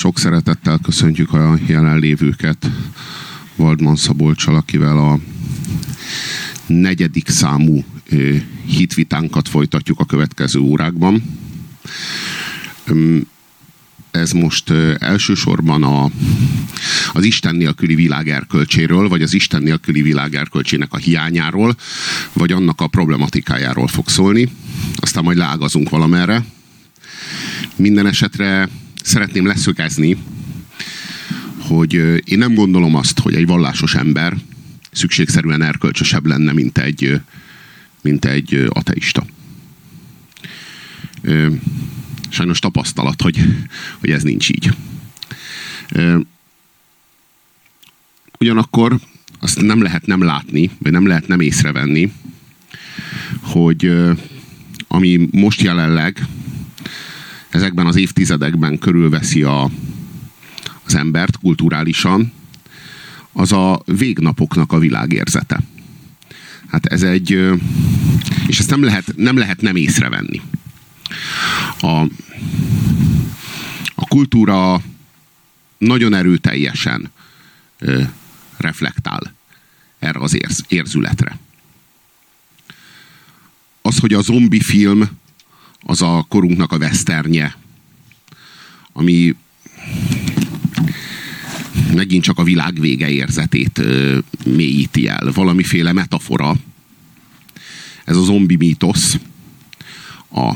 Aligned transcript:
Sok 0.00 0.18
szeretettel 0.18 0.78
köszöntjük 0.82 1.32
a 1.32 1.58
jelenlévőket 1.66 2.70
Valdman 3.56 3.96
Szabolcsal, 3.96 4.54
akivel 4.54 4.98
a 4.98 5.18
negyedik 6.66 7.28
számú 7.28 7.84
hitvitánkat 8.66 9.48
folytatjuk 9.48 10.00
a 10.00 10.04
következő 10.04 10.58
órákban. 10.58 11.38
Ez 14.10 14.30
most 14.30 14.70
elsősorban 14.98 15.82
a, 15.82 16.10
az 17.12 17.24
Isten 17.24 17.54
nélküli 17.54 17.94
világ 17.94 18.28
erkölcséről, 18.28 19.08
vagy 19.08 19.22
az 19.22 19.34
Isten 19.34 19.62
nélküli 19.62 20.02
világ 20.02 20.34
erkölcsének 20.34 20.92
a 20.92 20.96
hiányáról, 20.96 21.76
vagy 22.32 22.52
annak 22.52 22.80
a 22.80 22.86
problematikájáról 22.86 23.88
fog 23.88 24.08
szólni. 24.08 24.48
Aztán 24.96 25.24
majd 25.24 25.36
leágazunk 25.36 25.88
valamerre. 25.88 26.44
Minden 27.76 28.06
esetre 28.06 28.68
szeretném 29.04 29.46
leszögezni, 29.46 30.16
hogy 31.58 31.92
én 32.24 32.38
nem 32.38 32.54
gondolom 32.54 32.94
azt, 32.94 33.18
hogy 33.18 33.34
egy 33.34 33.46
vallásos 33.46 33.94
ember 33.94 34.36
szükségszerűen 34.90 35.62
erkölcsösebb 35.62 36.26
lenne, 36.26 36.52
mint 36.52 36.78
egy, 36.78 37.20
mint 38.02 38.24
egy 38.24 38.66
ateista. 38.68 39.26
Sajnos 42.28 42.58
tapasztalat, 42.58 43.22
hogy, 43.22 43.38
hogy 44.00 44.10
ez 44.10 44.22
nincs 44.22 44.48
így. 44.48 44.70
Ugyanakkor 48.38 49.00
azt 49.40 49.60
nem 49.60 49.82
lehet 49.82 50.06
nem 50.06 50.22
látni, 50.22 50.70
vagy 50.78 50.92
nem 50.92 51.06
lehet 51.06 51.28
nem 51.28 51.40
észrevenni, 51.40 52.12
hogy 53.40 53.92
ami 54.88 55.28
most 55.30 55.60
jelenleg 55.60 56.26
ezekben 57.50 57.86
az 57.86 57.96
évtizedekben 57.96 58.78
körülveszi 58.78 59.42
a, 59.42 59.70
az 60.84 60.94
embert 60.94 61.36
kulturálisan, 61.36 62.32
az 63.32 63.52
a 63.52 63.82
végnapoknak 63.84 64.72
a 64.72 64.78
világérzete. 64.78 65.60
Hát 66.66 66.86
ez 66.86 67.02
egy, 67.02 67.30
és 68.46 68.58
ezt 68.58 68.70
nem 68.70 68.82
lehet 68.82 69.12
nem, 69.16 69.36
lehet 69.36 69.60
nem 69.60 69.76
észrevenni. 69.76 70.40
A, 71.80 72.00
a 73.94 74.06
kultúra 74.08 74.82
nagyon 75.78 76.14
erőteljesen 76.14 77.10
ö, 77.78 78.02
reflektál 78.56 79.34
erre 79.98 80.18
az 80.20 80.34
érz, 80.34 80.64
érzületre. 80.68 81.38
Az, 83.82 83.98
hogy 83.98 84.12
a 84.14 84.20
zombi 84.20 84.60
film 84.60 85.08
az 85.82 86.02
a 86.02 86.26
korunknak 86.28 86.72
a 86.72 86.78
veszternye, 86.78 87.56
ami 88.92 89.34
megint 91.94 92.22
csak 92.22 92.38
a 92.38 92.42
világ 92.42 92.80
vége 92.80 93.10
érzetét 93.10 93.78
ö, 93.78 94.18
mélyíti 94.44 95.08
el. 95.08 95.32
Valamiféle 95.34 95.92
metafora. 95.92 96.54
Ez 98.04 98.16
a 98.16 98.22
zombi 98.22 98.56
mítosz. 98.56 99.18
A 100.32 100.54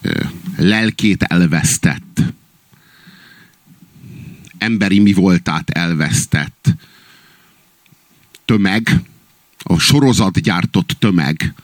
ö, 0.00 0.22
lelkét 0.56 1.22
elvesztett, 1.22 2.22
emberi 4.58 4.98
mi 4.98 5.12
voltát 5.12 5.70
elvesztett 5.70 6.74
tömeg, 8.44 9.02
a 9.58 9.78
sorozat 9.78 10.40
gyártott 10.40 10.96
tömeg 10.98 11.54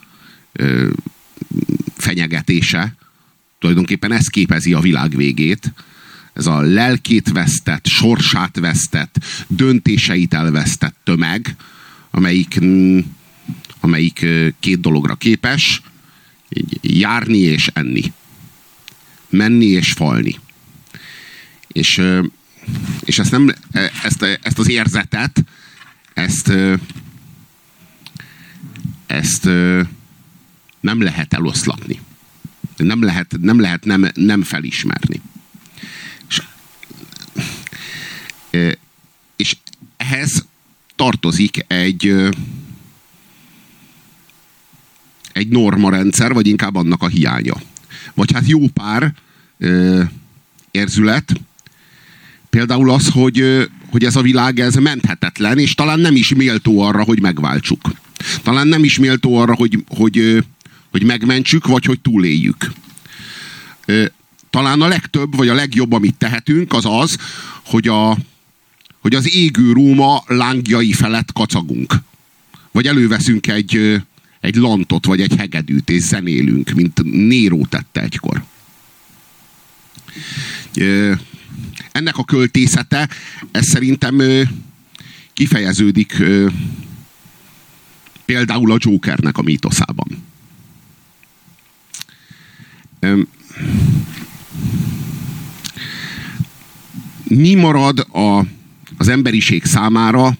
fenyegetése, 2.01 2.95
tulajdonképpen 3.59 4.13
ez 4.13 4.27
képezi 4.27 4.73
a 4.73 4.81
világ 4.81 5.17
végét. 5.17 5.73
Ez 6.33 6.47
a 6.47 6.61
lelkét 6.61 7.31
vesztett, 7.31 7.87
sorsát 7.87 8.59
vesztett, 8.59 9.25
döntéseit 9.47 10.35
elvesztett 10.35 10.97
tömeg, 11.05 11.57
amelyik, 12.11 12.61
amelyik 13.81 14.27
két 14.61 14.81
dologra 14.81 15.15
képes, 15.15 15.83
járni 16.81 17.39
és 17.39 17.71
enni. 17.73 18.13
Menni 19.29 19.67
és 19.67 19.93
falni. 19.93 20.39
És, 21.69 22.03
és 23.05 23.19
ezt, 23.19 23.31
nem, 23.31 23.55
ezt, 24.03 24.23
ezt 24.43 24.59
az 24.59 24.69
érzetet, 24.69 25.45
ezt, 26.15 26.53
ezt 29.07 29.49
nem 30.81 31.03
lehet 31.03 31.35
eloszlatni. 31.35 32.01
Nem 32.77 33.03
lehet 33.03 33.37
nem, 33.41 33.61
lehet 33.61 33.85
nem, 33.85 34.11
nem 34.15 34.43
felismerni. 34.43 35.21
És, 36.29 36.43
és 39.37 39.57
ehhez 39.97 40.47
tartozik 40.97 41.65
egy 41.67 42.31
egy 45.33 45.49
normarendszer, 45.49 46.33
vagy 46.33 46.47
inkább 46.47 46.77
annak 46.77 47.03
a 47.03 47.09
hiánya. 47.09 47.55
Vagy 48.15 48.33
hát 48.33 48.47
jó 48.47 48.69
pár 48.69 49.15
érzület, 50.71 51.41
például 52.51 52.91
az, 52.91 53.09
hogy, 53.09 53.69
hogy 53.91 54.05
ez 54.05 54.17
a 54.17 54.23
világ 54.23 54.61
ez 54.61 54.75
menthetetlen, 54.75 55.59
és 55.59 55.75
talán 55.75 56.01
nem 56.01 56.17
is 56.17 56.35
méltó 56.35 56.81
arra, 56.81 57.03
hogy 57.03 57.21
megváltsuk. 57.21 57.91
Talán 58.43 58.67
nem 58.67 58.85
is 58.85 58.99
méltó 58.99 59.37
arra, 59.37 59.55
hogy, 59.55 59.85
hogy, 59.89 60.45
hogy 60.91 61.03
megmentsük, 61.03 61.67
vagy 61.67 61.85
hogy 61.85 62.01
túléljük. 62.01 62.73
Talán 64.51 64.83
a 64.83 64.89
legtöbb, 64.89 65.37
vagy 65.37 65.49
a 65.49 65.55
legjobb, 65.55 65.93
amit 65.93 66.15
tehetünk, 66.15 66.73
az 66.73 66.85
az, 66.85 67.19
hogy, 67.65 67.89
a, 67.89 68.19
hogy 68.99 69.15
az 69.15 69.35
égő 69.35 69.73
Róma 69.73 70.23
lángjai 70.27 70.93
felett 70.93 71.33
kacagunk. 71.33 71.95
Vagy 72.73 72.87
előveszünk 72.87 73.47
egy, 73.47 74.03
egy 74.41 74.55
lantot, 74.55 75.07
vagy 75.07 75.21
egy 75.21 75.35
hegedűt, 75.37 75.91
és 75.91 76.03
zenélünk, 76.03 76.71
mint 76.71 77.03
Néró 77.03 77.67
tette 77.67 78.01
egykor. 78.03 78.45
Ennek 81.93 82.19
a 82.19 82.25
költészete, 82.25 83.09
ez 83.51 83.67
szerintem 83.67 84.23
kifejeződik 85.33 86.23
például 88.25 88.73
a 88.73 88.77
Jokernek 88.79 89.39
a 89.39 89.43
mítoszában 89.43 90.30
mi 97.25 97.55
marad 97.55 97.99
a, 97.99 98.45
az 98.97 99.09
emberiség 99.09 99.65
számára 99.65 100.37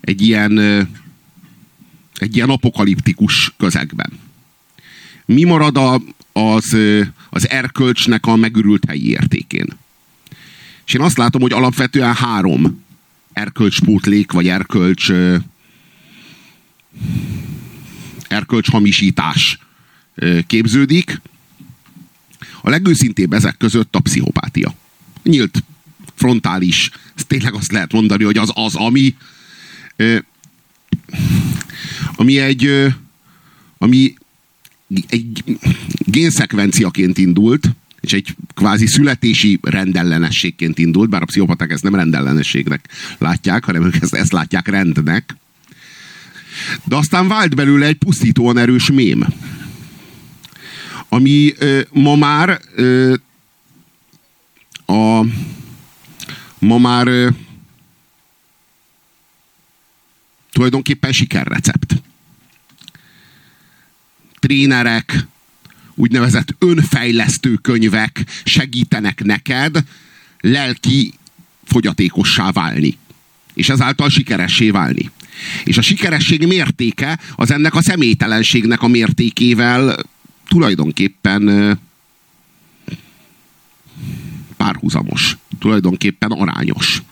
egy 0.00 0.22
ilyen, 0.22 0.58
egy 2.14 2.36
ilyen 2.36 2.50
apokaliptikus 2.50 3.54
közegben? 3.56 4.12
Mi 5.24 5.44
marad 5.44 5.76
a, 5.76 6.02
az, 6.32 6.76
az 7.30 7.48
erkölcsnek 7.48 8.26
a 8.26 8.36
megürült 8.36 8.84
helyi 8.88 9.10
értékén? 9.10 9.66
És 10.86 10.94
én 10.94 11.00
azt 11.00 11.16
látom, 11.16 11.40
hogy 11.40 11.52
alapvetően 11.52 12.14
három 12.14 12.84
erkölcspótlék, 13.32 14.32
vagy 14.32 14.48
erkölcs 18.28 18.70
hamisítás 18.70 19.58
képződik. 20.46 21.20
A 22.62 22.70
legőszintébb 22.70 23.32
ezek 23.32 23.56
között 23.56 23.94
a 23.94 24.00
pszichopátia. 24.00 24.74
Nyílt, 25.22 25.62
frontális, 26.14 26.90
tényleg 27.26 27.54
azt 27.54 27.72
lehet 27.72 27.92
mondani, 27.92 28.24
hogy 28.24 28.38
az 28.38 28.50
az, 28.54 28.74
ami 28.74 29.14
ami 32.16 32.38
egy 32.38 32.94
ami 33.78 34.14
egy 35.08 35.44
génszekvenciaként 35.98 37.18
indult, 37.18 37.70
és 38.00 38.12
egy 38.12 38.34
kvázi 38.54 38.86
születési 38.86 39.58
rendellenességként 39.62 40.78
indult, 40.78 41.10
bár 41.10 41.22
a 41.22 41.24
pszichopaták 41.24 41.70
ezt 41.70 41.82
nem 41.82 41.94
rendellenességnek 41.94 42.88
látják, 43.18 43.64
hanem 43.64 43.84
ők 43.84 43.96
ezt, 44.00 44.14
ezt 44.14 44.32
látják 44.32 44.68
rendnek. 44.68 45.36
De 46.84 46.96
aztán 46.96 47.28
vált 47.28 47.54
belőle 47.54 47.86
egy 47.86 47.96
pusztítóan 47.96 48.58
erős 48.58 48.90
mém 48.90 49.26
ami 51.08 51.54
ö, 51.58 51.80
ma 51.90 52.16
már 52.16 52.60
a 54.86 55.24
ma 56.58 56.78
már 56.78 57.06
ö, 57.06 57.28
tulajdonképpen 60.52 61.12
sikerrecept. 61.12 62.02
Trénerek, 64.38 65.26
úgynevezett 65.94 66.54
önfejlesztő 66.58 67.54
könyvek 67.54 68.24
segítenek 68.44 69.24
neked 69.24 69.84
lelki 70.40 71.14
fogyatékossá 71.64 72.50
válni. 72.50 72.98
És 73.54 73.68
ezáltal 73.68 74.08
sikeressé 74.08 74.70
válni. 74.70 75.10
És 75.64 75.78
a 75.78 75.82
sikeresség 75.82 76.46
mértéke 76.46 77.18
az 77.34 77.50
ennek 77.50 77.74
a 77.74 77.82
személytelenségnek 77.82 78.82
a 78.82 78.88
mértékével 78.88 79.96
tulajdonképpen 80.48 81.78
párhuzamos, 84.56 85.36
tulajdonképpen 85.58 86.30
arányos 86.30 87.02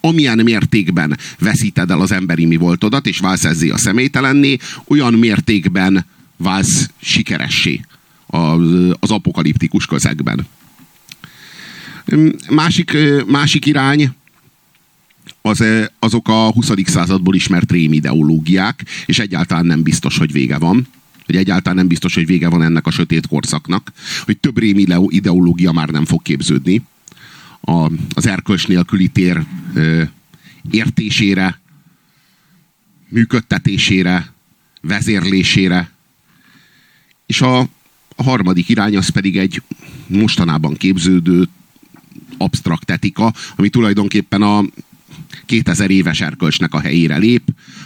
amilyen 0.00 0.38
mértékben 0.38 1.18
veszíted 1.38 1.90
el 1.90 2.00
az 2.00 2.12
emberi 2.12 2.46
mi 2.46 2.56
voltodat, 2.56 3.06
és 3.06 3.18
válsz 3.18 3.44
ezzé 3.44 3.68
a 3.68 3.78
személytelenné, 3.78 4.56
olyan 4.86 5.14
mértékben 5.14 6.06
válsz 6.36 6.90
sikeressé 7.00 7.80
az, 8.26 8.60
az 9.00 9.10
apokaliptikus 9.10 9.86
közegben. 9.86 10.46
Másik, 12.50 12.96
másik 13.26 13.66
irány 13.66 14.10
az, 15.42 15.64
azok 15.98 16.28
a 16.28 16.50
20. 16.52 16.70
századból 16.84 17.34
ismert 17.34 17.70
rémideológiák, 17.70 18.84
és 19.06 19.18
egyáltalán 19.18 19.66
nem 19.66 19.82
biztos, 19.82 20.18
hogy 20.18 20.32
vége 20.32 20.58
van 20.58 20.88
hogy 21.30 21.38
egyáltalán 21.38 21.76
nem 21.76 21.88
biztos, 21.88 22.14
hogy 22.14 22.26
vége 22.26 22.48
van 22.48 22.62
ennek 22.62 22.86
a 22.86 22.90
sötét 22.90 23.26
korszaknak, 23.26 23.92
hogy 24.24 24.38
több 24.38 24.58
rémi 24.58 24.86
ideológia 25.06 25.72
már 25.72 25.88
nem 25.88 26.04
fog 26.04 26.22
képződni. 26.22 26.82
A, 27.60 27.90
az 28.14 28.26
erkölcs 28.26 28.68
nélküli 28.68 29.08
tér 29.08 29.46
ö, 29.74 30.02
értésére, 30.70 31.60
működtetésére, 33.08 34.32
vezérlésére. 34.80 35.90
És 37.26 37.40
a, 37.40 37.58
a 38.16 38.22
harmadik 38.22 38.68
irány 38.68 38.96
az 38.96 39.08
pedig 39.08 39.36
egy 39.36 39.62
mostanában 40.06 40.74
képződő 40.74 41.48
absztrakt 42.38 42.90
etika, 42.90 43.32
ami 43.56 43.68
tulajdonképpen 43.68 44.42
a 44.42 44.64
2000 45.46 45.90
éves 45.90 46.20
erkölcsnek 46.20 46.74
a 46.74 46.80
helyére 46.80 47.16
lép, 47.16 47.42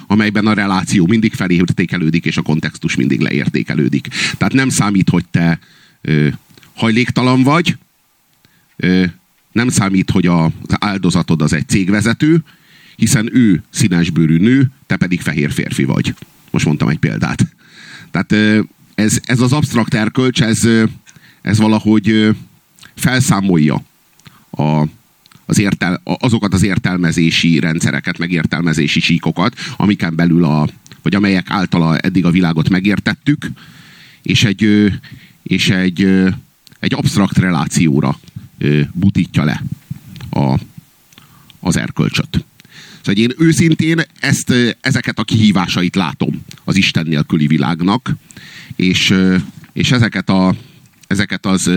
amelyben 0.07 0.47
a 0.47 0.53
reláció 0.53 1.07
mindig 1.07 1.35
felértékelődik, 1.35 2.25
és 2.25 2.37
a 2.37 2.43
kontextus 2.43 2.95
mindig 2.95 3.21
leértékelődik. 3.21 4.09
Tehát 4.37 4.53
nem 4.53 4.69
számít, 4.69 5.09
hogy 5.09 5.25
te 5.31 5.59
ö, 6.01 6.29
hajléktalan 6.75 7.43
vagy, 7.43 7.77
ö, 8.77 9.05
nem 9.53 9.69
számít, 9.69 10.11
hogy 10.11 10.27
a, 10.27 10.45
az 10.45 10.77
áldozatod 10.79 11.43
az 11.43 11.53
egy 11.53 11.69
cégvezető, 11.69 12.43
hiszen 12.97 13.37
ő 13.37 13.63
színesbőrű 13.71 14.37
nő, 14.37 14.71
te 14.87 14.97
pedig 14.97 15.21
fehér 15.21 15.53
férfi 15.53 15.85
vagy. 15.85 16.15
Most 16.51 16.65
mondtam 16.65 16.89
egy 16.89 16.99
példát. 16.99 17.47
Tehát 18.11 18.33
ö, 18.33 18.61
ez, 18.95 19.21
ez 19.25 19.41
az 19.41 19.53
absztrakt 19.53 19.95
erkölcs, 19.95 20.43
ez, 20.43 20.69
ez 21.43 21.59
valahogy 21.59 22.35
felszámolja 22.95 23.83
a, 24.51 24.85
az 25.47 25.59
értel, 25.59 26.01
azokat 26.05 26.55
az 26.55 26.63
értelmezési 26.63 27.59
rendszereket, 27.59 28.19
meg 28.19 28.31
értelmezési 28.31 29.01
síkokat, 29.01 29.55
amiken 29.77 30.17
belül 30.17 30.45
a, 30.45 30.69
vagy 31.03 31.15
amelyek 31.15 31.51
általa 31.51 31.99
eddig 31.99 32.25
a 32.25 32.31
világot 32.31 32.69
megértettük, 32.69 33.51
és 34.23 34.45
egy, 34.45 34.93
és 35.43 35.71
egy, 35.71 36.03
egy 36.81 36.95
absztrakt 36.95 37.39
relációra 37.39 38.19
butítja 38.93 39.45
le 39.45 39.63
a, 40.31 40.59
az 41.61 41.77
erkölcsöt. 41.77 42.45
Szóval 43.03 43.23
én 43.23 43.35
őszintén 43.39 44.01
ezt, 44.21 44.53
ezeket 44.81 45.19
a 45.19 45.25
kihívásait 45.25 45.95
látom 45.97 46.43
az 46.65 46.77
Isten 46.77 47.07
nélküli 47.07 47.47
világnak, 47.47 48.15
és, 48.77 49.15
és 49.73 49.91
ezeket, 49.93 50.29
a, 50.29 50.55
ezeket 51.07 51.47
az 51.47 51.71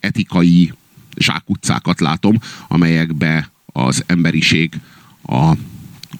etikai 0.00 0.72
zsákutcákat 1.16 2.00
látom, 2.00 2.38
amelyekbe 2.68 3.50
az 3.66 4.04
emberiség 4.06 4.80
a, 5.22 5.56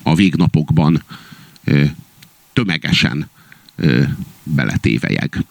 a 0.02 0.14
végnapokban 0.14 1.02
ö, 1.64 1.84
tömegesen 2.52 3.28
ö, 3.76 4.02
beletévejeg. 4.42 5.44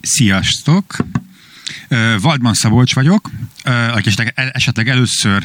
Sziasztok! 0.00 0.96
Valdman 2.20 2.54
Szabolcs 2.54 2.94
vagyok, 2.94 3.30
aki 3.92 4.10
esetleg 4.34 4.88
először 4.88 5.44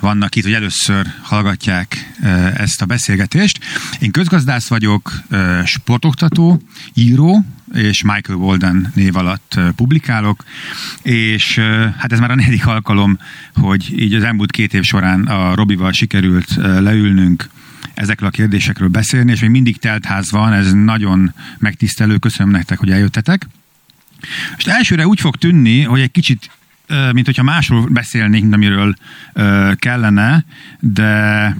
vannak 0.00 0.34
itt, 0.34 0.42
hogy 0.42 0.52
először 0.52 1.06
hallgatják 1.22 2.12
ezt 2.56 2.82
a 2.82 2.86
beszélgetést. 2.86 3.64
Én 3.98 4.10
közgazdász 4.10 4.68
vagyok, 4.68 5.12
sportoktató, 5.64 6.62
író, 6.94 7.44
és 7.74 8.02
Michael 8.02 8.38
Walden 8.38 8.92
név 8.94 9.16
alatt 9.16 9.60
publikálok, 9.76 10.44
és 11.02 11.58
hát 11.96 12.12
ez 12.12 12.18
már 12.18 12.30
a 12.30 12.34
negyedik 12.34 12.66
alkalom, 12.66 13.18
hogy 13.54 14.00
így 14.00 14.14
az 14.14 14.22
elmúlt 14.22 14.50
két 14.50 14.74
év 14.74 14.82
során 14.82 15.22
a 15.22 15.54
Robival 15.54 15.92
sikerült 15.92 16.54
leülnünk, 16.56 17.48
ezekről 17.94 18.28
a 18.28 18.32
kérdésekről 18.32 18.88
beszélni, 18.88 19.32
és 19.32 19.40
még 19.40 19.50
mindig 19.50 19.78
teltház 19.78 20.30
van, 20.30 20.52
ez 20.52 20.72
nagyon 20.72 21.34
megtisztelő, 21.58 22.16
köszönöm 22.16 22.52
nektek, 22.52 22.78
hogy 22.78 22.90
eljöttetek. 22.90 23.46
És 24.56 24.64
elsőre 24.64 25.06
úgy 25.06 25.20
fog 25.20 25.36
tűnni, 25.36 25.82
hogy 25.82 26.00
egy 26.00 26.10
kicsit 26.10 26.50
mint 27.12 27.26
hogyha 27.26 27.42
másról 27.42 27.86
beszélnénk, 27.88 28.54
amiről 28.54 28.94
kellene, 29.78 30.44
de 30.80 31.54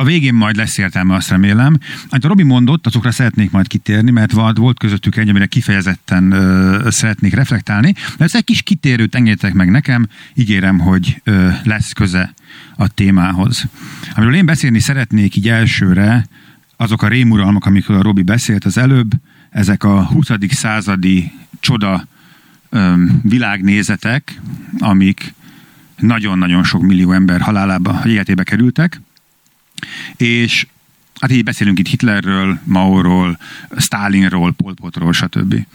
a 0.00 0.04
végén 0.04 0.34
majd 0.34 0.56
lesz 0.56 0.78
értelme, 0.78 1.14
azt 1.14 1.28
remélem. 1.28 1.78
Amit 2.08 2.24
a 2.24 2.28
Robi 2.28 2.42
mondott, 2.42 2.86
azokra 2.86 3.10
szeretnék 3.10 3.50
majd 3.50 3.66
kitérni, 3.66 4.10
mert 4.10 4.32
volt 4.32 4.78
közöttük 4.78 5.16
egy, 5.16 5.28
amire 5.28 5.46
kifejezetten 5.46 6.32
ö, 6.32 6.86
szeretnék 6.90 7.34
reflektálni. 7.34 7.94
De 8.16 8.24
ez 8.24 8.34
egy 8.34 8.44
kis 8.44 8.62
kitérőt 8.62 9.14
engedjetek 9.14 9.52
meg 9.52 9.70
nekem, 9.70 10.08
ígérem, 10.34 10.78
hogy 10.78 11.20
ö, 11.24 11.48
lesz 11.64 11.92
köze 11.92 12.34
a 12.76 12.88
témához. 12.88 13.64
Amiről 14.14 14.34
én 14.34 14.46
beszélni 14.46 14.78
szeretnék 14.78 15.36
így 15.36 15.48
elsőre, 15.48 16.26
azok 16.76 17.02
a 17.02 17.08
rémuralmak, 17.08 17.66
amikről 17.66 17.98
a 17.98 18.02
Robi 18.02 18.22
beszélt 18.22 18.64
az 18.64 18.78
előbb, 18.78 19.10
ezek 19.50 19.84
a 19.84 20.04
20. 20.04 20.28
századi 20.48 21.32
csoda 21.60 22.06
világnézetek, 23.22 24.40
amik 24.78 25.34
nagyon-nagyon 25.96 26.64
sok 26.64 26.82
millió 26.82 27.12
ember 27.12 27.40
halálába, 27.40 28.02
életébe 28.04 28.42
kerültek, 28.42 29.00
és 30.16 30.66
hát 31.20 31.30
így 31.30 31.44
beszélünk 31.44 31.78
itt 31.78 31.86
Hitlerről, 31.86 32.58
Maóról, 32.64 33.38
Stalinról, 33.76 34.52
Pol 34.52 34.74
Potról, 34.74 35.12
stb. 35.12 35.66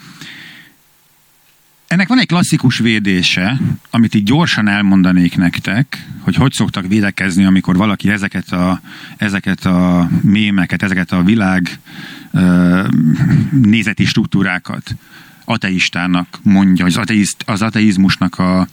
Ennek 1.88 2.07
van 2.07 2.19
egy 2.19 2.28
klasszikus 2.28 2.78
védése, 2.78 3.60
amit 3.89 4.16
így 4.16 4.24
gyorsan 4.24 4.68
elmondanék 4.68 5.38
nektek, 5.38 6.07
hogy 6.19 6.36
hogy 6.36 6.54
szoktak 6.54 6.88
védekezni, 6.88 7.46
amikor 7.46 7.75
valaki 7.75 8.10
ezeket 8.10 8.51
a, 8.51 8.81
ezeket 9.18 9.66
a 9.66 10.10
mémeket, 10.22 10.84
ezeket 10.84 11.12
a 11.12 11.24
világ 11.24 11.80
uh, 12.31 12.88
nézeti 13.51 14.06
struktúrákat 14.06 14.96
ateistának 15.45 16.40
mondja, 16.42 16.86
az, 16.86 16.98
ateizt, 16.98 17.44
az 17.45 17.62
ateizmusnak 17.62 18.40
a, 18.40 18.68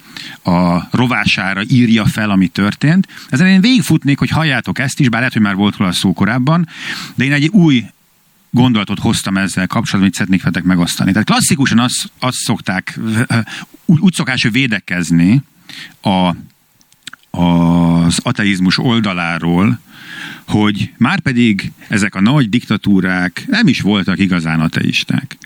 a 0.50 0.88
rovására 0.90 1.62
írja 1.68 2.06
fel, 2.06 2.30
ami 2.30 2.49
történt. 2.49 3.09
Ezen 3.28 3.47
én 3.47 3.61
végigfutnék, 3.61 4.18
hogy 4.18 4.30
halljátok 4.30 4.78
ezt 4.78 5.00
is, 5.00 5.09
bár 5.09 5.18
lehet, 5.18 5.33
hogy 5.33 5.42
már 5.42 5.54
volt 5.54 5.76
róla 5.76 5.92
szó 5.92 6.12
korábban, 6.12 6.68
de 7.14 7.25
én 7.25 7.33
egy 7.33 7.49
új 7.49 7.85
gondolatot 8.50 8.99
hoztam 8.99 9.37
ezzel 9.37 9.66
kapcsolatban, 9.66 10.00
amit 10.00 10.14
szeretnék 10.14 10.40
veletek 10.42 10.64
megosztani. 10.64 11.12
Tehát 11.12 11.26
klasszikusan 11.26 11.78
azt, 11.78 12.11
azt 12.18 12.37
szokták, 12.37 12.99
úgy, 13.85 13.99
úgy 14.00 14.14
szokás 14.14 14.42
védekezni 14.42 15.42
a, 16.00 16.35
az 17.40 18.18
ateizmus 18.23 18.78
oldaláról, 18.78 19.80
hogy 20.49 20.92
már 20.97 21.21
pedig 21.21 21.73
ezek 21.88 22.14
a 22.14 22.21
nagy 22.21 22.49
diktatúrák 22.49 23.45
nem 23.47 23.66
is 23.66 23.80
voltak 23.80 24.18
igazán 24.18 24.61
ateisták. 24.61 25.38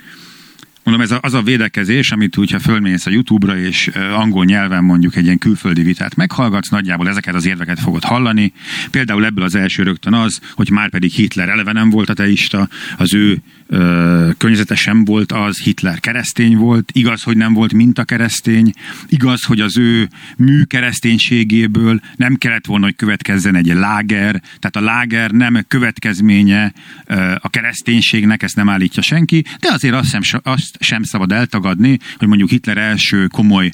Mondom, 0.84 1.02
ez 1.04 1.10
a, 1.10 1.18
az 1.22 1.34
a 1.34 1.42
védekezés, 1.42 2.10
amit 2.10 2.34
hogyha 2.34 2.58
fölmész 2.58 3.06
a 3.06 3.10
YouTube-ra, 3.10 3.58
és 3.58 3.90
angol 4.12 4.44
nyelven 4.44 4.84
mondjuk 4.84 5.16
egy 5.16 5.24
ilyen 5.24 5.38
külföldi 5.38 5.82
vitát 5.82 6.16
meghallgatsz, 6.16 6.68
nagyjából 6.68 7.08
ezeket 7.08 7.34
az 7.34 7.46
érveket 7.46 7.80
fogod 7.80 8.04
hallani. 8.04 8.52
Például 8.90 9.24
ebből 9.24 9.44
az 9.44 9.54
első 9.54 9.82
rögtön 9.82 10.14
az, 10.14 10.40
hogy 10.54 10.70
már 10.70 10.90
pedig 10.90 11.12
Hitler 11.12 11.48
eleve 11.48 11.72
nem 11.72 11.90
volt 11.90 12.10
ateista, 12.10 12.68
az 12.96 13.14
ő 13.14 13.38
ö, 13.66 14.28
környezete 14.38 14.74
sem 14.74 15.04
volt 15.04 15.32
az, 15.32 15.58
Hitler 15.58 16.00
keresztény 16.00 16.56
volt, 16.56 16.90
igaz, 16.92 17.22
hogy 17.22 17.36
nem 17.36 17.52
volt 17.52 17.72
minta 17.72 18.04
keresztény, 18.04 18.72
igaz, 19.08 19.44
hogy 19.44 19.60
az 19.60 19.78
ő 19.78 20.08
mű 20.36 20.62
kereszténységéből 20.62 22.00
nem 22.16 22.34
kellett 22.34 22.66
volna, 22.66 22.84
hogy 22.84 22.96
következzen 22.96 23.54
egy 23.56 23.66
láger, 23.66 24.40
tehát 24.58 24.76
a 24.76 24.80
láger 24.80 25.30
nem 25.30 25.64
következménye 25.68 26.72
ö, 27.06 27.34
a 27.40 27.48
kereszténységnek, 27.48 28.42
ezt 28.42 28.56
nem 28.56 28.68
állítja 28.68 29.02
senki, 29.02 29.44
de 29.60 29.68
azért 29.72 29.94
azt 29.94 30.22
sem, 30.22 30.40
azt 30.42 30.73
sem 30.80 31.02
szabad 31.02 31.32
eltagadni, 31.32 31.98
hogy 32.16 32.28
mondjuk 32.28 32.50
Hitler 32.50 32.78
első 32.78 33.26
komoly 33.26 33.70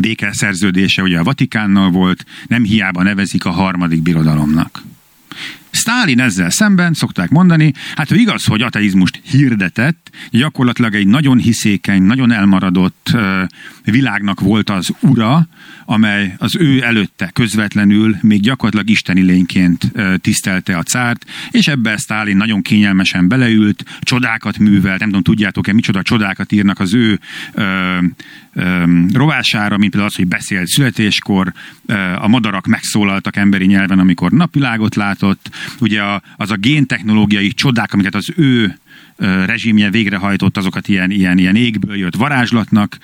békeszerződése 0.00 1.02
ugye 1.02 1.18
a 1.18 1.24
Vatikánnal 1.24 1.90
volt, 1.90 2.24
nem 2.46 2.62
hiába 2.62 3.02
nevezik 3.02 3.44
a 3.44 3.50
harmadik 3.50 4.02
birodalomnak. 4.02 4.82
Stálin 5.74 6.20
ezzel 6.20 6.50
szemben 6.50 6.92
szokták 6.92 7.30
mondani, 7.30 7.72
hát 7.94 8.10
ő 8.10 8.16
igaz, 8.16 8.44
hogy 8.44 8.62
ateizmust 8.62 9.20
hirdetett, 9.24 10.10
gyakorlatilag 10.30 10.94
egy 10.94 11.06
nagyon 11.06 11.38
hiszékeny, 11.38 12.02
nagyon 12.02 12.32
elmaradott 12.32 13.16
világnak 13.84 14.40
volt 14.40 14.70
az 14.70 14.88
ura, 15.00 15.48
amely 15.84 16.34
az 16.38 16.56
ő 16.56 16.82
előtte 16.82 17.30
közvetlenül 17.32 18.16
még 18.20 18.40
gyakorlatilag 18.40 18.90
isteni 18.90 19.20
lényként 19.20 19.92
tisztelte 20.20 20.76
a 20.76 20.82
cárt, 20.82 21.24
és 21.50 21.68
ebbe 21.68 21.96
Stálin 21.96 22.36
nagyon 22.36 22.62
kényelmesen 22.62 23.28
beleült, 23.28 23.84
csodákat 24.00 24.58
művelt, 24.58 24.98
nem 24.98 25.08
tudom, 25.08 25.22
tudjátok-e, 25.22 25.72
micsoda 25.72 26.02
csodákat 26.02 26.52
írnak 26.52 26.80
az 26.80 26.94
ő 26.94 27.20
ö, 27.52 27.98
ö, 28.54 28.84
rovására, 29.12 29.76
mint 29.76 29.90
például 29.90 30.10
az, 30.12 30.16
hogy 30.16 30.26
beszélt 30.26 30.66
születéskor, 30.66 31.52
ö, 31.86 31.94
a 31.94 32.28
madarak 32.28 32.66
megszólaltak 32.66 33.36
emberi 33.36 33.66
nyelven, 33.66 33.98
amikor 33.98 34.30
napvilágot 34.30 34.94
látott, 34.94 35.50
ugye 35.80 36.02
a, 36.02 36.22
az 36.36 36.50
a 36.50 36.56
géntechnológiai 36.56 37.52
csodák, 37.52 37.92
amiket 37.92 38.14
az 38.14 38.32
ő 38.36 38.78
rezsimje 39.46 39.90
végrehajtott, 39.90 40.56
azokat 40.56 40.88
ilyen, 40.88 41.10
ilyen, 41.10 41.38
ilyen 41.38 41.56
égből 41.56 41.96
jött 41.96 42.16
varázslatnak 42.16 42.98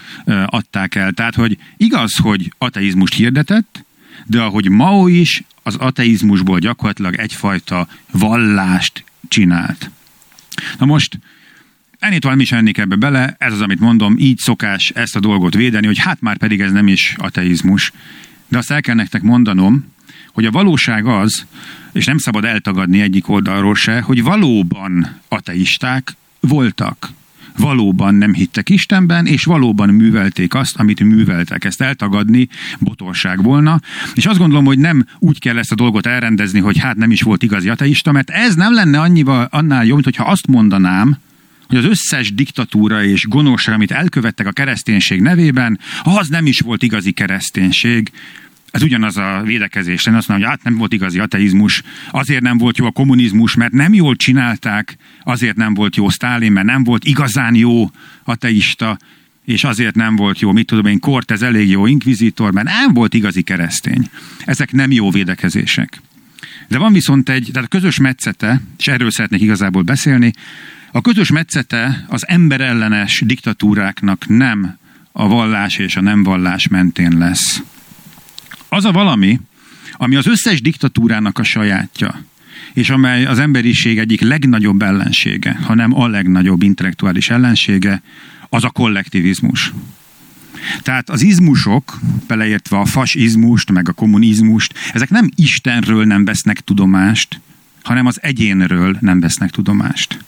adták 0.47 0.95
el. 0.95 1.13
Tehát, 1.13 1.35
hogy 1.35 1.59
igaz, 1.77 2.17
hogy 2.17 2.53
ateizmust 2.59 3.15
hirdetett, 3.15 3.85
de 4.27 4.41
ahogy 4.41 4.69
Mao 4.69 5.07
is, 5.07 5.43
az 5.63 5.75
ateizmusból 5.75 6.59
gyakorlatilag 6.59 7.15
egyfajta 7.15 7.89
vallást 8.11 9.05
csinált. 9.29 9.91
Na 10.79 10.87
most, 10.87 11.19
ennyit 11.99 12.23
valami 12.23 12.43
is 12.43 12.53
ennék 12.53 12.79
ebbe 12.79 12.97
bele, 12.97 13.37
ez 13.39 13.53
az, 13.53 13.61
amit 13.61 13.81
mondom, 13.81 14.19
így 14.19 14.39
szokás 14.39 14.91
ezt 14.91 15.17
a 15.17 15.21
dolgot 15.21 15.55
védeni, 15.55 15.87
hogy 15.87 15.99
hát 15.99 16.21
már 16.21 16.37
pedig 16.37 16.61
ez 16.61 16.73
nem 16.73 16.89
is 16.89 17.15
ateizmus. 17.19 17.93
De 18.49 18.59
azt 18.59 18.71
el 18.71 18.81
kell 18.81 18.95
nektek 18.95 19.23
mondanom, 19.23 19.93
hogy 20.33 20.45
a 20.45 20.51
valóság 20.51 21.07
az, 21.07 21.47
és 21.93 22.05
nem 22.05 22.19
szabad 22.19 22.45
eltagadni 22.45 23.01
egyik 23.01 23.29
oldalról 23.29 23.75
se, 23.75 24.01
hogy 24.01 24.23
valóban 24.23 25.21
ateisták 25.29 26.17
voltak. 26.41 27.09
Valóban 27.57 28.15
nem 28.15 28.35
hittek 28.35 28.69
Istenben, 28.69 29.27
és 29.27 29.45
valóban 29.45 29.89
művelték 29.89 30.55
azt, 30.55 30.77
amit 30.77 31.01
műveltek. 31.05 31.65
Ezt 31.65 31.81
eltagadni 31.81 32.49
botorság 32.79 33.43
volna. 33.43 33.81
És 34.15 34.27
azt 34.27 34.39
gondolom, 34.39 34.65
hogy 34.65 34.79
nem 34.79 35.07
úgy 35.19 35.39
kell 35.39 35.59
ezt 35.59 35.73
a 35.73 35.75
dolgot 35.75 36.07
elrendezni, 36.07 36.61
hogy 36.61 36.79
hát 36.79 36.97
nem 36.97 37.11
is 37.11 37.23
volt 37.23 37.43
igazi 37.43 37.69
ateista, 37.69 38.13
mert 38.13 38.31
ez 38.31 38.55
nem 38.55 38.75
lenne 38.75 39.01
annyival, 39.01 39.49
annál 39.51 39.85
jó, 39.85 39.93
mint 39.93 40.05
hogyha 40.05 40.25
azt 40.25 40.47
mondanám, 40.47 41.17
hogy 41.69 41.79
az 41.79 41.85
összes 41.85 42.35
diktatúra 42.35 43.05
és 43.05 43.27
gonoszság, 43.27 43.75
amit 43.75 43.91
elkövettek 43.91 44.47
a 44.47 44.53
kereszténység 44.53 45.21
nevében, 45.21 45.79
az 46.03 46.29
nem 46.29 46.47
is 46.47 46.61
volt 46.61 46.83
igazi 46.83 47.13
kereszténység, 47.13 48.11
ez 48.71 48.83
ugyanaz 48.83 49.17
a 49.17 49.43
védekezés. 49.45 50.07
Én 50.07 50.15
azt 50.15 50.29
mondom, 50.29 50.47
hogy 50.47 50.57
hát 50.57 50.65
nem 50.65 50.79
volt 50.79 50.93
igazi 50.93 51.19
ateizmus, 51.19 51.83
azért 52.11 52.43
nem 52.43 52.59
volt 52.59 52.79
jó 52.79 52.87
a 52.87 52.91
kommunizmus, 52.91 53.55
mert 53.55 53.73
nem 53.73 53.95
jól 53.95 54.17
csinálták, 54.17 54.97
azért 55.23 55.57
nem 55.57 55.75
volt 55.75 55.97
jó 55.97 56.09
Sztálin, 56.09 56.53
mert 56.53 56.67
nem 56.67 56.85
volt 56.85 57.05
igazán 57.05 57.55
jó 57.55 57.91
ateista, 58.25 58.99
és 59.45 59.65
azért 59.65 59.95
nem 59.95 60.17
volt 60.17 60.41
jó, 60.41 60.53
mit 60.53 60.67
tudom 60.67 60.87
én, 60.87 61.01
ez 61.27 61.43
elég 61.43 61.69
jó 61.69 61.87
inkvizitor, 61.87 62.53
mert 62.53 62.67
nem 62.67 62.93
volt 62.93 63.15
igazi 63.15 63.43
keresztény. 63.43 64.11
Ezek 64.45 64.73
nem 64.73 64.91
jó 64.91 65.11
védekezések. 65.11 66.01
De 66.69 66.79
van 66.79 66.93
viszont 66.93 67.29
egy, 67.29 67.49
tehát 67.53 67.73
a 67.73 67.77
közös 67.77 67.99
metszete, 67.99 68.61
és 68.79 68.87
erről 68.87 69.11
szeretnék 69.11 69.41
igazából 69.41 69.83
beszélni, 69.83 70.33
a 70.93 71.01
közös 71.01 71.31
metszete 71.31 72.05
az 72.09 72.29
emberellenes 72.29 73.23
diktatúráknak 73.27 74.29
nem 74.29 74.79
a 75.13 75.29
vallás 75.29 75.79
és 75.79 75.97
a 75.97 76.01
nem 76.01 76.23
vallás 76.23 76.69
mentén 76.69 77.19
lesz. 77.19 77.63
Az 78.73 78.85
a 78.85 78.93
valami, 78.93 79.41
ami 79.93 80.17
az 80.17 80.27
összes 80.27 80.61
diktatúrának 80.61 81.39
a 81.39 81.43
sajátja, 81.43 82.25
és 82.73 82.91
amely 82.91 83.25
az 83.25 83.39
emberiség 83.39 83.99
egyik 83.99 84.21
legnagyobb 84.21 84.83
ellensége, 84.83 85.59
ha 85.63 85.75
nem 85.75 85.99
a 85.99 86.09
legnagyobb 86.09 86.63
intellektuális 86.63 87.31
ellensége, 87.31 88.03
az 88.49 88.65
a 88.65 88.71
kollektivizmus. 88.71 89.73
Tehát 90.83 91.11
az 91.11 91.23
izmusok, 91.23 92.01
beleértve 92.27 92.79
a 92.79 92.85
fasizmust, 92.85 93.71
meg 93.71 93.89
a 93.89 93.93
kommunizmust, 93.93 94.75
ezek 94.93 95.11
nem 95.11 95.31
Istenről 95.35 96.05
nem 96.05 96.25
vesznek 96.25 96.61
tudomást, 96.61 97.41
hanem 97.83 98.07
az 98.07 98.19
egyénről 98.23 98.97
nem 99.01 99.21
vesznek 99.21 99.51
tudomást. 99.51 100.25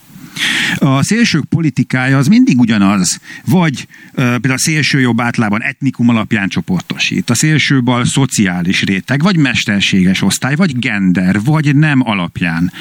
A 0.79 1.03
szélsők 1.03 1.45
politikája 1.45 2.19
az 2.19 2.27
mindig 2.27 2.59
ugyanaz, 2.59 3.21
vagy 3.45 3.87
például 4.15 4.55
a 4.55 4.59
szélső 4.59 5.01
jobb 5.01 5.21
átlában 5.21 5.63
etnikum 5.63 6.09
alapján 6.09 6.49
csoportosít, 6.49 7.31
a 7.31 7.35
szélső 7.35 7.83
bal 7.83 8.05
szociális 8.05 8.83
réteg, 8.83 9.23
vagy 9.23 9.37
mesterséges 9.37 10.23
osztály, 10.23 10.55
vagy 10.55 10.79
gender, 10.79 11.43
vagy 11.43 11.77
nem 11.77 12.01
alapján. 12.05 12.73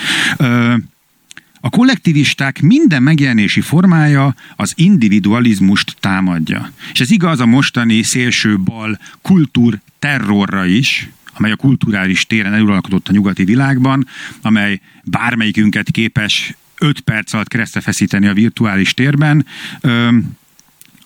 A 1.64 1.70
kollektivisták 1.70 2.62
minden 2.62 3.04
megjelenési 3.04 3.62
formája 3.62 4.36
az 4.56 4.74
individualizmust 4.76 5.96
támadja. 6.00 6.72
És 6.94 7.00
ez 7.00 7.12
igaz 7.12 7.40
a 7.40 7.46
mostani 7.46 8.04
szélső 8.04 8.60
bal 8.60 9.00
kultúr 9.22 9.80
terrorra 10.00 10.66
is, 10.66 11.10
amely 11.34 11.52
a 11.52 11.56
kulturális 11.56 12.26
téren 12.26 12.54
eluralkodott 12.54 13.08
a 13.08 13.12
nyugati 13.12 13.44
világban, 13.44 14.08
amely 14.42 14.80
bármelyikünket 15.04 15.92
képes 15.92 16.56
5 16.82 17.00
perc 17.00 17.34
alatt 17.34 17.48
keresztre 17.48 17.82
feszíteni 17.82 18.28
a 18.28 18.34
virtuális 18.34 18.94
térben, 18.94 19.46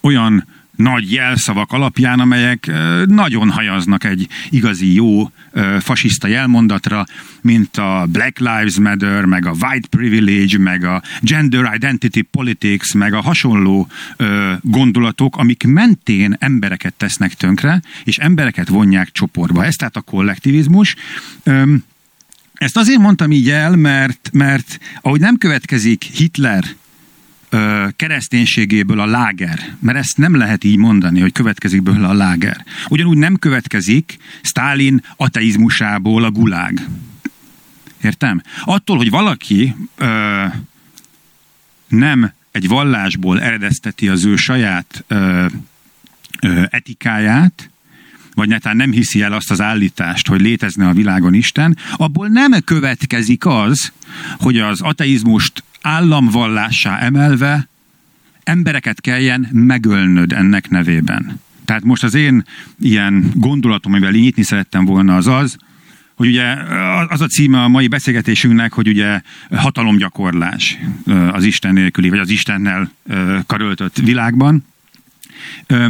olyan 0.02 0.48
nagy 0.76 1.12
jelszavak 1.12 1.72
alapján, 1.72 2.20
amelyek 2.20 2.72
nagyon 3.06 3.50
hajaznak 3.50 4.04
egy 4.04 4.28
igazi 4.50 4.94
jó 4.94 5.32
fasiszta 5.80 6.28
jelmondatra, 6.28 7.06
mint 7.42 7.78
a 7.78 8.08
Black 8.12 8.40
Lives 8.40 8.80
Matter, 8.80 9.26
meg 9.26 9.46
a 9.46 9.56
White 9.62 9.88
Privilege, 9.88 10.58
meg 10.58 10.84
a 10.84 11.02
Gender 11.22 11.72
Identity 11.76 12.22
Politics, 12.32 12.94
meg 12.94 13.14
a 13.14 13.22
hasonló 13.22 13.88
gondolatok, 14.62 15.38
amik 15.38 15.64
mentén 15.68 16.36
embereket 16.40 16.94
tesznek 16.94 17.34
tönkre, 17.34 17.82
és 18.04 18.18
embereket 18.18 18.68
vonják 18.68 19.12
csoportba. 19.12 19.66
Ez 19.66 19.76
tehát 19.76 19.96
a 19.96 20.02
kollektivizmus. 20.02 20.96
Ezt 22.66 22.78
azért 22.78 23.00
mondtam 23.00 23.32
így 23.32 23.50
el, 23.50 23.76
mert, 23.76 24.30
mert 24.34 24.80
ahogy 25.02 25.20
nem 25.20 25.38
következik 25.38 26.04
Hitler 26.04 26.64
ö, 27.50 27.88
kereszténységéből 27.96 29.00
a 29.00 29.06
láger, 29.06 29.76
mert 29.80 29.98
ezt 29.98 30.18
nem 30.18 30.36
lehet 30.36 30.64
így 30.64 30.78
mondani, 30.78 31.20
hogy 31.20 31.32
következik 31.32 31.84
belőle 31.84 32.08
a 32.08 32.14
láger. 32.14 32.66
Ugyanúgy 32.90 33.18
nem 33.18 33.36
következik 33.36 34.18
Stalin 34.42 35.04
ateizmusából 35.16 36.24
a 36.24 36.32
gulág. 36.32 36.88
Értem? 38.02 38.42
Attól, 38.64 38.98
hogy 38.98 39.10
valaki 39.10 39.76
ö, 39.96 40.46
nem 41.88 42.32
egy 42.52 42.68
vallásból 42.68 43.42
eredezteti 43.42 44.08
az 44.08 44.26
ő 44.26 44.36
saját 44.36 45.04
ö, 45.08 45.46
ö, 46.42 46.64
etikáját, 46.70 47.70
vagy 48.36 48.48
netán 48.48 48.76
nem 48.76 48.92
hiszi 48.92 49.22
el 49.22 49.34
azt 49.34 49.52
az 49.52 49.62
állítást, 49.62 50.28
hogy 50.28 50.42
létezne 50.42 50.88
a 50.88 50.94
világon 50.94 51.34
Isten, 51.34 51.78
abból 51.96 52.28
nem 52.28 52.52
következik 52.66 53.46
az, 53.46 53.92
hogy 54.38 54.58
az 54.58 54.82
ateizmust 54.82 55.64
államvallássá 55.82 57.00
emelve 57.00 57.68
embereket 58.44 59.02
kelljen 59.02 59.48
megölnöd 59.52 60.32
ennek 60.32 60.70
nevében. 60.70 61.40
Tehát 61.66 61.84
most 61.84 62.04
az 62.04 62.14
én 62.14 62.46
ilyen 62.80 63.32
gondolatom, 63.34 63.94
amivel 63.94 64.12
nyitni 64.12 64.44
szerettem 64.44 64.86
volna, 64.86 65.16
az 65.16 65.28
az, 65.28 65.58
hogy 66.16 66.28
ugye 66.28 66.56
az 67.08 67.22
a 67.22 67.28
címe 67.28 67.64
a 67.64 67.68
mai 67.68 67.88
beszélgetésünknek, 67.88 68.74
hogy 68.74 68.88
ugye 68.88 69.22
hatalomgyakorlás 69.52 70.78
az 71.32 71.44
Isten 71.44 71.74
nélküli, 71.74 72.10
vagy 72.10 72.20
az 72.20 72.30
Istennel 72.30 72.92
karöltött 73.46 73.98
világban. 73.98 74.66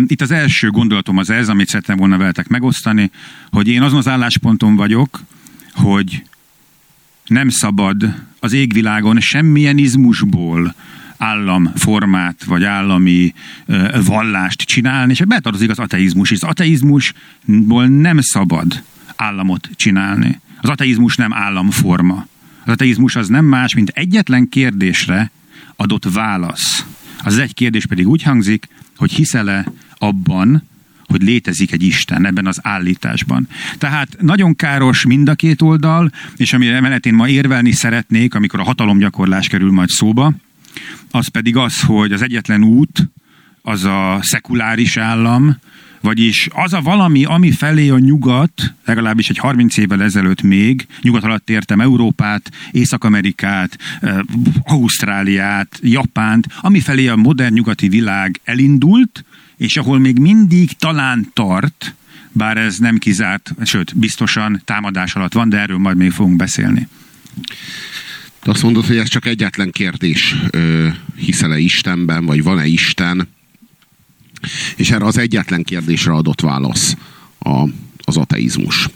Itt 0.07 0.21
az 0.21 0.31
első 0.31 0.69
gondolatom 0.69 1.17
az 1.17 1.29
ez, 1.29 1.49
amit 1.49 1.67
szerettem 1.67 1.97
volna 1.97 2.17
veletek 2.17 2.47
megosztani, 2.47 3.11
hogy 3.51 3.67
én 3.67 3.81
azon 3.81 3.97
az 3.97 4.07
állásponton 4.07 4.75
vagyok, 4.75 5.21
hogy 5.73 6.23
nem 7.25 7.49
szabad 7.49 8.13
az 8.39 8.53
égvilágon 8.53 9.19
semmilyen 9.19 9.77
izmusból 9.77 10.75
államformát, 11.17 12.43
vagy 12.43 12.63
állami 12.63 13.33
uh, 13.67 14.05
vallást 14.05 14.61
csinálni, 14.61 15.11
és 15.11 15.19
betartozik 15.19 15.69
az 15.69 15.79
ateizmus 15.79 16.31
is. 16.31 16.41
Az 16.41 16.49
ateizmusból 16.49 17.87
nem 17.87 18.19
szabad 18.21 18.83
államot 19.15 19.69
csinálni. 19.75 20.39
Az 20.61 20.69
ateizmus 20.69 21.15
nem 21.15 21.33
államforma. 21.33 22.27
Az 22.65 22.71
ateizmus 22.71 23.15
az 23.15 23.27
nem 23.27 23.45
más, 23.45 23.75
mint 23.75 23.89
egyetlen 23.89 24.49
kérdésre 24.49 25.31
adott 25.75 26.05
válasz. 26.13 26.85
Az 27.23 27.37
egy 27.37 27.53
kérdés 27.53 27.85
pedig 27.85 28.07
úgy 28.07 28.23
hangzik, 28.23 28.67
hogy 28.95 29.11
hiszel-e 29.11 29.71
abban, 29.97 30.63
hogy 31.07 31.21
létezik 31.21 31.71
egy 31.71 31.83
Isten 31.83 32.25
ebben 32.25 32.47
az 32.47 32.59
állításban. 32.61 33.47
Tehát 33.77 34.17
nagyon 34.19 34.55
káros 34.55 35.05
mind 35.05 35.29
a 35.29 35.35
két 35.35 35.61
oldal, 35.61 36.11
és 36.35 36.53
amire 36.53 36.79
menetén 36.79 37.13
ma 37.13 37.27
érvelni 37.27 37.71
szeretnék, 37.71 38.35
amikor 38.35 38.59
a 38.59 38.63
hatalomgyakorlás 38.63 39.47
kerül 39.47 39.71
majd 39.71 39.89
szóba, 39.89 40.33
az 41.11 41.27
pedig 41.27 41.55
az, 41.55 41.81
hogy 41.81 42.11
az 42.11 42.21
egyetlen 42.21 42.63
út 42.63 43.09
az 43.61 43.83
a 43.83 44.19
szekuláris 44.21 44.97
állam, 44.97 45.57
Vagyis 46.01 46.47
az 46.51 46.73
a 46.73 46.81
valami, 46.81 47.25
ami 47.25 47.51
felé 47.51 47.89
a 47.89 47.99
nyugat, 47.99 48.73
legalábbis 48.85 49.29
egy 49.29 49.37
30 49.37 49.77
évvel 49.77 50.03
ezelőtt 50.03 50.41
még, 50.41 50.87
nyugat 51.01 51.23
alatt 51.23 51.49
értem 51.49 51.81
Európát, 51.81 52.51
Észak-Amerikát, 52.71 53.77
Ausztráliát, 54.63 55.79
Japánt, 55.81 56.47
ami 56.61 56.79
felé 56.79 57.07
a 57.07 57.15
modern 57.15 57.53
nyugati 57.53 57.89
világ 57.89 58.39
elindult, 58.43 59.25
és 59.57 59.77
ahol 59.77 59.99
még 59.99 60.19
mindig 60.19 60.71
talán 60.71 61.29
tart, 61.33 61.95
bár 62.31 62.57
ez 62.57 62.77
nem 62.77 62.97
kizárt, 62.97 63.53
sőt, 63.63 63.97
biztosan 63.97 64.61
támadás 64.65 65.15
alatt 65.15 65.33
van, 65.33 65.49
de 65.49 65.57
erről 65.57 65.77
majd 65.77 65.97
még 65.97 66.11
fogunk 66.11 66.35
beszélni. 66.35 66.87
De 68.43 68.51
azt 68.51 68.63
mondod, 68.63 68.85
hogy 68.85 68.97
ez 68.97 69.07
csak 69.07 69.25
egyetlen 69.25 69.71
kérdés, 69.71 70.35
hiszel-e 71.15 71.57
Istenben, 71.57 72.25
vagy 72.25 72.43
van-e 72.43 72.65
Isten? 72.65 73.27
És 74.75 74.91
erre 74.91 75.05
az 75.05 75.17
egyetlen 75.17 75.63
kérdésre 75.63 76.11
adott 76.11 76.41
válasz 76.41 76.95
a, 77.39 77.67
az 77.97 78.17
ateizmus. 78.17 78.89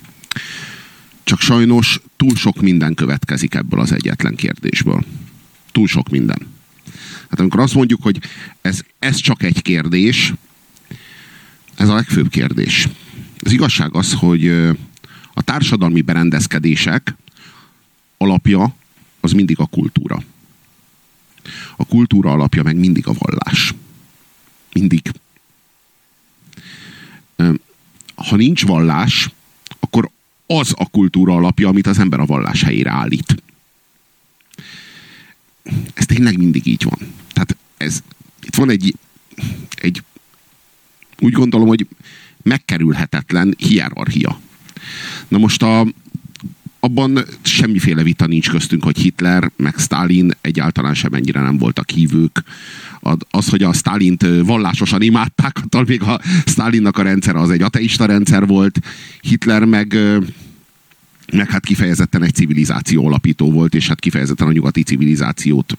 Csak 1.23 1.39
sajnos 1.39 2.01
túl 2.17 2.35
sok 2.35 2.61
minden 2.61 2.93
következik 2.93 3.53
ebből 3.53 3.79
az 3.79 3.91
egyetlen 3.91 4.35
kérdésből. 4.35 5.03
Túl 5.71 5.87
sok 5.87 6.09
minden. 6.09 6.47
Hát 7.29 7.39
amikor 7.39 7.59
azt 7.59 7.73
mondjuk, 7.73 8.01
hogy 8.03 8.19
ez, 8.61 8.81
ez 8.99 9.15
csak 9.15 9.43
egy 9.43 9.61
kérdés, 9.61 10.33
ez 11.75 11.89
a 11.89 11.93
legfőbb 11.93 12.29
kérdés. 12.29 12.87
Az 13.39 13.51
igazság 13.51 13.95
az, 13.95 14.13
hogy 14.13 14.47
a 15.33 15.41
társadalmi 15.41 16.01
berendezkedések 16.01 17.15
alapja 18.17 18.75
az 19.19 19.31
mindig 19.31 19.59
a 19.59 19.65
kultúra. 19.65 20.23
A 21.77 21.85
kultúra 21.85 22.31
alapja 22.31 22.63
meg 22.63 22.75
mindig 22.75 23.07
a 23.07 23.13
vallás. 23.17 23.73
Mindig. 24.73 25.11
Ha 28.29 28.35
nincs 28.35 28.65
vallás, 28.65 29.29
akkor 29.79 30.09
az 30.45 30.73
a 30.77 30.89
kultúra 30.89 31.33
alapja, 31.33 31.67
amit 31.67 31.87
az 31.87 31.99
ember 31.99 32.19
a 32.19 32.25
vallás 32.25 32.63
helyére 32.63 32.91
állít. 32.91 33.43
Ez 35.93 36.05
tényleg 36.05 36.37
mindig 36.37 36.65
így 36.65 36.83
van. 36.83 37.13
Tehát 37.33 37.55
ez, 37.77 38.03
itt 38.43 38.55
van 38.55 38.69
egy, 38.69 38.95
egy 39.75 40.03
úgy 41.19 41.33
gondolom, 41.33 41.67
hogy 41.67 41.87
megkerülhetetlen 42.41 43.55
hierarchia. 43.57 44.39
Na 45.27 45.37
most 45.37 45.61
a, 45.61 45.87
abban 46.79 47.19
semmiféle 47.41 48.03
vita 48.03 48.25
nincs 48.25 48.49
köztünk, 48.49 48.83
hogy 48.83 48.97
Hitler 48.97 49.51
meg 49.55 49.75
Stalin 49.77 50.31
egyáltalán 50.41 50.93
sem 50.93 51.13
ennyire 51.13 51.41
nem 51.41 51.57
voltak 51.57 51.89
hívők. 51.89 52.43
Az, 53.29 53.49
hogy 53.49 53.63
a 53.63 53.73
Stalint 53.73 54.25
vallásosan 54.43 55.01
imádták, 55.01 55.57
attól 55.63 55.83
még 55.87 56.01
a 56.01 56.19
Stalinnak 56.45 56.97
a 56.97 57.01
rendszer 57.01 57.35
az 57.35 57.49
egy 57.49 57.61
ateista 57.61 58.05
rendszer 58.05 58.47
volt, 58.47 58.79
Hitler 59.21 59.65
meg 59.65 59.97
meg 61.33 61.49
hát 61.49 61.65
kifejezetten 61.65 62.23
egy 62.23 62.33
civilizáció 62.33 63.05
alapító 63.05 63.51
volt, 63.51 63.75
és 63.75 63.87
hát 63.87 63.99
kifejezetten 63.99 64.47
a 64.47 64.51
nyugati 64.51 64.83
civilizációt 64.83 65.77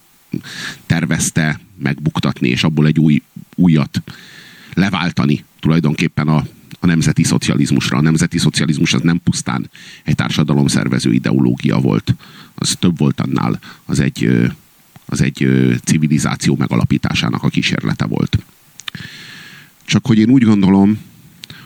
tervezte 0.85 1.59
megbuktatni, 1.77 2.49
és 2.49 2.63
abból 2.63 2.87
egy 2.87 2.99
új, 2.99 3.21
újat 3.55 4.01
leváltani 4.73 5.43
tulajdonképpen 5.59 6.27
a, 6.27 6.45
a 6.83 6.85
nemzeti 6.85 7.23
szocializmusra. 7.23 7.97
A 7.97 8.01
nemzeti 8.01 8.37
szocializmus 8.37 8.93
az 8.93 9.01
nem 9.01 9.21
pusztán 9.23 9.69
egy 10.03 10.15
társadalomszervező 10.15 11.13
ideológia 11.13 11.79
volt, 11.79 12.15
az 12.55 12.75
több 12.79 12.97
volt 12.97 13.19
annál, 13.19 13.59
az 13.85 13.99
egy, 13.99 14.49
az 15.05 15.21
egy 15.21 15.47
civilizáció 15.83 16.55
megalapításának 16.55 17.43
a 17.43 17.49
kísérlete 17.49 18.05
volt. 18.05 18.37
Csak 19.85 20.05
hogy 20.05 20.17
én 20.17 20.29
úgy 20.29 20.43
gondolom, 20.43 20.99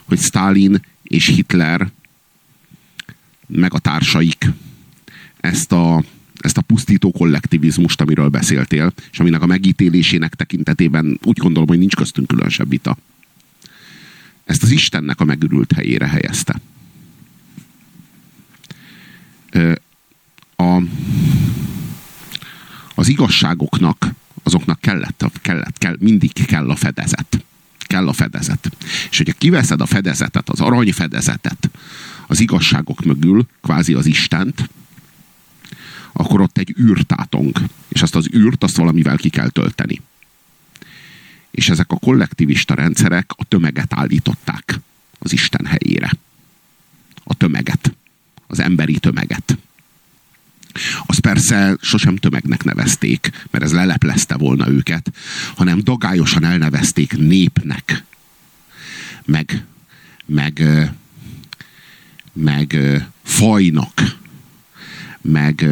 hogy 0.03 0.19
Stalin 0.19 0.81
és 1.03 1.27
Hitler 1.27 1.91
meg 3.47 3.73
a 3.73 3.79
társaik 3.79 4.49
ezt 5.39 5.71
a, 5.71 6.03
ezt 6.39 6.57
a 6.57 6.61
pusztító 6.61 7.11
kollektivizmust, 7.11 8.01
amiről 8.01 8.29
beszéltél, 8.29 8.93
és 9.11 9.19
aminek 9.19 9.41
a 9.41 9.45
megítélésének 9.45 10.35
tekintetében 10.35 11.19
úgy 11.23 11.37
gondolom, 11.37 11.67
hogy 11.67 11.79
nincs 11.79 11.95
köztünk 11.95 12.27
különösebb 12.27 12.69
vita 12.69 12.97
ezt 14.45 14.63
az 14.63 14.71
Istennek 14.71 15.19
a 15.19 15.23
megürült 15.23 15.71
helyére 15.71 16.07
helyezte. 16.07 16.61
A, 20.55 20.81
az 22.95 23.07
igazságoknak, 23.07 24.11
azoknak 24.43 24.79
kellett, 24.79 25.25
kellett, 25.41 25.77
kell, 25.77 25.95
mindig 25.99 26.45
kell 26.45 26.69
a 26.69 26.75
fedezet. 26.75 27.45
Kell 27.79 28.07
a 28.07 28.13
fedezet. 28.13 28.71
És 29.09 29.17
hogyha 29.17 29.33
kiveszed 29.33 29.81
a 29.81 29.85
fedezetet, 29.85 30.49
az 30.49 30.59
arany 30.61 30.93
fedezetet, 30.93 31.69
az 32.27 32.39
igazságok 32.39 33.05
mögül, 33.05 33.47
kvázi 33.61 33.93
az 33.93 34.05
Istent, 34.05 34.69
akkor 36.13 36.41
ott 36.41 36.57
egy 36.57 36.75
űrtátong. 36.79 37.59
És 37.87 38.01
azt 38.01 38.15
az 38.15 38.27
űrt, 38.33 38.63
azt 38.63 38.75
valamivel 38.75 39.17
ki 39.17 39.29
kell 39.29 39.49
tölteni 39.49 40.01
és 41.55 41.69
ezek 41.69 41.91
a 41.91 41.97
kollektivista 41.97 42.73
rendszerek 42.73 43.31
a 43.35 43.43
tömeget 43.43 43.93
állították 43.93 44.79
az 45.19 45.33
Isten 45.33 45.65
helyére. 45.65 46.11
A 47.23 47.33
tömeget. 47.33 47.95
Az 48.47 48.59
emberi 48.59 48.99
tömeget. 48.99 49.57
Az 51.05 51.19
persze 51.19 51.77
sosem 51.81 52.15
tömegnek 52.15 52.63
nevezték, 52.63 53.29
mert 53.51 53.63
ez 53.63 53.73
leleplezte 53.73 54.35
volna 54.35 54.69
őket, 54.69 55.11
hanem 55.55 55.79
dagályosan 55.79 56.43
elnevezték 56.43 57.17
népnek. 57.17 58.03
Meg, 59.25 59.63
meg, 60.25 60.63
meg 62.33 62.77
fajnak. 63.23 64.17
Meg, 65.21 65.65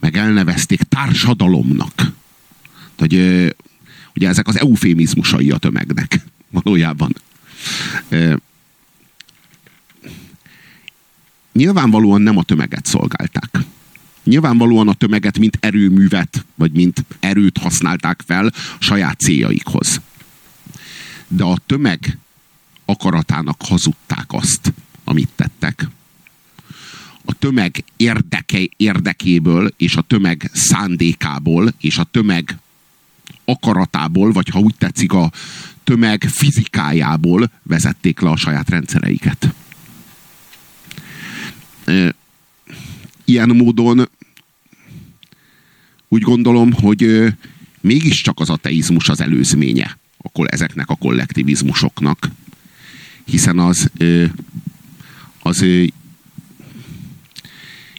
meg 0.00 0.16
elnevezték 0.16 0.82
társadalomnak. 0.82 2.12
hogy 2.98 3.14
Ugye 4.16 4.28
ezek 4.28 4.48
az 4.48 4.58
eufémizmusai 4.58 5.50
a 5.50 5.58
tömegnek 5.58 6.20
valójában. 6.62 7.14
E, 8.08 8.38
nyilvánvalóan 11.52 12.20
nem 12.20 12.36
a 12.36 12.42
tömeget 12.42 12.86
szolgálták. 12.86 13.58
Nyilvánvalóan 14.24 14.88
a 14.88 14.94
tömeget, 14.94 15.38
mint 15.38 15.58
erőművet, 15.60 16.44
vagy 16.54 16.72
mint 16.72 17.04
erőt 17.20 17.58
használták 17.58 18.22
fel 18.26 18.52
saját 18.78 19.20
céljaikhoz. 19.20 20.00
De 21.28 21.44
a 21.44 21.58
tömeg 21.66 22.18
akaratának 22.84 23.62
hazudták 23.62 24.32
azt, 24.32 24.72
amit 25.04 25.30
tettek. 25.36 25.88
A 27.24 27.34
tömeg 27.34 27.84
érdeke, 27.96 28.58
érdekéből, 28.76 29.74
és 29.76 29.96
a 29.96 30.02
tömeg 30.02 30.50
szándékából, 30.52 31.72
és 31.80 31.98
a 31.98 32.04
tömeg 32.04 32.58
akaratából, 33.44 34.32
vagy 34.32 34.48
ha 34.48 34.58
úgy 34.58 34.74
tetszik, 34.78 35.12
a 35.12 35.32
tömeg 35.84 36.22
fizikájából 36.22 37.50
vezették 37.62 38.20
le 38.20 38.30
a 38.30 38.36
saját 38.36 38.70
rendszereiket. 38.70 39.54
Ilyen 43.24 43.48
módon 43.48 44.08
úgy 46.08 46.22
gondolom, 46.22 46.72
hogy 46.72 47.32
mégiscsak 47.80 48.40
az 48.40 48.50
ateizmus 48.50 49.08
az 49.08 49.20
előzménye 49.20 49.96
akkor 50.24 50.46
ezeknek 50.50 50.88
a 50.88 50.94
kollektivizmusoknak, 50.94 52.30
hiszen 53.24 53.58
az, 53.58 53.90
az 55.42 55.64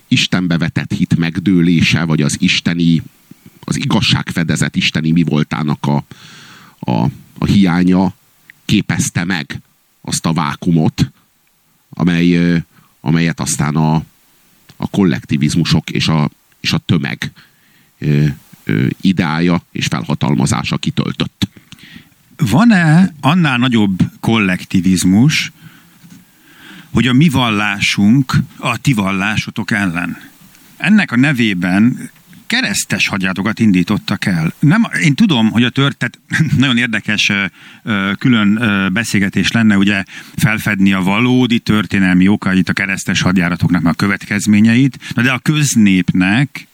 Istenbe 0.08 0.58
vetett 0.58 0.93
hit 0.93 1.17
megdőlése, 1.17 2.03
vagy 2.03 2.21
az 2.21 2.36
isteni 2.39 3.01
az 3.65 3.78
igazságfedezet 3.78 4.75
isteni 4.75 5.12
mi 5.12 5.23
voltának 5.23 5.86
a, 5.86 6.04
a, 6.80 7.10
a 7.38 7.45
hiánya 7.45 8.13
képezte 8.65 9.23
meg 9.23 9.62
azt 10.01 10.25
a 10.25 10.34
vákumot, 10.34 11.12
amely, 11.89 12.62
amelyet 13.01 13.39
aztán 13.39 13.75
a, 13.75 13.95
a 14.75 14.88
kollektivizmusok 14.89 15.89
és 15.89 16.08
a, 16.08 16.30
és 16.60 16.73
a 16.73 16.78
tömeg 16.78 17.32
ö, 17.99 18.25
ö, 18.63 18.88
ideája 19.01 19.62
és 19.71 19.86
felhatalmazása 19.86 20.78
kitöltött. 20.78 21.47
Van-e 22.38 23.13
annál 23.21 23.58
nagyobb 23.58 23.99
kollektivizmus, 24.19 25.51
hogy 26.91 27.08
a 27.08 27.13
mi 27.13 27.30
vallásunk 27.30 28.34
a 28.58 28.78
ti 28.78 28.93
vallásotok 28.93 29.71
ellen? 29.71 30.17
Ennek 30.78 31.12
a 31.12 31.15
nevében 31.15 32.10
keresztes 32.60 33.08
hadjáratokat 33.08 33.60
indítottak 33.60 34.26
el. 34.26 34.54
Nem, 34.60 34.88
én 35.04 35.15
tudom, 35.15 35.50
hogy 35.52 35.63
a 35.63 35.70
történet 35.70 36.20
nagyon 36.58 36.78
érdekes 36.78 37.32
külön 38.18 38.60
beszélgetés 38.94 39.52
lenne, 39.52 39.78
ugye 39.78 40.04
felfedni 40.36 40.94
a 40.94 41.02
valódi 41.02 41.60
történelmi 41.60 42.28
okait, 42.28 42.70
a 42.70 42.74
keresztes 42.74 43.22
hadjáratoknak 43.22 43.86
a 43.86 43.94
következményeit, 43.94 45.00
de 45.15 45.32
a 45.32 45.39
köznépnek 45.39 46.68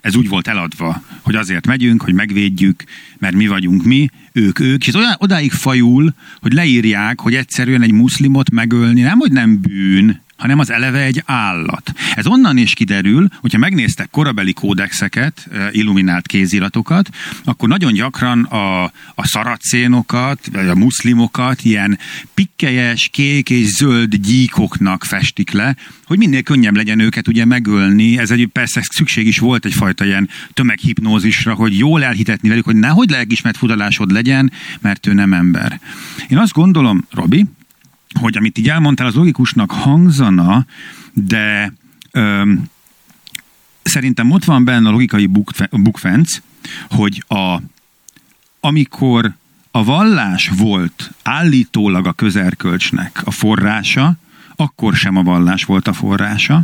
ez 0.00 0.16
úgy 0.16 0.28
volt 0.28 0.48
eladva, 0.48 1.02
hogy 1.20 1.34
azért 1.34 1.66
megyünk, 1.66 2.02
hogy 2.02 2.14
megvédjük, 2.14 2.84
mert 3.18 3.34
mi 3.34 3.46
vagyunk 3.46 3.84
mi, 3.84 4.08
ők 4.32 4.58
ők, 4.58 4.86
és 4.86 4.94
ez 4.94 5.14
odáig 5.18 5.52
fajul, 5.52 6.14
hogy 6.40 6.52
leírják, 6.52 7.20
hogy 7.20 7.34
egyszerűen 7.34 7.82
egy 7.82 7.92
muszlimot 7.92 8.50
megölni 8.50 9.00
nem, 9.00 9.18
hogy 9.18 9.32
nem 9.32 9.60
bűn, 9.60 10.20
hanem 10.36 10.58
az 10.58 10.70
eleve 10.70 10.98
egy 10.98 11.22
állat. 11.26 11.92
Ez 12.14 12.26
onnan 12.26 12.56
is 12.56 12.74
kiderül, 12.74 13.28
hogyha 13.40 13.58
megnéztek 13.58 14.10
korabeli 14.10 14.52
kódexeket, 14.52 15.48
illuminált 15.70 16.26
kéziratokat, 16.26 17.08
akkor 17.44 17.68
nagyon 17.68 17.92
gyakran 17.92 18.42
a, 18.42 18.82
a 19.14 19.26
szaracénokat, 19.26 20.48
vagy 20.52 20.68
a 20.68 20.74
muszlimokat 20.74 21.64
ilyen 21.64 21.98
pikkelyes, 22.34 23.08
kék 23.08 23.50
és 23.50 23.66
zöld 23.66 24.14
gyíkoknak 24.14 25.04
festik 25.04 25.50
le, 25.50 25.76
hogy 26.06 26.18
minél 26.18 26.42
könnyebb 26.42 26.76
legyen 26.76 26.98
őket 26.98 27.28
ugye 27.28 27.44
megölni. 27.44 28.18
Ez 28.18 28.30
egy 28.30 28.46
persze 28.46 28.80
szükség 28.90 29.26
is 29.26 29.38
volt 29.38 29.64
egyfajta 29.64 30.04
ilyen 30.04 30.28
tömeghipnózisra, 30.52 31.54
hogy 31.54 31.78
jól 31.78 32.04
elhitetni 32.04 32.48
velük, 32.48 32.64
hogy 32.64 32.76
nehogy 32.76 33.10
lelkismert 33.10 33.56
fudalásod 33.56 34.10
legyen, 34.10 34.52
mert 34.80 35.06
ő 35.06 35.12
nem 35.12 35.32
ember. 35.32 35.80
Én 36.28 36.38
azt 36.38 36.52
gondolom, 36.52 37.06
Robi, 37.10 37.46
hogy 38.20 38.36
amit 38.36 38.58
így 38.58 38.68
elmondtál, 38.68 39.06
az 39.06 39.14
logikusnak 39.14 39.70
hangzana, 39.70 40.66
de 41.12 41.72
öm, 42.10 42.64
szerintem 43.82 44.30
ott 44.30 44.44
van 44.44 44.64
benne 44.64 44.88
a 44.88 44.92
logikai 44.92 45.28
bukfenc, 45.70 46.38
hogy 46.90 47.24
a, 47.28 47.60
amikor 48.60 49.34
a 49.70 49.84
vallás 49.84 50.50
volt 50.56 51.10
állítólag 51.22 52.06
a 52.06 52.12
közerkölcsnek 52.12 53.22
a 53.24 53.30
forrása, 53.30 54.16
akkor 54.56 54.94
sem 54.94 55.16
a 55.16 55.22
vallás 55.22 55.64
volt 55.64 55.88
a 55.88 55.92
forrása, 55.92 56.62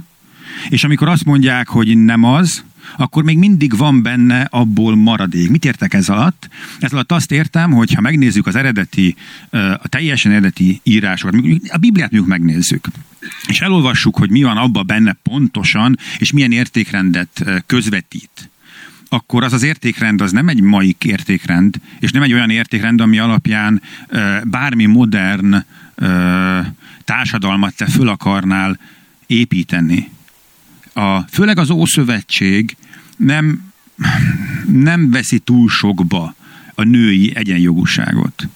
és 0.68 0.84
amikor 0.84 1.08
azt 1.08 1.24
mondják, 1.24 1.68
hogy 1.68 1.96
nem 1.96 2.24
az, 2.24 2.64
akkor 2.96 3.24
még 3.24 3.38
mindig 3.38 3.76
van 3.76 4.02
benne 4.02 4.46
abból 4.50 4.96
maradék. 4.96 5.50
Mit 5.50 5.64
értek 5.64 5.94
ez 5.94 6.08
alatt? 6.08 6.48
Ez 6.78 6.92
alatt 6.92 7.12
azt 7.12 7.32
értem, 7.32 7.70
hogy 7.70 7.92
ha 7.92 8.00
megnézzük 8.00 8.46
az 8.46 8.54
eredeti, 8.54 9.16
a 9.50 9.88
teljesen 9.88 10.32
eredeti 10.32 10.80
írásokat, 10.82 11.34
a 11.68 11.76
Bibliát 11.78 12.10
mondjuk 12.10 12.38
megnézzük, 12.38 12.86
és 13.46 13.60
elolvassuk, 13.60 14.16
hogy 14.16 14.30
mi 14.30 14.42
van 14.42 14.56
abban 14.56 14.86
benne 14.86 15.16
pontosan, 15.22 15.98
és 16.18 16.32
milyen 16.32 16.52
értékrendet 16.52 17.44
közvetít 17.66 18.50
akkor 19.08 19.44
az 19.44 19.52
az 19.52 19.62
értékrend 19.62 20.20
az 20.20 20.32
nem 20.32 20.48
egy 20.48 20.60
mai 20.60 20.96
értékrend, 21.04 21.76
és 21.98 22.10
nem 22.10 22.22
egy 22.22 22.32
olyan 22.32 22.50
értékrend, 22.50 23.00
ami 23.00 23.18
alapján 23.18 23.82
bármi 24.44 24.86
modern 24.86 25.64
társadalmat 27.04 27.76
te 27.76 27.86
föl 27.86 28.08
akarnál 28.08 28.78
építeni 29.26 30.10
a, 30.98 31.26
főleg 31.30 31.58
az 31.58 31.70
Ószövetség 31.70 32.76
nem, 33.16 33.72
nem 34.72 35.10
veszi 35.10 35.38
túl 35.38 35.68
sokba 35.68 36.34
a 36.74 36.82
női 36.82 37.32
egyenjogúságot. 37.34 38.48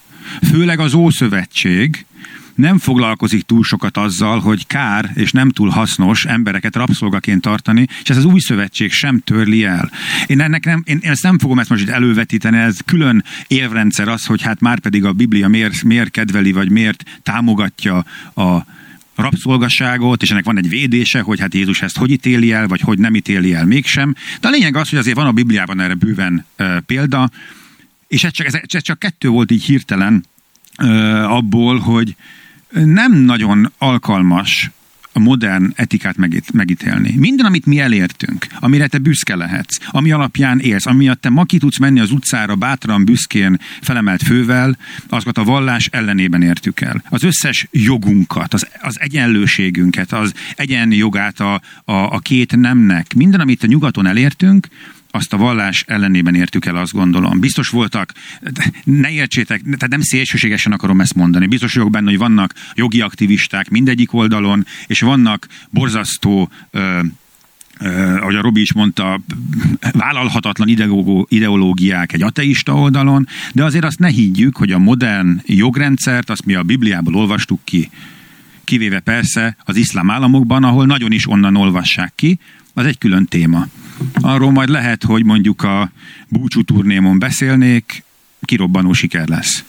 Főleg 0.50 0.78
az 0.78 0.94
Ószövetség 0.94 2.04
nem 2.54 2.78
foglalkozik 2.78 3.42
túl 3.42 3.62
sokat 3.62 3.96
azzal, 3.96 4.40
hogy 4.40 4.66
kár 4.66 5.10
és 5.14 5.32
nem 5.32 5.50
túl 5.50 5.68
hasznos 5.68 6.24
embereket 6.24 6.76
rabszolgaként 6.76 7.40
tartani, 7.40 7.86
és 8.02 8.10
ez 8.10 8.16
az 8.16 8.24
új 8.24 8.40
szövetség 8.40 8.92
sem 8.92 9.18
törli 9.18 9.64
el. 9.64 9.90
Én, 10.26 10.40
ennek 10.40 10.64
nem, 10.64 10.82
én, 10.86 10.98
ezt 11.02 11.22
nem 11.22 11.38
fogom 11.38 11.58
ezt 11.58 11.68
most 11.68 11.82
itt 11.82 11.88
elővetíteni, 11.88 12.58
ez 12.58 12.78
külön 12.84 13.24
élvrendszer 13.46 14.08
az, 14.08 14.26
hogy 14.26 14.42
hát 14.42 14.60
már 14.60 14.78
pedig 14.78 15.04
a 15.04 15.12
Biblia 15.12 15.48
miért, 15.48 15.82
miért 15.82 16.10
kedveli, 16.10 16.52
vagy 16.52 16.70
miért 16.70 17.04
támogatja 17.22 18.04
a, 18.34 18.64
rabszolgasságot, 19.14 20.22
és 20.22 20.30
ennek 20.30 20.44
van 20.44 20.58
egy 20.58 20.68
védése, 20.68 21.20
hogy 21.20 21.40
hát 21.40 21.54
Jézus 21.54 21.82
ezt 21.82 21.96
hogy 21.96 22.10
ítéli 22.10 22.52
el, 22.52 22.66
vagy 22.66 22.80
hogy 22.80 22.98
nem 22.98 23.14
ítéli 23.14 23.54
el 23.54 23.66
mégsem. 23.66 24.14
De 24.40 24.48
a 24.48 24.50
lényeg 24.50 24.76
az, 24.76 24.88
hogy 24.88 24.98
azért 24.98 25.16
van 25.16 25.26
a 25.26 25.32
Bibliában 25.32 25.80
erre 25.80 25.94
bőven 25.94 26.44
e, 26.56 26.80
példa, 26.80 27.30
és 28.08 28.24
ez 28.24 28.32
csak, 28.32 28.46
ez, 28.46 28.54
ez 28.66 28.82
csak 28.82 28.98
kettő 28.98 29.28
volt 29.28 29.50
így 29.50 29.64
hirtelen 29.64 30.24
e, 30.76 30.86
abból, 31.30 31.78
hogy 31.78 32.16
nem 32.72 33.12
nagyon 33.12 33.72
alkalmas 33.78 34.70
a 35.12 35.18
modern 35.18 35.72
etikát 35.74 36.16
megít, 36.16 36.52
megítélni. 36.52 37.14
Minden, 37.16 37.46
amit 37.46 37.66
mi 37.66 37.78
elértünk, 37.78 38.46
amire 38.60 38.86
te 38.86 38.98
büszke 38.98 39.36
lehetsz, 39.36 39.76
ami 39.90 40.10
alapján 40.10 40.60
élsz, 40.60 40.86
ami 40.86 40.96
miatt 40.96 41.20
te 41.20 41.28
ma 41.28 41.44
ki 41.44 41.58
tudsz 41.58 41.78
menni 41.78 42.00
az 42.00 42.10
utcára 42.10 42.56
bátran, 42.56 43.04
büszkén, 43.04 43.60
felemelt 43.80 44.22
fővel, 44.22 44.76
azokat 45.08 45.38
a 45.38 45.44
vallás 45.44 45.86
ellenében 45.86 46.42
értük 46.42 46.80
el. 46.80 47.02
Az 47.08 47.22
összes 47.24 47.66
jogunkat, 47.70 48.54
az, 48.54 48.68
az 48.80 49.00
egyenlőségünket, 49.00 50.12
az 50.12 50.32
egyenjogát 50.56 51.40
a, 51.40 51.54
a, 51.84 51.92
a 51.92 52.18
két 52.18 52.56
nemnek, 52.56 53.14
minden, 53.14 53.40
amit 53.40 53.62
a 53.62 53.66
nyugaton 53.66 54.06
elértünk, 54.06 54.68
azt 55.14 55.32
a 55.32 55.36
vallás 55.36 55.84
ellenében 55.86 56.34
értük 56.34 56.66
el, 56.66 56.76
azt 56.76 56.92
gondolom. 56.92 57.40
Biztos 57.40 57.68
voltak, 57.68 58.12
ne 58.84 59.10
értsétek, 59.10 59.62
tehát 59.62 59.88
nem 59.88 60.00
szélsőségesen 60.00 60.72
akarom 60.72 61.00
ezt 61.00 61.14
mondani. 61.14 61.46
Biztos 61.46 61.74
vagyok 61.74 61.90
benne, 61.90 62.10
hogy 62.10 62.18
vannak 62.18 62.54
jogi 62.74 63.00
aktivisták 63.00 63.70
mindegyik 63.70 64.12
oldalon, 64.12 64.66
és 64.86 65.00
vannak 65.00 65.46
borzasztó 65.70 66.50
ö, 66.70 67.00
ahogy 68.20 68.34
a 68.34 68.40
Robi 68.40 68.60
is 68.60 68.72
mondta, 68.72 69.20
vállalhatatlan 69.92 70.68
ideológiák 71.28 72.12
egy 72.12 72.22
ateista 72.22 72.74
oldalon, 72.74 73.26
de 73.52 73.64
azért 73.64 73.84
azt 73.84 73.98
ne 73.98 74.08
higgyük, 74.08 74.56
hogy 74.56 74.72
a 74.72 74.78
modern 74.78 75.40
jogrendszert, 75.46 76.30
azt 76.30 76.44
mi 76.44 76.54
a 76.54 76.62
Bibliából 76.62 77.14
olvastuk 77.14 77.60
ki, 77.64 77.90
kivéve 78.64 79.00
persze 79.00 79.56
az 79.64 79.76
iszlám 79.76 80.10
államokban, 80.10 80.64
ahol 80.64 80.86
nagyon 80.86 81.12
is 81.12 81.28
onnan 81.28 81.56
olvassák 81.56 82.12
ki, 82.14 82.38
az 82.74 82.86
egy 82.86 82.98
külön 82.98 83.26
téma. 83.26 83.66
Arról 84.14 84.50
majd 84.50 84.68
lehet, 84.68 85.04
hogy 85.04 85.24
mondjuk 85.24 85.62
a 85.62 85.92
búcsú 86.28 86.62
turnémon 86.62 87.18
beszélnék, 87.18 88.04
kirobbanó 88.40 88.92
siker 88.92 89.28
lesz. 89.28 89.64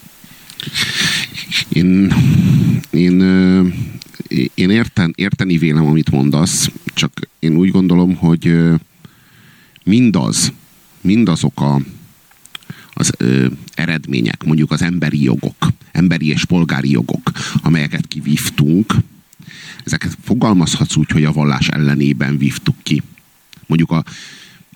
Én, 1.70 2.14
én, 2.90 3.22
én 4.54 4.70
érten, 4.70 5.14
érteni 5.16 5.58
vélem, 5.58 5.86
amit 5.86 6.12
mondasz, 6.12 6.72
csak 6.94 7.12
én 7.40 7.56
úgy 7.56 7.70
gondolom, 7.70 8.16
hogy 8.16 8.54
mindaz, 9.84 10.52
mindazok 11.02 11.62
a, 11.62 11.82
az 12.94 13.12
ö, 13.18 13.48
eredmények, 13.74 14.44
mondjuk 14.44 14.72
az 14.72 14.82
emberi 14.82 15.24
jogok, 15.24 15.72
emberi 15.92 16.28
és 16.28 16.46
polgári 16.46 16.92
jogok, 16.92 17.32
amelyeket 17.62 18.08
kivívtunk, 18.08 18.96
ezeket 19.84 20.18
fogalmazhatsz 20.24 20.96
úgy, 20.96 21.12
hogy 21.12 21.24
a 21.24 21.32
vallás 21.32 21.68
ellenében 21.68 22.38
vívtuk 22.38 22.76
ki 22.84 23.02
mondjuk 23.74 23.92
a 23.92 24.12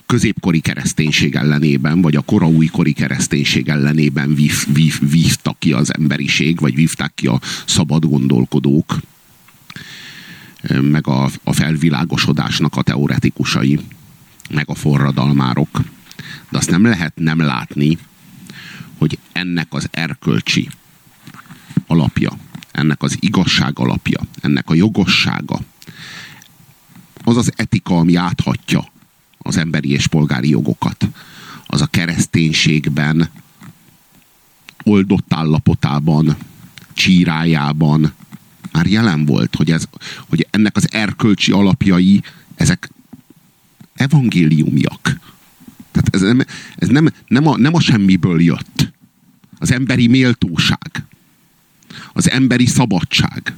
középkori 0.06 0.60
kereszténység 0.60 1.34
ellenében, 1.34 2.00
vagy 2.00 2.16
a 2.16 2.20
kora 2.20 2.46
újkori 2.46 2.92
kereszténység 2.92 3.68
ellenében 3.68 4.34
vív, 4.34 4.66
vív, 4.72 5.10
vívta 5.10 5.56
ki 5.58 5.72
az 5.72 5.94
emberiség, 5.94 6.60
vagy 6.60 6.74
vívták 6.74 7.12
ki 7.14 7.26
a 7.26 7.40
szabad 7.66 8.04
gondolkodók, 8.04 8.98
meg 10.80 11.06
a, 11.06 11.30
a 11.44 11.52
felvilágosodásnak 11.52 12.76
a 12.76 12.82
teoretikusai, 12.82 13.78
meg 14.50 14.68
a 14.68 14.74
forradalmárok. 14.74 15.80
De 16.50 16.58
azt 16.58 16.70
nem 16.70 16.82
lehet 16.82 17.12
nem 17.16 17.40
látni, 17.40 17.98
hogy 18.98 19.18
ennek 19.32 19.66
az 19.70 19.88
erkölcsi 19.90 20.68
alapja, 21.86 22.30
ennek 22.72 23.02
az 23.02 23.16
igazság 23.20 23.78
alapja, 23.78 24.20
ennek 24.40 24.70
a 24.70 24.74
jogossága, 24.74 25.60
az 27.28 27.36
az 27.36 27.52
etika, 27.56 27.96
ami 27.96 28.14
áthatja 28.14 28.92
az 29.38 29.56
emberi 29.56 29.90
és 29.90 30.06
polgári 30.06 30.48
jogokat. 30.48 31.08
Az 31.66 31.80
a 31.80 31.86
kereszténységben, 31.86 33.30
oldott 34.84 35.32
állapotában, 35.32 36.36
csírájában 36.92 38.12
már 38.72 38.86
jelen 38.86 39.24
volt, 39.24 39.54
hogy, 39.54 39.70
ez, 39.70 39.84
hogy 40.28 40.46
ennek 40.50 40.76
az 40.76 40.92
erkölcsi 40.92 41.52
alapjai, 41.52 42.22
ezek 42.54 42.90
evangéliumiak. 43.94 45.02
Tehát 45.92 46.08
ez, 46.10 46.20
nem, 46.20 46.44
ez 46.76 46.88
nem, 46.88 47.08
nem, 47.26 47.46
a, 47.46 47.56
nem 47.56 47.74
a 47.74 47.80
semmiből 47.80 48.42
jött. 48.42 48.92
Az 49.58 49.72
emberi 49.72 50.06
méltóság, 50.06 51.04
az 52.12 52.30
emberi 52.30 52.66
szabadság, 52.66 53.54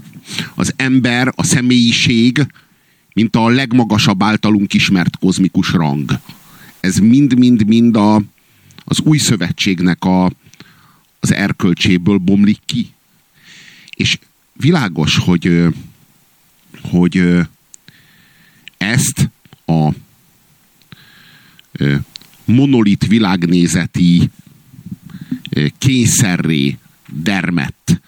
az 0.55 0.73
ember, 0.77 1.33
a 1.37 1.43
személyiség, 1.43 2.47
mint 3.15 3.37
a 3.37 3.49
legmagasabb 3.49 4.23
általunk 4.23 4.75
ismert 4.75 5.17
kozmikus 5.17 5.73
rang. 5.73 6.21
Ez 6.81 6.97
mind-mind-mind 6.97 7.97
a, 7.97 8.23
az 8.85 9.01
új 9.01 9.19
szövetségnek 9.19 10.05
a, 10.05 10.33
az 11.21 11.33
erkölcséből 11.33 12.19
bomlik 12.19 12.61
ki. 12.65 12.93
És 13.97 14.19
világos, 14.53 15.17
hogy, 15.17 15.65
hogy 16.83 17.23
ezt 18.77 19.31
a 19.67 19.91
monolit 22.45 23.07
világnézeti 23.07 24.31
kényszerré 25.79 26.79
dermett 27.13 28.01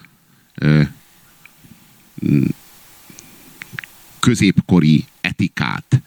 középkori 4.22 5.04
etikát 5.20 6.02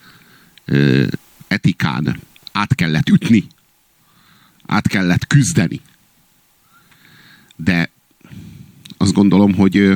etikán 1.47 2.19
át 2.51 2.75
kellett 2.75 3.10
ütni, 3.10 3.47
át 4.65 4.88
kellett 4.88 5.28
küzdeni. 5.28 5.82
De 7.56 7.89
azt 8.97 9.13
gondolom, 9.13 9.54
hogy, 9.54 9.91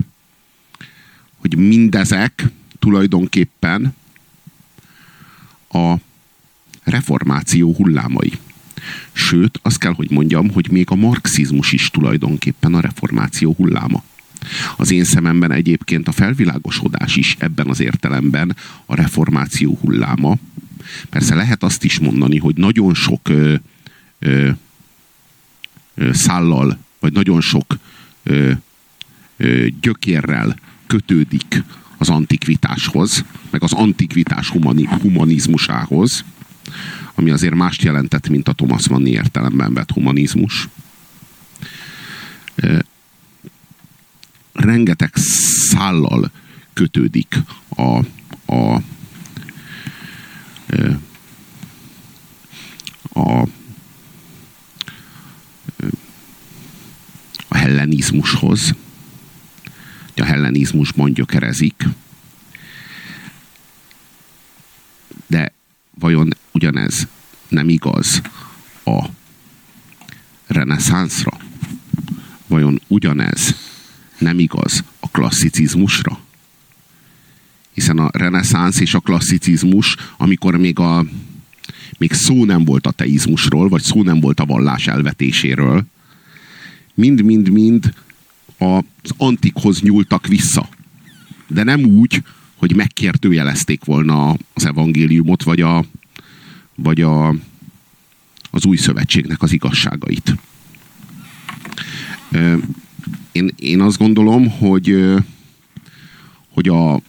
hogy 1.38 1.58
mindezek 1.58 2.45
tulajdonképpen 2.79 3.95
a 5.69 5.95
reformáció 6.84 7.73
hullámai. 7.73 8.32
Sőt, 9.12 9.60
azt 9.62 9.77
kell, 9.77 9.93
hogy 9.93 10.12
mondjam, 10.12 10.51
hogy 10.51 10.71
még 10.71 10.91
a 10.91 10.95
marxizmus 10.95 11.71
is 11.71 11.89
tulajdonképpen 11.89 12.73
a 12.73 12.79
reformáció 12.79 13.53
hulláma. 13.53 14.03
Az 14.78 14.91
én 14.91 15.04
szememben 15.04 15.52
egyébként 15.52 16.08
a 16.08 16.12
felvilágosodás 16.12 17.15
is 17.15 17.36
ebben 17.39 17.67
az 17.67 17.80
értelemben 17.80 18.56
a 18.86 18.95
reformáció 18.95 19.78
hulláma. 19.82 20.38
Persze 21.10 21.36
lehet 21.36 21.63
azt 21.63 21.84
is 21.84 21.99
mondani, 21.99 22.38
hogy 22.38 22.56
nagyon 22.56 22.93
sok 22.93 23.30
ö, 23.30 23.56
ö, 24.19 24.49
ö, 25.95 26.13
szállal, 26.13 26.78
vagy 26.99 27.13
nagyon 27.13 27.41
sok 27.41 27.78
ö, 28.23 28.52
ö, 29.38 29.67
gyökérrel 29.82 30.56
kötődik 30.88 31.63
az 31.97 32.10
antikvitáshoz, 32.10 33.25
meg 33.49 33.63
az 33.63 33.73
antikvitás 33.73 34.49
humani, 34.49 34.86
humanizmusához, 34.86 36.23
ami 37.15 37.30
azért 37.30 37.56
mást 37.56 37.82
jelentett, 37.82 38.30
mint 38.30 38.47
a 38.47 38.54
Thomas 38.54 38.88
Manni 38.88 39.10
értelemben 39.10 39.73
vett 39.73 39.91
humanizmus. 39.91 40.67
Rengeteg 44.60 45.15
szállal 45.69 46.32
kötődik 46.74 47.38
a, 47.69 48.06
a, 48.45 48.82
a, 53.13 53.48
a 57.48 57.56
hellenizmushoz. 57.58 58.76
A 60.15 60.24
hellenizmusban 60.24 61.13
gyökerezik. 61.13 61.88
De 65.28 65.52
vajon 66.00 66.34
ugyanez 66.52 67.08
nem 67.48 67.69
igaz 67.69 68.22
a 68.86 69.06
reneszánszra? 70.48 71.38
Vajon 72.48 72.82
ugyanez 72.88 73.68
nem 74.19 74.39
igaz 74.39 74.84
a 74.99 75.10
klasszicizmusra? 75.10 76.19
Hiszen 77.73 77.97
a 77.97 78.10
reneszánsz 78.13 78.79
és 78.79 78.93
a 78.93 78.99
klasszicizmus, 78.99 79.95
amikor 80.17 80.58
még, 80.58 80.79
a, 80.79 81.05
még 81.97 82.13
szó 82.13 82.45
nem 82.45 82.65
volt 82.65 82.88
a 82.88 82.91
teizmusról, 82.91 83.69
vagy 83.69 83.82
szó 83.82 84.03
nem 84.03 84.19
volt 84.19 84.39
a 84.39 84.45
vallás 84.45 84.88
elvetéséről, 84.88 85.86
mind-mind-mind 86.93 87.93
az 88.58 89.12
antikhoz 89.17 89.82
nyúltak 89.82 90.27
vissza. 90.27 90.69
De 91.47 91.63
nem 91.63 91.84
úgy, 91.84 92.23
hogy 92.55 92.75
megkértőjelezték 92.75 93.84
volna 93.84 94.38
az 94.53 94.65
evangéliumot, 94.65 95.43
vagy, 95.43 95.62
a, 95.62 95.86
vagy 96.75 97.01
a, 97.01 97.36
az 98.49 98.65
új 98.65 98.77
szövetségnek 98.77 99.41
az 99.41 99.51
igazságait. 99.51 100.36
Én, 103.32 103.52
én 103.56 103.82
azt 103.82 103.98
gondolom, 103.98 104.50
hogy, 104.50 105.15
hogy 106.50 106.67
a 106.67 107.02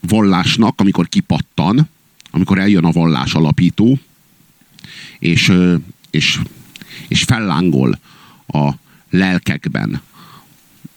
vallásnak, 0.00 0.80
amikor 0.80 1.08
kipattan, 1.08 1.88
amikor 2.30 2.58
eljön 2.58 2.84
a 2.84 2.90
vallás 2.90 3.34
alapító, 3.34 3.98
és, 5.18 5.52
és, 6.10 6.40
és 7.08 7.22
fellángol 7.22 7.98
a 8.46 8.70
lelkekben, 9.10 10.00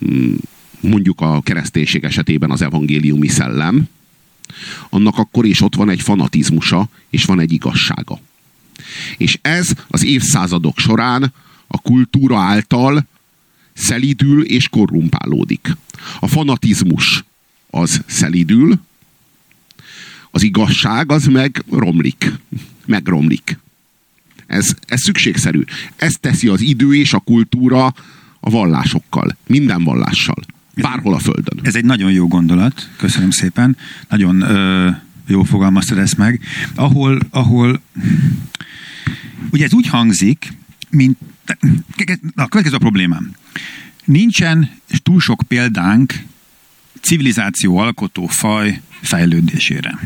mm, 0.05 0.35
mondjuk 0.79 1.21
a 1.21 1.41
kereszténység 1.41 2.03
esetében 2.03 2.51
az 2.51 2.61
evangéliumi 2.61 3.27
szellem, 3.27 3.87
annak 4.89 5.17
akkor 5.17 5.45
is 5.45 5.61
ott 5.61 5.75
van 5.75 5.89
egy 5.89 6.01
fanatizmusa, 6.01 6.89
és 7.09 7.25
van 7.25 7.39
egy 7.39 7.51
igazsága. 7.51 8.19
És 9.17 9.39
ez 9.41 9.69
az 9.87 10.03
évszázadok 10.03 10.79
során 10.79 11.33
a 11.67 11.81
kultúra 11.81 12.37
által 12.37 13.07
szelidül 13.77 14.43
és 14.43 14.69
korrumpálódik. 14.69 15.77
A 16.19 16.27
fanatizmus 16.27 17.23
az 17.69 18.01
szelidül, 18.05 18.79
az 20.31 20.43
igazság 20.43 21.11
az 21.11 21.25
meg 21.25 21.63
romlik, 21.71 22.33
megromlik. 22.85 23.57
Ez, 24.47 24.75
ez 24.85 25.01
szükségszerű. 25.01 25.63
Ez 25.95 26.15
teszi 26.19 26.47
az 26.47 26.61
idő 26.61 26.95
és 26.95 27.13
a 27.13 27.19
kultúra 27.19 27.85
a 28.39 28.49
vallásokkal, 28.49 29.37
minden 29.47 29.83
vallással. 29.83 30.43
Bárhol 30.75 31.13
a 31.13 31.19
Földön. 31.19 31.59
Ez 31.61 31.75
egy 31.75 31.85
nagyon 31.85 32.11
jó 32.11 32.27
gondolat, 32.27 32.89
köszönöm 32.97 33.31
szépen. 33.31 33.77
Nagyon 34.09 34.41
ö, 34.41 34.89
jó 35.27 35.43
fogalmaztad 35.43 35.97
ezt 35.97 36.17
meg. 36.17 36.41
Ahol, 36.75 37.19
ahol 37.29 37.81
ugye 39.51 39.65
ez 39.65 39.73
úgy 39.73 39.87
hangzik, 39.87 40.53
mint 40.89 41.17
na, 42.35 42.43
a 42.43 42.47
következő 42.47 42.75
a 42.75 42.79
problémám. 42.79 43.31
Nincsen 44.05 44.69
túl 45.03 45.19
sok 45.19 45.43
példánk 45.47 46.13
civilizáció 47.01 47.77
alkotó 47.77 48.27
faj 48.27 48.81
fejlődésére. 49.01 49.99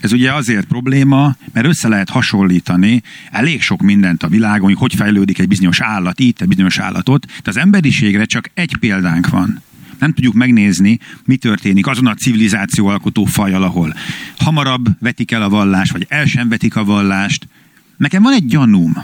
Ez 0.00 0.12
ugye 0.12 0.32
azért 0.32 0.66
probléma, 0.66 1.36
mert 1.52 1.66
össze 1.66 1.88
lehet 1.88 2.10
hasonlítani 2.10 3.02
elég 3.30 3.62
sok 3.62 3.82
mindent 3.82 4.22
a 4.22 4.28
világon, 4.28 4.68
hogy 4.68 4.78
hogy 4.78 4.94
fejlődik 4.94 5.38
egy 5.38 5.48
bizonyos 5.48 5.80
állat 5.80 6.20
itt, 6.20 6.40
egy 6.40 6.48
bizonyos 6.48 6.78
állatot, 6.78 7.26
de 7.26 7.50
az 7.50 7.56
emberiségre 7.56 8.24
csak 8.24 8.50
egy 8.54 8.76
példánk 8.76 9.28
van 9.28 9.62
nem 10.02 10.12
tudjuk 10.12 10.34
megnézni, 10.34 10.98
mi 11.24 11.36
történik 11.36 11.86
azon 11.86 12.06
a 12.06 12.14
civilizáció 12.14 12.86
alkotó 12.86 13.24
fajjal, 13.24 13.62
ahol 13.62 13.94
hamarabb 14.38 14.88
vetik 14.98 15.30
el 15.30 15.42
a 15.42 15.48
vallást, 15.48 15.92
vagy 15.92 16.06
el 16.08 16.26
sem 16.26 16.48
vetik 16.48 16.76
a 16.76 16.84
vallást. 16.84 17.48
Nekem 18.02 18.22
van 18.22 18.32
egy 18.32 18.46
gyanúm. 18.46 18.96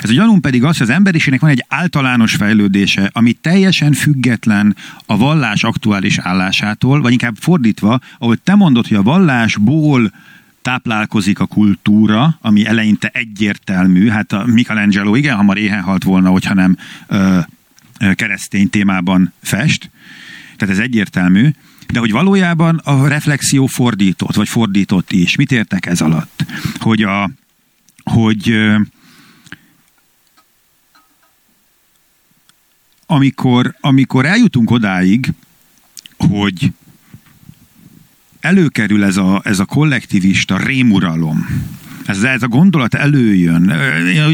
Ez 0.00 0.10
a 0.10 0.12
gyanúm 0.12 0.40
pedig 0.40 0.64
az, 0.64 0.78
hogy 0.78 0.88
az 0.88 0.94
emberiségnek 0.94 1.40
van 1.40 1.50
egy 1.50 1.64
általános 1.68 2.34
fejlődése, 2.34 3.10
ami 3.12 3.32
teljesen 3.32 3.92
független 3.92 4.76
a 5.06 5.16
vallás 5.16 5.64
aktuális 5.64 6.18
állásától, 6.18 7.00
vagy 7.00 7.12
inkább 7.12 7.36
fordítva, 7.40 8.00
ahogy 8.18 8.40
te 8.40 8.54
mondod, 8.54 8.86
hogy 8.86 8.96
a 8.96 9.02
vallásból 9.02 10.12
táplálkozik 10.62 11.38
a 11.38 11.46
kultúra, 11.46 12.38
ami 12.40 12.66
eleinte 12.66 13.10
egyértelmű. 13.12 14.08
Hát 14.08 14.32
a 14.32 14.44
Michelangelo 14.46 15.14
igen 15.14 15.36
hamar 15.36 15.58
éhen 15.58 15.82
halt 15.82 16.04
volna, 16.04 16.30
hogyha 16.30 16.54
nem 16.54 16.76
ö, 17.06 17.38
ö, 17.98 18.12
keresztény 18.14 18.70
témában 18.70 19.32
fest 19.42 19.90
tehát 20.56 20.74
ez 20.74 20.80
egyértelmű, 20.80 21.50
de 21.92 21.98
hogy 21.98 22.10
valójában 22.10 22.76
a 22.76 23.08
reflexió 23.08 23.66
fordított, 23.66 24.34
vagy 24.34 24.48
fordított 24.48 25.12
is. 25.12 25.36
Mit 25.36 25.52
értek 25.52 25.86
ez 25.86 26.00
alatt? 26.00 26.44
Hogy 26.78 27.02
a, 27.02 27.30
hogy 28.10 28.54
amikor, 33.06 33.76
amikor 33.80 34.26
eljutunk 34.26 34.70
odáig, 34.70 35.32
hogy 36.18 36.72
előkerül 38.40 39.04
ez 39.04 39.16
a, 39.16 39.40
ez 39.44 39.58
a 39.58 39.64
kollektivista 39.64 40.56
rémuralom, 40.56 41.46
ez, 42.06 42.22
ez 42.22 42.42
a 42.42 42.48
gondolat 42.48 42.94
előjön. 42.94 43.72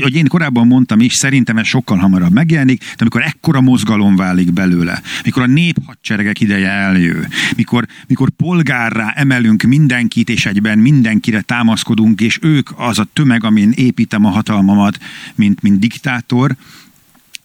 Hogy 0.03 0.15
én 0.15 0.27
korábban 0.27 0.67
mondtam 0.67 1.01
is, 1.01 1.15
szerintem 1.15 1.57
ez 1.57 1.67
sokkal 1.67 1.99
hamarabb 1.99 2.33
megjelenik, 2.33 2.79
de 2.79 2.97
amikor 2.99 3.23
ekkora 3.23 3.61
mozgalom 3.61 4.17
válik 4.17 4.53
belőle, 4.53 5.03
mikor 5.25 5.43
a 5.43 5.47
néphadseregek 5.47 6.41
ideje 6.41 6.69
eljő, 6.69 7.29
mikor, 7.57 7.87
mikor 8.07 8.31
polgárrá 8.31 9.13
emelünk 9.17 9.63
mindenkit, 9.63 10.29
és 10.29 10.47
egyben 10.47 10.79
mindenkire 10.79 11.41
támaszkodunk, 11.41 12.21
és 12.21 12.39
ők 12.43 12.71
az 12.77 12.99
a 12.99 13.07
tömeg, 13.13 13.45
amin 13.45 13.73
építem 13.75 14.25
a 14.25 14.31
hatalmamat, 14.31 14.99
mint, 15.35 15.63
mint 15.63 15.79
diktátor, 15.79 16.57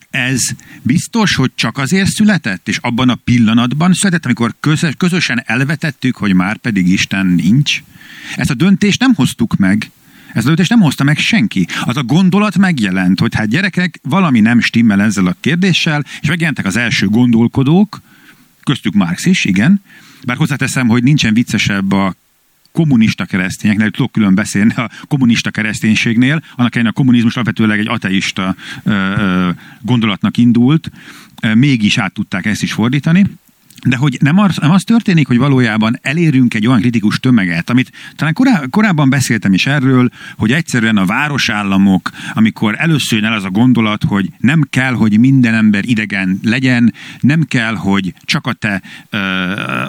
ez 0.10 0.42
biztos, 0.82 1.36
hogy 1.36 1.52
csak 1.56 1.78
azért 1.78 2.10
született, 2.10 2.68
és 2.68 2.78
abban 2.78 3.10
a 3.10 3.16
pillanatban 3.16 3.94
született, 3.94 4.26
amikor 4.26 4.54
közösen 4.98 5.44
elvetettük, 5.46 6.16
hogy 6.16 6.34
már 6.34 6.58
pedig 6.58 6.88
Isten 6.88 7.26
nincs. 7.26 7.84
Ezt 8.36 8.50
a 8.50 8.54
döntést 8.54 9.00
nem 9.00 9.14
hoztuk 9.14 9.56
meg. 9.56 9.92
Ez 10.38 10.44
a 10.44 10.48
döntést 10.48 10.70
nem 10.70 10.80
hozta 10.80 11.04
meg 11.04 11.18
senki. 11.18 11.68
Az 11.84 11.98
a 11.98 12.04
gondolat 12.04 12.58
megjelent, 12.58 13.20
hogy 13.20 13.36
hát 13.36 13.48
gyerekek, 13.48 14.00
valami 14.04 14.40
nem 14.40 14.60
stimmel 14.60 15.02
ezzel 15.02 15.26
a 15.28 15.36
kérdéssel, 15.40 16.06
és 16.22 16.28
megjelentek 16.28 16.66
az 16.66 16.78
első 16.78 17.08
gondolkodók, 17.08 18.02
köztük 18.64 18.94
Marx 18.94 19.26
is, 19.26 19.46
igen, 19.46 19.82
bár 20.26 20.38
hozzáteszem, 20.38 20.88
hogy 20.88 21.04
nincsen 21.04 21.34
viccesebb 21.34 21.92
a 21.92 22.16
kommunista 22.72 23.26
keresztényeknél, 23.26 23.92
tudok 23.92 24.12
külön 24.12 24.36
beszélni 24.36 24.74
a 24.74 24.90
kommunista 25.08 25.52
kereszténységnél, 25.52 26.44
annak 26.56 26.76
ellenére 26.76 26.94
a 26.96 27.00
kommunizmus 27.00 27.36
alapvetőleg 27.36 27.80
egy 27.80 27.88
ateista 27.88 28.56
ö, 28.84 28.92
ö, 28.92 29.50
gondolatnak 29.82 30.38
indult, 30.38 30.92
mégis 31.54 31.98
át 31.98 32.14
tudták 32.14 32.46
ezt 32.46 32.64
is 32.64 32.74
fordítani. 32.74 33.26
De 33.86 33.96
hogy 33.96 34.18
nem 34.22 34.38
az, 34.38 34.58
nem 34.58 34.72
az 34.72 34.84
történik, 34.84 35.28
hogy 35.28 35.38
valójában 35.38 36.00
elérünk 36.02 36.54
egy 36.54 36.68
olyan 36.68 36.80
kritikus 36.80 37.20
tömeget, 37.20 37.70
amit 37.70 37.92
talán 38.16 38.34
korá, 38.34 38.62
korábban 38.70 39.10
beszéltem 39.10 39.54
is 39.54 39.66
erről, 39.66 40.10
hogy 40.38 40.52
egyszerűen 40.52 40.98
a 40.98 41.06
városállamok, 41.06 42.12
amikor 42.34 42.76
először 42.78 43.20
jön 43.20 43.28
el 43.28 43.38
az 43.38 43.44
a 43.44 43.50
gondolat, 43.50 44.04
hogy 44.04 44.30
nem 44.38 44.68
kell, 44.70 44.94
hogy 44.94 45.20
minden 45.20 45.54
ember 45.54 45.86
idegen 45.86 46.40
legyen, 46.44 46.94
nem 47.20 47.44
kell, 47.44 47.76
hogy 47.76 48.14
csak 48.24 48.48
a 48.48 48.54
te, 48.54 48.82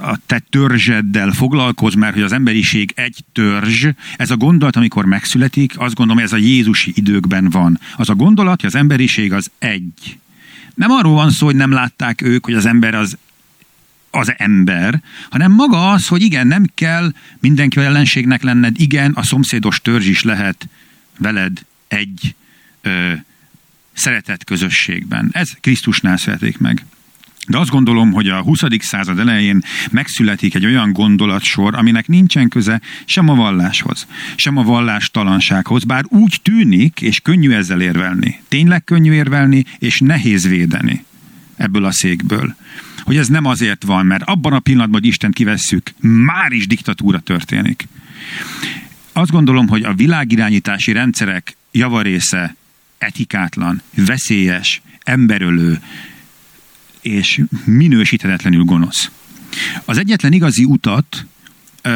a 0.02 0.18
te 0.26 0.42
törzseddel 0.50 1.30
foglalkozz, 1.30 1.94
mert 1.94 2.14
hogy 2.14 2.22
az 2.22 2.32
emberiség 2.32 2.92
egy 2.94 3.24
törzs. 3.32 3.86
Ez 4.16 4.30
a 4.30 4.36
gondolat, 4.36 4.76
amikor 4.76 5.04
megszületik, 5.04 5.78
azt 5.78 5.94
gondolom, 5.94 6.22
ez 6.22 6.32
a 6.32 6.36
Jézusi 6.36 6.92
időkben 6.94 7.50
van. 7.50 7.80
Az 7.96 8.08
a 8.08 8.14
gondolat, 8.14 8.60
hogy 8.60 8.70
az 8.70 8.76
emberiség 8.76 9.32
az 9.32 9.50
egy. 9.58 10.18
Nem 10.74 10.90
arról 10.90 11.14
van 11.14 11.30
szó, 11.30 11.46
hogy 11.46 11.56
nem 11.56 11.72
látták 11.72 12.22
ők, 12.22 12.44
hogy 12.44 12.54
az 12.54 12.66
ember 12.66 12.94
az 12.94 13.18
az 14.10 14.32
ember, 14.36 15.02
hanem 15.30 15.52
maga 15.52 15.90
az, 15.90 16.06
hogy 16.06 16.22
igen, 16.22 16.46
nem 16.46 16.64
kell 16.74 17.12
mindenki 17.40 17.80
ellenségnek 17.80 18.42
lenned, 18.42 18.80
igen, 18.80 19.12
a 19.12 19.22
szomszédos 19.22 19.80
törzs 19.80 20.06
is 20.06 20.22
lehet 20.22 20.68
veled 21.18 21.64
egy 21.88 22.34
ö, 22.82 23.12
szeretett 23.92 24.44
közösségben. 24.44 25.28
Ez 25.32 25.50
Krisztusnál 25.60 26.16
születik 26.16 26.58
meg. 26.58 26.84
De 27.48 27.58
azt 27.58 27.70
gondolom, 27.70 28.12
hogy 28.12 28.28
a 28.28 28.42
20. 28.42 28.60
század 28.78 29.18
elején 29.18 29.62
megszületik 29.90 30.54
egy 30.54 30.64
olyan 30.64 30.92
gondolatsor, 30.92 31.74
aminek 31.74 32.06
nincsen 32.06 32.48
köze 32.48 32.80
sem 33.04 33.28
a 33.28 33.34
valláshoz, 33.34 34.06
sem 34.36 34.56
a 34.56 34.62
vallástalansághoz, 34.62 35.84
bár 35.84 36.04
úgy 36.08 36.38
tűnik, 36.42 37.00
és 37.00 37.20
könnyű 37.20 37.52
ezzel 37.52 37.80
érvelni. 37.80 38.40
Tényleg 38.48 38.84
könnyű 38.84 39.12
érvelni, 39.12 39.64
és 39.78 40.00
nehéz 40.00 40.48
védeni 40.48 41.04
ebből 41.56 41.84
a 41.84 41.92
székből 41.92 42.56
hogy 43.08 43.16
ez 43.16 43.28
nem 43.28 43.44
azért 43.44 43.84
van, 43.84 44.06
mert 44.06 44.22
abban 44.22 44.52
a 44.52 44.58
pillanatban, 44.58 45.00
hogy 45.00 45.08
Isten 45.08 45.30
kivesszük, 45.30 45.90
már 46.00 46.52
is 46.52 46.66
diktatúra 46.66 47.20
történik. 47.20 47.88
Azt 49.12 49.30
gondolom, 49.30 49.68
hogy 49.68 49.82
a 49.82 49.94
világirányítási 49.94 50.92
rendszerek 50.92 51.56
javarésze 51.70 52.56
etikátlan, 52.98 53.82
veszélyes, 53.94 54.82
emberölő 55.04 55.80
és 57.00 57.42
minősíthetetlenül 57.64 58.64
gonosz. 58.64 59.10
Az 59.84 59.98
egyetlen 59.98 60.32
igazi 60.32 60.64
utat 60.64 61.26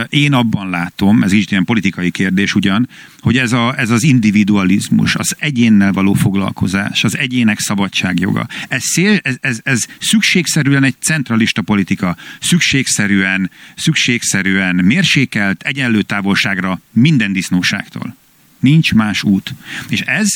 én 0.09 0.33
abban 0.33 0.71
látom, 0.71 1.23
ez 1.23 1.33
is 1.33 1.45
ilyen 1.49 1.65
politikai 1.65 2.11
kérdés 2.11 2.55
ugyan, 2.55 2.89
hogy 3.21 3.39
ez, 3.39 3.53
a, 3.53 3.79
ez 3.79 3.91
az 3.91 4.03
individualizmus, 4.03 5.15
az 5.15 5.37
egyénnel 5.39 5.93
való 5.93 6.13
foglalkozás, 6.13 7.05
az 7.05 7.19
egyének 7.19 7.59
szabadságjoga. 7.59 8.47
Ez, 8.69 8.83
szél, 8.83 9.19
ez, 9.23 9.37
ez, 9.41 9.61
ez 9.63 9.87
szükségszerűen 9.99 10.85
egy 10.85 10.95
centralista 11.01 11.63
politika, 11.63 12.17
szükségszerűen, 12.41 13.51
szükségszerűen 13.77 14.75
mérsékelt, 14.75 15.63
egyenlő 15.63 16.03
távolságra 16.03 16.81
minden 16.93 17.33
disznóságtól. 17.33 18.17
Nincs 18.59 18.95
más 18.95 19.23
út. 19.23 19.55
És 19.89 20.01
ez, 20.01 20.29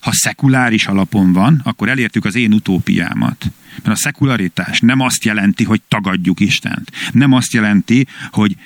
ha 0.00 0.12
szekuláris 0.12 0.86
alapon 0.86 1.32
van, 1.32 1.60
akkor 1.64 1.88
elértük 1.88 2.24
az 2.24 2.34
én 2.34 2.52
utópiámat. 2.52 3.50
Mert 3.82 3.98
a 3.98 4.02
szekularitás 4.02 4.80
nem 4.80 5.00
azt 5.00 5.24
jelenti, 5.24 5.64
hogy 5.64 5.80
tagadjuk 5.88 6.40
Istent. 6.40 6.90
Nem 7.12 7.32
azt 7.32 7.52
jelenti, 7.52 8.06
hogy 8.30 8.56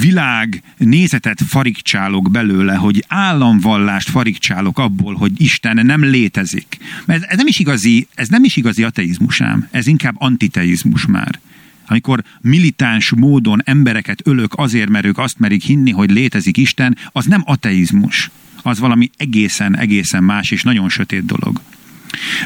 világ 0.00 0.62
nézetet 0.76 1.40
farigcsálok 1.46 2.30
belőle, 2.30 2.74
hogy 2.74 3.04
államvallást 3.08 4.10
farigcsálok 4.10 4.78
abból, 4.78 5.14
hogy 5.14 5.40
Isten 5.40 5.86
nem 5.86 6.04
létezik. 6.04 6.78
Ez, 7.06 7.22
ez 7.22 7.36
nem 7.36 7.46
is 7.46 7.58
igazi, 7.58 8.06
ez 8.14 8.28
nem 8.28 8.44
is 8.44 8.56
igazi 8.56 8.82
ateizmus 8.82 9.40
ám, 9.40 9.68
ez 9.70 9.86
inkább 9.86 10.14
antiteizmus 10.18 11.06
már. 11.06 11.40
Amikor 11.86 12.24
militáns 12.40 13.10
módon 13.10 13.60
embereket 13.64 14.20
ölök 14.24 14.52
azért, 14.56 14.88
mert 14.88 15.04
ők 15.04 15.18
azt 15.18 15.38
merik 15.38 15.62
hinni, 15.62 15.90
hogy 15.90 16.10
létezik 16.10 16.56
Isten, 16.56 16.96
az 17.12 17.24
nem 17.24 17.42
ateizmus. 17.44 18.30
Az 18.62 18.78
valami 18.78 19.10
egészen, 19.16 19.76
egészen 19.76 20.24
más 20.24 20.50
és 20.50 20.62
nagyon 20.62 20.88
sötét 20.88 21.24
dolog. 21.24 21.60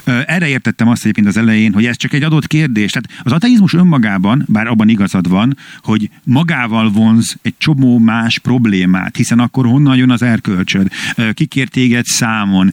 Erre 0.05 0.49
értettem 0.49 0.89
azt 0.89 1.03
egyébként 1.03 1.27
az 1.27 1.37
elején, 1.37 1.73
hogy 1.73 1.87
ez 1.87 1.97
csak 1.97 2.13
egy 2.13 2.23
adott 2.23 2.47
kérdés. 2.47 2.91
Tehát 2.91 3.23
az 3.27 3.33
ateizmus 3.33 3.75
önmagában, 3.75 4.45
bár 4.49 4.67
abban 4.67 4.89
igazad 4.89 5.29
van, 5.29 5.57
hogy 5.83 6.11
magával 6.25 6.91
vonz 6.91 7.37
egy 7.43 7.55
csomó 7.59 7.99
más 7.99 8.39
problémát, 8.39 9.17
hiszen 9.17 9.39
akkor 9.39 9.67
honnan 9.67 9.97
jön 9.97 10.11
az 10.11 10.23
erkölcsöd, 10.23 10.89
kikért 11.35 11.71
téged 11.71 12.05
számon, 12.05 12.73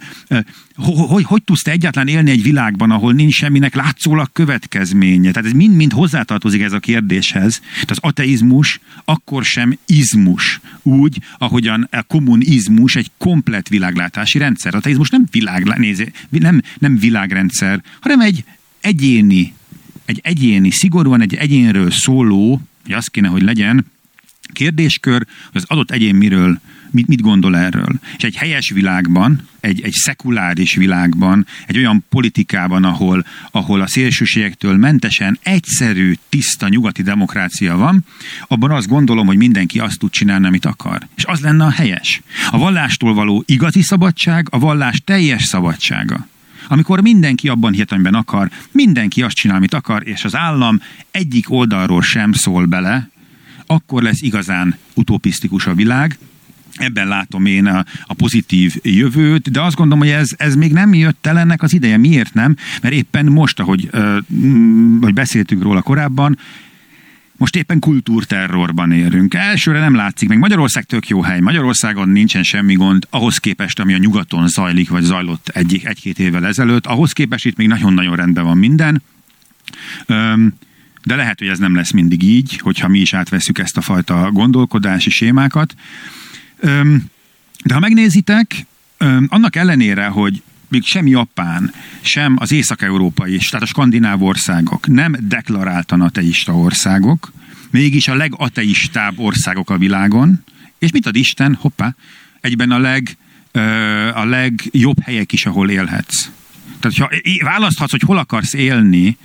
hogy, 0.75 1.23
hogy, 1.23 1.43
tudsz 1.43 1.61
te 1.61 1.71
egyáltalán 1.71 2.07
élni 2.07 2.31
egy 2.31 2.43
világban, 2.43 2.91
ahol 2.91 3.13
nincs 3.13 3.33
semminek 3.33 3.75
látszólag 3.75 4.29
következménye? 4.33 5.31
Tehát 5.31 5.49
ez 5.49 5.55
mind-mind 5.55 5.91
hozzátartozik 5.91 6.61
ez 6.61 6.71
a 6.71 6.79
kérdéshez. 6.79 7.59
Tehát 7.73 7.89
az 7.89 7.97
ateizmus 8.01 8.79
akkor 9.05 9.43
sem 9.43 9.77
izmus, 9.85 10.59
úgy, 10.81 11.17
ahogyan 11.37 11.87
a 11.91 12.03
kommunizmus 12.03 12.95
egy 12.95 13.11
komplet 13.17 13.69
világlátási 13.69 14.37
rendszer. 14.37 14.75
Ateizmus 14.75 15.09
nem, 15.09 15.25
világ, 15.31 15.63
nézé, 15.63 16.11
nem, 16.29 16.61
nem 16.77 16.97
világrendszer, 16.97 17.83
hanem 17.99 18.19
egy 18.19 18.43
egyéni, 18.81 19.53
egy 20.05 20.19
egyéni, 20.23 20.69
szigorúan 20.69 21.21
egy 21.21 21.35
egyénről 21.35 21.91
szóló, 21.91 22.61
hogy 22.83 22.93
az 22.93 23.07
kéne, 23.07 23.27
hogy 23.27 23.41
legyen, 23.41 23.85
kérdéskör, 24.53 25.25
hogy 25.51 25.61
az 25.61 25.65
adott 25.67 25.91
egyén 25.91 26.15
miről 26.15 26.59
mit, 26.95 27.07
mit 27.07 27.21
gondol 27.21 27.57
erről. 27.57 27.99
És 28.17 28.23
egy 28.23 28.35
helyes 28.35 28.69
világban, 28.69 29.47
egy, 29.59 29.81
egy 29.81 29.93
szekuláris 29.93 30.75
világban, 30.75 31.45
egy 31.65 31.77
olyan 31.77 32.05
politikában, 32.09 32.83
ahol, 32.83 33.25
ahol 33.51 33.81
a 33.81 33.87
szélsőségektől 33.87 34.77
mentesen 34.77 35.39
egyszerű, 35.43 36.13
tiszta 36.29 36.67
nyugati 36.67 37.01
demokrácia 37.01 37.75
van, 37.75 38.05
abban 38.47 38.71
azt 38.71 38.87
gondolom, 38.87 39.25
hogy 39.25 39.37
mindenki 39.37 39.79
azt 39.79 39.99
tud 39.99 40.11
csinálni, 40.11 40.47
amit 40.47 40.65
akar. 40.65 41.07
És 41.15 41.25
az 41.25 41.39
lenne 41.39 41.63
a 41.63 41.71
helyes. 41.71 42.21
A 42.49 42.57
vallástól 42.57 43.13
való 43.13 43.43
igazi 43.45 43.81
szabadság, 43.81 44.47
a 44.49 44.59
vallás 44.59 45.01
teljes 45.05 45.43
szabadsága. 45.43 46.27
Amikor 46.67 47.01
mindenki 47.01 47.47
abban 47.47 47.71
hihet, 47.71 47.91
amiben 47.91 48.13
akar, 48.13 48.49
mindenki 48.71 49.21
azt 49.21 49.35
csinál, 49.35 49.57
amit 49.57 49.73
akar, 49.73 50.07
és 50.07 50.23
az 50.23 50.35
állam 50.35 50.81
egyik 51.11 51.51
oldalról 51.51 52.01
sem 52.01 52.33
szól 52.33 52.65
bele, 52.65 53.09
akkor 53.65 54.01
lesz 54.01 54.21
igazán 54.21 54.77
utopisztikus 54.93 55.65
a 55.65 55.73
világ, 55.73 56.17
Ebben 56.75 57.07
látom 57.07 57.45
én 57.45 57.65
a, 57.65 57.85
a 58.05 58.13
pozitív 58.13 58.75
jövőt, 58.81 59.51
de 59.51 59.61
azt 59.61 59.75
gondolom, 59.75 59.99
hogy 59.99 60.13
ez, 60.13 60.29
ez 60.37 60.55
még 60.55 60.71
nem 60.71 60.93
jött 60.93 61.25
el 61.25 61.39
ennek 61.39 61.61
az 61.61 61.73
ideje. 61.73 61.97
Miért 61.97 62.33
nem? 62.33 62.55
Mert 62.81 62.93
éppen 62.93 63.25
most, 63.25 63.59
ahogy 63.59 63.89
vagy 64.99 65.13
beszéltünk 65.13 65.63
róla 65.63 65.81
korábban, 65.81 66.37
most 67.37 67.55
éppen 67.55 67.79
kultúrterrorban 67.79 68.91
érünk. 68.91 69.33
Elsőre 69.33 69.79
nem 69.79 69.95
látszik 69.95 70.29
meg. 70.29 70.37
Magyarország 70.37 70.83
tök 70.83 71.07
jó 71.07 71.21
hely. 71.21 71.39
Magyarországon 71.39 72.09
nincsen 72.09 72.43
semmi 72.43 72.73
gond 72.73 73.07
ahhoz 73.09 73.37
képest, 73.37 73.79
ami 73.79 73.93
a 73.93 73.97
nyugaton 73.97 74.47
zajlik, 74.47 74.89
vagy 74.89 75.03
zajlott 75.03 75.47
egy, 75.47 75.81
egy-két 75.83 76.19
évvel 76.19 76.45
ezelőtt. 76.45 76.85
Ahhoz 76.85 77.11
képest 77.11 77.45
itt 77.45 77.57
még 77.57 77.67
nagyon-nagyon 77.67 78.15
rendben 78.15 78.43
van 78.43 78.57
minden. 78.57 79.01
Öm, 80.05 80.53
de 81.03 81.15
lehet, 81.15 81.39
hogy 81.39 81.47
ez 81.47 81.59
nem 81.59 81.75
lesz 81.75 81.91
mindig 81.91 82.23
így, 82.23 82.57
hogyha 82.57 82.87
mi 82.87 82.99
is 82.99 83.13
átveszük 83.13 83.57
ezt 83.57 83.77
a 83.77 83.81
fajta 83.81 84.31
gondolkodási 84.31 85.09
sémákat. 85.09 85.75
De 87.63 87.73
ha 87.73 87.79
megnézitek, 87.79 88.65
annak 89.27 89.55
ellenére, 89.55 90.05
hogy 90.05 90.41
még 90.67 90.85
sem 90.85 91.07
Japán, 91.07 91.73
sem 92.01 92.35
az 92.39 92.51
észak-európai, 92.51 93.37
tehát 93.37 93.61
a 93.61 93.65
skandináv 93.65 94.23
országok 94.23 94.87
nem 94.87 95.15
deklaráltan 95.19 96.01
ateista 96.01 96.57
országok, 96.57 97.31
mégis 97.69 98.07
a 98.07 98.15
legateistább 98.15 99.19
országok 99.19 99.69
a 99.69 99.77
világon, 99.77 100.43
és 100.79 100.91
mit 100.91 101.05
ad 101.05 101.15
Isten? 101.15 101.55
Hoppá, 101.55 101.95
egyben 102.41 102.71
a, 102.71 102.77
leg, 102.77 103.17
a 104.13 104.23
legjobb 104.23 105.01
helyek 105.01 105.31
is, 105.31 105.45
ahol 105.45 105.69
élhetsz. 105.69 106.29
Tehát, 106.79 106.97
ha 106.97 107.09
választhatsz, 107.45 107.91
hogy 107.91 108.01
hol 108.01 108.17
akarsz 108.17 108.53
élni, 108.53 109.17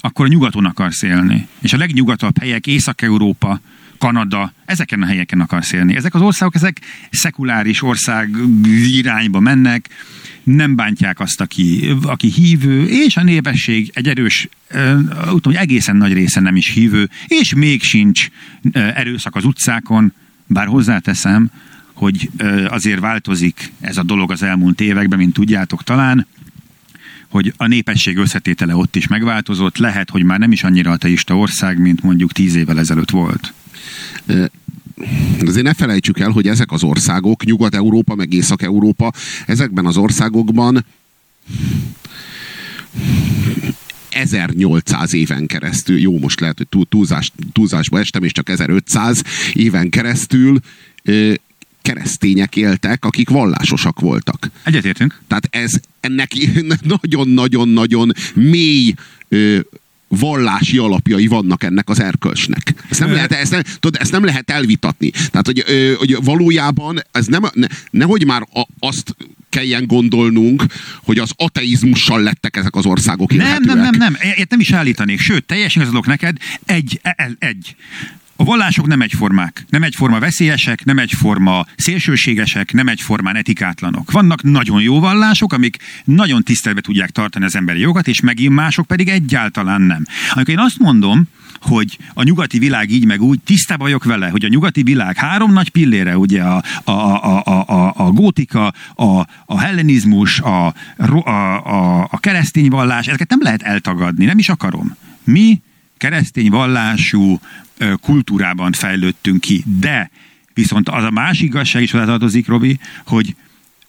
akkor 0.00 0.24
a 0.24 0.28
nyugaton 0.28 0.64
akarsz 0.64 1.02
élni. 1.02 1.46
És 1.60 1.72
a 1.72 1.76
legnyugatabb 1.76 2.38
helyek 2.38 2.66
Észak-Európa, 2.66 3.60
Kanada, 3.98 4.52
ezeken 4.64 5.02
a 5.02 5.06
helyeken 5.06 5.40
akarsz 5.40 5.72
élni. 5.72 5.96
Ezek 5.96 6.14
az 6.14 6.20
országok, 6.20 6.54
ezek 6.54 6.80
szekuláris 7.10 7.82
ország 7.82 8.36
irányba 8.86 9.40
mennek, 9.40 9.88
nem 10.42 10.74
bántják 10.74 11.20
azt, 11.20 11.40
aki, 11.40 11.94
aki 12.02 12.28
hívő, 12.28 12.86
és 12.86 13.16
a 13.16 13.22
népesség 13.22 13.90
egy 13.94 14.08
erős, 14.08 14.48
hogy 15.42 15.54
egészen 15.54 15.96
nagy 15.96 16.12
része 16.12 16.40
nem 16.40 16.56
is 16.56 16.68
hívő, 16.68 17.08
és 17.26 17.54
még 17.54 17.82
sincs 17.82 18.28
erőszak 18.72 19.36
az 19.36 19.44
utcákon, 19.44 20.12
bár 20.46 20.66
hozzáteszem, 20.66 21.50
hogy 21.92 22.30
azért 22.68 23.00
változik 23.00 23.72
ez 23.80 23.96
a 23.96 24.02
dolog 24.02 24.30
az 24.30 24.42
elmúlt 24.42 24.80
években, 24.80 25.18
mint 25.18 25.32
tudjátok 25.32 25.82
talán, 25.82 26.26
hogy 27.28 27.54
a 27.56 27.66
népesség 27.66 28.16
összetétele 28.16 28.76
ott 28.76 28.96
is 28.96 29.06
megváltozott, 29.06 29.76
lehet, 29.76 30.10
hogy 30.10 30.22
már 30.22 30.38
nem 30.38 30.52
is 30.52 30.64
annyira 30.64 30.90
ateista 30.90 31.36
ország, 31.36 31.78
mint 31.78 32.02
mondjuk 32.02 32.32
tíz 32.32 32.54
évvel 32.54 32.78
ezelőtt 32.78 33.10
volt. 33.10 33.52
Azért 35.46 35.64
ne 35.64 35.74
felejtsük 35.74 36.18
el, 36.18 36.30
hogy 36.30 36.48
ezek 36.48 36.72
az 36.72 36.82
országok, 36.82 37.44
Nyugat-Európa, 37.44 38.14
meg 38.14 38.32
Észak-Európa, 38.32 39.12
ezekben 39.46 39.86
az 39.86 39.96
országokban 39.96 40.84
1800 44.10 45.14
éven 45.14 45.46
keresztül, 45.46 45.98
jó, 45.98 46.18
most 46.18 46.40
lehet, 46.40 46.56
hogy 46.56 46.68
túl, 46.68 46.84
túlzás, 46.88 47.32
túlzásba 47.52 47.98
estem, 47.98 48.22
és 48.22 48.32
csak 48.32 48.48
1500 48.48 49.22
éven 49.52 49.90
keresztül 49.90 50.60
keresztények 51.82 52.56
éltek, 52.56 53.04
akik 53.04 53.28
vallásosak 53.28 54.00
voltak. 54.00 54.50
Egyetértünk. 54.62 55.20
Tehát 55.26 55.48
ez 55.50 55.72
ennek 56.00 56.32
nagyon-nagyon-nagyon 57.02 58.12
mély 58.34 58.94
ö, 59.28 59.58
vallási 60.08 60.78
alapjai 60.78 61.26
vannak 61.26 61.62
ennek 61.62 61.88
az 61.88 62.00
erkölcsnek. 62.00 62.73
Ezt 62.94 63.02
nem, 63.02 63.12
lehet, 63.12 63.32
ezt 63.32 63.50
nem, 63.50 63.62
tudod, 63.80 64.00
ezt 64.00 64.12
nem 64.12 64.24
lehet 64.24 64.50
elvitatni. 64.50 65.10
Tehát, 65.10 65.46
hogy, 65.46 65.64
hogy 65.98 66.16
valójában 66.24 67.02
ez 67.10 67.26
nem, 67.26 67.42
ne, 67.52 67.66
nehogy 67.90 68.26
már 68.26 68.42
a, 68.52 68.66
azt 68.78 69.16
kelljen 69.48 69.86
gondolnunk, 69.86 70.64
hogy 71.02 71.18
az 71.18 71.30
ateizmussal 71.36 72.22
lettek 72.22 72.56
ezek 72.56 72.74
az 72.74 72.86
országok 72.86 73.34
Nem, 73.34 73.62
nem, 73.62 73.78
nem, 73.78 73.94
nem. 73.96 74.16
Ilyet 74.20 74.50
nem 74.50 74.60
is 74.60 74.72
állítanék. 74.72 75.20
Sőt, 75.20 75.44
teljesen 75.44 75.82
igazolok 75.82 76.06
neked. 76.06 76.36
Egy, 76.64 77.00
egy, 77.02 77.36
egy. 77.38 77.76
A 78.36 78.44
vallások 78.44 78.86
nem 78.86 79.02
egyformák. 79.02 79.64
Nem 79.68 79.82
egyforma 79.82 80.18
veszélyesek, 80.18 80.84
nem 80.84 80.98
egyforma 80.98 81.66
szélsőségesek, 81.76 82.72
nem 82.72 82.88
egyformán 82.88 83.36
etikátlanok. 83.36 84.10
Vannak 84.10 84.42
nagyon 84.42 84.82
jó 84.82 85.00
vallások, 85.00 85.52
amik 85.52 85.76
nagyon 86.04 86.42
tiszteletbe 86.42 86.82
tudják 86.82 87.10
tartani 87.10 87.44
az 87.44 87.56
emberi 87.56 87.80
jogat, 87.80 88.08
és 88.08 88.20
megint 88.20 88.54
mások 88.54 88.86
pedig 88.86 89.08
egyáltalán 89.08 89.80
nem. 89.80 90.04
Amikor 90.30 90.54
én 90.54 90.60
azt 90.60 90.78
mondom, 90.78 91.28
hogy 91.64 91.98
a 92.14 92.22
nyugati 92.22 92.58
világ 92.58 92.90
így 92.90 93.06
meg 93.06 93.22
úgy, 93.22 93.40
tisztában 93.44 93.86
vagyok 93.86 94.04
vele, 94.04 94.28
hogy 94.28 94.44
a 94.44 94.48
nyugati 94.48 94.82
világ 94.82 95.16
három 95.16 95.52
nagy 95.52 95.68
pillére, 95.68 96.18
ugye 96.18 96.42
a, 96.42 96.62
a, 96.84 96.90
a, 96.90 97.42
a, 97.44 97.64
a, 97.66 97.92
a 97.96 98.10
gótika, 98.10 98.72
a, 98.94 99.26
a 99.46 99.58
hellenizmus, 99.58 100.40
a, 100.40 100.74
a, 100.96 101.24
a, 101.24 102.00
a 102.10 102.18
keresztény 102.18 102.68
vallás, 102.68 103.06
ezeket 103.06 103.28
nem 103.28 103.42
lehet 103.42 103.62
eltagadni, 103.62 104.24
nem 104.24 104.38
is 104.38 104.48
akarom. 104.48 104.96
Mi 105.24 105.60
keresztény 105.96 106.50
vallású 106.50 107.40
kultúrában 108.00 108.72
fejlődtünk 108.72 109.40
ki, 109.40 109.64
de 109.80 110.10
viszont 110.54 110.88
az 110.88 111.04
a 111.04 111.10
másik 111.10 111.46
igazság 111.46 111.82
is 111.82 111.90
hozzátartozik, 111.90 112.46
Robi, 112.46 112.78
hogy 113.06 113.34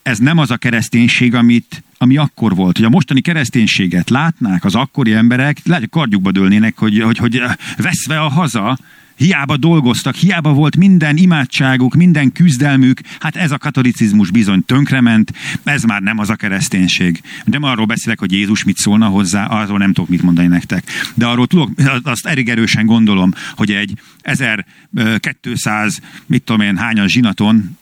ez 0.05 0.17
nem 0.17 0.37
az 0.37 0.51
a 0.51 0.57
kereszténység, 0.57 1.33
amit, 1.33 1.83
ami 1.97 2.17
akkor 2.17 2.55
volt. 2.55 2.77
Hogy 2.77 2.85
a 2.85 2.89
mostani 2.89 3.21
kereszténységet 3.21 4.09
látnák 4.09 4.63
az 4.63 4.75
akkori 4.75 5.13
emberek, 5.13 5.57
lehet, 5.63 5.81
hogy 5.81 5.89
kardjukba 5.89 6.31
dőlnének, 6.31 6.77
hogy, 6.77 7.01
hogy, 7.01 7.17
hogy 7.17 7.41
veszve 7.77 8.19
a 8.19 8.29
haza, 8.29 8.77
Hiába 9.17 9.57
dolgoztak, 9.57 10.15
hiába 10.15 10.53
volt 10.53 10.77
minden 10.77 11.17
imádságuk, 11.17 11.95
minden 11.95 12.31
küzdelmük, 12.31 12.99
hát 13.19 13.35
ez 13.35 13.51
a 13.51 13.57
katolicizmus 13.57 14.31
bizony 14.31 14.65
tönkrement, 14.65 15.33
ez 15.63 15.83
már 15.83 16.01
nem 16.01 16.19
az 16.19 16.29
a 16.29 16.35
kereszténység. 16.35 17.21
De 17.45 17.57
arról 17.61 17.85
beszélek, 17.85 18.19
hogy 18.19 18.31
Jézus 18.31 18.63
mit 18.63 18.77
szólna 18.77 19.07
hozzá, 19.07 19.45
arról 19.45 19.77
nem 19.77 19.93
tudok 19.93 20.09
mit 20.09 20.21
mondani 20.21 20.47
nektek. 20.47 20.83
De 21.13 21.25
arról 21.25 21.47
tudok, 21.47 21.69
azt 22.03 22.25
elég 22.25 22.49
erősen 22.49 22.85
gondolom, 22.85 23.33
hogy 23.55 23.71
egy 23.71 23.93
1200, 24.21 26.01
mit 26.25 26.43
tudom 26.43 26.61
én, 26.61 26.77
hányan 26.77 27.07
zsinaton, 27.07 27.77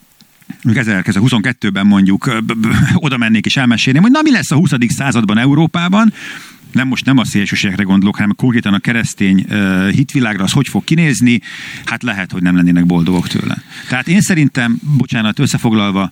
1922-ben 0.63 1.85
mondjuk 1.85 2.35
oda 2.95 3.17
mennék 3.17 3.45
és 3.45 3.57
elmesélném, 3.57 4.01
hogy 4.01 4.11
na 4.11 4.21
mi 4.21 4.31
lesz 4.31 4.51
a 4.51 4.55
20. 4.55 4.71
században 4.87 5.37
Európában, 5.37 6.13
nem 6.71 6.87
most 6.87 7.05
nem 7.05 7.17
a 7.17 7.25
szélsőségekre 7.25 7.83
gondolok, 7.83 8.15
hanem 8.15 8.35
konkrétan 8.35 8.73
a 8.73 8.79
keresztény 8.79 9.45
uh, 9.49 9.89
hitvilágra, 9.89 10.43
az 10.43 10.51
hogy 10.51 10.67
fog 10.67 10.83
kinézni, 10.83 11.41
hát 11.85 12.03
lehet, 12.03 12.31
hogy 12.31 12.41
nem 12.41 12.55
lennének 12.55 12.85
boldogok 12.85 13.27
tőle. 13.27 13.61
Tehát 13.89 14.07
én 14.07 14.21
szerintem, 14.21 14.79
bocsánat, 14.97 15.39
összefoglalva, 15.39 16.11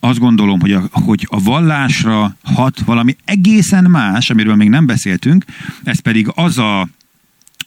azt 0.00 0.18
gondolom, 0.18 0.60
hogy 0.60 0.72
a, 0.72 0.88
hogy 0.90 1.26
a 1.30 1.42
vallásra 1.42 2.36
hat 2.42 2.80
valami 2.80 3.16
egészen 3.24 3.84
más, 3.84 4.30
amiről 4.30 4.54
még 4.54 4.68
nem 4.68 4.86
beszéltünk, 4.86 5.44
ez 5.84 6.00
pedig 6.00 6.30
az 6.34 6.58
a, 6.58 6.88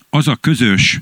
az 0.10 0.28
a 0.28 0.36
közös 0.36 1.02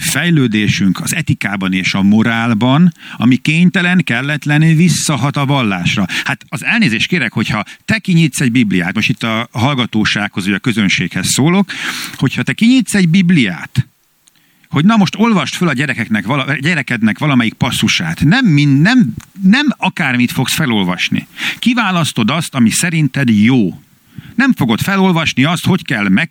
fejlődésünk 0.00 1.00
az 1.00 1.14
etikában 1.14 1.72
és 1.72 1.94
a 1.94 2.02
morálban, 2.02 2.92
ami 3.16 3.36
kénytelen, 3.36 4.04
kelletlen 4.04 4.76
visszahat 4.76 5.36
a 5.36 5.46
vallásra. 5.46 6.06
Hát 6.24 6.44
az 6.48 6.64
elnézést 6.64 7.08
kérek, 7.08 7.32
hogyha 7.32 7.64
te 7.84 7.98
kinyitsz 7.98 8.40
egy 8.40 8.52
Bibliát, 8.52 8.94
most 8.94 9.08
itt 9.08 9.22
a 9.22 9.48
hallgatósághoz, 9.52 10.44
vagy 10.44 10.54
a 10.54 10.58
közönséghez 10.58 11.28
szólok, 11.28 11.70
hogyha 12.14 12.42
te 12.42 12.52
kinyitsz 12.52 12.94
egy 12.94 13.08
Bibliát, 13.08 13.86
hogy 14.68 14.84
na 14.84 14.96
most 14.96 15.14
olvast 15.16 15.54
föl 15.54 15.68
a 15.68 15.72
gyerekeknek, 15.72 16.26
vala, 16.26 16.54
gyerekednek 16.54 17.18
valamelyik 17.18 17.52
passzusát. 17.54 18.24
Nem, 18.24 18.46
mind, 18.46 18.80
nem, 18.80 19.14
nem 19.42 19.66
akármit 19.76 20.30
fogsz 20.30 20.54
felolvasni. 20.54 21.26
Kiválasztod 21.58 22.30
azt, 22.30 22.54
ami 22.54 22.70
szerinted 22.70 23.28
jó. 23.28 23.80
Nem 24.34 24.52
fogod 24.52 24.80
felolvasni 24.80 25.44
azt, 25.44 25.64
hogy 25.64 25.84
kell 25.84 26.08
meg 26.08 26.30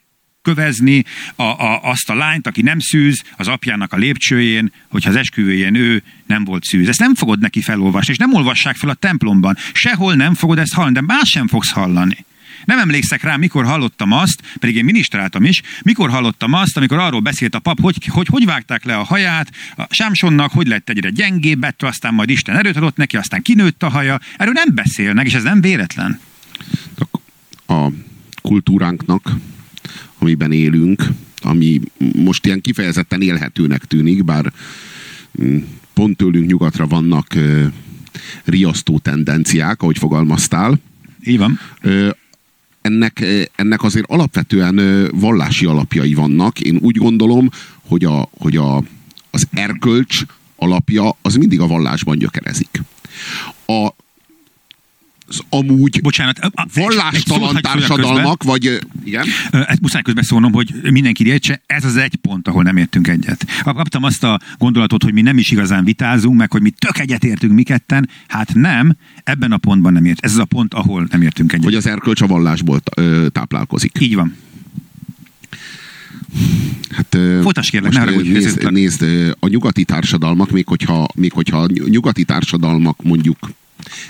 kövezni 0.50 1.06
a, 1.36 1.44
a, 1.44 1.80
azt 1.84 2.10
a 2.10 2.16
lányt, 2.16 2.48
aki 2.48 2.62
nem 2.62 2.80
szűz 2.80 3.24
az 3.38 3.48
apjának 3.48 3.94
a 3.94 3.98
lépcsőjén, 3.98 4.72
hogyha 4.90 5.10
az 5.10 5.16
esküvőjén 5.16 5.76
ő 5.76 6.04
nem 6.26 6.44
volt 6.44 6.64
szűz. 6.64 6.88
Ezt 6.88 7.00
nem 7.00 7.16
fogod 7.16 7.40
neki 7.40 7.62
felolvasni, 7.62 8.12
és 8.12 8.18
nem 8.18 8.34
olvassák 8.34 8.76
fel 8.76 8.90
a 8.90 8.94
templomban. 8.94 9.58
Sehol 9.74 10.14
nem 10.14 10.34
fogod 10.34 10.58
ezt 10.58 10.74
hallani, 10.74 10.94
de 10.94 11.02
más 11.02 11.30
sem 11.30 11.48
fogsz 11.48 11.72
hallani. 11.72 12.26
Nem 12.66 12.80
emlékszek 12.80 13.24
rá, 13.24 13.36
mikor 13.36 13.66
hallottam 13.66 14.12
azt, 14.12 14.42
pedig 14.60 14.76
én 14.76 14.84
minisztráltam 14.84 15.44
is, 15.44 15.62
mikor 15.84 16.10
hallottam 16.10 16.54
azt, 16.54 16.78
amikor 16.78 16.98
arról 16.98 17.20
beszélt 17.20 17.56
a 17.56 17.60
pap, 17.60 17.82
hogy 17.82 18.06
hogy, 18.06 18.28
hogy 18.28 18.46
vágták 18.46 18.84
le 18.84 18.96
a 18.96 19.04
haját 19.04 19.52
a 19.76 19.86
Sámsonnak, 19.90 20.52
hogy 20.52 20.68
lett 20.68 20.90
egyre 20.90 21.10
gyengébb, 21.10 21.64
ettől 21.64 21.90
aztán 21.90 22.14
majd 22.14 22.30
Isten 22.30 22.58
erőt 22.58 22.76
adott 22.76 22.96
neki, 22.96 23.18
aztán 23.18 23.42
kinőtt 23.42 23.84
a 23.84 23.90
haja. 23.90 24.20
Erről 24.38 24.54
nem 24.54 24.76
beszélnek, 24.76 25.26
és 25.26 25.34
ez 25.34 25.44
nem 25.44 25.62
véletlen. 25.62 26.20
A 27.68 27.88
kultúránknak 28.42 29.36
amiben 30.20 30.52
élünk, 30.52 31.08
ami 31.42 31.80
most 32.16 32.46
ilyen 32.46 32.62
kifejezetten 32.62 33.22
élhetőnek 33.22 33.86
tűnik, 33.86 34.24
bár 34.24 34.54
mm, 35.44 35.58
pont 35.94 36.18
tőlünk 36.18 36.48
nyugatra 36.48 36.88
vannak 36.88 37.36
riasztó 38.44 38.98
tendenciák, 38.98 39.82
ahogy 39.82 39.98
fogalmaztál. 39.98 40.80
Így 41.24 41.38
van. 41.38 41.60
Ennek, 42.82 43.26
ennek 43.56 43.84
azért 43.84 44.10
alapvetően 44.10 45.08
vallási 45.14 45.66
alapjai 45.66 46.14
vannak. 46.14 46.60
Én 46.60 46.78
úgy 46.82 46.98
gondolom, 46.98 47.50
hogy, 47.82 48.06
a, 48.06 48.30
hogy 48.32 48.56
a, 48.58 48.84
az 49.32 49.48
erkölcs 49.52 50.22
alapja 50.56 51.18
az 51.22 51.36
mindig 51.36 51.60
a 51.60 51.68
vallásban 51.68 52.18
gyökerezik. 52.18 52.82
A, 53.66 53.90
amúgy 55.50 56.02
Bocsánat, 56.02 56.40
vallástalan 56.74 57.62
társadalmak, 57.62 58.44
vagy 58.44 58.80
igen? 59.04 59.26
Ezt 59.52 59.82
muszáj 59.82 60.02
közben 60.02 60.24
szólnom, 60.24 60.52
hogy 60.52 60.74
mindenki 60.92 61.26
értse, 61.26 61.62
ez 61.66 61.86
az 61.86 61.96
egy 61.98 62.16
pont, 62.16 62.48
ahol 62.48 62.64
nem 62.64 62.78
értünk 62.78 63.08
egyet. 63.08 63.46
Kaptam 63.64 64.04
azt 64.04 64.24
a 64.24 64.40
gondolatot, 64.58 65.04
hogy 65.04 65.14
mi 65.14 65.22
nem 65.22 65.38
is 65.38 65.52
igazán 65.52 65.84
vitázunk, 65.84 66.38
meg 66.38 66.52
hogy 66.52 66.62
mi 66.62 66.70
tök 66.70 67.00
egyet 67.00 67.24
értünk 67.24 67.54
mi 67.54 67.64
ketten. 67.64 68.10
Hát 68.28 68.54
nem, 68.54 68.96
ebben 69.24 69.52
a 69.52 69.58
pontban 69.58 69.94
nem 69.94 70.06
ért. 70.06 70.26
Ez 70.26 70.32
az 70.32 70.40
a 70.40 70.46
pont, 70.46 70.74
ahol 70.74 71.08
nem 71.12 71.22
értünk 71.22 71.52
egyet. 71.52 71.66
Hogy 71.66 71.76
az 71.76 71.88
erkölcs 71.88 72.22
a 72.22 72.28
vallásból 72.28 72.82
táplálkozik. 73.32 73.98
Így 74.00 74.16
van. 74.16 74.36
Hát, 76.90 77.18
Folytas 77.42 77.70
kérlek, 77.70 77.92
ne 77.92 78.04
nézd, 78.06 78.72
nézd, 78.72 79.06
a 79.40 79.48
nyugati 79.48 79.84
társadalmak, 79.84 80.52
még 80.52 80.68
hogyha, 80.68 81.08
még 81.16 81.32
hogyha 81.32 81.58
a 81.58 81.68
nyugati 81.88 82.24
társadalmak 82.24 83.04
mondjuk 83.04 83.38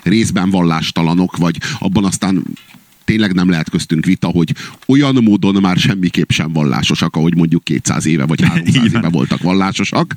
részben 0.03 0.49
vallástalanok, 0.49 1.38
vagy 1.38 1.57
abban 1.80 2.05
aztán 2.05 2.43
tényleg 3.09 3.34
nem 3.34 3.49
lehet 3.49 3.70
köztünk 3.70 4.05
vita, 4.05 4.28
hogy 4.28 4.55
olyan 4.88 5.24
módon 5.24 5.61
már 5.61 5.78
semmiképp 5.78 6.30
sem 6.30 6.53
vallásosak, 6.53 7.15
ahogy 7.15 7.36
mondjuk 7.36 7.63
200 7.63 8.05
éve 8.05 8.26
vagy 8.26 8.41
300 8.41 8.93
éve 8.93 9.09
voltak 9.09 9.41
vallásosak. 9.41 10.15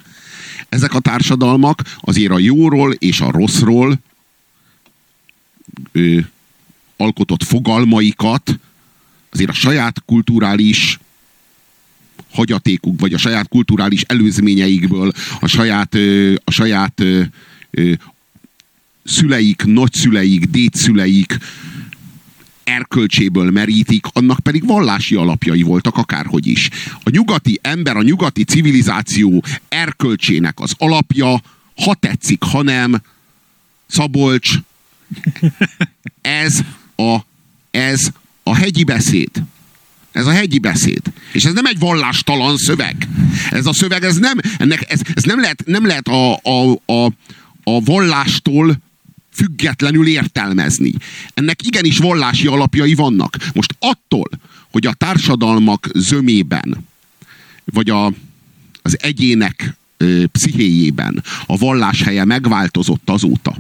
Ezek 0.69 0.95
a 0.95 1.01
társadalmak 1.01 1.83
azért 2.01 2.33
a 2.33 2.39
jóról 2.39 2.93
és 2.93 3.21
a 3.21 3.31
rosszról 3.31 3.99
ö, 5.93 6.19
alkotott 6.97 7.43
fogalmaikat 7.43 8.59
azért 9.31 9.51
a 9.51 9.53
saját 9.53 10.03
kulturális 10.05 10.99
hagyatékuk, 12.33 13.01
vagy 13.01 13.15
a 13.15 13.19
saját 13.19 13.49
kulturális 13.49 14.03
előzményeikből, 14.03 15.13
a 15.41 15.47
saját, 15.47 15.95
ö, 15.95 16.35
a 16.45 16.51
saját 16.51 17.01
ö, 17.01 17.23
szüleik, 19.05 19.65
nagyszüleik, 19.65 20.45
dédszüleik 20.45 21.39
erkölcséből 22.65 23.51
merítik, 23.51 24.07
annak 24.13 24.41
pedig 24.41 24.67
vallási 24.67 25.15
alapjai 25.15 25.63
voltak 25.63 25.97
akárhogy 25.97 26.47
is. 26.47 26.69
A 27.03 27.11
nyugati 27.11 27.59
ember, 27.63 27.97
a 27.97 28.03
nyugati 28.03 28.45
civilizáció 28.45 29.45
erkölcsének 29.69 30.61
az 30.61 30.75
alapja, 30.79 31.43
ha 31.77 31.95
tetszik, 31.95 32.43
ha 32.43 32.63
nem, 32.63 33.03
Szabolcs, 33.87 34.51
ez 36.21 36.61
a, 36.97 37.19
ez 37.71 38.11
a 38.43 38.55
hegyi 38.55 38.85
beszéd. 38.85 39.31
Ez 40.13 40.27
a 40.27 40.31
hegyi 40.31 40.59
beszéd. 40.59 41.01
És 41.33 41.45
ez 41.45 41.53
nem 41.53 41.67
egy 41.67 41.79
vallástalan 41.79 42.57
szöveg. 42.57 43.09
Ez 43.51 43.67
a 43.67 43.73
szöveg, 43.73 44.05
ez 44.05 44.17
nem, 44.17 44.39
ennek, 44.59 44.91
ez, 44.91 45.01
ez 45.15 45.23
nem 45.23 45.41
lehet, 45.41 45.63
nem 45.67 45.87
lehet 45.87 46.09
a, 46.09 46.35
a, 46.35 46.81
a, 46.87 47.13
a 47.65 47.81
vallástól 47.81 48.77
függetlenül 49.33 50.07
értelmezni. 50.07 50.93
Ennek 51.35 51.67
igenis 51.67 51.99
vallási 51.99 52.47
alapjai 52.47 52.95
vannak. 52.95 53.37
Most 53.55 53.77
attól, 53.79 54.29
hogy 54.71 54.87
a 54.87 54.93
társadalmak 54.93 55.89
zömében, 55.95 56.87
vagy 57.65 57.91
a, 57.91 58.13
az 58.83 58.99
egyének 59.01 59.77
ö, 59.97 60.27
pszichéjében 60.27 61.23
a 61.47 61.57
vallás 61.57 62.03
helye 62.03 62.25
megváltozott 62.25 63.11
azóta. 63.11 63.57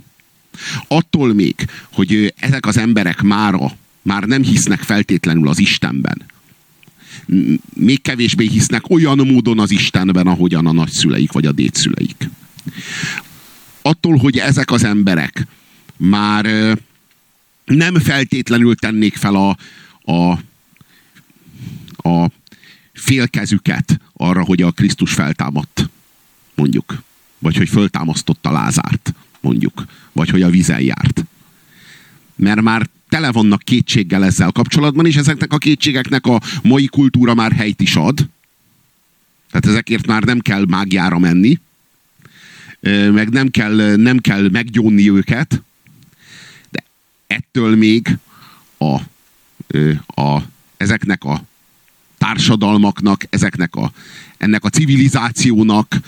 Attól 0.89 1.33
még, 1.33 1.55
hogy 1.93 2.35
ezek 2.37 2.67
az 2.67 2.77
emberek 2.77 3.23
mára 3.23 3.77
már 4.03 4.23
nem 4.23 4.43
hisznek 4.43 4.81
feltétlenül 4.81 5.49
az 5.49 5.59
Istenben. 5.59 6.23
Még 7.75 8.03
kevésbé 8.03 8.47
hisznek 8.47 8.91
olyan 8.91 9.27
módon 9.27 9.59
az 9.59 9.71
Istenben, 9.71 10.27
ahogyan 10.27 10.67
a 10.67 10.73
nagyszüleik 10.73 11.33
vagy 11.33 11.47
a 11.47 11.53
dédszüleik. 11.53 12.29
Attól, 13.83 14.17
hogy 14.17 14.39
ezek 14.39 14.71
az 14.71 14.85
emberek 14.85 15.47
már 16.03 16.45
nem 17.65 17.95
feltétlenül 17.99 18.75
tennék 18.75 19.17
fel 19.17 19.35
a, 19.35 19.57
a, 20.13 20.31
a 22.09 22.31
félkezüket 22.93 24.01
arra, 24.13 24.45
hogy 24.45 24.63
a 24.63 24.71
Krisztus 24.71 25.13
feltámadt, 25.13 25.91
mondjuk. 26.55 27.03
Vagy 27.39 27.57
hogy 27.57 27.69
föltámasztotta 27.69 28.51
Lázárt, 28.51 29.15
mondjuk. 29.41 29.85
Vagy 30.13 30.31
hogy 30.31 30.43
a 30.43 30.51
vízen 30.51 30.81
járt. 30.81 31.25
Mert 32.35 32.61
már 32.61 32.89
tele 33.09 33.33
vannak 33.33 33.63
kétséggel 33.63 34.25
ezzel 34.25 34.51
kapcsolatban, 34.51 35.07
és 35.07 35.17
ezeknek 35.17 35.53
a 35.53 35.59
kétségeknek 35.59 36.27
a 36.27 36.41
mai 36.63 36.87
kultúra 36.87 37.35
már 37.35 37.53
helyt 37.53 37.81
is 37.81 37.97
ad. 37.97 38.29
Tehát 39.51 39.67
ezekért 39.67 40.07
már 40.07 40.23
nem 40.23 40.39
kell 40.41 40.65
mágiára 40.69 41.19
menni, 41.19 41.61
meg 43.13 43.29
nem 43.29 43.49
kell, 43.49 43.97
nem 43.97 44.19
kell 44.19 44.49
meggyónni 44.49 45.11
őket, 45.11 45.63
ettől 47.33 47.77
még 47.77 48.19
a, 48.79 48.95
a, 50.23 50.43
ezeknek 50.77 51.25
a 51.25 51.45
társadalmaknak, 52.19 53.27
ezeknek 53.31 53.75
a, 53.75 53.93
ennek 54.37 54.65
a 54.65 54.69
civilizációnak 54.69 56.01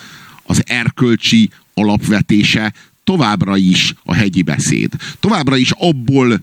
az 0.43 0.63
erkölcsi 0.67 1.51
alapvetése 1.75 2.73
továbbra 3.05 3.57
is 3.57 3.95
a 4.05 4.15
hegyi 4.15 4.43
beszéd. 4.43 4.93
Továbbra 5.21 5.57
is 5.57 5.71
abból 5.71 6.41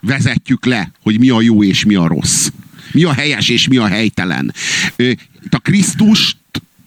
vezetjük 0.00 0.64
le, 0.64 0.92
hogy 1.02 1.18
mi 1.18 1.30
a 1.30 1.40
jó 1.40 1.64
és 1.64 1.84
mi 1.84 1.94
a 1.94 2.06
rossz. 2.06 2.48
Mi 2.92 3.04
a 3.04 3.12
helyes 3.12 3.48
és 3.48 3.68
mi 3.68 3.76
a 3.76 3.86
helytelen. 3.86 4.54
Itt 4.96 5.54
a 5.54 5.58
Krisztust, 5.58 6.36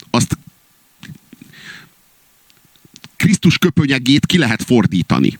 azt 0.09 0.37
Krisztus 3.15 3.57
köpönyegét 3.57 4.25
ki 4.25 4.37
lehet 4.37 4.63
fordítani. 4.63 5.39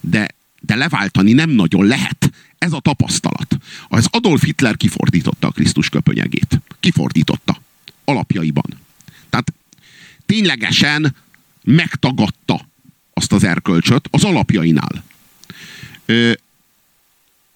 De, 0.00 0.28
de 0.68 0.74
leváltani 0.74 1.32
nem 1.32 1.50
nagyon 1.50 1.86
lehet. 1.86 2.32
Ez 2.58 2.72
a 2.72 2.80
tapasztalat. 2.80 3.58
Az 3.88 4.06
Adolf 4.10 4.44
Hitler 4.44 4.76
kifordította 4.76 5.46
a 5.46 5.50
Krisztus 5.50 5.88
köpönyegét. 5.88 6.60
Kifordította. 6.80 7.60
Alapjaiban. 8.04 8.64
Tehát 9.30 9.52
ténylegesen 10.26 11.14
megtagadta 11.62 12.68
azt 13.14 13.32
az 13.32 13.44
erkölcsöt 13.44 14.08
az 14.10 14.24
alapjainál. 14.24 15.04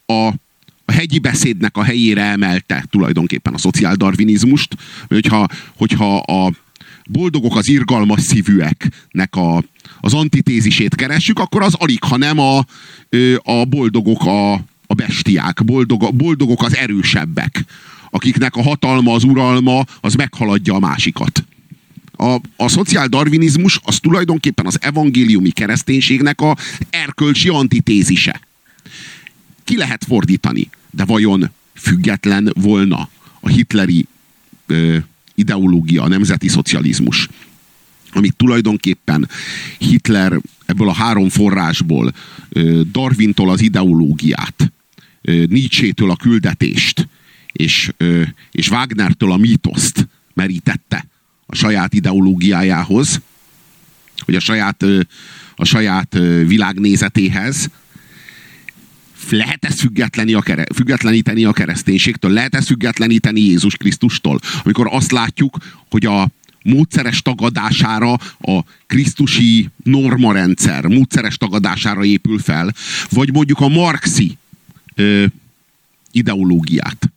A, 0.06 0.26
a 0.84 0.92
hegyi 0.92 1.18
beszédnek 1.18 1.76
a 1.76 1.82
helyére 1.82 2.22
emelte 2.22 2.84
tulajdonképpen 2.90 3.54
a 3.54 3.58
szociáldarvinizmust, 3.58 4.76
hogyha, 5.08 5.48
hogyha 5.76 6.16
a 6.16 6.52
boldogok 7.06 7.56
az 7.56 7.68
irgalmas 7.68 8.20
szívűeknek 8.20 9.36
a, 9.36 9.62
az 10.04 10.14
antitézisét 10.14 10.94
keressük, 10.94 11.38
akkor 11.38 11.62
az 11.62 11.74
alig, 11.74 12.04
ha 12.04 12.16
nem 12.16 12.38
a, 12.38 12.58
a 13.42 13.64
boldogok 13.64 14.24
a, 14.24 14.52
a 14.86 14.94
bestiák, 14.94 15.64
boldog, 15.64 16.14
boldogok 16.14 16.62
az 16.62 16.76
erősebbek, 16.76 17.64
akiknek 18.10 18.56
a 18.56 18.62
hatalma, 18.62 19.14
az 19.14 19.24
uralma, 19.24 19.84
az 20.00 20.14
meghaladja 20.14 20.74
a 20.74 20.78
másikat. 20.78 21.44
A, 22.16 22.40
a 22.56 22.68
szociáldarvinizmus 22.68 23.80
az 23.84 23.98
tulajdonképpen 23.98 24.66
az 24.66 24.78
evangéliumi 24.80 25.50
kereszténységnek 25.50 26.40
a 26.40 26.56
erkölcsi 26.90 27.48
antitézise. 27.48 28.40
Ki 29.64 29.76
lehet 29.76 30.04
fordítani, 30.04 30.70
de 30.90 31.04
vajon 31.04 31.50
független 31.74 32.52
volna 32.54 33.08
a 33.40 33.48
hitleri 33.48 34.06
ö, 34.66 34.96
ideológia, 35.34 36.02
a 36.02 36.08
nemzeti 36.08 36.48
szocializmus, 36.48 37.28
amit 38.12 38.36
tulajdonképpen 38.36 39.28
Hitler 39.78 40.40
ebből 40.66 40.88
a 40.88 40.94
három 40.94 41.28
forrásból 41.28 42.12
Darwintól 42.92 43.50
az 43.50 43.60
ideológiát, 43.60 44.72
Nietzsétől 45.22 46.10
a 46.10 46.16
küldetést, 46.16 47.08
és, 47.52 47.92
és 48.50 48.70
Wagnertől 48.70 49.32
a 49.32 49.36
mítoszt 49.36 50.08
merítette 50.34 51.06
a 51.46 51.54
saját 51.54 51.94
ideológiájához, 51.94 53.20
hogy 54.24 54.34
a 54.34 54.40
saját, 54.40 54.84
a 55.56 55.64
saját 55.64 56.12
világnézetéhez, 56.46 57.70
lehet 59.30 59.64
ezt 59.64 59.80
függetleni 59.80 60.34
a 60.34 60.40
kere, 60.40 60.64
függetleníteni 60.74 61.44
a 61.44 61.52
kereszténységtől? 61.52 62.30
Lehet 62.30 62.54
ezt 62.54 62.66
függetleníteni 62.66 63.40
Jézus 63.40 63.76
Krisztustól? 63.76 64.40
Amikor 64.64 64.88
azt 64.90 65.12
látjuk, 65.12 65.56
hogy 65.90 66.06
a 66.06 66.30
módszeres 66.64 67.22
tagadására 67.22 68.12
a 68.40 68.60
krisztusi 68.86 69.68
normarendszer 69.84 70.86
módszeres 70.86 71.36
tagadására 71.36 72.04
épül 72.04 72.38
fel, 72.38 72.74
vagy 73.10 73.32
mondjuk 73.32 73.60
a 73.60 73.68
marxi 73.68 74.36
ö, 74.94 75.24
ideológiát, 76.10 77.12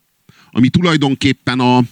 ami 0.50 0.68
tulajdonképpen 0.68 1.60
a 1.60 1.82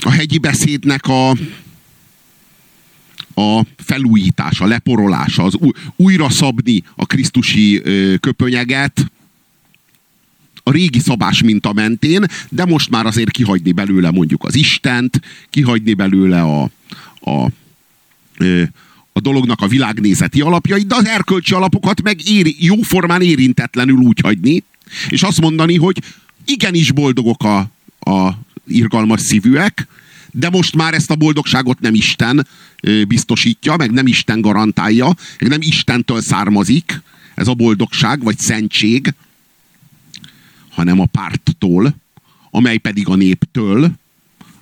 a 0.00 0.10
hegyi 0.10 0.38
beszédnek 0.38 1.06
a, 1.06 1.30
a 3.34 3.66
felújítása, 3.76 4.66
leporolása, 4.66 5.42
az 5.42 5.58
újra 5.96 6.30
szabni 6.30 6.82
a 6.96 7.06
krisztusi 7.06 7.82
köpönyeget, 8.20 9.10
a 10.68 10.70
régi 10.70 10.98
szabás 10.98 11.42
minta 11.42 11.72
mentén, 11.72 12.24
de 12.48 12.64
most 12.64 12.90
már 12.90 13.06
azért 13.06 13.30
kihagyni 13.30 13.72
belőle 13.72 14.10
mondjuk 14.10 14.44
az 14.44 14.54
Istent, 14.54 15.20
kihagyni 15.50 15.94
belőle 15.94 16.40
a, 16.40 16.70
a, 17.20 17.50
a 19.12 19.20
dolognak 19.20 19.60
a 19.60 19.66
világnézeti 19.66 20.40
alapjait, 20.40 20.86
de 20.86 20.94
az 20.94 21.06
erkölcsi 21.06 21.54
alapokat 21.54 22.02
meg 22.02 22.28
éri, 22.28 22.56
jóformán 22.58 23.22
érintetlenül 23.22 23.96
úgy 23.96 24.20
hagyni, 24.22 24.62
és 25.08 25.22
azt 25.22 25.40
mondani, 25.40 25.76
hogy 25.76 26.02
igenis 26.44 26.92
boldogok 26.92 27.44
a, 27.44 27.58
a 28.10 28.38
irgalmas 28.68 29.20
szívűek, 29.20 29.86
de 30.30 30.50
most 30.50 30.76
már 30.76 30.94
ezt 30.94 31.10
a 31.10 31.16
boldogságot 31.16 31.80
nem 31.80 31.94
Isten 31.94 32.46
biztosítja, 33.08 33.76
meg 33.76 33.90
nem 33.90 34.06
Isten 34.06 34.40
garantálja, 34.40 35.14
meg 35.40 35.50
nem 35.50 35.60
Istentől 35.62 36.20
származik 36.20 37.02
ez 37.34 37.48
a 37.48 37.54
boldogság, 37.54 38.22
vagy 38.22 38.38
szentség, 38.38 39.14
hanem 40.76 41.00
a 41.00 41.06
párttól, 41.06 41.96
amely 42.50 42.76
pedig 42.76 43.08
a 43.08 43.14
néptől, 43.14 43.90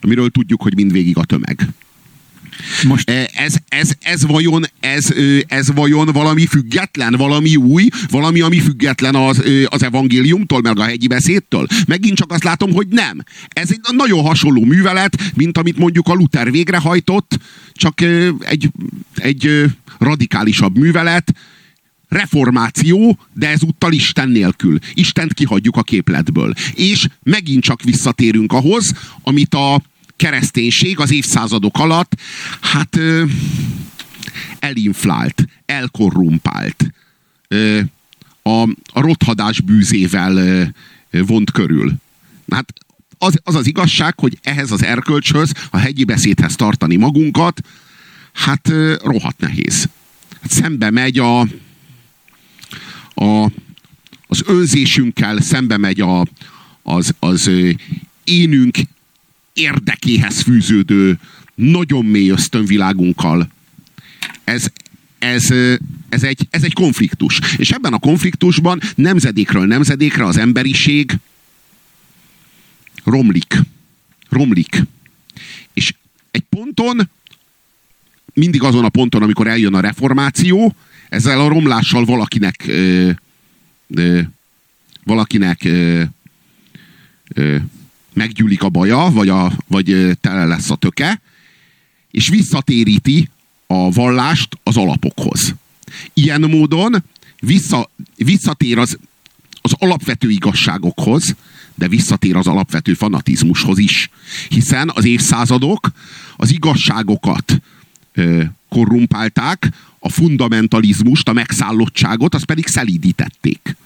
amiről 0.01 0.31
tudjuk, 0.31 0.63
hogy 0.63 0.75
mindvégig 0.75 1.17
a 1.17 1.25
tömeg. 1.25 1.69
Most... 2.85 3.11
E, 3.11 3.31
ez, 3.35 3.55
ez, 3.69 3.91
ez, 4.01 4.27
vajon, 4.27 4.65
ez, 4.81 5.15
ez 5.47 5.73
vajon 5.73 6.07
valami 6.07 6.47
független, 6.47 7.15
valami 7.17 7.57
új, 7.57 7.89
valami, 8.11 8.41
ami 8.41 8.59
független 8.59 9.15
az, 9.15 9.43
az 9.65 9.83
evangéliumtól, 9.83 10.61
meg 10.61 10.79
a 10.79 10.85
hegyi 10.85 11.07
beszédtől? 11.07 11.67
Megint 11.87 12.17
csak 12.17 12.33
azt 12.33 12.45
látom, 12.45 12.73
hogy 12.73 12.87
nem. 12.87 13.23
Ez 13.49 13.71
egy 13.71 13.81
nagyon 13.97 14.23
hasonló 14.23 14.65
művelet, 14.65 15.33
mint 15.35 15.59
amit 15.59 15.79
mondjuk 15.79 16.09
a 16.09 16.15
Luther 16.15 16.51
végrehajtott, 16.51 17.39
csak 17.73 18.01
egy, 18.41 18.71
egy 19.15 19.65
radikálisabb 19.99 20.79
művelet, 20.79 21.33
reformáció, 22.15 23.19
de 23.33 23.49
ezúttal 23.49 23.93
Isten 23.93 24.29
nélkül. 24.29 24.79
Istent 24.95 25.35
kihagyjuk 25.35 25.77
a 25.77 25.83
képletből. 25.83 26.55
És 26.75 27.07
megint 27.23 27.63
csak 27.63 27.83
visszatérünk 27.83 28.53
ahhoz, 28.53 28.93
amit 29.23 29.55
a 29.55 29.83
kereszténység 30.17 31.01
az 31.01 31.13
évszázadok 31.13 31.79
alatt 31.79 32.21
hát 32.61 32.99
elinflált, 34.59 35.45
elkorrumpált, 35.67 36.91
a, 38.43 38.63
a 38.93 39.01
rothadás 39.01 39.61
bűzével 39.61 40.73
vont 41.11 41.51
körül. 41.51 41.93
Hát 42.51 42.73
az, 43.19 43.41
az 43.43 43.55
az 43.55 43.67
igazság, 43.67 44.19
hogy 44.21 44.39
ehhez 44.43 44.71
az 44.71 44.83
erkölcshöz, 44.83 45.53
a 45.71 45.77
hegyi 45.77 46.05
beszédhez 46.05 46.55
tartani 46.55 46.97
magunkat, 46.97 47.61
hát 48.33 48.73
rohadt 49.03 49.41
nehéz. 49.41 49.89
Hát 50.43 50.51
szembe 50.51 50.91
megy 50.91 51.19
a, 51.19 51.47
a, 53.15 53.51
az 54.27 54.43
önzésünkkel, 54.47 55.41
szembe 55.41 55.77
megy 55.77 56.01
a, 56.01 56.27
az, 56.83 57.15
az 57.19 57.51
énünk 58.25 58.77
érdekéhez 59.53 60.41
fűződő, 60.41 61.19
nagyon 61.55 62.05
mély 62.05 62.29
ösztönvilágunkkal. 62.29 63.49
Ez, 64.45 64.67
ez, 65.19 65.55
Ez 66.09 66.23
egy, 66.23 66.47
ez 66.51 66.63
egy 66.63 66.73
konfliktus. 66.73 67.41
És 67.57 67.71
ebben 67.71 67.93
a 67.93 67.99
konfliktusban 67.99 68.81
nemzedékről 68.95 69.67
nemzedékre 69.67 70.25
az 70.25 70.37
emberiség 70.37 71.19
romlik. 73.05 73.61
Romlik. 74.29 74.83
És 75.73 75.95
egy 76.31 76.45
ponton, 76.49 77.11
mindig 78.35 78.63
azon 78.63 78.85
a 78.85 78.89
ponton, 78.89 79.23
amikor 79.23 79.47
eljön 79.47 79.75
a 79.75 79.81
reformáció, 79.81 80.75
ezzel 81.15 81.41
a 81.41 81.49
romlással 81.49 82.05
valakinek 82.05 82.65
ö, 82.67 83.11
ö, 83.89 84.21
valakinek 85.05 85.65
ö, 85.65 86.03
ö, 87.35 87.57
meggyűlik 88.13 88.63
a 88.63 88.69
baja, 88.69 89.11
vagy, 89.13 89.29
a, 89.29 89.53
vagy 89.67 90.19
tele 90.21 90.45
lesz 90.45 90.71
a 90.71 90.77
töke, 90.77 91.21
és 92.11 92.29
visszatéríti 92.29 93.29
a 93.67 93.91
vallást 93.91 94.59
az 94.63 94.77
alapokhoz. 94.77 95.55
Ilyen 96.13 96.41
módon 96.41 97.05
vissza, 97.41 97.91
visszatér 98.17 98.79
az, 98.79 98.99
az 99.61 99.75
alapvető 99.79 100.31
igazságokhoz, 100.31 101.35
de 101.75 101.89
visszatér 101.89 102.37
az 102.37 102.47
alapvető 102.47 102.95
fanatizmushoz 102.95 103.79
is. 103.79 104.11
Hiszen 104.49 104.91
az 104.95 105.05
évszázadok 105.05 105.91
az 106.37 106.51
igazságokat 106.51 107.61
ö, 108.13 108.43
korrumpálták, 108.69 109.73
a 110.05 110.09
fundamentalizmust, 110.09 111.29
a 111.29 111.33
megszállottságot, 111.33 112.35
azt 112.35 112.45
pedig 112.45 112.67
szelídítették. 112.67 113.77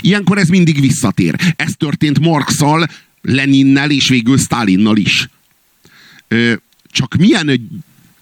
Ilyenkor 0.00 0.38
ez 0.38 0.48
mindig 0.48 0.80
visszatér. 0.80 1.54
Ez 1.56 1.72
történt 1.76 2.18
Marxal, 2.18 2.86
Leninnel 3.22 3.90
és 3.90 4.08
végül 4.08 4.38
Stalinnal 4.38 4.96
is. 4.96 5.28
Csak 6.84 7.14
milyen 7.14 7.70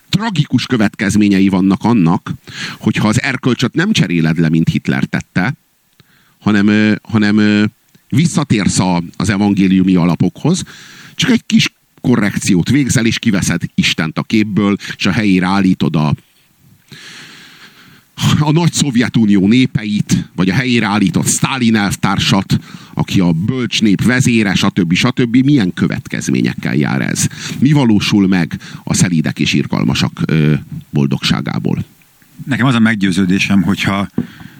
tragikus 0.08 0.66
következményei 0.66 1.48
vannak 1.48 1.84
annak, 1.84 2.32
hogyha 2.78 3.08
az 3.08 3.22
erkölcsöt 3.22 3.74
nem 3.74 3.92
cseréled 3.92 4.38
le, 4.38 4.48
mint 4.48 4.68
Hitler 4.68 5.04
tette, 5.04 5.54
hanem, 6.38 6.96
hanem 7.02 7.68
visszatérsz 8.08 8.78
az 9.16 9.28
evangéliumi 9.28 9.94
alapokhoz, 9.94 10.62
csak 11.14 11.30
egy 11.30 11.42
kis 11.46 11.72
korrekciót 12.00 12.70
végzel, 12.70 13.06
és 13.06 13.18
kiveszed 13.18 13.62
Istent 13.74 14.18
a 14.18 14.22
képből, 14.22 14.76
és 14.96 15.06
a 15.06 15.12
helyére 15.12 15.46
állítod 15.46 15.96
a, 15.96 16.14
a 18.38 18.52
nagy 18.52 18.72
Szovjetunió 18.72 19.46
népeit, 19.46 20.28
vagy 20.34 20.48
a 20.48 20.54
helyére 20.54 20.86
állított 20.86 21.26
Stalin 21.26 21.76
elvtársat, 21.76 22.58
aki 22.94 23.20
a 23.20 23.32
bölcs 23.32 23.80
nép 23.80 24.02
vezére, 24.02 24.54
stb. 24.54 24.94
stb. 24.94 25.36
Milyen 25.36 25.74
következményekkel 25.74 26.74
jár 26.74 27.00
ez? 27.00 27.26
Mi 27.58 27.72
valósul 27.72 28.28
meg 28.28 28.58
a 28.84 28.94
szelídek 28.94 29.38
és 29.38 29.52
irgalmasak 29.52 30.24
boldogságából? 30.90 31.84
Nekem 32.44 32.66
az 32.66 32.74
a 32.74 32.78
meggyőződésem, 32.78 33.62
hogyha 33.62 34.08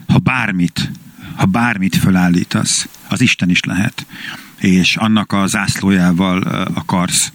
ha 0.07 0.17
bármit, 0.17 0.91
ha 1.35 1.45
bármit 1.45 1.95
fölállítasz, 1.95 2.87
az 3.09 3.21
Isten 3.21 3.49
is 3.49 3.63
lehet, 3.63 4.05
és 4.59 4.95
annak 4.95 5.31
a 5.31 5.47
zászlójával 5.47 6.41
akarsz 6.73 7.31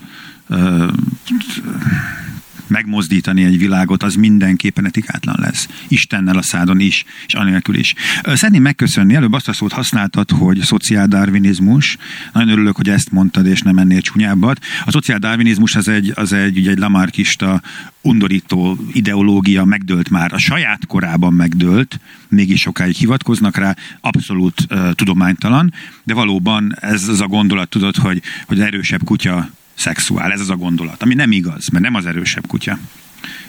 megmozdítani 2.73 3.45
egy 3.45 3.59
világot, 3.59 4.03
az 4.03 4.15
mindenképpen 4.15 4.87
etikátlan 4.87 5.37
lesz. 5.39 5.69
Istennel 5.89 6.37
a 6.37 6.43
szádon 6.43 6.81
is, 6.81 7.05
és 7.27 7.35
anélkül 7.35 7.75
is. 7.75 7.95
Szeretném 8.23 8.63
megköszönni, 8.63 9.15
előbb 9.15 9.33
azt 9.33 9.49
a 9.49 9.53
szót 9.53 9.73
használtad, 9.73 10.31
hogy 10.31 10.61
szociáldarvinizmus. 10.61 11.97
Nagyon 12.33 12.49
örülök, 12.49 12.77
hogy 12.77 12.89
ezt 12.89 13.13
mondtad, 13.13 13.47
és 13.47 13.61
nem 13.61 13.79
ennél 13.79 14.01
csúnyábbat. 14.01 14.65
A 14.85 14.91
szociáldarvinizmus 14.91 15.75
az 15.75 15.89
egy, 15.89 16.13
az 16.15 16.33
egy, 16.33 16.59
ugye 16.59 16.71
egy 16.71 16.79
lamarkista, 16.79 17.63
undorító 18.03 18.79
ideológia, 18.93 19.65
megdőlt 19.65 20.11
már, 20.11 20.33
a 20.33 20.39
saját 20.39 20.87
korában 20.87 21.33
megdőlt, 21.33 22.01
mégis 22.29 22.61
sokáig 22.61 22.95
hivatkoznak 22.95 23.57
rá, 23.57 23.77
abszolút 24.01 24.67
uh, 24.71 24.93
tudománytalan, 24.93 25.73
de 26.05 26.15
valóban 26.15 26.77
ez 26.81 27.09
az 27.09 27.21
a 27.21 27.27
gondolat, 27.27 27.69
tudod, 27.69 27.97
hogy, 27.97 28.23
hogy 28.47 28.61
erősebb 28.61 29.05
kutya 29.05 29.51
szexuál. 29.75 30.33
Ez 30.33 30.41
az 30.41 30.51
a 30.51 30.57
gondolat, 30.57 31.03
ami 31.03 31.15
nem 31.15 31.33
igaz, 31.33 31.69
mert 31.69 31.85
nem 31.85 31.95
az 31.95 32.07
erősebb 32.07 32.47
kutya 32.47 32.79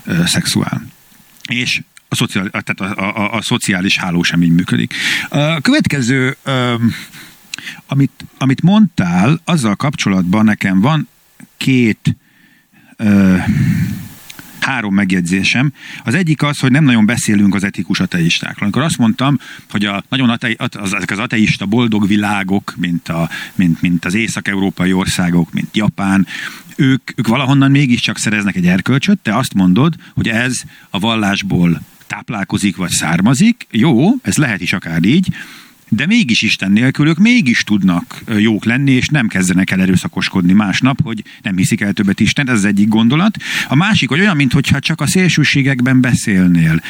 ö, 0.06 0.26
szexuál. 0.26 0.86
És 1.48 1.82
a, 2.08 2.16
szociál, 2.16 2.50
tehát 2.50 2.98
a, 2.98 3.18
a, 3.18 3.34
a, 3.34 3.42
szociális 3.42 3.98
háló 3.98 4.24
sem 4.24 4.44
így 4.44 4.54
működik. 4.54 4.94
A 5.30 5.62
következő, 5.62 6.38
ö, 6.44 6.76
amit, 7.88 8.26
amit 8.38 8.62
mondtál, 8.62 9.42
azzal 9.46 9.76
kapcsolatban 9.76 10.46
nekem 10.46 10.82
van 10.82 11.08
két 11.58 12.16
ö, 12.98 13.38
három 14.64 14.94
megjegyzésem. 14.94 15.74
Az 16.04 16.16
egyik 16.16 16.44
az, 16.44 16.60
hogy 16.60 16.72
nem 16.72 16.84
nagyon 16.84 17.06
beszélünk 17.06 17.56
az 17.56 17.64
etikus 17.64 18.00
ateistákról. 18.00 18.64
Amikor 18.64 18.82
azt 18.82 18.98
mondtam, 18.98 19.40
hogy 19.70 19.86
a 19.86 20.04
nagyon 20.10 20.30
atei, 20.30 20.58
az, 20.58 20.94
az 21.08 21.20
ateista 21.20 21.66
boldog 21.66 22.08
világok, 22.08 22.74
mint, 22.78 23.10
a, 23.10 23.30
mint, 23.56 23.82
mint 23.82 24.06
az 24.06 24.14
észak-európai 24.14 24.94
országok, 24.94 25.54
mint 25.54 25.76
Japán, 25.76 26.28
ők, 26.76 27.12
ők 27.16 27.28
valahonnan 27.28 27.72
mégiscsak 27.72 28.18
szereznek 28.18 28.56
egy 28.56 28.68
erkölcsöt, 28.68 29.20
te 29.20 29.38
azt 29.38 29.54
mondod, 29.54 29.96
hogy 30.14 30.28
ez 30.28 30.62
a 30.90 31.00
vallásból 31.00 31.82
táplálkozik 32.08 32.76
vagy 32.76 32.90
származik, 32.92 33.68
jó, 33.72 34.10
ez 34.22 34.38
lehet 34.38 34.62
is 34.62 34.74
akár 34.74 35.04
így, 35.04 35.36
de 35.96 36.06
mégis 36.06 36.42
Isten 36.42 36.72
nélkül 36.72 37.08
ők 37.08 37.18
mégis 37.18 37.64
tudnak 37.64 38.24
jók 38.38 38.66
lenni, 38.66 38.92
és 38.92 39.08
nem 39.08 39.28
kezdenek 39.28 39.72
el 39.72 39.82
erőszakoskodni 39.82 40.54
másnap, 40.54 41.02
hogy 41.04 41.24
nem 41.42 41.58
hiszik 41.58 41.82
el 41.82 41.94
többet 41.94 42.20
Isten, 42.20 42.50
ez 42.50 42.58
az 42.58 42.66
egyik 42.66 42.88
gondolat. 42.88 43.38
A 43.68 43.76
másik, 43.76 44.10
hogy 44.10 44.20
olyan, 44.20 44.36
mintha 44.36 44.80
csak 44.80 45.02
a 45.02 45.08
szélsőségekben 45.08 46.02
beszélnél 46.02 46.82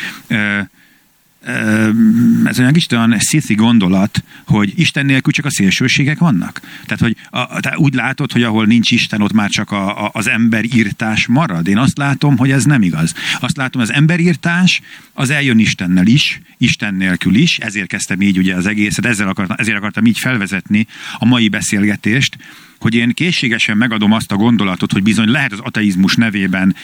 ez 2.45 2.59
olyan 2.59 2.73
kicsit 2.73 2.91
olyan 2.91 3.15
sziszi 3.19 3.53
gondolat, 3.55 4.23
hogy 4.45 4.73
Isten 4.75 5.05
nélkül 5.05 5.33
csak 5.33 5.45
a 5.45 5.51
szélsőségek 5.51 6.17
vannak. 6.17 6.61
Tehát, 6.85 6.99
hogy 6.99 7.15
a, 7.29 7.59
te 7.59 7.77
úgy 7.77 7.93
látod, 7.93 8.31
hogy 8.31 8.43
ahol 8.43 8.65
nincs 8.65 8.91
Isten, 8.91 9.21
ott 9.21 9.33
már 9.33 9.49
csak 9.49 9.71
a, 9.71 10.05
a, 10.05 10.09
az 10.13 10.27
emberírtás 10.27 11.27
marad. 11.27 11.67
Én 11.67 11.77
azt 11.77 11.97
látom, 11.97 12.37
hogy 12.37 12.51
ez 12.51 12.63
nem 12.63 12.81
igaz. 12.81 13.13
Azt 13.39 13.57
látom, 13.57 13.81
az 13.81 13.93
emberírtás 13.93 14.81
az 15.13 15.29
eljön 15.29 15.59
Istennel 15.59 16.07
is, 16.07 16.41
Isten 16.57 16.95
nélkül 16.95 17.35
is, 17.35 17.57
ezért 17.57 17.87
kezdtem 17.87 18.21
így 18.21 18.37
ugye 18.37 18.55
az 18.55 18.65
egészet, 18.65 19.05
ezzel 19.05 19.27
akartam, 19.27 19.55
ezért 19.59 19.77
akartam 19.77 20.05
így 20.05 20.19
felvezetni 20.19 20.87
a 21.17 21.25
mai 21.25 21.47
beszélgetést, 21.47 22.37
hogy 22.79 22.95
én 22.95 23.13
készségesen 23.13 23.77
megadom 23.77 24.11
azt 24.11 24.31
a 24.31 24.35
gondolatot, 24.35 24.91
hogy 24.91 25.03
bizony 25.03 25.29
lehet 25.29 25.51
az 25.51 25.59
ateizmus 25.59 26.15
nevében 26.15 26.75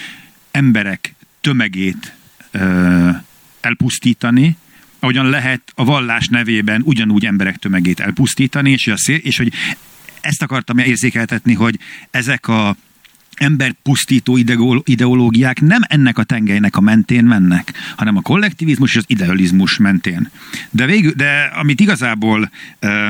emberek 0.51 1.13
tömegét 1.41 2.13
ö, 2.51 3.09
elpusztítani, 3.61 4.57
ahogyan 4.99 5.29
lehet 5.29 5.61
a 5.75 5.83
vallás 5.83 6.27
nevében 6.27 6.81
ugyanúgy 6.85 7.25
emberek 7.25 7.57
tömegét 7.57 7.99
elpusztítani, 7.99 8.71
és, 8.71 8.91
és 9.05 9.37
hogy 9.37 9.53
ezt 10.21 10.41
akartam 10.41 10.77
érzékeltetni, 10.77 11.53
hogy 11.53 11.79
ezek 12.11 12.47
a 12.47 12.75
emberpusztító 13.39 14.37
ideológiák 14.83 15.61
nem 15.61 15.81
ennek 15.87 16.17
a 16.17 16.23
tengelynek 16.23 16.75
a 16.75 16.81
mentén 16.81 17.23
mennek, 17.23 17.73
hanem 17.95 18.17
a 18.17 18.21
kollektivizmus 18.21 18.89
és 18.89 18.97
az 18.97 19.03
idealizmus 19.07 19.77
mentén. 19.77 20.29
De, 20.69 20.85
végül, 20.85 21.11
de 21.11 21.51
amit 21.59 21.79
igazából 21.79 22.51
ö, 22.79 23.09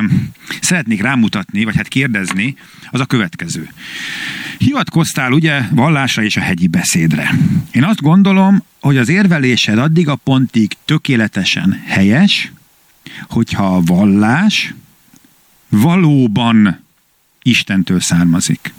szeretnék 0.62 1.02
rámutatni, 1.02 1.64
vagy 1.64 1.76
hát 1.76 1.88
kérdezni, 1.88 2.56
az 2.92 3.00
a 3.00 3.06
következő. 3.06 3.70
Hivatkoztál 4.58 5.32
ugye 5.32 5.62
vallásra 5.72 6.24
és 6.24 6.38
a 6.38 6.42
hegyi 6.42 6.68
beszédre. 6.68 7.32
Én 7.72 7.84
azt 7.84 8.02
gondolom, 8.02 8.64
hogy 8.80 8.98
az 8.98 9.10
érvelésed 9.10 9.78
addig 9.78 10.08
a 10.08 10.16
pontig 10.16 10.72
tökéletesen 10.86 11.82
helyes, 11.86 12.52
hogyha 13.30 13.76
a 13.76 13.82
vallás 13.82 14.74
valóban 15.70 16.88
Istentől 17.42 18.00
származik. 18.00 18.74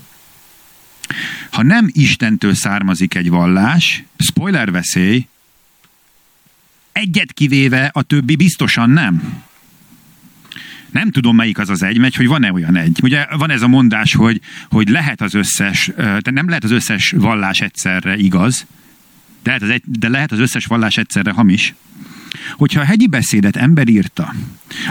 Ha 1.51 1.63
nem 1.63 1.91
Istentől 1.93 2.55
származik 2.55 3.15
egy 3.15 3.31
vallás, 3.31 4.05
spoiler 4.19 4.71
veszély, 4.71 5.27
egyet 6.93 7.33
kivéve 7.33 7.91
a 7.93 8.03
többi 8.03 8.37
biztosan 8.37 8.91
nem. 8.91 9.43
Nem 10.91 11.11
tudom, 11.11 11.37
melyik 11.37 11.59
az 11.59 11.69
az 11.69 11.83
egy, 11.83 11.99
megy, 11.99 12.15
hogy 12.15 12.27
van-e 12.27 12.53
olyan 12.53 12.77
egy. 12.77 12.99
Ugye 13.03 13.27
van 13.37 13.51
ez 13.51 13.63
a 13.63 13.69
mondás, 13.69 14.15
hogy, 14.15 14.41
hogy 14.71 14.89
lehet 14.89 15.21
az 15.21 15.35
összes, 15.35 15.91
de 15.97 16.31
nem 16.31 16.49
lehet 16.49 16.65
az 16.65 16.71
összes 16.71 17.15
vallás 17.17 17.61
egyszerre 17.61 18.17
igaz, 18.17 18.67
de 19.43 19.51
lehet, 19.51 19.63
az 19.63 19.71
egy, 19.71 19.83
de 19.85 20.09
lehet 20.09 20.33
az 20.33 20.39
összes 20.39 20.67
vallás 20.67 20.97
egyszerre 20.97 21.31
hamis. 21.31 21.75
Hogyha 22.53 22.81
a 22.81 22.85
hegyi 22.85 23.07
beszédet 23.07 23.57
ember 23.57 23.89
írta, 23.89 24.35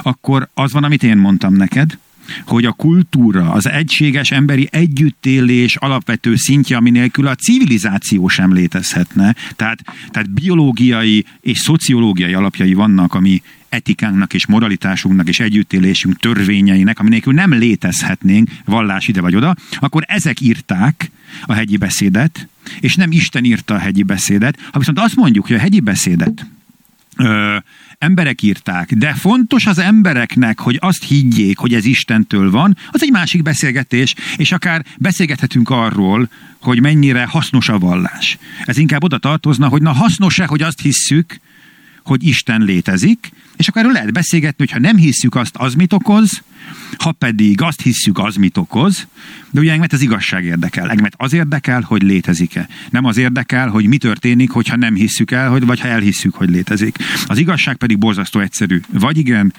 akkor 0.01 0.49
az 0.53 0.71
van, 0.71 0.83
amit 0.83 1.03
én 1.03 1.17
mondtam 1.17 1.53
neked, 1.53 1.97
hogy 2.45 2.65
a 2.65 2.71
kultúra, 2.71 3.51
az 3.51 3.69
egységes 3.69 4.31
emberi 4.31 4.67
együttélés 4.71 5.75
alapvető 5.75 6.35
szintje, 6.35 6.77
ami 6.77 6.89
nélkül 6.89 7.27
a 7.27 7.35
civilizáció 7.35 8.27
sem 8.27 8.53
létezhetne. 8.53 9.35
Tehát, 9.55 9.83
tehát 10.09 10.29
biológiai 10.29 11.25
és 11.41 11.59
szociológiai 11.59 12.33
alapjai 12.33 12.73
vannak, 12.73 13.13
ami 13.13 13.41
etikánknak 13.69 14.33
és 14.33 14.47
moralitásunknak 14.47 15.27
és 15.27 15.39
együttélésünk 15.39 16.19
törvényeinek, 16.19 16.99
ami 16.99 17.09
nélkül 17.09 17.33
nem 17.33 17.53
létezhetnénk 17.53 18.49
vallás 18.65 19.07
ide 19.07 19.21
vagy 19.21 19.35
oda, 19.35 19.55
akkor 19.79 20.03
ezek 20.07 20.41
írták 20.41 21.11
a 21.45 21.53
hegyi 21.53 21.77
beszédet, 21.77 22.47
és 22.79 22.95
nem 22.95 23.11
Isten 23.11 23.43
írta 23.43 23.73
a 23.73 23.77
hegyi 23.77 24.03
beszédet. 24.03 24.59
Ha 24.71 24.79
viszont 24.79 24.99
azt 24.99 25.15
mondjuk, 25.15 25.47
hogy 25.47 25.55
a 25.55 25.59
hegyi 25.59 25.79
beszédet 25.79 26.45
ö, 27.19 27.57
emberek 27.97 28.41
írták, 28.41 28.93
de 28.93 29.13
fontos 29.13 29.65
az 29.65 29.79
embereknek, 29.79 30.59
hogy 30.59 30.77
azt 30.81 31.03
higgyék, 31.03 31.57
hogy 31.57 31.73
ez 31.73 31.85
Istentől 31.85 32.51
van, 32.51 32.77
az 32.91 33.03
egy 33.03 33.11
másik 33.11 33.41
beszélgetés, 33.41 34.15
és 34.37 34.51
akár 34.51 34.85
beszélgethetünk 34.97 35.69
arról, 35.69 36.29
hogy 36.61 36.81
mennyire 36.81 37.25
hasznos 37.25 37.69
a 37.69 37.79
vallás. 37.79 38.37
Ez 38.65 38.77
inkább 38.77 39.03
oda 39.03 39.17
tartozna, 39.17 39.67
hogy 39.67 39.81
na 39.81 39.91
hasznos-e, 39.91 40.45
hogy 40.45 40.61
azt 40.61 40.81
hisszük, 40.81 41.39
hogy 42.03 42.27
Isten 42.27 42.61
létezik, 42.61 43.31
és 43.57 43.67
akkor 43.67 43.81
erről 43.81 43.93
lehet 43.93 44.13
beszélgetni, 44.13 44.55
hogy 44.57 44.71
ha 44.71 44.79
nem 44.79 44.97
hisszük 44.97 45.35
azt, 45.35 45.55
az 45.55 45.73
mit 45.73 45.93
okoz, 45.93 46.43
ha 46.97 47.11
pedig 47.11 47.61
azt 47.61 47.81
hisszük, 47.81 48.17
az 48.17 48.35
mit 48.35 48.57
okoz, 48.57 49.07
de 49.51 49.59
ugye 49.59 49.71
engem 49.71 49.87
az 49.91 50.01
igazság 50.01 50.45
érdekel. 50.45 50.89
Engem 50.89 51.09
az 51.17 51.33
érdekel, 51.33 51.81
hogy 51.81 52.01
létezik-e. 52.01 52.67
Nem 52.89 53.05
az 53.05 53.17
érdekel, 53.17 53.67
hogy 53.67 53.85
mi 53.85 53.97
történik, 53.97 54.49
hogyha 54.49 54.75
nem 54.75 54.95
hisszük 54.95 55.31
el, 55.31 55.49
hogy, 55.49 55.65
vagy 55.65 55.79
ha 55.79 55.87
elhisszük, 55.87 56.33
hogy 56.33 56.49
létezik. 56.49 56.97
Az 57.25 57.37
igazság 57.37 57.75
pedig 57.75 57.97
borzasztó 57.97 58.39
egyszerű. 58.39 58.81
Vagy 58.91 59.17
igen, 59.17 59.53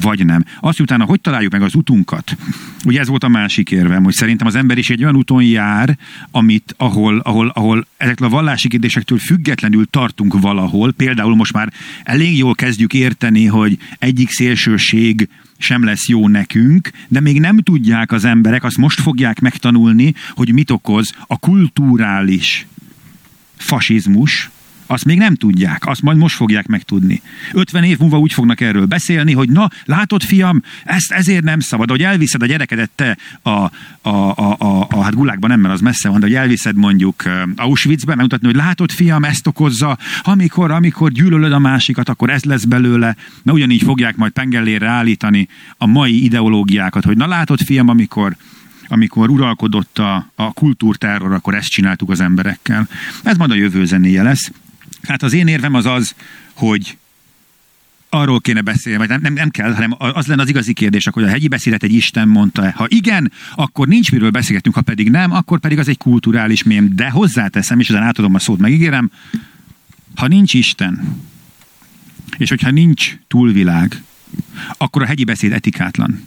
vagy 0.00 0.24
nem. 0.24 0.44
Azt 0.60 0.80
utána, 0.80 1.04
hogy 1.04 1.20
találjuk 1.20 1.52
meg 1.52 1.62
az 1.62 1.74
utunkat? 1.74 2.36
Ugye 2.84 3.00
ez 3.00 3.08
volt 3.08 3.24
a 3.24 3.28
másik 3.28 3.70
érvem, 3.70 4.04
hogy 4.04 4.14
szerintem 4.14 4.46
az 4.46 4.54
ember 4.54 4.78
is 4.78 4.90
egy 4.90 5.02
olyan 5.02 5.16
úton 5.16 5.42
jár, 5.42 5.98
amit, 6.30 6.74
ahol, 6.76 7.18
ahol, 7.18 7.48
ahol 7.48 7.86
ezekről 7.96 8.28
a 8.28 8.30
vallási 8.30 8.68
kérdésektől 8.68 9.18
függetlenül 9.18 9.86
tartunk 9.90 10.40
valahol. 10.40 10.92
Például 10.92 11.34
most 11.34 11.52
már 11.52 11.72
elég 12.02 12.36
jól 12.36 12.54
kezdjük 12.54 12.94
érteni, 12.94 13.46
hogy 13.46 13.78
egyik 13.98 14.30
szélsőség 14.30 15.28
sem 15.58 15.84
lesz 15.84 16.08
jó 16.08 16.28
nekünk, 16.28 16.90
de 17.08 17.20
még 17.20 17.40
nem 17.40 17.58
tudják 17.58 18.12
az 18.12 18.24
emberek, 18.24 18.64
azt 18.64 18.76
most 18.76 19.00
fogják 19.00 19.40
megtanulni, 19.40 20.14
hogy 20.30 20.52
mit 20.52 20.70
okoz 20.70 21.12
a 21.26 21.38
kulturális 21.38 22.66
fasizmus, 23.56 24.50
azt 24.86 25.04
még 25.04 25.18
nem 25.18 25.34
tudják, 25.34 25.86
azt 25.86 26.02
majd 26.02 26.16
most 26.16 26.36
fogják 26.36 26.66
megtudni. 26.66 27.22
50 27.52 27.84
év 27.84 27.98
múlva 27.98 28.18
úgy 28.18 28.32
fognak 28.32 28.60
erről 28.60 28.86
beszélni, 28.86 29.32
hogy 29.32 29.48
na, 29.48 29.70
látod 29.84 30.22
fiam, 30.22 30.62
ezt 30.84 31.12
ezért 31.12 31.44
nem 31.44 31.60
szabad, 31.60 31.90
hogy 31.90 32.02
elviszed 32.02 32.42
a 32.42 32.46
gyerekedet 32.46 32.90
te 32.94 33.16
a, 33.42 33.50
a, 33.50 33.70
a, 34.02 34.56
a, 34.58 34.86
a 34.90 35.02
hát 35.02 35.14
gulákban 35.14 35.50
nem, 35.50 35.60
mert 35.60 35.74
az 35.74 35.80
messze 35.80 36.08
van, 36.08 36.20
de 36.20 36.26
hogy 36.26 36.34
elviszed 36.34 36.76
mondjuk 36.76 37.22
Auschwitzbe, 37.56 38.14
megmutatni, 38.14 38.46
hogy 38.46 38.56
látod 38.56 38.90
fiam, 38.90 39.24
ezt 39.24 39.46
okozza, 39.46 39.98
amikor, 40.22 40.70
amikor 40.70 41.12
gyűlölöd 41.12 41.52
a 41.52 41.58
másikat, 41.58 42.08
akkor 42.08 42.30
ez 42.30 42.44
lesz 42.44 42.64
belőle, 42.64 43.16
na 43.42 43.52
ugyanígy 43.52 43.82
fogják 43.82 44.16
majd 44.16 44.32
pengellére 44.32 44.88
állítani 44.88 45.48
a 45.76 45.86
mai 45.86 46.24
ideológiákat, 46.24 47.04
hogy 47.04 47.16
na 47.16 47.26
látod 47.26 47.60
fiam, 47.60 47.88
amikor 47.88 48.36
amikor 48.88 49.30
uralkodott 49.30 49.98
a, 49.98 50.30
a 50.34 50.52
kultúrterror, 50.52 51.32
akkor 51.32 51.54
ezt 51.54 51.68
csináltuk 51.68 52.10
az 52.10 52.20
emberekkel. 52.20 52.88
Ez 53.22 53.36
majd 53.36 53.50
a 53.50 53.54
jövő 53.54 53.84
zenéje 53.84 54.22
lesz. 54.22 54.50
Hát 55.06 55.22
az 55.22 55.32
én 55.32 55.46
érvem 55.46 55.74
az 55.74 55.86
az, 55.86 56.14
hogy 56.52 56.96
arról 58.08 58.40
kéne 58.40 58.60
beszélni, 58.60 58.98
vagy 58.98 59.08
nem, 59.08 59.20
nem, 59.20 59.32
nem 59.32 59.50
kell, 59.50 59.72
hanem 59.72 59.94
az 59.98 60.26
lenne 60.26 60.42
az 60.42 60.48
igazi 60.48 60.72
kérdés, 60.72 61.06
hogy 61.06 61.22
a 61.22 61.28
hegyi 61.28 61.48
beszédet 61.48 61.82
egy 61.82 61.92
Isten 61.92 62.28
mondta-e. 62.28 62.72
Ha 62.76 62.86
igen, 62.88 63.32
akkor 63.54 63.88
nincs 63.88 64.12
miről 64.12 64.30
beszélgetünk, 64.30 64.74
ha 64.74 64.80
pedig 64.80 65.10
nem, 65.10 65.32
akkor 65.32 65.60
pedig 65.60 65.78
az 65.78 65.88
egy 65.88 65.98
kulturális 65.98 66.62
mém. 66.62 66.94
De 66.94 67.10
hozzáteszem, 67.10 67.80
és 67.80 67.88
ezen 67.88 68.02
átadom 68.02 68.34
a 68.34 68.38
szót, 68.38 68.58
megígérem, 68.58 69.10
ha 70.14 70.26
nincs 70.26 70.54
Isten, 70.54 71.22
és 72.36 72.48
hogyha 72.48 72.70
nincs 72.70 73.16
túlvilág, 73.28 74.02
akkor 74.76 75.02
a 75.02 75.06
hegyi 75.06 75.24
beszéd 75.24 75.52
etikátlan. 75.52 76.24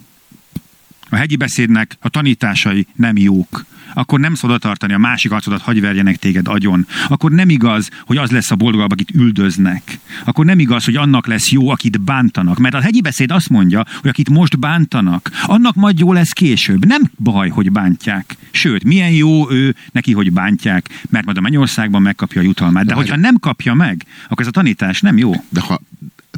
A 1.08 1.16
hegyi 1.16 1.36
beszédnek 1.36 1.96
a 2.00 2.08
tanításai 2.08 2.86
nem 2.94 3.16
jók 3.16 3.64
akkor 3.94 4.20
nem 4.20 4.34
szabad 4.34 4.60
tartani 4.60 4.92
a 4.92 4.98
másik 4.98 5.32
arcodat, 5.32 5.60
hagy 5.60 5.80
verjenek 5.80 6.16
téged 6.16 6.48
agyon. 6.48 6.86
Akkor 7.08 7.30
nem 7.30 7.48
igaz, 7.48 7.88
hogy 8.06 8.16
az 8.16 8.30
lesz 8.30 8.50
a 8.50 8.54
boldogabb, 8.54 8.92
akit 8.92 9.10
üldöznek. 9.14 9.98
Akkor 10.24 10.44
nem 10.44 10.58
igaz, 10.58 10.84
hogy 10.84 10.96
annak 10.96 11.26
lesz 11.26 11.50
jó, 11.50 11.68
akit 11.68 12.00
bántanak. 12.00 12.58
Mert 12.58 12.74
a 12.74 12.80
hegyi 12.80 13.00
beszéd 13.00 13.30
azt 13.30 13.48
mondja, 13.48 13.84
hogy 14.00 14.10
akit 14.10 14.30
most 14.30 14.58
bántanak, 14.58 15.30
annak 15.46 15.74
majd 15.74 15.98
jó 15.98 16.12
lesz 16.12 16.30
később. 16.30 16.86
Nem 16.86 17.02
baj, 17.16 17.48
hogy 17.48 17.72
bántják. 17.72 18.36
Sőt, 18.50 18.84
milyen 18.84 19.10
jó 19.10 19.50
ő 19.50 19.74
neki, 19.92 20.12
hogy 20.12 20.32
bántják, 20.32 20.88
mert 21.08 21.24
majd 21.24 21.36
a 21.36 21.40
mennyországban 21.40 22.02
megkapja 22.02 22.40
a 22.40 22.44
jutalmát. 22.44 22.84
De, 22.84 22.90
de 22.90 22.96
hogyha 22.96 23.16
nem 23.16 23.38
kapja 23.38 23.74
meg, 23.74 24.04
akkor 24.24 24.40
ez 24.40 24.46
a 24.46 24.50
tanítás 24.50 25.00
nem 25.00 25.18
jó. 25.18 25.32
De, 25.48 25.60
ha, 25.60 25.80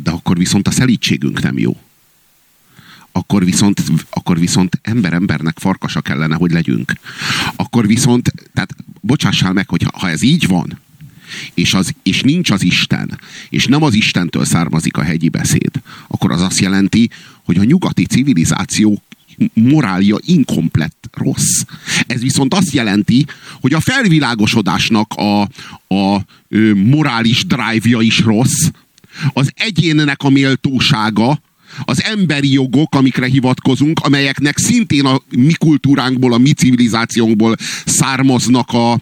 de 0.03 0.11
akkor 0.11 0.37
viszont 0.37 0.69
a 0.69 0.71
szelítségünk 0.71 1.43
nem 1.43 1.59
jó 1.59 1.77
akkor 3.13 3.45
viszont, 3.45 3.83
akkor 4.11 4.39
viszont 4.39 4.79
ember-embernek 4.83 5.59
farkasa 5.59 6.01
kellene, 6.01 6.35
hogy 6.35 6.51
legyünk. 6.51 6.93
Akkor 7.57 7.87
viszont, 7.87 8.33
tehát 8.55 8.75
bocsássál 9.01 9.53
meg, 9.53 9.69
hogy 9.69 9.87
ha 9.93 10.09
ez 10.09 10.23
így 10.23 10.47
van, 10.47 10.81
és, 11.55 11.75
az, 11.75 11.95
és 12.03 12.21
nincs 12.21 12.51
az 12.51 12.63
Isten, 12.63 13.19
és 13.49 13.67
nem 13.67 13.83
az 13.83 13.95
Istentől 13.95 14.45
származik 14.45 14.97
a 14.97 15.03
hegyi 15.03 15.29
beszéd, 15.29 15.71
akkor 16.09 16.33
az 16.33 16.41
azt 16.41 16.59
jelenti, 16.59 17.11
hogy 17.45 17.59
a 17.59 17.65
nyugati 17.65 18.07
civilizáció 18.07 19.03
morálja 19.53 20.17
inkomplett 20.21 21.09
rossz. 21.13 21.61
Ez 22.07 22.21
viszont 22.21 22.55
azt 22.55 22.73
jelenti, 22.73 23.27
hogy 23.61 23.73
a 23.73 23.81
felvilágosodásnak 23.81 25.13
a, 25.13 25.41
a 25.95 26.25
ö, 26.49 26.75
morális 26.75 27.47
drive-ja 27.47 28.01
is 28.01 28.21
rossz, 28.21 28.71
az 29.33 29.53
egyénnek 29.55 30.23
a 30.23 30.29
méltósága, 30.29 31.41
az 31.85 32.03
emberi 32.03 32.53
jogok, 32.53 32.95
amikre 32.95 33.27
hivatkozunk, 33.27 34.01
amelyeknek 34.03 34.59
szintén 34.59 35.05
a 35.05 35.21
mi 35.31 35.53
kultúránkból, 35.53 36.33
a 36.33 36.39
mi 36.39 36.53
civilizációnkból 36.53 37.57
származnak 37.85 38.71
a, 38.71 38.93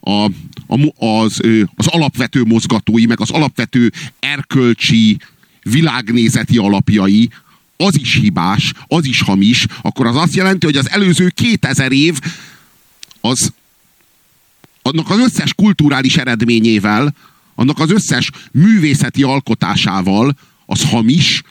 a, 0.00 0.24
a, 0.66 1.04
az, 1.06 1.40
az 1.74 1.86
alapvető 1.86 2.44
mozgatói, 2.44 3.06
meg 3.06 3.20
az 3.20 3.30
alapvető 3.30 3.92
erkölcsi, 4.18 5.18
világnézeti 5.62 6.58
alapjai, 6.58 7.30
az 7.76 7.98
is 7.98 8.14
hibás, 8.14 8.72
az 8.86 9.04
is 9.06 9.20
hamis, 9.20 9.66
akkor 9.82 10.06
az 10.06 10.16
azt 10.16 10.34
jelenti, 10.34 10.66
hogy 10.66 10.76
az 10.76 10.90
előző 10.90 11.28
2000 11.28 11.92
év 11.92 12.18
az 13.20 13.52
annak 14.82 15.10
az 15.10 15.18
összes 15.18 15.54
kulturális 15.54 16.16
eredményével, 16.16 17.14
annak 17.54 17.78
az 17.78 17.90
összes 17.90 18.30
művészeti 18.52 19.22
alkotásával 19.22 20.36
az 20.66 20.90
hamis, 20.90 21.42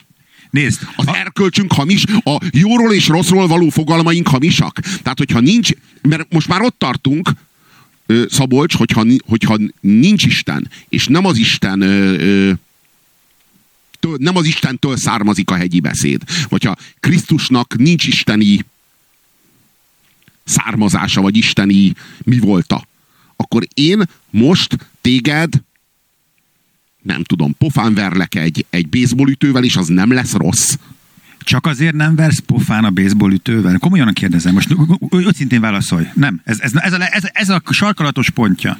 Nézd, 0.50 0.80
az 0.96 1.06
a... 1.06 1.16
erkölcsünk 1.16 1.72
hamis, 1.72 2.04
a 2.24 2.38
jóról 2.50 2.92
és 2.92 3.08
rosszról 3.08 3.46
való 3.46 3.68
fogalmaink 3.68 4.28
hamisak. 4.28 4.78
Tehát, 4.78 5.18
hogyha 5.18 5.40
nincs, 5.40 5.70
mert 6.02 6.32
most 6.32 6.48
már 6.48 6.60
ott 6.60 6.78
tartunk, 6.78 7.30
Szabolcs, 8.28 8.76
hogyha, 8.76 9.04
hogyha 9.26 9.58
nincs 9.80 10.24
Isten, 10.24 10.70
és 10.88 11.06
nem 11.06 11.24
az 11.24 11.36
Isten 11.36 11.78
től, 14.00 14.16
nem 14.16 14.36
az 14.36 14.46
Istentől 14.46 14.96
származik 14.96 15.50
a 15.50 15.54
hegyi 15.54 15.80
beszéd, 15.80 16.22
vagy 16.48 16.64
ha 16.64 16.76
Krisztusnak 17.00 17.76
nincs 17.76 18.06
isteni 18.06 18.64
származása, 20.44 21.20
vagy 21.20 21.36
isteni 21.36 21.94
mi 22.24 22.38
volta, 22.38 22.88
akkor 23.36 23.66
én 23.74 24.02
most 24.30 24.76
téged 25.00 25.52
nem 27.10 27.22
tudom, 27.22 27.54
pofán 27.58 27.94
verlek 27.94 28.34
egy, 28.34 28.66
egy 28.70 28.88
baseballütővel, 28.88 29.64
és 29.64 29.76
az 29.76 29.86
nem 29.86 30.12
lesz 30.12 30.32
rossz. 30.32 30.74
Csak 31.44 31.66
azért 31.66 31.94
nem 31.94 32.14
versz 32.14 32.38
pofán 32.38 32.84
a 32.84 32.90
baseball 32.90 33.32
ütővel? 33.32 33.78
Komolyan 33.78 34.12
kérdezem, 34.12 34.52
most 34.52 34.76
őszintén 35.10 35.60
válaszolj. 35.60 36.06
Nem, 36.14 36.40
ez, 36.44 36.60
ez, 36.60 36.72
ez, 36.74 36.92
a, 36.92 37.14
ez, 37.14 37.22
ez 37.32 37.48
a 37.48 37.62
sarkalatos 37.70 38.30
pontja. 38.30 38.78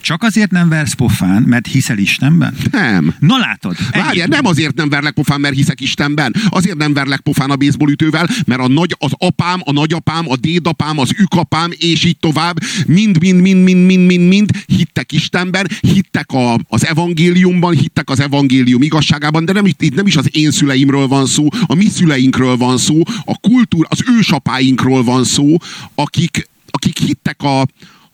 Csak 0.00 0.22
azért 0.22 0.50
nem 0.50 0.68
versz 0.68 0.92
pofán, 0.92 1.42
mert 1.42 1.66
hiszel 1.66 1.98
Istenben? 1.98 2.54
Nem. 2.70 3.14
Na 3.18 3.36
látod. 3.36 3.76
Várj, 3.92 4.22
nem 4.26 4.46
azért 4.46 4.74
nem 4.74 4.88
verlek 4.88 5.12
pofán, 5.12 5.40
mert 5.40 5.54
hiszek 5.54 5.80
Istenben. 5.80 6.34
Azért 6.48 6.76
nem 6.76 6.92
verlek 6.92 7.20
pofán 7.20 7.50
a 7.50 7.56
baseball 7.56 7.90
ütővel, 7.90 8.28
mert 8.46 8.60
a 8.60 8.68
nagy, 8.68 8.96
az 8.98 9.12
apám, 9.18 9.60
a 9.64 9.72
nagyapám, 9.72 10.28
a 10.28 10.36
dédapám, 10.36 10.98
az 10.98 11.10
ükapám, 11.18 11.70
és 11.78 12.04
így 12.04 12.18
tovább, 12.18 12.58
mind, 12.86 13.20
mind, 13.20 13.40
mind, 13.40 13.62
mind, 13.64 13.86
mind, 13.86 14.06
mind, 14.06 14.28
mind 14.28 14.50
hittek 14.66 15.12
Istenben, 15.12 15.68
hittek 15.80 16.32
a, 16.32 16.58
az 16.68 16.86
evangéliumban, 16.86 17.74
hittek 17.74 18.10
az 18.10 18.20
evangélium 18.20 18.82
igazságában, 18.82 19.44
de 19.44 19.52
nem, 19.52 19.66
itt 19.66 19.94
nem 19.94 20.06
is 20.06 20.16
az 20.16 20.28
én 20.32 20.50
szüleimről 20.50 21.06
van 21.06 21.26
szó, 21.26 21.48
a 21.66 21.74
mi 21.74 21.88
szüleinkről 21.98 22.56
van 22.56 22.78
szó, 22.78 23.02
a 23.24 23.38
kultúr, 23.40 23.86
az 23.88 24.02
ősapáinkról 24.18 25.04
van 25.04 25.24
szó, 25.24 25.56
akik, 25.94 26.48
akik 26.70 26.98
hittek 26.98 27.42
a, 27.42 27.60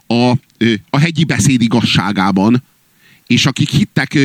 a, 0.06 0.30
a 0.90 0.98
hegyi 0.98 1.24
beszéd 1.24 1.62
igazságában, 1.62 2.62
és 3.26 3.46
akik 3.46 3.70
hittek 3.70 4.18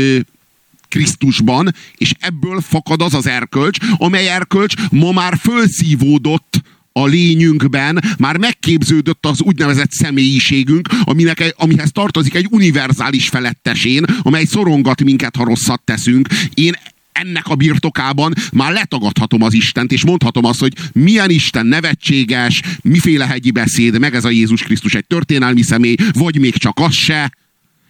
Krisztusban, 0.87 1.73
és 1.97 2.13
ebből 2.19 2.61
fakad 2.61 3.01
az 3.01 3.13
az 3.13 3.27
erkölcs, 3.27 3.77
amely 3.97 4.29
erkölcs 4.29 4.73
ma 4.89 5.11
már 5.11 5.37
fölszívódott 5.37 6.61
a 6.91 7.05
lényünkben, 7.05 8.03
már 8.17 8.37
megképződött 8.37 9.25
az 9.25 9.41
úgynevezett 9.41 9.91
személyiségünk, 9.91 10.87
aminek, 11.03 11.53
amihez 11.57 11.91
tartozik 11.91 12.33
egy 12.33 12.47
univerzális 12.49 13.29
felettesén, 13.29 14.03
amely 14.21 14.45
szorongat 14.45 15.03
minket, 15.03 15.35
ha 15.35 15.43
rosszat 15.43 15.81
teszünk. 15.81 16.27
Én 16.53 16.75
ennek 17.11 17.47
a 17.47 17.55
birtokában 17.55 18.33
már 18.51 18.71
letagadhatom 18.71 19.41
az 19.41 19.53
Istent, 19.53 19.91
és 19.91 20.05
mondhatom 20.05 20.45
azt, 20.45 20.59
hogy 20.59 20.73
milyen 20.93 21.29
Isten 21.29 21.65
nevetséges, 21.65 22.61
miféle 22.81 23.25
hegyi 23.25 23.51
beszéd, 23.51 23.99
meg 23.99 24.15
ez 24.15 24.25
a 24.25 24.29
Jézus 24.29 24.63
Krisztus 24.63 24.93
egy 24.93 25.05
történelmi 25.05 25.61
személy, 25.61 25.95
vagy 26.13 26.39
még 26.39 26.57
csak 26.57 26.79
az 26.79 26.93
se, 26.93 27.31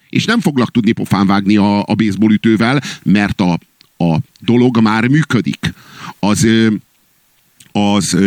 és 0.10 0.26
nem 0.26 0.40
foglak 0.40 0.72
tudni 0.72 0.92
pofán 0.92 1.28
vágni 1.28 1.58
a, 1.58 1.80
a 1.80 1.96
baseball 1.96 2.32
ütővel, 2.32 2.84
mert 3.04 3.42
a, 3.42 3.60
a 3.98 4.20
dolog 4.40 4.82
már 4.82 5.08
működik. 5.08 5.74
Az, 6.20 6.48
az 7.72 8.18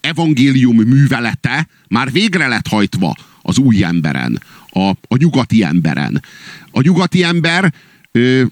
evangélium 0.00 0.76
művelete 0.76 1.68
már 1.88 2.12
végre 2.12 2.46
lett 2.46 2.66
hajtva 2.66 3.16
az 3.42 3.58
új 3.58 3.84
emberen, 3.84 4.42
a, 4.68 4.88
a 4.88 5.16
nyugati 5.16 5.62
emberen. 5.62 6.22
A 6.70 6.80
nyugati 6.80 7.22
ember 7.22 7.72
ö, 8.16 8.44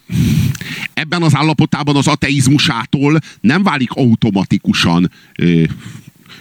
ebben 0.94 1.22
az 1.22 1.34
állapotában 1.34 1.96
az 1.96 2.06
ateizmusától 2.06 3.18
nem 3.40 3.62
válik 3.62 3.90
automatikusan 3.92 5.10
ö, 5.38 5.62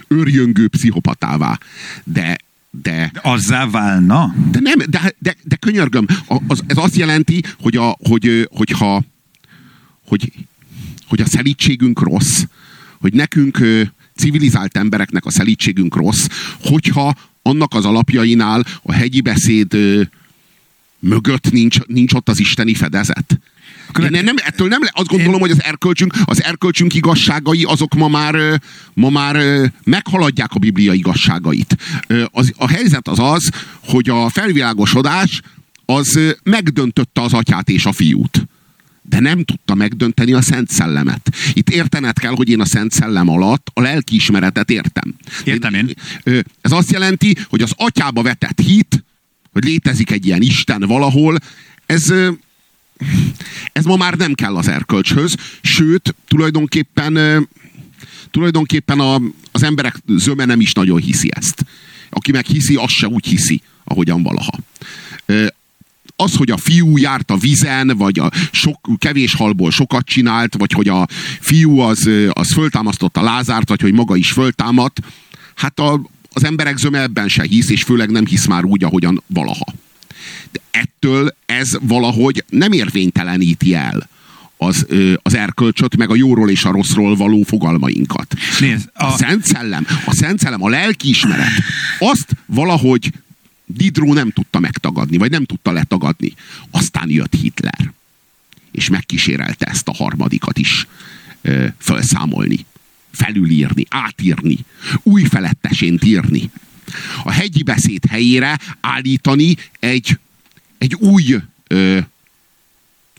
őrjöngő 0.07 0.67
pszichopatává. 0.67 1.57
De 2.03 2.37
de, 2.81 3.09
de 3.13 3.19
azzá 3.21 3.69
válna? 3.69 4.35
De 4.51 4.59
nem, 4.59 4.77
de, 4.89 5.13
de, 5.19 5.35
de 5.43 5.55
könyörgöm, 5.55 6.05
az, 6.47 6.63
ez 6.67 6.77
azt 6.77 6.95
jelenti, 6.95 7.43
hogy, 7.59 7.75
a, 7.75 7.97
hogy, 7.99 8.47
hogyha, 8.51 9.03
hogy, 10.07 10.31
hogy 11.07 11.21
a 11.21 11.25
szelítségünk 11.25 11.99
rossz, 11.99 12.43
hogy 12.99 13.13
nekünk 13.13 13.59
civilizált 14.15 14.77
embereknek 14.77 15.25
a 15.25 15.31
szelítségünk 15.31 15.95
rossz, 15.95 16.27
hogyha 16.61 17.13
annak 17.41 17.73
az 17.73 17.85
alapjainál 17.85 18.65
a 18.81 18.91
hegyi 18.91 19.21
beszéd 19.21 19.77
mögött 21.03 21.51
nincs, 21.51 21.79
nincs 21.79 22.13
ott 22.13 22.29
az 22.29 22.39
isteni 22.39 22.73
fedezet. 22.73 23.39
Követ... 23.91 24.11
Nem, 24.11 24.23
nem, 24.23 24.35
ettől 24.43 24.67
nem, 24.67 24.81
azt 24.91 25.07
gondolom, 25.07 25.33
Én... 25.33 25.39
hogy 25.39 25.51
az 25.51 25.63
erkölcsünk, 25.63 26.13
az 26.25 26.43
erkölcsünk 26.43 26.93
igazságai, 26.93 27.63
azok 27.63 27.93
ma 27.93 28.07
már, 28.07 28.61
ma 28.93 29.09
már 29.09 29.35
meghaladják 29.83 30.53
a 30.53 30.59
Biblia 30.59 30.93
igazságait. 30.93 31.77
Az, 32.25 32.53
a 32.57 32.67
helyzet 32.67 33.07
az 33.07 33.19
az, 33.19 33.49
hogy 33.79 34.09
a 34.09 34.29
felvilágosodás 34.29 35.41
az 35.85 36.19
megdöntötte 36.43 37.21
az 37.21 37.33
atyát 37.33 37.69
és 37.69 37.85
a 37.85 37.91
fiút 37.91 38.47
de 39.09 39.19
nem 39.19 39.43
tudta 39.43 39.75
megdönteni 39.75 40.33
a 40.33 40.41
Szent 40.41 40.69
Szellemet. 40.69 41.35
Itt 41.53 41.69
értened 41.69 42.19
kell, 42.19 42.35
hogy 42.35 42.49
én 42.49 42.59
a 42.59 42.65
Szent 42.65 42.91
Szellem 42.91 43.29
alatt 43.29 43.67
a 43.73 43.81
lelkiismeretet 43.81 44.69
értem. 44.69 45.15
Értem 45.43 45.73
én. 45.73 45.93
Ez 46.61 46.71
azt 46.71 46.91
jelenti, 46.91 47.35
hogy 47.49 47.61
az 47.61 47.73
atyába 47.75 48.21
vetett 48.21 48.59
hit, 48.59 49.03
hogy 49.53 49.63
létezik 49.63 50.11
egy 50.11 50.25
ilyen 50.25 50.41
Isten 50.41 50.81
valahol, 50.81 51.37
ez, 51.85 52.13
ez 53.73 53.85
ma 53.85 53.95
már 53.95 54.13
nem 54.13 54.33
kell 54.33 54.55
az 54.55 54.67
erkölcshöz, 54.67 55.35
sőt, 55.61 56.15
tulajdonképpen, 56.27 57.47
tulajdonképpen 58.31 58.99
a, 58.99 59.21
az 59.51 59.63
emberek 59.63 59.95
zöme 60.07 60.45
nem 60.45 60.59
is 60.59 60.73
nagyon 60.73 60.99
hiszi 60.99 61.29
ezt. 61.33 61.65
Aki 62.09 62.31
meg 62.31 62.45
hiszi, 62.45 62.75
az 62.75 62.91
se 62.91 63.07
úgy 63.07 63.25
hiszi, 63.25 63.61
ahogyan 63.83 64.23
valaha 64.23 64.57
az, 66.15 66.35
hogy 66.35 66.51
a 66.51 66.57
fiú 66.57 66.97
járt 66.97 67.31
a 67.31 67.37
vizen, 67.37 67.87
vagy 67.87 68.19
a 68.19 68.31
sok, 68.51 68.89
kevés 68.97 69.33
halból 69.33 69.71
sokat 69.71 70.05
csinált, 70.05 70.55
vagy 70.57 70.71
hogy 70.71 70.87
a 70.87 71.07
fiú 71.39 71.79
az, 71.79 72.09
az 72.29 72.53
föltámasztotta 72.53 73.21
Lázárt, 73.21 73.69
vagy 73.69 73.81
hogy 73.81 73.93
maga 73.93 74.15
is 74.15 74.31
föltámadt, 74.31 74.99
hát 75.55 75.79
a, 75.79 76.01
az 76.33 76.43
emberek 76.43 76.77
zöme 76.77 77.01
ebben 77.01 77.27
se 77.27 77.43
hisz, 77.43 77.69
és 77.69 77.83
főleg 77.83 78.09
nem 78.09 78.25
hisz 78.25 78.45
már 78.45 78.63
úgy, 78.63 78.83
ahogyan 78.83 79.23
valaha. 79.27 79.65
De 80.51 80.59
ettől 80.71 81.35
ez 81.45 81.77
valahogy 81.81 82.43
nem 82.49 82.71
érvényteleníti 82.71 83.73
el 83.73 84.09
az, 84.57 84.87
az 85.21 85.35
erkölcsöt, 85.35 85.97
meg 85.97 86.09
a 86.09 86.15
jóról 86.15 86.49
és 86.49 86.65
a 86.65 86.71
rosszról 86.71 87.15
való 87.15 87.43
fogalmainkat. 87.43 88.33
Nézd, 88.59 88.89
a... 88.93 89.05
a 89.05 89.17
Szent 89.17 89.45
Szellem, 89.45 89.87
a 90.05 90.13
Szent 90.13 90.39
Szellem, 90.39 90.63
a 90.63 90.69
lelkiismeret, 90.69 91.51
azt 91.99 92.35
valahogy 92.45 93.11
Diderot 93.65 94.13
nem 94.13 94.31
tudta 94.31 94.59
megtagadni, 94.59 95.17
vagy 95.17 95.31
nem 95.31 95.45
tudta 95.45 95.71
letagadni. 95.71 96.33
Aztán 96.71 97.09
jött 97.09 97.35
Hitler, 97.41 97.93
és 98.71 98.89
megkísérelte 98.89 99.65
ezt 99.65 99.87
a 99.87 99.93
harmadikat 99.93 100.57
is 100.57 100.87
ö, 101.41 101.65
felszámolni, 101.77 102.65
felülírni, 103.13 103.85
átírni, 103.89 104.57
új 105.03 105.23
felettesén 105.23 105.99
írni. 106.03 106.51
A 107.23 107.31
hegyi 107.31 107.63
beszéd 107.63 108.05
helyére 108.05 108.59
állítani 108.81 109.55
egy, 109.79 110.19
egy 110.77 110.95
új 110.95 111.35
ö, 111.67 111.99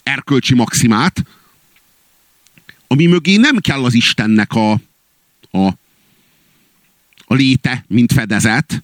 erkölcsi 0.03 0.55
maximát, 0.55 1.25
ami 2.87 3.07
mögé 3.07 3.37
nem 3.37 3.59
kell 3.59 3.85
az 3.85 3.95
Istennek 3.95 4.53
a, 4.53 4.73
a, 5.51 5.67
a 7.25 7.35
léte, 7.35 7.85
mint 7.89 8.13
fedezet, 8.13 8.83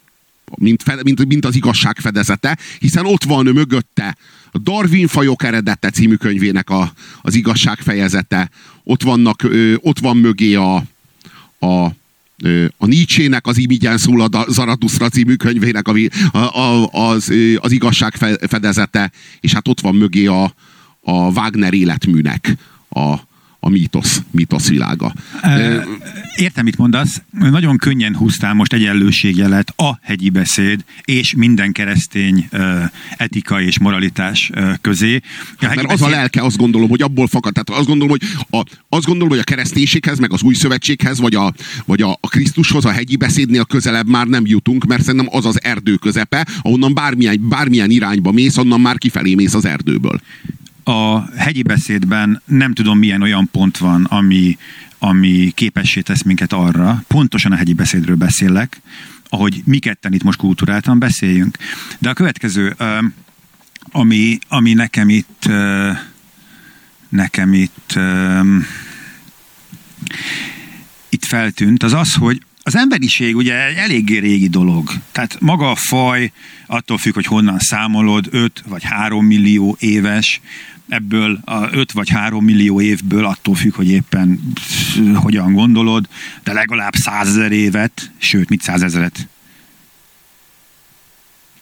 mint, 0.56 0.82
fe, 0.82 0.98
mint, 1.02 1.26
mint 1.26 1.44
az 1.44 1.54
igazság 1.54 1.98
fedezete, 1.98 2.58
hiszen 2.78 3.06
ott 3.06 3.24
van 3.24 3.44
mögötte 3.44 4.16
a 4.50 4.58
Darwin 4.58 5.06
fajok 5.06 5.42
eredete 5.42 5.90
című 5.90 6.14
könyvének 6.14 6.70
a, 6.70 6.92
az 7.22 7.34
igazság 7.34 7.78
fejezete, 7.78 8.50
ott, 8.84 9.02
vannak, 9.02 9.42
ö, 9.42 9.74
ott 9.78 9.98
van 9.98 10.16
mögé 10.16 10.54
a, 10.54 10.82
a 11.60 11.90
a 12.76 12.86
Nietzsének 12.86 13.46
az 13.46 13.58
Imigyen 13.58 13.98
szól 13.98 14.20
a 14.20 14.44
Zarathustra 14.48 15.08
című 15.08 15.34
könyvének 15.34 15.88
a, 15.88 15.96
a, 16.38 16.86
az, 16.92 17.32
az 17.56 17.72
igazság 17.72 18.14
fedezete, 18.48 19.10
és 19.40 19.52
hát 19.52 19.68
ott 19.68 19.80
van 19.80 19.94
mögé 19.94 20.26
a, 20.26 20.54
a 21.00 21.12
Wagner 21.12 21.72
életműnek 21.74 22.56
a, 22.88 23.14
a 23.60 23.68
mítosz, 23.68 24.22
mítosz 24.30 24.68
világa. 24.68 25.14
Értem, 26.36 26.64
mit 26.64 26.76
mondasz. 26.76 27.22
Nagyon 27.30 27.76
könnyen 27.76 28.16
húztál 28.16 28.54
most 28.54 28.72
egyenlőségjelet 28.72 29.72
a 29.76 29.98
hegyi 30.02 30.30
beszéd 30.30 30.84
és 31.04 31.34
minden 31.34 31.72
keresztény 31.72 32.48
etika 33.16 33.60
és 33.60 33.78
moralitás 33.78 34.50
közé. 34.80 35.14
A 35.14 35.66
hát, 35.66 35.74
mert 35.74 35.88
beszéd... 35.88 36.06
az 36.06 36.12
a 36.12 36.16
lelke, 36.16 36.42
azt 36.42 36.56
gondolom, 36.56 36.88
hogy 36.88 37.02
abból 37.02 37.26
fakad. 37.26 37.52
Tehát 37.52 37.80
azt 37.80 37.88
gondolom, 37.88 38.16
hogy 38.18 38.22
a, 38.50 38.64
azt 38.88 39.04
gondolom, 39.04 39.28
hogy 39.28 39.38
a 39.38 39.44
kereszténységhez, 39.44 40.18
meg 40.18 40.32
az 40.32 40.42
új 40.42 40.54
szövetséghez, 40.54 41.18
vagy 41.18 41.34
a, 41.34 41.52
vagy 41.84 42.02
a, 42.02 42.10
a 42.20 42.28
Krisztushoz, 42.28 42.84
a 42.84 42.90
hegyi 42.90 43.16
beszédnél 43.16 43.64
közelebb 43.64 44.08
már 44.08 44.26
nem 44.26 44.46
jutunk, 44.46 44.84
mert 44.84 45.02
szerintem 45.02 45.28
az 45.32 45.46
az 45.46 45.62
erdő 45.62 45.94
közepe, 45.94 46.46
ahonnan 46.62 46.94
bármilyen, 46.94 47.48
bármilyen 47.48 47.90
irányba 47.90 48.32
mész, 48.32 48.56
onnan 48.56 48.80
már 48.80 48.98
kifelé 48.98 49.34
mész 49.34 49.54
az 49.54 49.64
erdőből 49.64 50.20
a 50.84 51.30
hegyi 51.36 51.62
beszédben 51.62 52.42
nem 52.44 52.74
tudom 52.74 52.98
milyen 52.98 53.22
olyan 53.22 53.48
pont 53.52 53.78
van, 53.78 54.04
ami, 54.04 54.58
ami 54.98 55.52
képessé 55.54 56.00
tesz 56.00 56.22
minket 56.22 56.52
arra, 56.52 57.02
pontosan 57.06 57.52
a 57.52 57.56
hegyi 57.56 57.72
beszédről 57.72 58.16
beszélek, 58.16 58.80
ahogy 59.28 59.62
mi 59.64 59.78
ketten 59.78 60.12
itt 60.12 60.22
most 60.22 60.38
kultúráltan 60.38 60.98
beszéljünk. 60.98 61.58
De 61.98 62.08
a 62.08 62.12
következő, 62.12 62.76
ami, 63.90 64.38
ami 64.48 64.72
nekem 64.72 65.08
itt 65.08 65.48
nekem 67.08 67.52
itt 67.52 67.98
itt 71.08 71.24
feltűnt, 71.24 71.82
az 71.82 71.92
az, 71.92 72.14
hogy 72.14 72.42
az 72.74 72.76
emberiség 72.76 73.36
ugye 73.36 73.66
egy 73.66 73.76
eléggé 73.76 74.18
régi 74.18 74.48
dolog. 74.48 74.90
Tehát 75.12 75.36
maga 75.40 75.70
a 75.70 75.74
faj, 75.74 76.32
attól 76.66 76.98
függ, 76.98 77.14
hogy 77.14 77.26
honnan 77.26 77.58
számolod, 77.58 78.28
5 78.30 78.62
vagy 78.66 78.82
3 78.84 79.26
millió 79.26 79.76
éves, 79.78 80.40
ebből 80.88 81.40
a 81.44 81.72
5 81.72 81.92
vagy 81.92 82.08
3 82.08 82.44
millió 82.44 82.80
évből, 82.80 83.24
attól 83.24 83.54
függ, 83.54 83.74
hogy 83.74 83.90
éppen 83.90 84.40
hogyan 85.14 85.52
gondolod, 85.52 86.08
de 86.42 86.52
legalább 86.52 86.94
100 86.94 87.28
ezer 87.28 87.52
évet, 87.52 88.10
sőt, 88.18 88.48
mit 88.48 88.62
100 88.62 88.82
ezeret? 88.82 89.28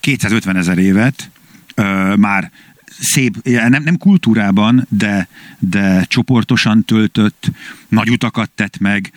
250 0.01 0.57
ezer 0.57 0.79
évet 0.79 1.31
ö, 1.75 2.15
már 2.17 2.51
szép, 2.99 3.43
nem, 3.45 3.83
nem 3.83 3.97
kultúrában, 3.97 4.87
de, 4.89 5.29
de 5.59 6.05
csoportosan 6.05 6.85
töltött, 6.85 7.51
nagy 7.89 8.11
utakat 8.11 8.51
tett 8.51 8.79
meg, 8.79 9.13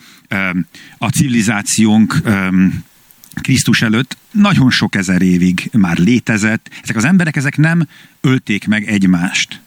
a 0.98 1.10
civilizációnk 1.10 2.22
Krisztus 3.34 3.82
előtt 3.82 4.18
nagyon 4.32 4.70
sok 4.70 4.96
ezer 4.96 5.22
évig 5.22 5.70
már 5.74 5.98
létezett. 5.98 6.70
Ezek 6.84 6.96
az 6.96 7.06
emberek, 7.06 7.36
ezek 7.36 7.58
nem 7.58 7.88
ölték 8.22 8.68
meg 8.68 8.88
egymást 8.88 9.62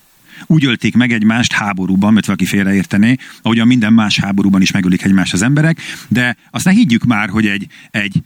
úgy 0.46 0.64
ölték 0.64 0.94
meg 0.94 1.12
egymást 1.12 1.52
háborúban, 1.52 2.12
mert 2.12 2.26
valaki 2.26 2.44
félreértené, 2.44 3.16
ahogyan 3.42 3.66
minden 3.66 3.92
más 3.92 4.18
háborúban 4.18 4.62
is 4.62 4.70
megölik 4.70 5.02
egymást 5.02 5.32
az 5.32 5.42
emberek, 5.42 5.80
de 6.08 6.36
azt 6.50 6.64
ne 6.64 6.70
higgyük 6.70 7.04
már, 7.04 7.28
hogy 7.28 7.46
egy, 7.46 7.66
egy 7.90 8.22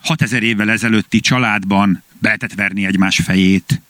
6000 0.00 0.42
évvel 0.42 0.70
ezelőtti 0.70 1.20
családban 1.20 2.02
be 2.18 2.26
lehetett 2.26 2.54
verni 2.54 2.86
egymás 2.86 3.20
fejét. 3.24 3.80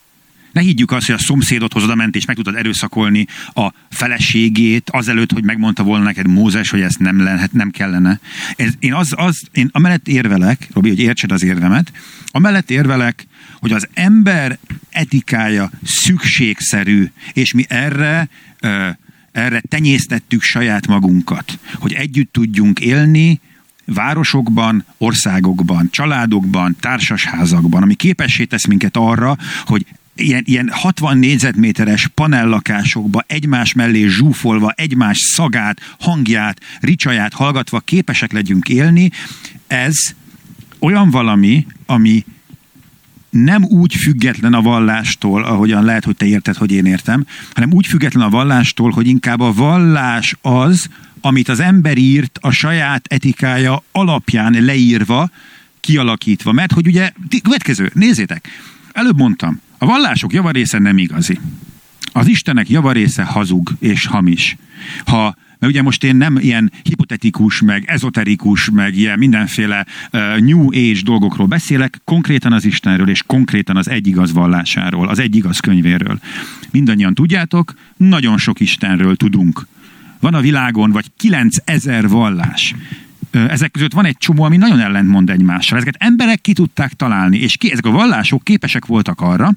Ne 0.58 0.64
higgyük 0.64 0.90
azt, 0.90 1.06
hogy 1.06 1.14
a 1.14 1.18
szomszédot 1.18 1.72
hozod 1.72 1.96
ment 1.96 2.16
és 2.16 2.24
meg 2.24 2.36
tudod 2.36 2.54
erőszakolni 2.54 3.26
a 3.54 3.72
feleségét 3.90 4.90
azelőtt, 4.90 5.32
hogy 5.32 5.44
megmondta 5.44 5.82
volna 5.82 6.04
neked 6.04 6.26
Mózes, 6.26 6.70
hogy 6.70 6.80
ezt 6.80 6.98
nem, 6.98 7.22
lehet, 7.22 7.52
nem 7.52 7.70
kellene. 7.70 8.20
Ez, 8.56 8.72
én, 8.78 8.94
az, 8.94 9.12
az, 9.16 9.42
én 9.52 9.68
amellett 9.72 10.08
érvelek, 10.08 10.68
Robi, 10.72 10.88
hogy 10.88 10.98
értsed 10.98 11.32
az 11.32 11.42
érvemet, 11.42 11.92
amellett 12.26 12.70
érvelek, 12.70 13.26
hogy 13.60 13.72
az 13.72 13.88
ember 13.94 14.58
etikája 14.90 15.70
szükségszerű, 15.84 17.10
és 17.32 17.52
mi 17.52 17.64
erre, 17.68 18.28
erre 19.32 19.62
tenyésztettük 19.68 20.42
saját 20.42 20.86
magunkat, 20.86 21.58
hogy 21.74 21.92
együtt 21.92 22.32
tudjunk 22.32 22.80
élni, 22.80 23.40
városokban, 23.84 24.84
országokban, 24.96 25.88
családokban, 25.90 26.76
társasházakban, 26.80 27.82
ami 27.82 27.94
képessé 27.94 28.44
tesz 28.44 28.66
minket 28.66 28.96
arra, 28.96 29.36
hogy 29.64 29.86
ilyen, 30.18 30.42
ilyen 30.46 30.68
60 30.72 31.18
négyzetméteres 31.18 32.06
panellakásokba 32.06 33.24
egymás 33.26 33.72
mellé 33.72 34.06
zsúfolva, 34.06 34.70
egymás 34.70 35.18
szagát, 35.18 35.80
hangját, 36.00 36.60
ricsaját 36.80 37.32
hallgatva 37.32 37.80
képesek 37.80 38.32
legyünk 38.32 38.68
élni, 38.68 39.10
ez 39.66 39.96
olyan 40.78 41.10
valami, 41.10 41.66
ami 41.86 42.24
nem 43.30 43.64
úgy 43.64 43.94
független 43.94 44.52
a 44.52 44.62
vallástól, 44.62 45.44
ahogyan 45.44 45.84
lehet, 45.84 46.04
hogy 46.04 46.16
te 46.16 46.26
érted, 46.26 46.56
hogy 46.56 46.72
én 46.72 46.86
értem, 46.86 47.26
hanem 47.54 47.72
úgy 47.72 47.86
független 47.86 48.26
a 48.26 48.30
vallástól, 48.30 48.90
hogy 48.90 49.06
inkább 49.06 49.40
a 49.40 49.52
vallás 49.52 50.36
az, 50.40 50.88
amit 51.20 51.48
az 51.48 51.60
ember 51.60 51.96
írt 51.96 52.38
a 52.40 52.50
saját 52.50 53.06
etikája 53.06 53.82
alapján 53.92 54.64
leírva, 54.64 55.30
kialakítva. 55.80 56.52
Mert 56.52 56.72
hogy 56.72 56.86
ugye, 56.86 57.12
következő, 57.42 57.90
nézzétek, 57.94 58.48
előbb 58.92 59.16
mondtam, 59.16 59.60
a 59.78 59.86
vallások 59.86 60.32
javarésze 60.32 60.78
nem 60.78 60.98
igazi. 60.98 61.38
Az 62.12 62.26
Istenek 62.26 62.68
javarésze 62.68 63.22
hazug 63.22 63.72
és 63.78 64.06
hamis. 64.06 64.56
Ha 65.04 65.36
mert 65.58 65.72
ugye 65.72 65.82
most 65.82 66.04
én 66.04 66.16
nem 66.16 66.36
ilyen 66.36 66.72
hipotetikus, 66.82 67.60
meg 67.60 67.84
ezoterikus, 67.86 68.70
meg 68.70 68.96
ilyen 68.96 69.18
mindenféle 69.18 69.86
uh, 70.12 70.38
New 70.38 70.66
Age 70.66 71.00
dolgokról 71.02 71.46
beszélek, 71.46 72.00
konkrétan 72.04 72.52
az 72.52 72.64
Istenről, 72.64 73.08
és 73.08 73.22
konkrétan 73.26 73.76
az 73.76 73.88
egyigaz 73.88 74.32
vallásáról, 74.32 75.08
az 75.08 75.18
egyigaz 75.18 75.58
könyvéről. 75.58 76.20
Mindannyian 76.70 77.14
tudjátok, 77.14 77.74
nagyon 77.96 78.38
sok 78.38 78.60
Istenről 78.60 79.16
tudunk. 79.16 79.66
Van 80.20 80.34
a 80.34 80.40
világon 80.40 80.90
vagy 80.90 81.06
9000 81.16 82.08
vallás. 82.08 82.74
Ezek 83.30 83.70
között 83.70 83.92
van 83.92 84.04
egy 84.04 84.16
csomó, 84.16 84.42
ami 84.42 84.56
nagyon 84.56 84.80
ellentmond 84.80 85.30
egymással. 85.30 85.76
Ezeket 85.76 86.02
emberek 86.02 86.40
ki 86.40 86.52
tudták 86.52 86.92
találni, 86.92 87.38
és 87.38 87.56
ki, 87.56 87.72
ezek 87.72 87.86
a 87.86 87.90
vallások 87.90 88.44
képesek 88.44 88.86
voltak 88.86 89.20
arra, 89.20 89.52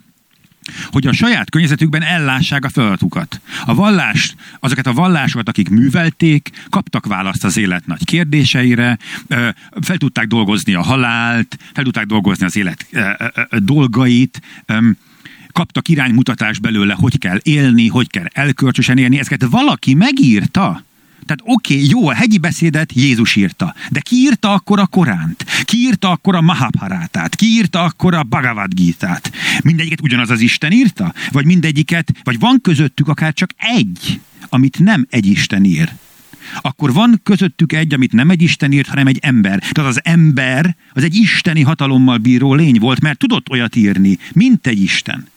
hogy 0.92 1.08
a 1.08 1.14
saját 1.14 1.50
környezetükben 1.50 2.02
ellássák 2.02 2.66
a 2.66 2.70
feladatukat. 2.70 3.42
A 3.66 3.76
vallás, 3.76 4.36
azokat 4.60 4.88
a 4.88 4.94
vallásokat, 4.94 5.50
akik 5.50 5.70
művelték, 5.70 6.50
kaptak 6.70 7.06
választ 7.06 7.44
az 7.44 7.58
élet 7.58 7.86
nagy 7.86 8.06
kérdéseire, 8.06 8.98
fel 9.82 9.98
tudták 9.98 10.28
dolgozni 10.28 10.74
a 10.74 10.82
halált, 10.82 11.58
fel 11.74 11.84
tudták 11.84 12.06
dolgozni 12.06 12.46
az 12.46 12.56
élet 12.56 12.86
dolgait, 13.50 14.42
kaptak 15.52 15.88
iránymutatást 15.88 16.62
belőle, 16.62 16.94
hogy 16.94 17.18
kell 17.18 17.40
élni, 17.44 17.88
hogy 17.88 18.10
kell 18.10 18.26
elkölcsösen 18.34 18.98
élni. 18.98 19.20
Ezeket 19.20 19.46
valaki 19.50 19.94
megírta. 19.94 20.84
Tehát 21.32 21.56
oké, 21.56 21.74
okay, 21.74 21.90
jó, 21.90 22.08
a 22.08 22.14
hegyi 22.14 22.38
beszédet 22.38 22.94
Jézus 22.94 23.36
írta, 23.36 23.76
de 23.90 24.00
ki 24.00 24.16
írta 24.16 24.54
akkor 24.54 24.80
a 24.80 24.86
Koránt? 24.86 25.46
Ki 25.64 25.78
írta 25.78 26.10
akkor 26.10 26.36
a 26.36 26.42
Mahabharátát? 26.42 27.36
Ki 27.36 27.46
írta 27.46 27.84
akkor 27.84 28.14
a 28.14 28.24
Bhagavad 28.24 28.74
Gita-t? 28.74 29.32
Mindegyiket 29.64 30.02
ugyanaz 30.02 30.30
az 30.30 30.40
Isten 30.40 30.72
írta? 30.72 31.14
Vagy 31.32 31.46
mindegyiket, 31.46 32.12
vagy 32.24 32.40
van 32.40 32.62
közöttük 32.62 33.08
akár 33.08 33.34
csak 33.34 33.50
egy, 33.58 34.20
amit 34.50 34.80
nem 34.80 35.08
egy 35.10 35.26
Isten 35.26 35.64
ír? 35.64 35.92
akkor 36.62 36.94
van 36.94 37.20
közöttük 37.24 37.74
egy, 37.74 37.94
amit 37.94 38.12
nem 38.12 38.30
egy 38.30 38.42
Isten 38.42 38.72
írt, 38.72 38.88
hanem 38.88 39.08
egy 39.08 39.20
ember. 39.22 39.60
Tehát 39.60 39.90
az 39.90 40.00
ember 40.04 40.76
az 40.94 41.04
egy 41.04 41.16
isteni 41.16 41.62
hatalommal 41.62 42.18
bíró 42.18 42.54
lény 42.54 42.80
volt, 42.80 43.02
mert 43.02 43.18
tudott 43.18 43.50
olyat 43.50 43.76
írni, 43.76 44.18
mint 44.34 44.68
egy 44.68 44.82
Isten. 44.82 45.28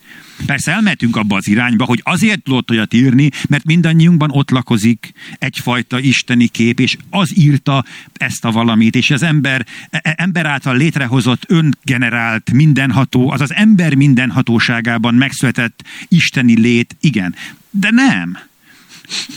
Persze 0.46 0.72
elmehetünk 0.72 1.16
abba 1.16 1.36
az 1.36 1.48
irányba, 1.48 1.84
hogy 1.84 2.00
azért 2.04 2.42
tudott 2.42 2.70
olyat 2.70 2.94
írni, 2.94 3.30
mert 3.48 3.64
mindannyiunkban 3.64 4.30
ott 4.30 4.50
lakozik 4.50 5.12
egyfajta 5.38 5.98
isteni 5.98 6.46
kép, 6.46 6.80
és 6.80 6.96
az 7.10 7.38
írta 7.38 7.84
ezt 8.12 8.44
a 8.44 8.50
valamit, 8.50 8.96
és 8.96 9.10
az 9.10 9.22
ember, 9.22 9.66
e, 9.90 10.00
e, 10.02 10.14
ember 10.18 10.46
által 10.46 10.76
létrehozott, 10.76 11.44
öngenerált, 11.46 12.52
mindenható, 12.52 13.30
az 13.30 13.40
az 13.40 13.54
ember 13.54 13.94
mindenhatóságában 13.94 15.14
megszületett 15.14 15.84
isteni 16.08 16.60
lét, 16.60 16.96
igen. 17.00 17.34
De 17.70 17.90
nem. 17.90 18.38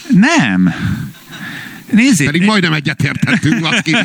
Nem. 0.09 0.73
Nézzék. 1.91 2.27
Pedig 2.27 2.43
majdnem 2.43 2.73
egyetértettünk, 2.73 3.59
Laszki. 3.59 3.95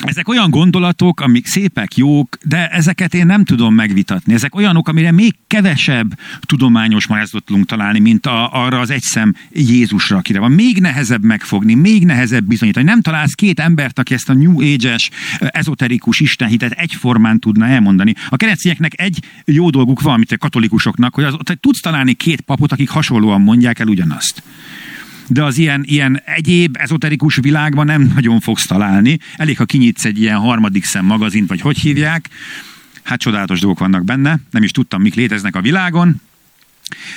Ezek 0.00 0.28
olyan 0.28 0.50
gondolatok, 0.50 1.20
amik 1.20 1.46
szépek, 1.46 1.96
jók, 1.96 2.38
de 2.42 2.68
ezeket 2.68 3.14
én 3.14 3.26
nem 3.26 3.44
tudom 3.44 3.74
megvitatni. 3.74 4.34
Ezek 4.34 4.54
olyanok, 4.54 4.88
amire 4.88 5.12
még 5.12 5.34
kevesebb 5.46 6.18
tudományos 6.40 7.06
magyarázatot 7.06 7.44
tudunk 7.44 7.66
találni, 7.66 7.98
mint 7.98 8.26
a, 8.26 8.64
arra 8.64 8.80
az 8.80 8.90
egyszem 8.90 9.34
Jézusra, 9.52 10.16
akire 10.16 10.38
van. 10.38 10.50
Még 10.50 10.80
nehezebb 10.80 11.22
megfogni, 11.24 11.74
még 11.74 12.04
nehezebb 12.04 12.44
bizonyítani. 12.44 12.84
Nem 12.84 13.00
találsz 13.00 13.32
két 13.32 13.60
embert, 13.60 13.98
aki 13.98 14.14
ezt 14.14 14.28
a 14.28 14.34
New 14.34 14.72
Age-es, 14.72 15.10
ezoterikus 15.38 16.20
istenhitet 16.20 16.72
egyformán 16.72 17.38
tudna 17.38 17.66
elmondani. 17.66 18.14
A 18.28 18.36
keresztényeknek 18.36 19.00
egy 19.00 19.18
jó 19.44 19.70
dolguk 19.70 20.00
van, 20.00 20.16
mint 20.16 20.32
a 20.32 20.38
katolikusoknak, 20.38 21.14
hogy 21.14 21.24
az, 21.24 21.36
tudsz 21.60 21.80
találni 21.80 22.12
két 22.12 22.40
papot, 22.40 22.72
akik 22.72 22.88
hasonlóan 22.88 23.40
mondják 23.40 23.78
el 23.78 23.86
ugyanazt 23.86 24.42
de 25.28 25.42
az 25.44 25.58
ilyen, 25.58 25.82
ilyen 25.86 26.22
egyéb 26.24 26.76
ezoterikus 26.78 27.36
világban 27.36 27.86
nem 27.86 28.12
nagyon 28.14 28.40
fogsz 28.40 28.66
találni. 28.66 29.18
Elég, 29.36 29.56
ha 29.56 29.64
kinyitsz 29.64 30.04
egy 30.04 30.20
ilyen 30.20 30.38
harmadik 30.38 30.84
szem 30.84 31.04
magazint, 31.04 31.48
vagy 31.48 31.60
hogy 31.60 31.78
hívják, 31.78 32.28
hát 33.02 33.20
csodálatos 33.20 33.60
dolgok 33.60 33.78
vannak 33.78 34.04
benne, 34.04 34.38
nem 34.50 34.62
is 34.62 34.70
tudtam, 34.70 35.02
mik 35.02 35.14
léteznek 35.14 35.56
a 35.56 35.60
világon, 35.60 36.20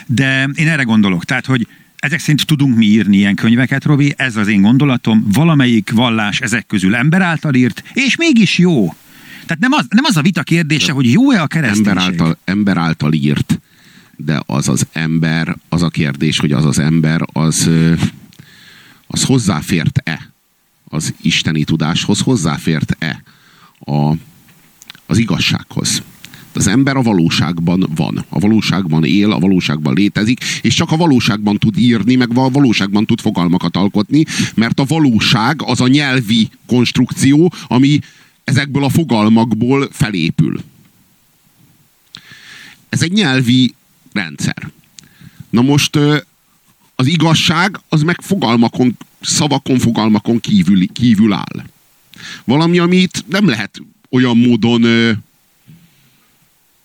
de 0.06 0.50
én 0.56 0.68
erre 0.68 0.84
gondolok, 0.84 1.26
tehát, 1.26 1.46
hogy 1.46 1.68
ezek 1.96 2.20
szerint 2.20 2.46
tudunk 2.46 2.78
mi 2.78 2.86
írni 2.86 3.18
ilyen 3.18 3.36
könyveket, 3.36 3.84
Robi, 3.84 4.14
ez 4.18 4.36
az 4.36 4.48
én 4.48 4.62
gondolatom, 4.62 5.26
valamelyik 5.34 5.92
vallás 5.92 6.40
ezek 6.40 6.66
közül 6.66 6.96
ember 6.96 7.22
által 7.22 7.54
írt, 7.54 7.84
és 7.94 8.16
mégis 8.16 8.58
jó. 8.58 8.96
Tehát 9.46 9.60
nem 9.60 9.72
az, 9.72 9.86
nem 9.90 10.04
az 10.04 10.18
a 10.18 10.22
vita 10.22 10.44
kérdése, 10.44 10.92
hogy 10.92 11.12
jó-e 11.12 11.42
a 11.42 11.48
kereszténység. 11.48 11.88
Ember 11.88 12.04
által, 12.04 12.38
ember 12.44 12.78
által 12.78 13.14
írt 13.14 13.60
de 14.26 14.42
az 14.46 14.68
az 14.68 14.88
ember, 14.92 15.58
az 15.70 15.82
a 15.82 15.90
kérdés, 15.90 16.40
hogy 16.40 16.52
az 16.52 16.66
az 16.66 16.80
ember, 16.80 17.22
az, 17.34 17.70
az 19.08 19.24
hozzáfért-e 19.24 20.32
az 20.92 21.14
isteni 21.22 21.64
tudáshoz, 21.64 22.20
hozzáfért-e 22.20 23.24
a, 23.80 24.14
az 25.06 25.18
igazsághoz. 25.18 26.04
Az 26.54 26.68
ember 26.68 26.96
a 26.96 27.02
valóságban 27.02 27.90
van, 27.96 28.26
a 28.30 28.40
valóságban 28.40 29.04
él, 29.06 29.32
a 29.32 29.40
valóságban 29.40 29.94
létezik, 29.94 30.44
és 30.62 30.74
csak 30.74 30.92
a 30.92 30.98
valóságban 30.98 31.58
tud 31.58 31.78
írni, 31.78 32.16
meg 32.16 32.38
a 32.38 32.50
valóságban 32.50 33.06
tud 33.06 33.20
fogalmakat 33.20 33.78
alkotni, 33.78 34.26
mert 34.56 34.80
a 34.80 34.86
valóság 34.86 35.62
az 35.62 35.82
a 35.82 35.88
nyelvi 35.88 36.50
konstrukció, 36.66 37.54
ami 37.68 38.00
ezekből 38.44 38.84
a 38.84 38.90
fogalmakból 38.90 39.88
felépül. 39.92 40.62
Ez 42.90 43.02
egy 43.02 43.12
nyelvi 43.12 43.74
rendszer. 44.14 44.72
Na 45.50 45.62
most 45.62 45.98
az 46.96 47.08
igazság 47.08 47.80
az 47.90 48.02
meg 48.02 48.22
fogalmakon, 48.22 48.98
szavakon, 49.22 49.80
fogalmakon 49.80 50.40
kívül, 50.40 50.88
kívül 50.88 51.34
áll. 51.34 51.64
Valami, 52.44 52.80
amit 52.80 53.24
nem 53.28 53.48
lehet 53.48 53.82
olyan 54.10 54.38
módon 54.38 54.86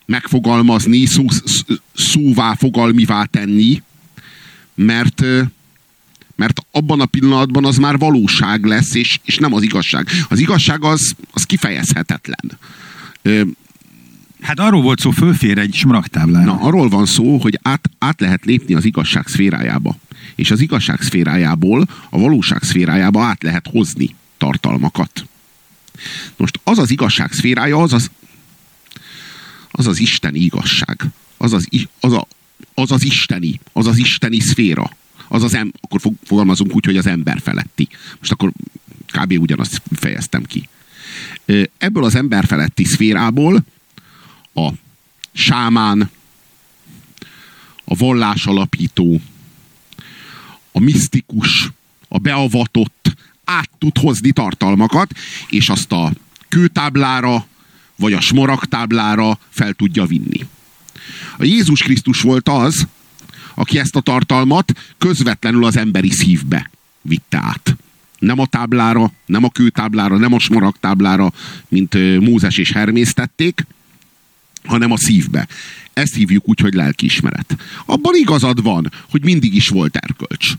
megfogalmazni, 0.07 1.07
szó, 1.07 1.25
szóvá, 1.95 2.55
fogalmivá 2.55 3.25
tenni, 3.25 3.83
mert, 4.75 5.23
mert 6.37 6.67
abban 6.71 7.01
a 7.01 7.07
pillanatban 7.07 7.65
az 7.65 7.77
már 7.77 7.99
valóság 7.99 8.65
lesz, 8.65 8.95
és, 8.95 9.19
és 9.25 9.37
nem 9.37 9.53
az 9.53 9.63
igazság. 9.63 10.09
Az 10.29 10.39
igazság 10.39 10.85
az, 10.85 11.15
az 11.31 11.45
kifejezhetetlen. 11.45 12.59
Hát 14.47 14.59
arról 14.59 14.83
volt 14.83 15.01
szó, 15.01 15.11
fölfér 15.11 15.59
egy 15.59 15.75
smaragtáblára. 15.75 16.45
Na, 16.45 16.61
arról 16.61 16.89
van 16.89 17.07
szó, 17.07 17.39
hogy 17.39 17.59
át, 17.63 17.91
át 17.99 18.21
lehet 18.21 18.45
lépni 18.45 18.75
az 18.75 18.85
igazság 18.85 19.27
szférájába. 19.27 19.97
És 20.35 20.51
az 20.51 20.61
igazság 20.61 21.01
szférájából 21.01 21.87
a 22.11 22.19
valóság 22.19 22.63
szférájába 22.63 23.23
át 23.23 23.43
lehet 23.43 23.67
hozni 23.71 24.15
tartalmakat. 24.39 25.27
Most 26.37 26.61
az 26.65 26.79
az 26.79 26.91
igazság 26.91 27.33
szférája, 27.33 27.79
az 27.79 27.93
az, 27.93 28.11
az, 29.71 29.87
az 29.87 29.99
isteni 29.99 30.39
igazság. 30.39 31.05
Az 31.37 31.53
az, 31.53 31.69
az, 32.01 32.13
a, 32.13 32.27
az 32.75 32.93
az 32.93 33.05
isteni, 33.05 33.61
az 33.73 33.87
az 33.87 33.99
isteni 33.99 34.41
szféra. 34.41 34.91
Az 35.29 35.43
az 35.43 35.55
em, 35.55 35.73
akkor 35.81 36.01
fogalmazunk 36.25 36.75
úgy, 36.75 36.85
hogy 36.85 36.97
az 36.97 37.07
ember 37.07 37.41
feletti. 37.41 37.89
Most 38.19 38.33
akkor 38.33 38.53
kb. 39.07 39.33
ugyanazt 39.41 39.83
fejeztem 39.93 40.45
ki. 40.45 40.69
Ebből 41.79 42.05
az 42.05 42.15
ember 42.15 42.45
feletti 42.45 42.85
szférából 42.85 43.65
a 44.57 44.73
sámán, 45.33 46.11
a 47.85 47.95
vallás 47.95 48.47
alapító, 48.47 49.21
a 50.73 50.81
misztikus, 50.81 51.71
a 52.09 52.19
beavatott 52.19 53.17
át 53.45 53.71
tud 53.79 53.99
hozni 53.99 54.33
tartalmakat, 54.33 55.13
és 55.49 55.69
azt 55.69 55.93
a 55.93 56.13
kőtáblára, 56.49 57.47
vagy 57.97 58.13
a 58.13 58.21
smaragtáblára 58.21 59.39
fel 59.49 59.73
tudja 59.73 60.05
vinni. 60.05 60.47
A 61.37 61.45
Jézus 61.45 61.83
Krisztus 61.83 62.21
volt 62.21 62.49
az, 62.49 62.87
aki 63.55 63.79
ezt 63.79 63.97
a 63.97 64.01
tartalmat 64.01 64.73
közvetlenül 64.99 65.65
az 65.65 65.77
emberi 65.77 66.11
szívbe 66.11 66.71
vitte 67.03 67.39
át. 67.39 67.77
Nem 68.19 68.39
a 68.39 68.47
táblára, 68.47 69.13
nem 69.27 69.45
a 69.45 69.51
kőtáblára, 69.51 70.17
nem 70.17 70.33
a 70.33 70.39
smaragtáblára, 70.39 71.33
mint 71.69 72.21
Mózes 72.21 72.59
és 72.59 72.73
Hermész 72.73 73.15
tették, 73.15 73.67
hanem 74.67 74.91
a 74.91 74.97
szívbe. 74.97 75.49
Ezt 75.93 76.15
hívjuk 76.15 76.49
úgy, 76.49 76.61
hogy 76.61 76.75
lelkiismeret. 76.75 77.57
Abban 77.87 78.15
igazad 78.15 78.63
van, 78.63 78.93
hogy 79.11 79.25
mindig 79.25 79.55
is 79.55 79.69
volt 79.69 79.97
erkölcs. 79.97 80.53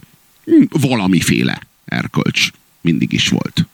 Hm, 0.45 0.64
valamiféle 0.70 1.62
erkölcs. 1.86 2.49
Mindig 2.82 3.14
is 3.14 3.28
volt. 3.28 3.66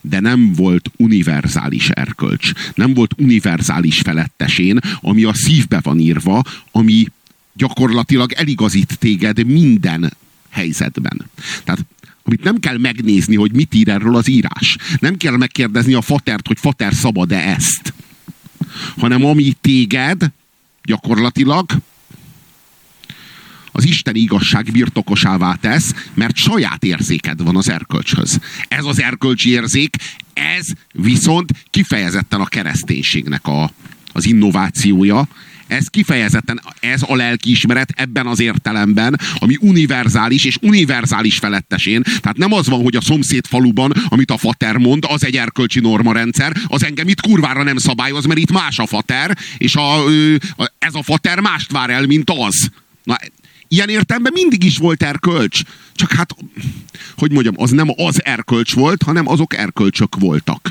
De 0.00 0.20
nem 0.20 0.52
volt 0.52 0.90
univerzális 0.96 1.88
erkölcs. 1.88 2.52
Nem 2.74 2.94
volt 2.94 3.14
univerzális 3.16 4.00
felettesén, 4.00 4.78
ami 5.00 5.24
a 5.24 5.34
szívbe 5.34 5.80
van 5.82 5.98
írva, 5.98 6.42
ami 6.72 7.06
gyakorlatilag 7.52 8.32
eligazít 8.32 8.98
téged 8.98 9.46
minden 9.46 10.12
helyzetben. 10.50 11.20
Tehát 11.64 11.84
amit 12.22 12.44
nem 12.44 12.58
kell 12.58 12.78
megnézni, 12.78 13.36
hogy 13.36 13.52
mit 13.52 13.74
ír 13.74 13.88
erről 13.88 14.16
az 14.16 14.28
írás. 14.28 14.76
Nem 14.98 15.16
kell 15.16 15.36
megkérdezni 15.36 15.94
a 15.94 16.00
fatert, 16.00 16.46
hogy 16.46 16.58
fater 16.58 16.94
szabad-e 16.94 17.38
ezt. 17.38 17.94
Hanem 18.98 19.24
ami 19.24 19.52
téged 19.60 20.30
gyakorlatilag 20.82 21.70
az 23.72 23.84
Isten 23.84 24.14
igazság 24.14 24.68
birtokosává 24.72 25.54
tesz, 25.54 25.94
mert 26.14 26.36
saját 26.36 26.84
érzéked 26.84 27.42
van 27.42 27.56
az 27.56 27.70
erkölcshöz. 27.70 28.38
Ez 28.68 28.84
az 28.84 29.00
erkölcsi 29.00 29.50
érzék, 29.50 29.96
ez 30.32 30.66
viszont 30.92 31.52
kifejezetten 31.70 32.40
a 32.40 32.46
kereszténységnek 32.46 33.46
a, 33.46 33.72
az 34.12 34.26
innovációja, 34.26 35.28
ez 35.70 35.88
kifejezetten, 35.88 36.60
ez 36.80 37.02
a 37.06 37.14
lelkiismeret 37.14 37.92
ebben 37.96 38.26
az 38.26 38.40
értelemben, 38.40 39.20
ami 39.38 39.56
univerzális 39.60 40.44
és 40.44 40.58
univerzális 40.60 41.38
felettesén. 41.38 42.02
Tehát 42.02 42.36
nem 42.36 42.52
az 42.52 42.68
van, 42.68 42.82
hogy 42.82 42.96
a 42.96 43.00
szomszéd 43.00 43.46
faluban, 43.46 43.92
amit 44.08 44.30
a 44.30 44.38
fater 44.38 44.76
mond, 44.76 45.04
az 45.08 45.24
egy 45.24 45.36
erkölcsi 45.36 45.80
normarendszer, 45.80 46.56
az 46.66 46.84
engem 46.84 47.08
itt 47.08 47.20
kurvára 47.20 47.62
nem 47.62 47.76
szabályoz, 47.76 48.24
mert 48.24 48.40
itt 48.40 48.52
más 48.52 48.78
a 48.78 48.86
fater, 48.86 49.38
és 49.58 49.76
a, 49.76 50.04
ez 50.78 50.94
a 50.94 51.02
fater 51.02 51.40
mást 51.40 51.72
vár 51.72 51.90
el, 51.90 52.06
mint 52.06 52.30
az. 52.30 52.70
Na, 53.04 53.16
ilyen 53.68 53.88
értelemben 53.88 54.32
mindig 54.32 54.64
is 54.64 54.76
volt 54.76 55.02
erkölcs. 55.02 55.60
Csak 55.94 56.12
hát, 56.12 56.34
hogy 57.16 57.32
mondjam, 57.32 57.54
az 57.56 57.70
nem 57.70 57.88
az 57.96 58.24
erkölcs 58.24 58.74
volt, 58.74 59.02
hanem 59.02 59.28
azok 59.28 59.56
erkölcsök 59.56 60.16
voltak. 60.18 60.70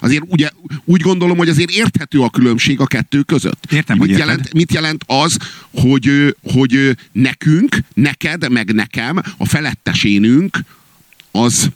Azért 0.00 0.22
ugye, 0.26 0.50
úgy 0.84 1.00
gondolom, 1.00 1.36
hogy 1.36 1.48
azért 1.48 1.70
érthető 1.70 2.20
a 2.20 2.30
különbség 2.30 2.80
a 2.80 2.86
kettő 2.86 3.22
között. 3.22 3.66
Értem, 3.72 3.98
mit 3.98 4.08
hogy 4.08 4.18
jelent, 4.18 4.52
mit 4.52 4.72
jelent 4.72 5.04
az, 5.06 5.36
hogy, 5.70 6.36
hogy 6.42 6.96
nekünk, 7.12 7.78
neked, 7.94 8.50
meg 8.50 8.72
nekem, 8.72 9.22
a 9.36 9.46
felettesénünk 9.46 10.58
az 11.30 11.70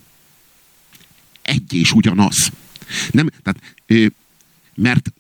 egy 1.43 1.75
és 1.75 1.93
ugyanaz. 1.93 2.51
Nem, 3.11 3.29
tehát, 3.43 3.77
mert, 4.75 5.13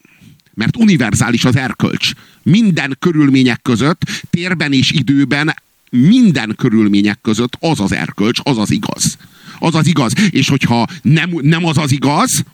mert 0.54 0.76
univerzális 0.76 1.44
az 1.44 1.56
erkölcs. 1.56 2.10
Minden 2.42 2.96
körülmények 2.98 3.62
között, 3.62 4.02
térben 4.30 4.72
és 4.72 4.90
időben, 4.90 5.54
minden 5.90 6.54
körülmények 6.56 7.18
között 7.22 7.56
az 7.60 7.80
az 7.80 7.92
erkölcs, 7.92 8.40
az 8.42 8.58
az 8.58 8.70
igaz. 8.70 9.16
Az 9.58 9.74
az 9.74 9.86
igaz. 9.86 10.12
És 10.30 10.48
hogyha 10.48 10.86
nem, 11.02 11.30
nem 11.40 11.64
az 11.64 11.78
az 11.78 11.92
igaz, 11.92 12.44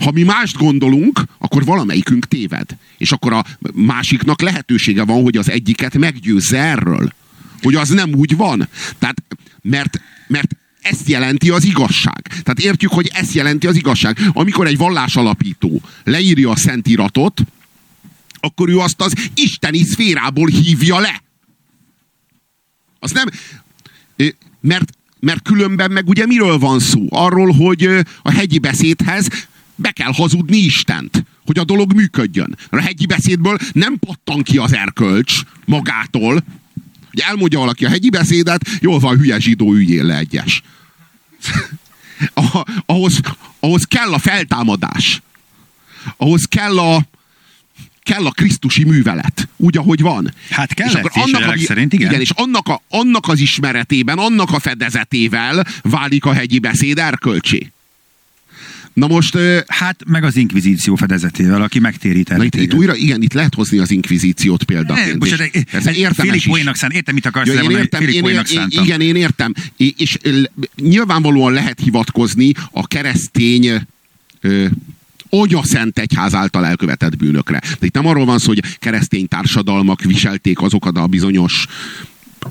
ha 0.00 0.10
mi 0.10 0.22
mást 0.22 0.56
gondolunk, 0.56 1.22
akkor 1.38 1.64
valamelyikünk 1.64 2.28
téved. 2.28 2.76
És 2.98 3.12
akkor 3.12 3.32
a 3.32 3.44
másiknak 3.74 4.40
lehetősége 4.40 5.04
van, 5.04 5.22
hogy 5.22 5.36
az 5.36 5.50
egyiket 5.50 5.98
meggyőzze 5.98 6.58
erről. 6.58 7.12
Hogy 7.62 7.74
az 7.74 7.88
nem 7.88 8.14
úgy 8.14 8.36
van. 8.36 8.68
Tehát, 8.98 9.22
mert, 9.62 10.00
mert 10.26 10.56
ezt 10.80 11.08
jelenti 11.08 11.50
az 11.50 11.64
igazság. 11.64 12.22
Tehát 12.26 12.60
értjük, 12.60 12.92
hogy 12.92 13.10
ezt 13.12 13.32
jelenti 13.32 13.66
az 13.66 13.76
igazság. 13.76 14.18
Amikor 14.32 14.66
egy 14.66 14.76
vallásalapító 14.76 15.82
leírja 16.04 16.50
a 16.50 16.56
szentiratot, 16.56 17.42
akkor 18.40 18.68
ő 18.68 18.78
azt 18.78 19.00
az 19.00 19.12
isteni 19.34 19.84
szférából 19.84 20.48
hívja 20.48 20.98
le. 20.98 21.22
Az 22.98 23.10
nem... 23.10 23.28
Mert, 24.60 24.92
mert 25.20 25.42
különben 25.42 25.90
meg 25.90 26.08
ugye 26.08 26.26
miről 26.26 26.58
van 26.58 26.80
szó? 26.80 27.06
Arról, 27.10 27.52
hogy 27.52 27.88
a 28.22 28.30
hegyi 28.30 28.58
beszédhez 28.58 29.28
be 29.78 29.90
kell 29.90 30.12
hazudni 30.12 30.56
Istent, 30.56 31.24
hogy 31.46 31.58
a 31.58 31.64
dolog 31.64 31.92
működjön. 31.92 32.56
A 32.70 32.80
hegyi 32.80 33.06
beszédből 33.06 33.58
nem 33.72 33.98
pattan 33.98 34.42
ki 34.42 34.58
az 34.58 34.74
erkölcs 34.74 35.40
magától. 35.64 36.44
Ugye 37.12 37.24
elmondja 37.24 37.58
valaki 37.58 37.84
a 37.84 37.88
hegyi 37.88 38.10
beszédet, 38.10 38.68
jól 38.80 38.98
van, 38.98 39.16
hülye 39.16 39.38
zsidó, 39.38 39.72
üljél 39.72 40.04
le 40.04 40.16
egyes. 40.18 40.62
ahhoz, 42.86 43.20
ahhoz 43.60 43.84
kell 43.84 44.12
a 44.12 44.18
feltámadás. 44.18 45.22
Ahhoz 46.16 46.44
kell 46.44 46.78
a, 46.78 47.02
kell 48.02 48.26
a 48.26 48.30
krisztusi 48.30 48.84
művelet, 48.84 49.48
úgy, 49.56 49.76
ahogy 49.76 50.00
van. 50.00 50.34
Hát 50.50 50.74
kell 50.74 50.88
és 50.88 50.94
akkor 50.94 51.10
annak, 51.14 51.54
a, 51.54 51.58
szerint, 51.58 51.92
igen. 51.92 52.08
igen. 52.08 52.20
és 52.20 52.30
annak, 52.30 52.68
a, 52.68 52.82
annak 52.88 53.28
az 53.28 53.40
ismeretében, 53.40 54.18
annak 54.18 54.50
a 54.50 54.58
fedezetével 54.58 55.66
válik 55.82 56.24
a 56.24 56.32
hegyi 56.32 56.58
beszéd 56.58 56.98
erkölcsé. 56.98 57.72
Na 58.92 59.06
most... 59.06 59.38
Hát 59.66 60.02
meg 60.06 60.24
az 60.24 60.36
inkvizíció 60.36 60.94
fedezetével, 60.94 61.62
aki 61.62 61.78
megtérített. 61.78 62.44
itt, 62.44 62.54
itt 62.54 62.74
újra, 62.74 62.94
igen, 62.94 63.22
itt 63.22 63.32
lehet 63.32 63.54
hozni 63.54 63.78
az 63.78 63.90
inkvizíciót 63.90 64.62
példaként. 64.62 65.12
Ne, 65.12 65.16
bocsánat, 65.16 65.50
ez 65.72 65.86
értelmes 65.86 66.44
Félig 66.44 66.74
szán, 66.74 66.90
értem, 66.90 67.14
mit 67.14 67.26
akarsz 67.26 67.48
ja, 67.48 67.62
én 67.62 67.70
értem, 67.70 68.02
én, 68.02 68.24
én, 68.24 68.40
én, 68.50 68.66
Igen, 68.68 69.00
én 69.00 69.16
értem. 69.16 69.54
És, 69.76 69.92
és 69.96 70.18
nyilvánvalóan 70.76 71.52
lehet 71.52 71.80
hivatkozni 71.80 72.52
a 72.70 72.86
keresztény 72.86 73.86
ö, 74.40 74.66
a 75.30 75.62
Szent 75.62 75.98
Egyház 75.98 76.34
által 76.34 76.66
elkövetett 76.66 77.16
bűnökre. 77.16 77.60
De 77.78 77.86
itt 77.86 77.94
nem 77.94 78.06
arról 78.06 78.24
van 78.24 78.38
szó, 78.38 78.46
hogy 78.46 78.62
keresztény 78.78 79.28
társadalmak 79.28 80.02
viselték 80.02 80.60
azokat 80.60 80.96
a 80.96 81.06
bizonyos 81.06 81.66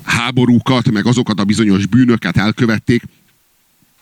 háborúkat, 0.02 0.90
meg 0.90 1.06
azokat 1.06 1.40
a 1.40 1.44
bizonyos 1.44 1.86
bűnöket 1.86 2.36
elkövették, 2.36 3.02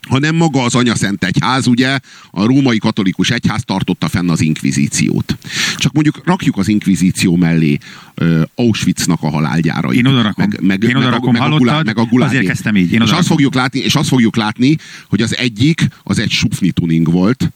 hanem 0.07 0.35
maga 0.35 0.63
az 0.63 0.79
Szent 0.95 1.25
Egyház, 1.25 1.67
ugye, 1.67 1.99
a 2.31 2.45
római 2.45 2.79
katolikus 2.79 3.31
egyház 3.31 3.63
tartotta 3.65 4.09
fenn 4.09 4.31
az 4.31 4.41
inkvizíciót. 4.41 5.37
Csak 5.77 5.93
mondjuk 5.93 6.21
rakjuk 6.25 6.57
az 6.57 6.69
inkvizíció 6.69 7.37
mellé 7.37 7.79
uh, 8.21 8.43
Auschwitznak 8.55 9.23
a 9.23 9.31
halálgyárait. 9.31 9.99
Én 9.99 10.07
odarakom, 10.07 10.47
meg, 10.49 10.61
meg, 10.63 10.83
Én 10.83 10.97
odarakom 10.97 11.33
meg, 11.33 11.43
a, 11.43 11.49
meg, 11.49 11.75
a, 11.75 11.83
meg 11.85 11.99
a 11.99 12.05
gulág, 12.05 12.29
azért 12.29 12.47
kezdtem 12.47 12.77
így. 12.77 12.93
Én 12.93 13.03
és, 13.03 13.11
azt 13.11 13.27
fogjuk 13.27 13.55
látni, 13.55 13.81
és 13.81 13.95
azt 13.95 14.09
fogjuk 14.09 14.37
látni, 14.37 14.77
hogy 15.09 15.23
az 15.23 15.37
egyik 15.37 15.89
az 16.03 16.19
egy 16.19 16.31
sufni 16.31 16.71
tuning 16.71 17.11
volt, 17.11 17.53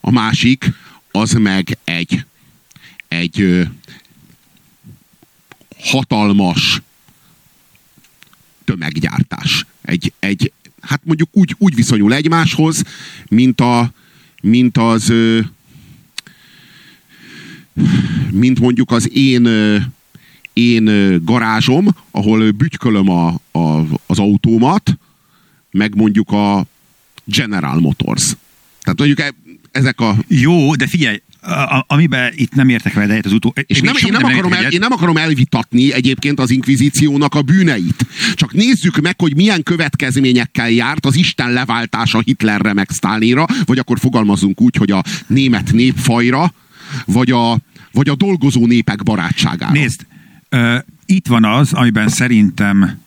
a 0.00 0.10
másik 0.10 0.72
az 1.10 1.32
meg 1.32 1.78
egy 1.84 2.24
egy 3.12 3.40
ö, 3.40 3.62
hatalmas 5.78 6.82
tömeggyártás. 8.64 9.66
Egy, 9.82 10.12
egy, 10.18 10.52
hát 10.82 11.00
mondjuk 11.04 11.28
úgy, 11.32 11.54
úgy 11.58 11.74
viszonyul 11.74 12.14
egymáshoz, 12.14 12.82
mint, 13.28 13.60
a, 13.60 13.92
mint 14.42 14.76
az 14.78 15.12
mint 18.30 18.60
mondjuk 18.60 18.90
az 18.90 19.16
én 19.16 19.48
én 20.52 20.84
garázsom, 21.24 21.88
ahol 22.10 22.50
bütykölöm 22.50 23.08
a, 23.08 23.40
a, 23.52 23.84
az 24.06 24.18
autómat, 24.18 24.98
meg 25.70 25.94
mondjuk 25.94 26.30
a 26.30 26.66
General 27.24 27.80
Motors. 27.80 28.36
Tehát 28.80 28.98
mondjuk 28.98 29.20
e, 29.20 29.34
ezek 29.70 30.00
a... 30.00 30.16
Jó, 30.28 30.74
de 30.74 30.86
figyelj, 30.86 31.22
a, 31.42 31.84
amiben 31.86 32.32
itt 32.34 32.54
nem 32.54 32.68
értek 32.68 32.92
vele 32.92 33.12
egyet 33.12 33.26
az 33.26 33.32
utó... 33.32 33.54
És 33.66 33.80
nem, 33.80 33.94
én, 34.06 34.12
nem 34.12 34.24
akarom 34.24 34.52
el, 34.52 34.70
én 34.70 34.78
nem 34.78 34.92
akarom 34.92 35.16
elvitatni 35.16 35.92
egyébként 35.92 36.40
az 36.40 36.50
inkvizíciónak 36.50 37.34
a 37.34 37.42
bűneit. 37.42 38.06
Csak 38.34 38.52
nézzük 38.52 39.00
meg, 39.00 39.20
hogy 39.20 39.36
milyen 39.36 39.62
következményekkel 39.62 40.70
járt 40.70 41.06
az 41.06 41.16
Isten 41.16 41.52
leváltása 41.52 42.20
Hitlerre 42.20 42.72
meg 42.72 42.88
Stalinra, 42.92 43.46
vagy 43.64 43.78
akkor 43.78 43.98
fogalmazunk 43.98 44.60
úgy, 44.60 44.76
hogy 44.76 44.90
a 44.90 45.02
német 45.26 45.72
népfajra, 45.72 46.52
vagy 47.06 47.30
a, 47.30 47.58
vagy 47.92 48.08
a 48.08 48.14
dolgozó 48.14 48.66
népek 48.66 49.02
barátságára. 49.02 49.72
Nézd, 49.72 50.06
uh, 50.50 50.76
itt 51.06 51.26
van 51.26 51.44
az, 51.44 51.72
amiben 51.72 52.08
szerintem 52.08 53.00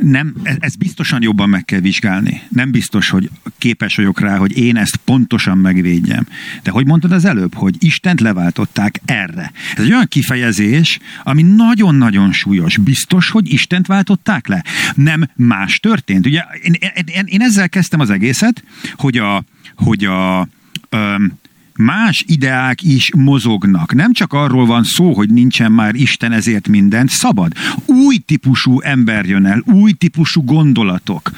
nem, 0.00 0.34
e- 0.42 0.56
ez 0.60 0.74
biztosan 0.76 1.22
jobban 1.22 1.48
meg 1.48 1.64
kell 1.64 1.80
vizsgálni. 1.80 2.42
Nem 2.48 2.70
biztos, 2.70 3.10
hogy 3.10 3.30
képes 3.58 3.96
vagyok 3.96 4.20
rá, 4.20 4.36
hogy 4.36 4.58
én 4.58 4.76
ezt 4.76 4.96
pontosan 4.96 5.58
megvédjem. 5.58 6.26
De 6.62 6.70
hogy 6.70 6.86
mondtad 6.86 7.12
az 7.12 7.24
előbb, 7.24 7.54
hogy 7.54 7.74
Istent 7.78 8.20
leváltották 8.20 9.00
erre. 9.04 9.52
Ez 9.76 9.84
egy 9.84 9.92
olyan 9.92 10.06
kifejezés, 10.08 10.98
ami 11.22 11.42
nagyon-nagyon 11.42 12.32
súlyos. 12.32 12.76
Biztos, 12.76 13.30
hogy 13.30 13.52
Istent 13.52 13.86
váltották 13.86 14.46
le? 14.46 14.64
Nem 14.94 15.30
más 15.36 15.78
történt. 15.78 16.26
Ugye 16.26 16.42
én, 16.62 16.74
én, 17.04 17.24
én 17.24 17.42
ezzel 17.42 17.68
kezdtem 17.68 18.00
az 18.00 18.10
egészet, 18.10 18.64
hogy 18.94 19.18
a, 19.18 19.44
hogy 19.74 20.04
a 20.04 20.48
öm, 20.88 21.38
más 21.80 22.24
ideák 22.26 22.82
is 22.82 23.10
mozognak. 23.14 23.94
Nem 23.94 24.12
csak 24.12 24.32
arról 24.32 24.66
van 24.66 24.84
szó, 24.84 25.12
hogy 25.12 25.30
nincsen 25.30 25.72
már 25.72 25.94
Isten 25.94 26.32
ezért 26.32 26.68
mindent, 26.68 27.08
szabad. 27.08 27.52
Új 27.84 28.16
típusú 28.16 28.80
ember 28.80 29.24
jön 29.24 29.46
el, 29.46 29.62
új 29.66 29.92
típusú 29.92 30.44
gondolatok. 30.44 31.30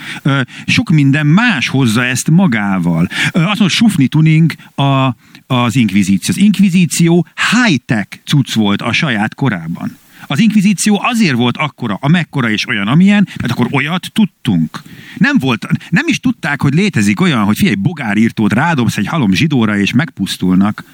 Sok 0.67 0.91
minden 0.91 1.27
más 1.27 1.69
hozza 1.69 2.05
ezt 2.05 2.31
magával. 2.31 3.09
Azt 3.25 3.45
mondja, 3.45 3.69
Sufni 3.69 4.07
Tuning 4.07 4.53
a, 4.75 5.17
az 5.47 5.77
inkvizíció. 5.77 6.35
Az 6.37 6.43
inkvizíció 6.43 7.27
high-tech 7.53 8.19
cucc 8.25 8.55
volt 8.55 8.83
a 8.83 8.93
saját 8.93 9.35
korában. 9.35 10.01
Az 10.27 10.39
inkvizíció 10.39 11.01
azért 11.03 11.37
volt 11.37 11.57
akkora, 11.57 11.99
amekkora 12.01 12.51
és 12.51 12.69
olyan, 12.69 12.89
amilyen, 12.89 13.29
mert 13.41 13.53
akkor 13.53 13.69
olyat 13.71 14.13
tudtunk. 14.13 14.83
Nem 15.17 15.39
volt, 15.39 15.67
nem 15.91 16.05
is 16.07 16.21
tudták, 16.21 16.63
hogy 16.63 16.75
létezik 16.75 17.21
olyan, 17.21 17.45
hogy 17.45 17.57
figyelj, 17.57 17.75
bogárírtót 17.75 18.53
rádobsz 18.53 18.97
egy 18.97 19.07
halom 19.07 19.33
zsidóra 19.33 19.77
és 19.77 19.93
megpusztulnak. 19.93 20.85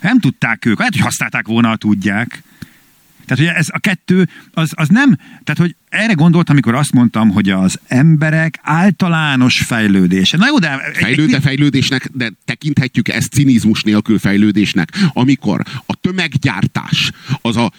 Nem 0.00 0.20
tudták 0.20 0.64
ők, 0.64 0.78
lehet, 0.78 0.94
hogy 0.94 1.02
használták 1.02 1.46
volna, 1.46 1.76
tudják. 1.76 2.42
Tehát, 3.26 3.44
hogy 3.44 3.58
ez 3.58 3.66
a 3.70 3.78
kettő, 3.78 4.28
az, 4.52 4.72
az 4.74 4.88
nem, 4.88 5.16
tehát, 5.16 5.60
hogy 5.60 5.74
erre 5.88 6.12
gondoltam, 6.12 6.54
amikor 6.54 6.74
azt 6.74 6.92
mondtam, 6.92 7.30
hogy 7.30 7.50
az 7.50 7.80
emberek 7.86 8.58
általános 8.62 9.60
fejlődése. 9.60 10.36
Na 10.36 10.46
jó, 10.46 10.58
de... 10.58 10.80
Fejlőde 10.92 11.40
fejlődésnek, 11.40 12.10
de 12.12 12.32
tekinthetjük 12.44 13.08
ezt 13.08 13.32
cinizmus 13.32 13.82
nélkül 13.82 14.18
fejlődésnek, 14.18 14.88
amikor 15.12 15.62
a 15.86 15.94
tömeggyártás 15.94 17.10
az 17.42 17.56
a, 17.56 17.72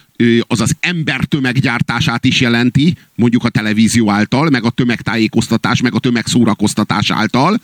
az, 0.47 0.59
az 0.59 0.75
ember 0.79 1.23
tömeggyártását 1.23 2.25
is 2.25 2.41
jelenti, 2.41 2.97
mondjuk 3.15 3.43
a 3.43 3.49
televízió 3.49 4.11
által, 4.11 4.49
meg 4.49 4.63
a 4.63 4.69
tömegtájékoztatás, 4.69 5.81
meg 5.81 5.93
a 5.93 5.99
tömegszórakoztatás 5.99 7.11
által, 7.11 7.59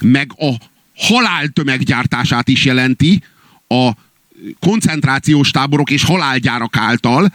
meg 0.00 0.32
a 0.36 0.54
halál 0.96 1.48
tömeggyártását 1.48 2.48
is 2.48 2.64
jelenti, 2.64 3.22
a 3.68 3.90
koncentrációs 4.60 5.50
táborok 5.50 5.90
és 5.90 6.02
halálgyárak 6.02 6.76
által. 6.76 7.32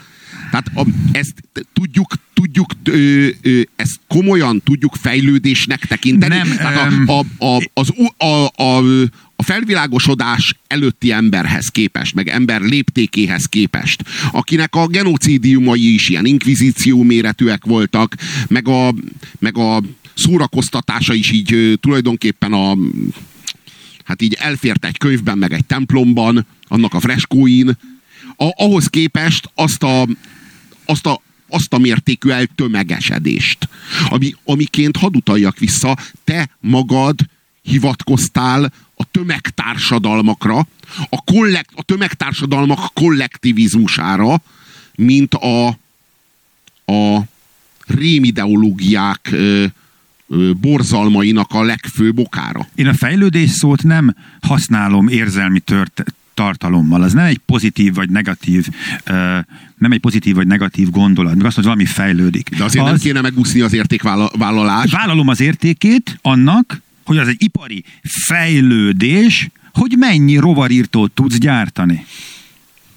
Tehát 0.52 0.68
a, 0.76 0.86
ezt 1.12 1.34
tudjuk, 1.74 2.14
tudjuk 2.34 2.72
ö, 2.84 3.28
ö, 3.42 3.62
ezt 3.76 4.00
komolyan 4.08 4.62
tudjuk 4.64 4.96
fejlődésnek 4.96 5.86
tekinteni. 5.86 6.36
Nem, 6.36 6.56
Tehát 6.56 6.92
a, 7.06 7.20
a, 7.38 7.46
a, 7.46 7.70
az, 7.74 7.94
a, 8.18 8.64
a, 8.64 8.78
a 9.36 9.44
felvilágosodás 9.44 10.56
előtti 10.68 11.12
emberhez 11.12 11.68
képest, 11.68 12.16
meg 12.16 12.28
ember 12.28 12.62
léptékéhez 12.62 13.46
képest, 13.46 14.04
akinek 14.32 14.76
a 14.76 14.88
genocidiumai 14.88 15.94
is 15.94 16.10
ilyen 16.10 16.26
inkvizíció 16.26 17.04
méretűek 17.04 17.66
voltak, 17.66 18.16
meg 18.48 18.68
a, 18.68 18.94
meg 19.40 19.58
a 19.58 19.82
szórakoztatása 20.14 21.14
is 21.14 21.32
így 21.32 21.78
tulajdonképpen 21.80 22.54
a 22.54 22.78
hát 24.12 24.22
így 24.22 24.34
elfért 24.34 24.86
egy 24.86 24.98
könyvben, 24.98 25.38
meg 25.38 25.54
egy 25.54 25.66
templomban, 25.66 26.46
annak 26.68 26.94
a 26.94 27.00
freskóin, 27.00 27.78
a, 28.38 28.64
ahhoz 28.64 28.88
képest 28.88 29.50
azt 29.56 29.84
a, 29.84 30.08
azt 30.86 31.06
a, 31.06 31.22
azt 31.48 31.74
a 31.74 31.78
mértékű 31.78 32.30
eltömegesedést, 32.30 33.70
ami, 34.10 34.36
amiként 34.44 34.98
hadd 34.98 35.16
utaljak 35.16 35.58
vissza, 35.58 35.98
te 36.24 36.50
magad 36.60 37.20
hivatkoztál 37.62 38.74
a 38.96 39.04
tömegtársadalmakra, 39.12 40.68
a, 41.10 41.22
kollekt, 41.22 41.72
a 41.76 41.84
tömegtársadalmak 41.84 42.94
kollektivizmusára, 42.94 44.42
mint 44.96 45.34
a, 45.34 45.68
a 46.86 47.22
rémideológiák 47.86 49.30
ö, 49.32 49.66
borzalmainak 50.62 51.54
a 51.54 51.64
legfőbb 51.64 52.20
okára. 52.20 52.68
Én 52.76 52.88
a 52.88 52.94
fejlődés 52.94 53.50
szót 53.50 53.84
nem 53.84 54.16
használom 54.42 55.08
érzelmi 55.08 55.60
tört, 55.60 56.04
tartalommal. 56.34 57.02
Az 57.02 57.14
nem 57.14 57.26
egy 57.26 57.38
pozitív 57.38 57.94
vagy 57.94 58.10
negatív, 58.10 58.68
nem 59.78 59.92
egy 59.92 60.00
pozitív 60.00 60.36
vagy 60.36 60.48
negatív 60.48 60.90
gondolat, 60.90 61.36
meg 61.36 61.46
azt, 61.46 61.56
hogy 61.56 61.64
valami 61.64 61.86
fejlődik. 61.86 62.50
De 62.50 62.64
azért 62.64 62.84
az, 62.84 62.90
nem 62.90 63.00
kéne 63.00 63.22
megúszni 63.22 63.62
az 63.62 63.74
értékvállalást. 63.74 64.92
Vállalom 64.92 65.28
az 65.28 65.42
értékét 65.42 66.18
annak, 66.22 66.82
hogy 67.06 67.18
az 67.18 67.28
egy 67.28 67.44
ipari 67.44 67.84
fejlődés, 68.04 69.50
hogy 69.74 69.96
mennyi 69.98 70.38
rovarírtót 70.38 71.12
tudsz 71.12 71.38
gyártani 71.38 72.06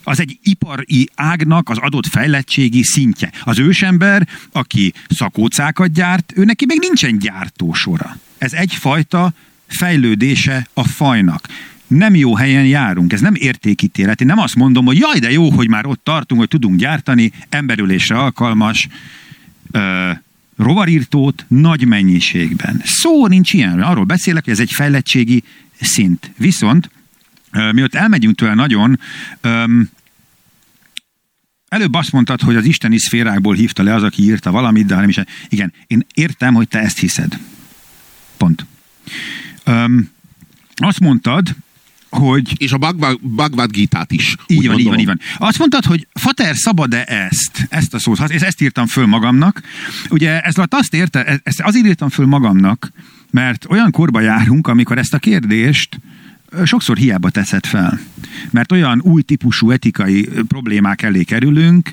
az 0.04 0.20
egy 0.20 0.38
ipari 0.42 1.08
ágnak 1.14 1.68
az 1.68 1.78
adott 1.78 2.06
fejlettségi 2.06 2.82
szintje. 2.82 3.32
Az 3.44 3.58
ősember, 3.58 4.28
aki 4.52 4.92
szakócákat 5.08 5.92
gyárt, 5.92 6.32
ő 6.36 6.44
neki 6.44 6.64
még 6.68 6.78
nincsen 6.80 7.18
gyártósora. 7.18 8.16
Ez 8.38 8.52
egyfajta 8.52 9.32
fejlődése 9.66 10.68
a 10.74 10.84
fajnak. 10.84 11.48
Nem 11.86 12.14
jó 12.14 12.36
helyen 12.36 12.66
járunk, 12.66 13.12
ez 13.12 13.20
nem 13.20 13.34
értékítélet. 13.34 14.20
Én 14.20 14.26
nem 14.26 14.38
azt 14.38 14.54
mondom, 14.54 14.84
hogy 14.84 14.98
jaj, 14.98 15.18
de 15.18 15.30
jó, 15.30 15.50
hogy 15.50 15.68
már 15.68 15.86
ott 15.86 16.00
tartunk, 16.02 16.40
hogy 16.40 16.48
tudunk 16.48 16.78
gyártani 16.78 17.32
emberülésre 17.48 18.16
alkalmas 18.18 18.88
ö, 19.70 20.10
rovarírtót 20.56 21.44
nagy 21.48 21.86
mennyiségben. 21.86 22.82
Szó 22.84 23.26
nincs 23.26 23.52
ilyen. 23.52 23.82
Arról 23.82 24.04
beszélek, 24.04 24.44
hogy 24.44 24.52
ez 24.52 24.60
egy 24.60 24.72
fejlettségi 24.72 25.42
szint. 25.80 26.30
Viszont 26.36 26.90
Mielőtt 27.54 27.94
elmegyünk 27.94 28.36
tőle 28.36 28.54
nagyon, 28.54 29.00
előbb 31.68 31.94
azt 31.94 32.12
mondtad, 32.12 32.40
hogy 32.40 32.56
az 32.56 32.64
isteni 32.64 32.98
szférákból 32.98 33.54
hívta 33.54 33.82
le 33.82 33.94
az, 33.94 34.02
aki 34.02 34.22
írta 34.22 34.50
valamit, 34.50 34.86
de 34.86 34.94
nem 34.94 35.08
is. 35.08 35.18
Igen, 35.48 35.72
én 35.86 36.06
értem, 36.14 36.54
hogy 36.54 36.68
te 36.68 36.78
ezt 36.78 36.98
hiszed. 36.98 37.38
Pont. 38.36 38.66
Öm, 39.64 40.10
azt 40.74 41.00
mondtad, 41.00 41.54
hogy... 42.08 42.52
És 42.56 42.72
a 42.72 42.78
Bhagavad 43.20 43.70
Gita-t 43.70 44.12
is. 44.12 44.36
Így 44.46 44.66
van, 44.66 44.78
így 44.78 44.86
van, 44.86 44.98
így 44.98 45.06
van. 45.06 45.20
Azt 45.36 45.58
mondtad, 45.58 45.84
hogy 45.84 46.06
Fater, 46.12 46.56
szabad-e 46.56 47.04
ezt? 47.04 47.66
Ezt 47.68 47.94
a 47.94 47.98
szót, 47.98 48.20
ezt, 48.20 48.44
ezt 48.44 48.60
írtam 48.60 48.86
föl 48.86 49.06
magamnak. 49.06 49.62
Ugye 50.10 50.40
ez 50.40 50.56
alatt 50.56 50.74
azt 50.74 50.94
érte, 50.94 51.40
ezt 51.42 51.60
azért 51.60 51.86
írtam 51.86 52.08
föl 52.08 52.26
magamnak, 52.26 52.92
mert 53.30 53.66
olyan 53.68 53.90
korba 53.90 54.20
járunk, 54.20 54.66
amikor 54.66 54.98
ezt 54.98 55.14
a 55.14 55.18
kérdést 55.18 55.98
sokszor 56.64 56.96
hiába 56.96 57.30
teszed 57.30 57.66
fel. 57.66 57.98
Mert 58.50 58.72
olyan 58.72 59.00
új 59.00 59.22
típusú 59.22 59.70
etikai 59.70 60.28
problémák 60.48 61.02
elé 61.02 61.22
kerülünk, 61.22 61.90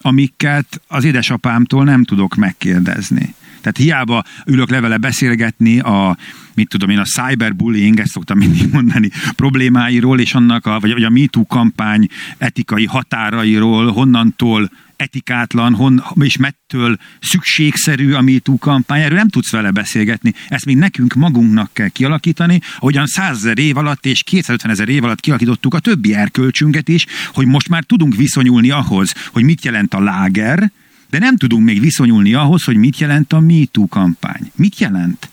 amiket 0.00 0.80
az 0.86 1.04
édesapámtól 1.04 1.84
nem 1.84 2.04
tudok 2.04 2.34
megkérdezni. 2.34 3.34
Tehát 3.60 3.76
hiába 3.76 4.24
ülök 4.46 4.70
levele 4.70 4.96
beszélgetni 4.96 5.78
a, 5.78 6.16
mit 6.54 6.68
tudom 6.68 6.90
én, 6.90 6.98
a 6.98 7.04
cyberbullying, 7.04 8.00
ezt 8.00 8.10
szoktam 8.10 8.38
mindig 8.38 8.72
mondani, 8.72 9.10
problémáiról, 9.36 10.20
és 10.20 10.34
annak 10.34 10.66
a, 10.66 10.80
vagy 10.80 11.02
a 11.02 11.10
MeToo 11.10 11.46
kampány 11.46 12.06
etikai 12.38 12.84
határairól, 12.84 13.92
honnantól 13.92 14.70
etikátlan, 15.02 15.74
hon, 15.74 16.04
és 16.20 16.36
mettől 16.36 16.96
szükségszerű 17.20 18.12
a 18.12 18.20
MeToo 18.20 18.58
kampány, 18.58 19.00
erről 19.00 19.16
nem 19.18 19.28
tudsz 19.28 19.50
vele 19.50 19.70
beszélgetni. 19.70 20.34
Ezt 20.48 20.64
még 20.64 20.76
nekünk 20.76 21.14
magunknak 21.14 21.70
kell 21.72 21.88
kialakítani, 21.88 22.60
ahogyan 22.78 23.06
százezer 23.06 23.58
év 23.58 23.76
alatt 23.76 24.06
és 24.06 24.22
250 24.22 24.70
ezer 24.70 24.88
év 24.88 25.04
alatt 25.04 25.20
kialakítottuk 25.20 25.74
a 25.74 25.78
többi 25.78 26.14
erkölcsünket 26.14 26.88
is, 26.88 27.06
hogy 27.32 27.46
most 27.46 27.68
már 27.68 27.84
tudunk 27.84 28.16
viszonyulni 28.16 28.70
ahhoz, 28.70 29.14
hogy 29.32 29.42
mit 29.42 29.64
jelent 29.64 29.94
a 29.94 30.00
láger, 30.00 30.70
de 31.12 31.18
nem 31.18 31.36
tudunk 31.36 31.64
még 31.64 31.80
viszonyulni 31.80 32.34
ahhoz, 32.34 32.64
hogy 32.64 32.76
mit 32.76 32.98
jelent 32.98 33.32
a 33.32 33.40
MeToo 33.40 33.86
kampány. 33.86 34.52
Mit 34.54 34.78
jelent? 34.78 35.28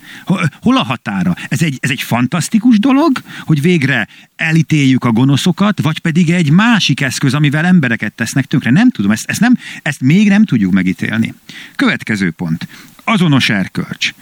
Hol 0.62 0.78
a 0.78 0.84
határa? 0.84 1.36
Ez 1.50 1.62
egy, 1.62 1.78
ez 1.82 1.90
egy 1.90 2.02
fantasztikus 2.02 2.80
dolog, 2.80 3.22
hogy 3.46 3.62
végre 3.62 4.08
elítéljük 4.36 5.04
a 5.04 5.12
gonoszokat, 5.12 5.82
vagy 5.82 6.00
pedig 6.00 6.30
egy 6.30 6.52
másik 6.52 7.02
eszköz, 7.02 7.34
amivel 7.34 7.66
embereket 7.66 8.14
tesznek 8.14 8.46
tönkre. 8.46 8.72
Nem 8.72 8.90
tudom, 8.90 9.12
ezt, 9.12 9.30
ezt, 9.30 9.40
nem, 9.40 9.58
ezt 9.82 10.02
még 10.02 10.28
nem 10.28 10.46
tudjuk 10.46 10.72
megítélni. 10.72 11.34
Következő 11.76 12.32
pont. 12.32 12.68
Azonos 13.04 13.50
erkölcs. 13.50 14.14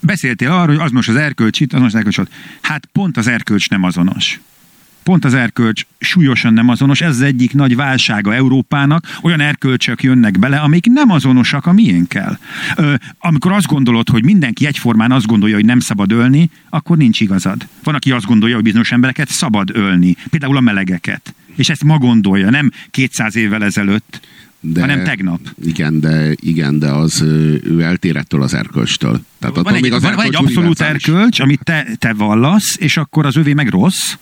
Beszéltél 0.00 0.50
arról, 0.50 0.74
hogy 0.76 0.84
azonos 0.84 1.08
az 1.08 1.16
erkölcs 1.16 1.60
itt, 1.60 1.72
azonos 1.72 1.92
az 1.92 1.94
erkölcs 1.94 2.18
ott. 2.18 2.32
Hát 2.60 2.88
pont 2.92 3.16
az 3.16 3.26
erkölcs 3.26 3.68
nem 3.68 3.82
azonos 3.82 4.40
pont 5.02 5.24
az 5.24 5.34
erkölcs 5.34 5.82
súlyosan 5.98 6.52
nem 6.52 6.68
azonos, 6.68 7.00
ez 7.00 7.08
az 7.10 7.20
egyik 7.20 7.54
nagy 7.54 7.76
válsága 7.76 8.34
Európának, 8.34 9.18
olyan 9.22 9.40
erkölcsök 9.40 10.02
jönnek 10.02 10.38
bele, 10.38 10.56
amik 10.58 10.86
nem 10.86 11.10
azonosak 11.10 11.66
a 11.66 11.72
miénkkel. 11.72 12.38
Ö, 12.76 12.94
amikor 13.18 13.52
azt 13.52 13.66
gondolod, 13.66 14.08
hogy 14.08 14.24
mindenki 14.24 14.66
egyformán 14.66 15.12
azt 15.12 15.26
gondolja, 15.26 15.54
hogy 15.54 15.64
nem 15.64 15.80
szabad 15.80 16.12
ölni, 16.12 16.50
akkor 16.70 16.96
nincs 16.96 17.20
igazad. 17.20 17.66
Van, 17.82 17.94
aki 17.94 18.10
azt 18.10 18.26
gondolja, 18.26 18.54
hogy 18.54 18.64
bizonyos 18.64 18.92
embereket 18.92 19.28
szabad 19.28 19.70
ölni, 19.76 20.16
például 20.30 20.56
a 20.56 20.60
melegeket. 20.60 21.34
És 21.56 21.68
ezt 21.68 21.84
ma 21.84 21.98
gondolja, 21.98 22.50
nem 22.50 22.70
200 22.90 23.36
évvel 23.36 23.64
ezelőtt, 23.64 24.20
de, 24.64 24.80
hanem 24.80 25.04
tegnap. 25.04 25.40
Igen, 25.64 26.00
de, 26.00 26.34
igen, 26.40 26.78
de 26.78 26.90
az 26.90 27.20
ő 27.20 27.80
eltér 27.80 28.16
ettől 28.16 28.42
az 28.42 28.54
erkölcstől. 28.54 29.20
Tehát 29.38 29.56
van, 29.56 29.74
egy, 29.74 29.92
az 29.92 30.02
van, 30.02 30.14
van 30.14 30.24
egy 30.24 30.36
abszolút 30.36 30.80
erkölcs, 30.80 31.40
amit 31.40 31.60
te, 31.64 31.86
te 31.98 32.12
vallasz, 32.12 32.76
és 32.78 32.96
akkor 32.96 33.26
az 33.26 33.36
övé 33.36 33.52
meg 33.52 33.68
rossz, 33.68 34.14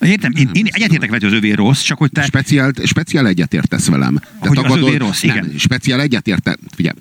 Értem, 0.00 0.32
én, 0.36 0.50
én 0.52 0.66
egyetértek 0.66 1.10
vele, 1.10 1.24
hogy 1.24 1.24
az 1.24 1.32
övé 1.32 1.52
rossz, 1.52 1.82
csak 1.82 1.98
hogy 1.98 2.10
te... 2.10 2.22
Speciál, 2.22 2.72
speciál 2.84 3.26
egyetértesz 3.26 3.86
velem. 3.86 4.14
De 4.14 4.48
hogy 4.48 4.56
tagadod, 4.56 4.82
az 4.82 4.88
övé 4.88 4.96
rossz, 4.96 5.20
nem, 5.20 5.36
igen. 5.36 5.58
Speciál 5.58 6.00
egyetérte, 6.00 6.56
figyelj, 6.74 6.96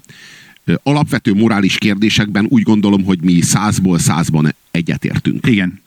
alapvető 0.83 1.33
morális 1.33 1.77
kérdésekben 1.77 2.45
úgy 2.49 2.63
gondolom, 2.63 3.03
hogy 3.03 3.21
mi 3.21 3.41
százból 3.41 3.99
százban 3.99 4.55
egyetértünk. 4.71 5.47
Igen. 5.47 5.81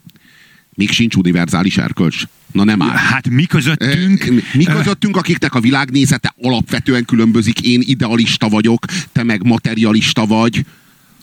még 0.75 0.91
sincs 0.91 1.15
univerzális 1.15 1.77
erkölcs. 1.77 2.23
Na 2.53 2.65
nem 2.65 2.83
áll. 2.83 2.97
Hát 2.97 3.29
mi 3.29 3.45
közöttünk... 3.45 4.25
Mi 4.55 4.65
közöttünk, 4.65 5.17
akiknek 5.17 5.55
a 5.55 5.61
világnézete 5.61 6.35
alapvetően 6.43 7.05
különbözik. 7.05 7.61
Én 7.61 7.81
idealista 7.85 8.49
vagyok, 8.49 8.85
te 9.13 9.23
meg 9.23 9.43
materialista 9.43 10.27
vagy. 10.27 10.65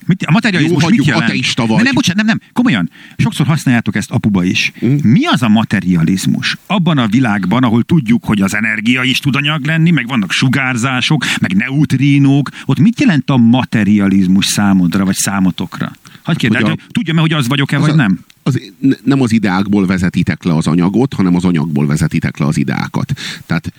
Mit, 0.07 0.23
a 0.25 0.31
materializmus 0.31 0.83
Jó, 0.83 0.89
mit 0.89 1.05
jelent? 1.05 1.23
ateista 1.23 1.65
vagy. 1.65 1.75
Nem, 1.75 1.83
nem, 1.83 1.93
bocsánat, 1.93 2.25
nem, 2.25 2.37
nem, 2.39 2.49
komolyan. 2.53 2.89
Sokszor 3.17 3.45
használjátok 3.45 3.95
ezt 3.95 4.11
apuba 4.11 4.43
is. 4.43 4.71
Mm. 4.85 4.95
Mi 5.03 5.25
az 5.25 5.41
a 5.41 5.47
materializmus? 5.47 6.57
Abban 6.65 6.97
a 6.97 7.07
világban, 7.07 7.63
ahol 7.63 7.83
tudjuk, 7.83 8.25
hogy 8.25 8.41
az 8.41 8.55
energia 8.55 9.03
is 9.03 9.19
tud 9.19 9.35
anyag 9.35 9.65
lenni, 9.65 9.91
meg 9.91 10.07
vannak 10.07 10.31
sugárzások, 10.31 11.25
meg 11.39 11.53
neutrinók, 11.55 12.49
ott 12.65 12.79
mit 12.79 12.99
jelent 12.99 13.29
a 13.29 13.37
materializmus 13.37 14.45
számodra, 14.45 15.05
vagy 15.05 15.15
számotokra? 15.15 15.91
Hagyj 16.23 16.37
kérdezni, 16.37 16.69
Hogy 16.69 16.79
a- 16.87 16.91
tudja-e, 16.91 17.19
hogy 17.19 17.33
az 17.33 17.47
vagyok-e, 17.47 17.75
Az 17.75 17.81
vagy 17.81 17.91
a- 17.91 17.95
nem? 17.95 18.19
Az, 18.43 18.61
ne- 18.79 18.95
nem 19.03 19.21
az 19.21 19.31
ideákból 19.31 19.85
vezetitek 19.85 20.43
le 20.43 20.55
az 20.55 20.67
anyagot, 20.67 21.13
hanem 21.13 21.35
az 21.35 21.45
anyagból 21.45 21.85
vezetitek 21.87 22.37
le 22.37 22.45
az 22.45 22.57
ideákat. 22.57 23.13
Tehát 23.45 23.73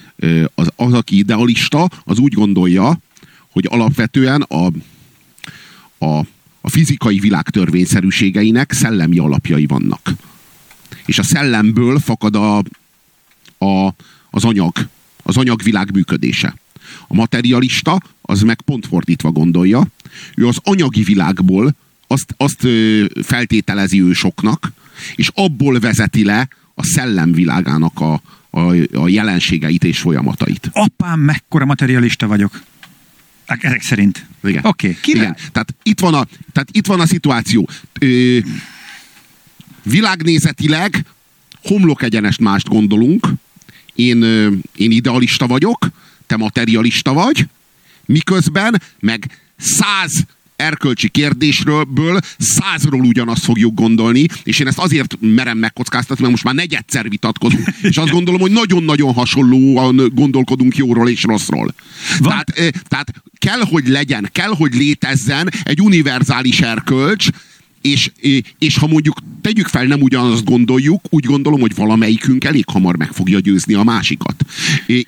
az, 0.55 0.70
az 0.76 0.92
aki 0.92 1.18
idealista, 1.18 1.88
az 2.05 2.18
úgy 2.18 2.32
gondolja, 2.32 2.98
hogy 3.52 3.66
alapvetően 3.70 4.42
a, 4.42 4.68
a, 5.98 6.18
a 6.60 6.70
fizikai 6.70 7.18
világ 7.18 7.48
törvényszerűségeinek 7.48 8.72
szellemi 8.72 9.18
alapjai 9.18 9.66
vannak. 9.66 10.12
És 11.06 11.18
a 11.18 11.22
szellemből 11.22 11.98
fakad 11.98 12.34
a, 12.36 12.56
a, 13.66 13.94
az 14.30 14.44
anyag, 14.44 14.88
az 15.22 15.36
anyagvilág 15.36 15.92
működése. 15.92 16.56
A 17.08 17.14
materialista 17.14 18.02
az 18.22 18.42
meg 18.42 18.60
pont 18.60 18.86
fordítva 18.86 19.30
gondolja, 19.30 19.86
ő 20.36 20.46
az 20.46 20.58
anyagi 20.62 21.02
világból 21.02 21.74
azt, 22.06 22.34
azt 22.36 22.66
feltételezi 23.22 24.02
ő 24.02 24.12
soknak, 24.12 24.72
és 25.14 25.30
abból 25.34 25.78
vezeti 25.78 26.24
le 26.24 26.48
a 26.74 26.84
szellem 26.84 27.32
világának 27.32 28.00
a, 28.00 28.20
a, 28.50 28.60
a 28.92 29.08
jelenségeit 29.08 29.84
és 29.84 29.98
folyamatait. 29.98 30.70
Apám, 30.72 31.20
mekkora 31.20 31.64
materialista 31.64 32.26
vagyok. 32.26 32.62
Ezek 33.48 33.82
szerint. 33.82 34.26
Igen. 34.44 34.64
Oké, 34.64 34.88
okay, 34.88 35.00
király. 35.00 35.22
Igen. 35.22 35.36
Tehát 35.52 35.74
itt 35.82 36.00
van 36.00 36.14
a, 36.14 36.26
tehát 36.52 36.68
itt 36.72 36.86
van 36.86 37.00
a 37.00 37.06
szituáció. 37.06 37.68
Ö, 38.00 38.38
világnézetileg 39.82 41.04
homlok 41.62 42.02
egyenest 42.02 42.40
mást 42.40 42.68
gondolunk. 42.68 43.28
Én, 43.94 44.22
ö, 44.22 44.50
én 44.76 44.90
idealista 44.90 45.46
vagyok, 45.46 45.88
te 46.26 46.36
materialista 46.36 47.12
vagy, 47.12 47.46
miközben 48.04 48.82
meg 49.00 49.40
száz 49.56 50.26
erkölcsi 50.59 51.09
kérdésről 51.09 51.85
ből 51.85 52.20
százról 52.39 53.01
ugyanazt 53.05 53.44
fogjuk 53.44 53.74
gondolni, 53.74 54.26
és 54.43 54.59
én 54.59 54.66
ezt 54.66 54.78
azért 54.78 55.16
merem 55.20 55.59
megkockáztatni, 55.59 56.20
mert 56.22 56.30
most 56.32 56.44
már 56.44 56.55
negyedszer 56.55 57.09
vitatkozunk, 57.09 57.68
és 57.82 57.97
azt 57.97 58.10
gondolom, 58.10 58.40
hogy 58.40 58.51
nagyon-nagyon 58.51 59.12
hasonlóan 59.12 60.10
gondolkodunk 60.14 60.76
jóról 60.76 61.09
és 61.09 61.22
rosszról. 61.22 61.74
Van- 62.18 62.28
Tehát, 62.30 62.59
ö, 62.59 62.68
tehát 62.89 63.12
kell, 63.39 63.60
hogy 63.60 63.89
legyen, 63.89 64.28
kell, 64.32 64.51
hogy 64.55 64.74
létezzen 64.74 65.51
egy 65.62 65.80
univerzális 65.80 66.60
erkölcs, 66.60 67.28
és, 67.82 68.10
és 68.59 68.76
ha 68.76 68.86
mondjuk 68.86 69.18
tegyük 69.40 69.66
fel, 69.66 69.85
nem 69.85 70.01
ugyanazt 70.01 70.44
gondoljuk, 70.44 71.05
úgy 71.10 71.24
gondolom, 71.24 71.60
hogy 71.60 71.74
valamelyikünk 71.74 72.44
elég 72.44 72.64
hamar 72.66 72.97
meg 72.97 73.12
fogja 73.12 73.39
győzni 73.39 73.74
a 73.74 73.82
másikat. 73.82 74.35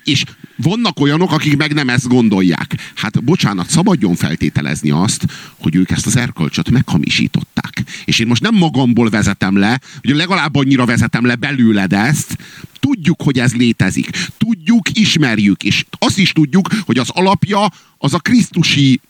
És 0.03 0.23
vannak 0.61 0.99
olyanok, 0.99 1.31
akik 1.31 1.57
meg 1.57 1.73
nem 1.73 1.89
ezt 1.89 2.07
gondolják. 2.07 2.91
Hát 2.95 3.23
bocsánat, 3.23 3.69
szabadjon 3.69 4.15
feltételezni 4.15 4.89
azt, 4.89 5.25
hogy 5.59 5.75
ők 5.75 5.91
ezt 5.91 6.05
az 6.05 6.15
erkölcsöt 6.15 6.69
meghamisították. 6.69 7.83
És 8.05 8.19
én 8.19 8.27
most 8.27 8.41
nem 8.41 8.55
magamból 8.55 9.09
vezetem 9.09 9.57
le, 9.57 9.79
hogy 10.01 10.15
legalább 10.15 10.55
annyira 10.55 10.85
vezetem 10.85 11.25
le 11.25 11.35
belőled 11.35 11.93
ezt, 11.93 12.37
tudjuk, 12.79 13.21
hogy 13.21 13.39
ez 13.39 13.55
létezik. 13.55 14.09
Tudjuk, 14.37 14.97
ismerjük, 14.97 15.63
és 15.63 15.85
azt 15.99 16.17
is 16.17 16.31
tudjuk, 16.31 16.67
hogy 16.85 16.97
az 16.97 17.09
alapja 17.09 17.71
az 17.97 18.13
a 18.13 18.19
krisztusi 18.19 19.01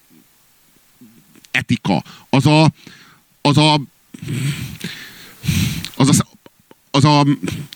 etika, 1.52 2.04
az 2.30 2.46
a, 2.46 2.72
az 3.42 3.58
a 3.58 3.82
az 5.96 6.20
a, 6.20 6.26
az 6.92 7.06
a, 7.06 7.26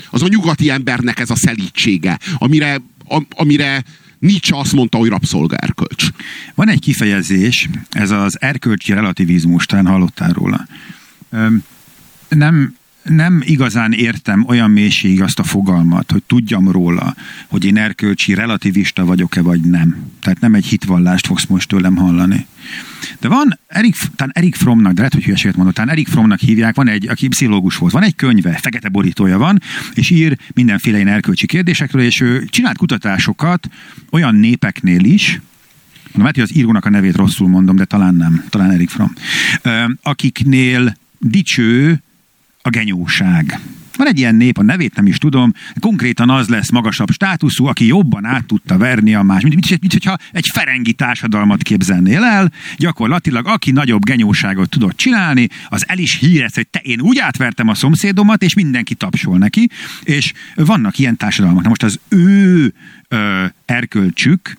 az 0.10 0.22
a 0.22 0.28
nyugati 0.28 0.70
embernek 0.70 1.20
ez 1.20 1.30
a 1.30 1.36
szelítsége, 1.36 2.20
amire, 2.38 2.82
amire 3.30 3.84
Nietzsche 4.19 4.57
azt 4.57 4.73
mondta, 4.73 4.98
hogy 4.98 5.10
rabszolga 5.10 5.56
erkölcs. 5.56 6.07
Van 6.56 6.69
egy 6.69 6.80
kifejezés, 6.80 7.69
ez 7.90 8.11
az 8.11 8.41
erkölcsi 8.41 8.94
relativizmus, 8.94 9.65
talán 9.65 9.86
hallottál 9.88 10.32
róla. 10.32 10.68
Nem, 12.30 12.76
nem 13.03 13.41
igazán 13.45 13.91
értem 13.91 14.45
olyan 14.48 14.72
mélységig 14.72 15.22
azt 15.22 15.40
a 15.40 15.44
fogalmat, 15.44 16.11
hogy 16.11 16.23
tudjam 16.23 16.72
róla, 16.72 17.15
hogy 17.48 17.65
én 17.65 17.77
erkölcsi 17.77 18.34
relativista 18.34 19.06
vagyok-e, 19.06 19.41
vagy 19.41 19.61
nem. 19.61 20.11
Tehát 20.22 20.40
nem 20.40 20.53
egy 20.53 20.65
hitvallást 20.65 21.27
fogsz 21.27 21.45
most 21.45 21.68
tőlem 21.68 21.95
hallani. 21.95 22.45
De 23.26 23.32
van, 23.32 23.60
Erik, 23.68 23.96
talán 24.16 24.34
Erik 24.36 24.56
Frommnak, 24.56 24.92
de 24.92 24.98
lehet, 24.98 25.14
hogy 25.14 25.24
hülyeséget 25.24 25.56
mondott, 25.56 25.76
talán 25.76 25.90
Erik 25.90 26.08
Frommnak 26.08 26.40
hívják, 26.40 26.76
van 26.76 26.88
egy, 26.88 27.08
aki 27.08 27.28
pszichológus 27.28 27.78
volt, 27.78 27.92
van 27.92 28.04
egy 28.04 28.16
könyve, 28.16 28.52
fekete 28.52 28.90
borítója 28.90 29.38
van, 29.38 29.62
és 29.94 30.10
ír 30.10 30.38
mindenféle 30.54 30.98
ilyen 30.98 31.10
erkölcsi 31.10 31.46
kérdésekről, 31.46 32.02
és 32.02 32.22
ő 32.22 32.46
csinált 32.46 32.78
kutatásokat 32.78 33.70
olyan 34.12 34.36
népeknél 34.36 35.04
is, 35.04 35.42
Mondom, 36.04 36.22
lehet, 36.22 36.36
hogy 36.36 36.44
az 36.44 36.56
írónak 36.56 36.86
a 36.86 36.90
nevét 36.90 37.16
rosszul 37.16 37.48
mondom, 37.48 37.76
de 37.76 37.86
talán 37.86 38.16
nem, 38.16 38.46
talán 38.50 38.72
Erik 38.72 38.90
Fromm, 38.90 39.12
akiknél 40.02 40.98
dicső 41.20 42.04
a 42.62 42.70
genyóság. 42.70 43.60
Van 43.96 44.08
egy 44.08 44.18
ilyen 44.18 44.36
nép, 44.36 44.58
a 44.58 44.64
nevét 44.64 44.96
nem 44.96 45.06
is 45.06 45.18
tudom, 45.18 45.54
konkrétan 45.80 46.30
az 46.30 46.48
lesz 46.48 46.72
magasabb 46.72 47.12
státuszú, 47.12 47.66
aki 47.66 47.86
jobban 47.86 48.26
át 48.26 48.46
tudta 48.46 48.78
verni 48.78 49.16
a 49.16 49.22
más. 49.22 49.42
Mint, 49.42 49.56
mint, 49.56 49.82
mint 49.82 49.94
hogyha 49.94 50.18
egy 50.32 50.50
ferengi 50.54 50.94
társadalmat 50.94 51.62
képzelnél 51.62 52.24
el, 52.24 52.52
gyakorlatilag 52.78 53.48
aki 53.48 53.72
nagyobb 53.72 54.06
genyóságot 54.06 54.70
tudott 54.70 54.98
csinálni, 54.98 55.48
az 55.70 55.86
el 55.88 55.98
is 55.98 56.20
hírez, 56.20 56.56
hogy 56.56 56.68
te 56.68 56.80
én 56.80 57.02
úgy 57.02 57.18
átvertem 57.18 57.68
a 57.68 57.76
szomszédomat, 57.76 58.44
és 58.44 58.54
mindenki 58.54 58.96
tapsol 58.96 59.38
neki, 59.38 59.70
és 60.04 60.34
vannak 60.56 60.98
ilyen 60.98 61.18
társadalmak. 61.18 61.64
Na 61.64 61.70
most 61.70 61.84
az 61.84 62.00
ő 62.10 62.74
ö, 63.08 63.46
erkölcsük, 63.66 64.58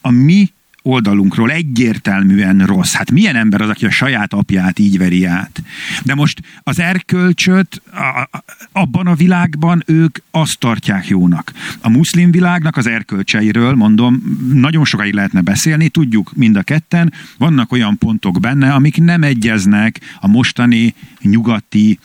a 0.00 0.10
mi 0.10 0.52
oldalunkról 0.82 1.50
egyértelműen 1.50 2.66
rossz. 2.66 2.94
Hát 2.94 3.10
milyen 3.10 3.36
ember 3.36 3.60
az, 3.60 3.68
aki 3.68 3.86
a 3.86 3.90
saját 3.90 4.32
apját 4.32 4.78
így 4.78 4.98
veri 4.98 5.24
át? 5.24 5.62
De 6.04 6.14
most 6.14 6.40
az 6.62 6.80
erkölcsöt 6.80 7.82
a, 7.92 8.28
a, 8.30 8.44
abban 8.72 9.06
a 9.06 9.14
világban 9.14 9.82
ők 9.86 10.18
azt 10.30 10.58
tartják 10.58 11.06
jónak. 11.06 11.52
A 11.80 11.88
muszlim 11.88 12.30
világnak 12.30 12.76
az 12.76 12.86
erkölcseiről, 12.86 13.74
mondom, 13.74 14.22
nagyon 14.52 14.84
sokáig 14.84 15.12
lehetne 15.12 15.40
beszélni, 15.40 15.88
tudjuk 15.88 16.32
mind 16.34 16.56
a 16.56 16.62
ketten, 16.62 17.12
vannak 17.38 17.72
olyan 17.72 17.98
pontok 17.98 18.40
benne, 18.40 18.72
amik 18.72 18.96
nem 18.96 19.22
egyeznek 19.22 20.00
a 20.20 20.28
mostani 20.28 20.94
nyugati 21.20 21.98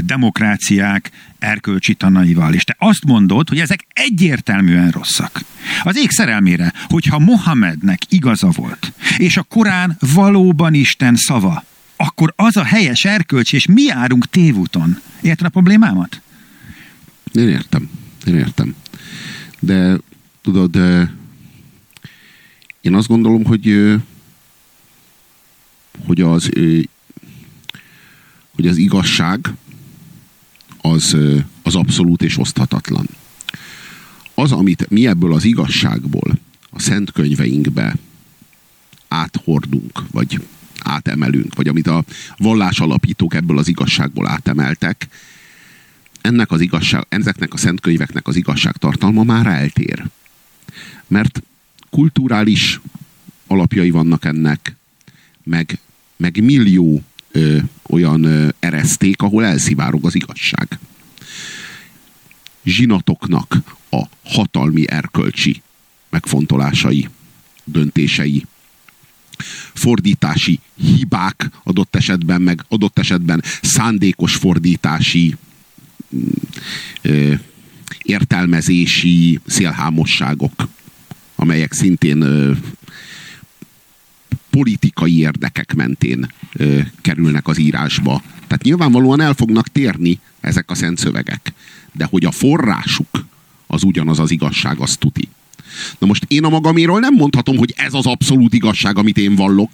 demokráciák 0.00 1.10
erkölcsi 1.38 1.94
tanaival. 1.94 2.54
És 2.54 2.64
te 2.64 2.76
azt 2.78 3.04
mondod, 3.04 3.48
hogy 3.48 3.60
ezek 3.60 3.86
egyértelműen 3.92 4.90
rosszak. 4.90 5.40
Az 5.82 5.96
ég 5.96 6.10
szerelmére, 6.10 6.72
hogyha 6.84 7.18
Mohamednek 7.18 8.00
igaza 8.08 8.48
volt, 8.50 8.92
és 9.16 9.36
a 9.36 9.42
Korán 9.42 9.96
valóban 10.14 10.74
Isten 10.74 11.16
szava, 11.16 11.64
akkor 11.96 12.32
az 12.36 12.56
a 12.56 12.64
helyes 12.64 13.04
erkölcs, 13.04 13.52
és 13.52 13.66
mi 13.66 13.82
járunk 13.82 14.30
tévúton. 14.30 15.00
Érted 15.20 15.46
a 15.46 15.50
problémámat? 15.50 16.20
Én 17.32 17.48
értem, 17.48 17.90
én 18.26 18.34
értem. 18.34 18.74
De 19.60 19.98
tudod, 20.42 20.76
én 22.80 22.94
azt 22.94 23.08
gondolom, 23.08 23.44
hogy 23.44 23.94
hogy 26.06 26.20
az 26.20 26.50
hogy 28.54 28.66
az 28.66 28.76
igazság 28.76 29.52
az, 30.90 31.16
az 31.62 31.74
abszolút 31.74 32.22
és 32.22 32.38
oszthatatlan. 32.38 33.08
Az, 34.34 34.52
amit 34.52 34.90
mi 34.90 35.06
ebből 35.06 35.32
az 35.32 35.44
igazságból 35.44 36.38
a 36.70 36.80
szent 36.80 37.12
könyveinkbe 37.12 37.96
áthordunk, 39.08 40.02
vagy 40.10 40.40
átemelünk, 40.80 41.54
vagy 41.54 41.68
amit 41.68 41.86
a 41.86 42.04
vallás 42.36 42.80
alapítók 42.80 43.34
ebből 43.34 43.58
az 43.58 43.68
igazságból 43.68 44.28
átemeltek, 44.28 45.08
ennek 46.20 46.50
az 46.50 46.60
igazság, 46.60 47.06
ezeknek 47.08 47.52
a 47.52 47.56
szentkönyveknek 47.56 48.28
az 48.28 48.36
igazságtartalma 48.36 49.22
már 49.22 49.46
eltér. 49.46 50.06
Mert 51.06 51.42
kulturális 51.90 52.80
alapjai 53.46 53.90
vannak 53.90 54.24
ennek, 54.24 54.76
meg, 55.42 55.78
meg 56.16 56.42
millió 56.42 57.02
ö, 57.36 57.58
olyan 57.88 58.24
ö, 58.24 58.48
ereszték, 58.58 59.22
ahol 59.22 59.44
elszivárog 59.44 60.04
az 60.04 60.14
igazság. 60.14 60.78
Zsinatoknak 62.64 63.56
a 63.90 64.02
hatalmi 64.24 64.88
erkölcsi 64.88 65.62
megfontolásai, 66.10 67.08
döntései 67.64 68.46
fordítási 69.74 70.60
hibák 70.76 71.50
adott 71.62 71.96
esetben, 71.96 72.42
meg 72.42 72.64
adott 72.68 72.98
esetben 72.98 73.42
szándékos 73.62 74.34
fordítási 74.34 75.36
ö, 77.02 77.34
értelmezési 78.02 79.40
szélhámosságok, 79.46 80.68
amelyek 81.34 81.72
szintén 81.72 82.20
ö, 82.20 82.52
politikai 84.56 85.18
érdekek 85.18 85.74
mentén 85.74 86.32
ö, 86.52 86.78
kerülnek 87.00 87.48
az 87.48 87.58
írásba. 87.58 88.22
Tehát 88.46 88.62
nyilvánvalóan 88.62 89.20
el 89.20 89.34
fognak 89.34 89.68
térni 89.68 90.18
ezek 90.40 90.70
a 90.70 90.74
szent 90.74 90.98
szövegek. 90.98 91.52
De 91.92 92.04
hogy 92.04 92.24
a 92.24 92.30
forrásuk 92.30 93.26
az 93.66 93.82
ugyanaz 93.82 94.18
az 94.18 94.30
igazság, 94.30 94.78
az 94.78 94.96
tuti. 94.96 95.28
Na 95.98 96.06
most 96.06 96.24
én 96.28 96.44
a 96.44 96.48
magaméről 96.48 96.98
nem 96.98 97.14
mondhatom, 97.14 97.56
hogy 97.56 97.74
ez 97.76 97.94
az 97.94 98.06
abszolút 98.06 98.54
igazság, 98.54 98.98
amit 98.98 99.18
én 99.18 99.34
vallok. 99.34 99.70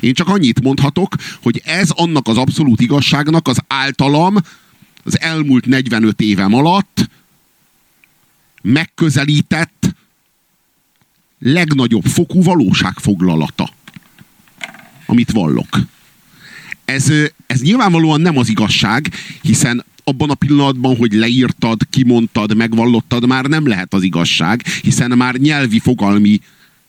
Én 0.00 0.14
csak 0.14 0.28
annyit 0.28 0.62
mondhatok, 0.62 1.16
hogy 1.42 1.62
ez 1.64 1.90
annak 1.90 2.28
az 2.28 2.36
abszolút 2.36 2.80
igazságnak 2.80 3.48
az 3.48 3.58
általam 3.66 4.36
az 5.04 5.20
elmúlt 5.20 5.66
45 5.66 6.20
évem 6.20 6.54
alatt 6.54 7.10
megközelített 8.62 9.94
legnagyobb 11.38 12.04
fokú 12.04 12.42
valóságfoglalata, 12.42 13.70
amit 15.12 15.30
vallok. 15.30 15.78
Ez, 16.84 17.12
ez 17.46 17.60
nyilvánvalóan 17.60 18.20
nem 18.20 18.38
az 18.38 18.48
igazság, 18.48 19.08
hiszen 19.42 19.84
abban 20.04 20.30
a 20.30 20.34
pillanatban, 20.34 20.96
hogy 20.96 21.12
leírtad, 21.12 21.80
kimondtad, 21.90 22.56
megvallottad, 22.56 23.26
már 23.26 23.44
nem 23.44 23.66
lehet 23.66 23.94
az 23.94 24.02
igazság, 24.02 24.62
hiszen 24.82 25.10
már 25.16 25.34
nyelvi 25.34 25.78
fogalmi 25.78 26.40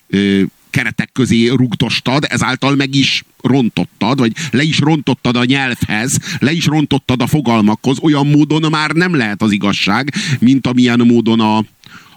ö, 0.07 0.41
keretek 0.69 1.09
közé 1.11 1.47
rugdostad, 1.49 2.25
ezáltal 2.29 2.75
meg 2.75 2.95
is 2.95 3.23
rontottad, 3.41 4.19
vagy 4.19 4.31
le 4.51 4.63
is 4.63 4.79
rontottad 4.79 5.35
a 5.35 5.45
nyelvhez, 5.45 6.17
le 6.39 6.51
is 6.51 6.65
rontottad 6.65 7.21
a 7.21 7.27
fogalmakhoz, 7.27 7.97
olyan 8.01 8.27
módon 8.27 8.69
már 8.69 8.91
nem 8.91 9.15
lehet 9.15 9.41
az 9.41 9.51
igazság, 9.51 10.13
mint 10.39 10.67
amilyen 10.67 10.99
módon 10.99 11.39
a, 11.39 11.57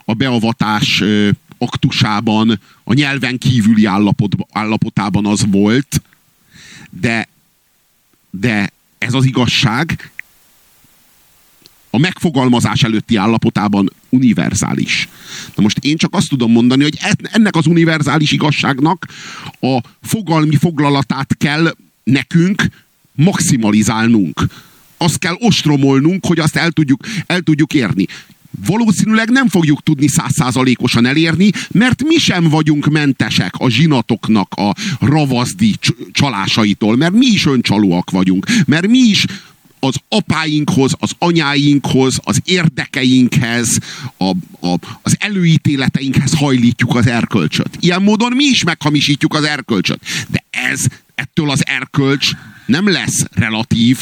a 0.04 0.14
beavatás 0.14 1.00
ö, 1.00 1.28
aktusában, 1.58 2.60
a 2.84 2.92
nyelven 2.92 3.38
kívüli 3.38 3.84
állapot, 3.84 4.32
állapotában 4.52 5.26
az 5.26 5.44
volt, 5.50 6.02
de, 6.90 7.28
de 8.30 8.72
ez 8.98 9.14
az 9.14 9.24
igazság 9.24 10.10
a 11.90 11.98
megfogalmazás 11.98 12.82
előtti 12.82 13.16
állapotában 13.16 13.92
univerzális. 14.08 15.08
Na 15.54 15.62
most 15.62 15.78
én 15.78 15.96
csak 15.96 16.14
azt 16.14 16.28
tudom 16.28 16.52
mondani, 16.52 16.82
hogy 16.82 16.98
ennek 17.22 17.56
az 17.56 17.66
univerzális 17.66 18.32
igazságnak 18.32 19.06
a 19.60 19.80
fogalmi 20.02 20.56
foglalatát 20.56 21.36
kell 21.36 21.74
nekünk 22.04 22.66
maximalizálnunk. 23.12 24.46
Azt 24.96 25.18
kell 25.18 25.34
ostromolnunk, 25.38 26.26
hogy 26.26 26.38
azt 26.38 26.56
el 26.56 26.70
tudjuk, 26.70 27.06
el 27.26 27.40
tudjuk 27.40 27.74
érni 27.74 28.06
valószínűleg 28.66 29.30
nem 29.30 29.48
fogjuk 29.48 29.82
tudni 29.82 30.08
százszázalékosan 30.08 31.06
elérni, 31.06 31.50
mert 31.70 32.02
mi 32.02 32.16
sem 32.16 32.48
vagyunk 32.48 32.86
mentesek 32.86 33.54
a 33.56 33.68
zsinatoknak 33.68 34.54
a 34.54 34.74
ravazdi 35.00 35.74
csalásaitól, 36.12 36.96
mert 36.96 37.12
mi 37.12 37.26
is 37.26 37.46
öncsalóak 37.46 38.10
vagyunk, 38.10 38.46
mert 38.66 38.86
mi 38.86 38.98
is 38.98 39.24
az 39.80 39.94
apáinkhoz, 40.08 40.92
az 40.98 41.10
anyáinkhoz, 41.18 42.18
az 42.22 42.40
érdekeinkhez, 42.44 43.78
a, 44.16 44.30
a, 44.66 44.78
az 45.02 45.16
előítéleteinkhez 45.18 46.32
hajlítjuk 46.34 46.94
az 46.94 47.06
erkölcsöt. 47.06 47.76
Ilyen 47.80 48.02
módon 48.02 48.32
mi 48.32 48.44
is 48.44 48.64
meghamisítjuk 48.64 49.34
az 49.34 49.44
erkölcsöt. 49.44 50.00
De 50.28 50.44
ez, 50.50 50.84
ettől 51.14 51.50
az 51.50 51.66
erkölcs 51.66 52.30
nem 52.66 52.88
lesz 52.88 53.24
relatív, 53.32 53.98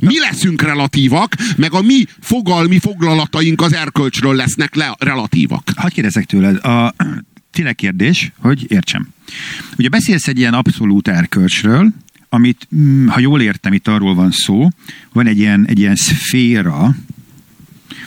mi 0.00 0.18
leszünk 0.18 0.62
relatívak, 0.62 1.34
meg 1.56 1.72
a 1.72 1.82
mi 1.82 2.04
fogalmi 2.20 2.78
foglalataink 2.78 3.60
az 3.60 3.72
erkölcsről 3.72 4.34
lesznek 4.34 4.74
le, 4.74 4.94
relatívak. 4.98 5.70
Hadd 5.76 5.90
kérdezek 5.90 6.24
tőled, 6.24 6.64
a 6.64 6.94
tényleg 7.52 7.74
kérdés, 7.74 8.32
hogy 8.38 8.64
értsem. 8.68 9.08
Ugye 9.78 9.88
beszélsz 9.88 10.28
egy 10.28 10.38
ilyen 10.38 10.54
abszolút 10.54 11.08
erkölcsről, 11.08 11.92
amit, 12.28 12.68
mm, 12.76 13.06
ha 13.06 13.20
jól 13.20 13.40
értem, 13.40 13.72
itt 13.72 13.88
arról 13.88 14.14
van 14.14 14.30
szó, 14.30 14.68
van 15.12 15.26
egy 15.26 15.38
ilyen, 15.38 15.66
egy 15.66 15.78
ilyen 15.78 15.96
szféra, 15.96 16.94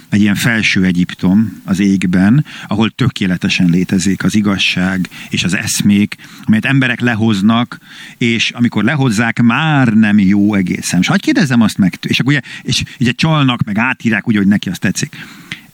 egy 0.10 0.22
ilyen 0.22 0.36
felső 0.36 0.84
Egyiptom 0.84 1.62
az 1.64 1.80
égben, 1.80 2.46
ahol 2.68 2.90
tökéletesen 2.90 3.70
létezik 3.70 4.24
az 4.24 4.36
igazság 4.36 5.10
és 5.30 5.44
az 5.44 5.56
eszmék, 5.56 6.16
amelyet 6.44 6.66
emberek 6.66 7.00
lehoznak, 7.00 7.80
és 8.18 8.52
amikor 8.52 8.84
lehozzák, 8.84 9.42
már 9.42 9.88
nem 9.94 10.20
jó 10.20 10.54
egészen. 10.54 11.00
És 11.00 11.08
hagyd 11.08 11.22
kérdezzem 11.22 11.62
azt 11.62 11.78
meg, 11.78 11.98
és 12.02 12.20
akkor 12.20 12.34
ugye, 12.34 12.42
és 12.62 12.84
ugye 13.00 13.12
csalnak, 13.12 13.64
meg 13.64 13.78
átírják 13.78 14.28
úgy, 14.28 14.36
hogy 14.36 14.48
neki 14.48 14.70
azt 14.70 14.82
tetszik. 14.82 15.16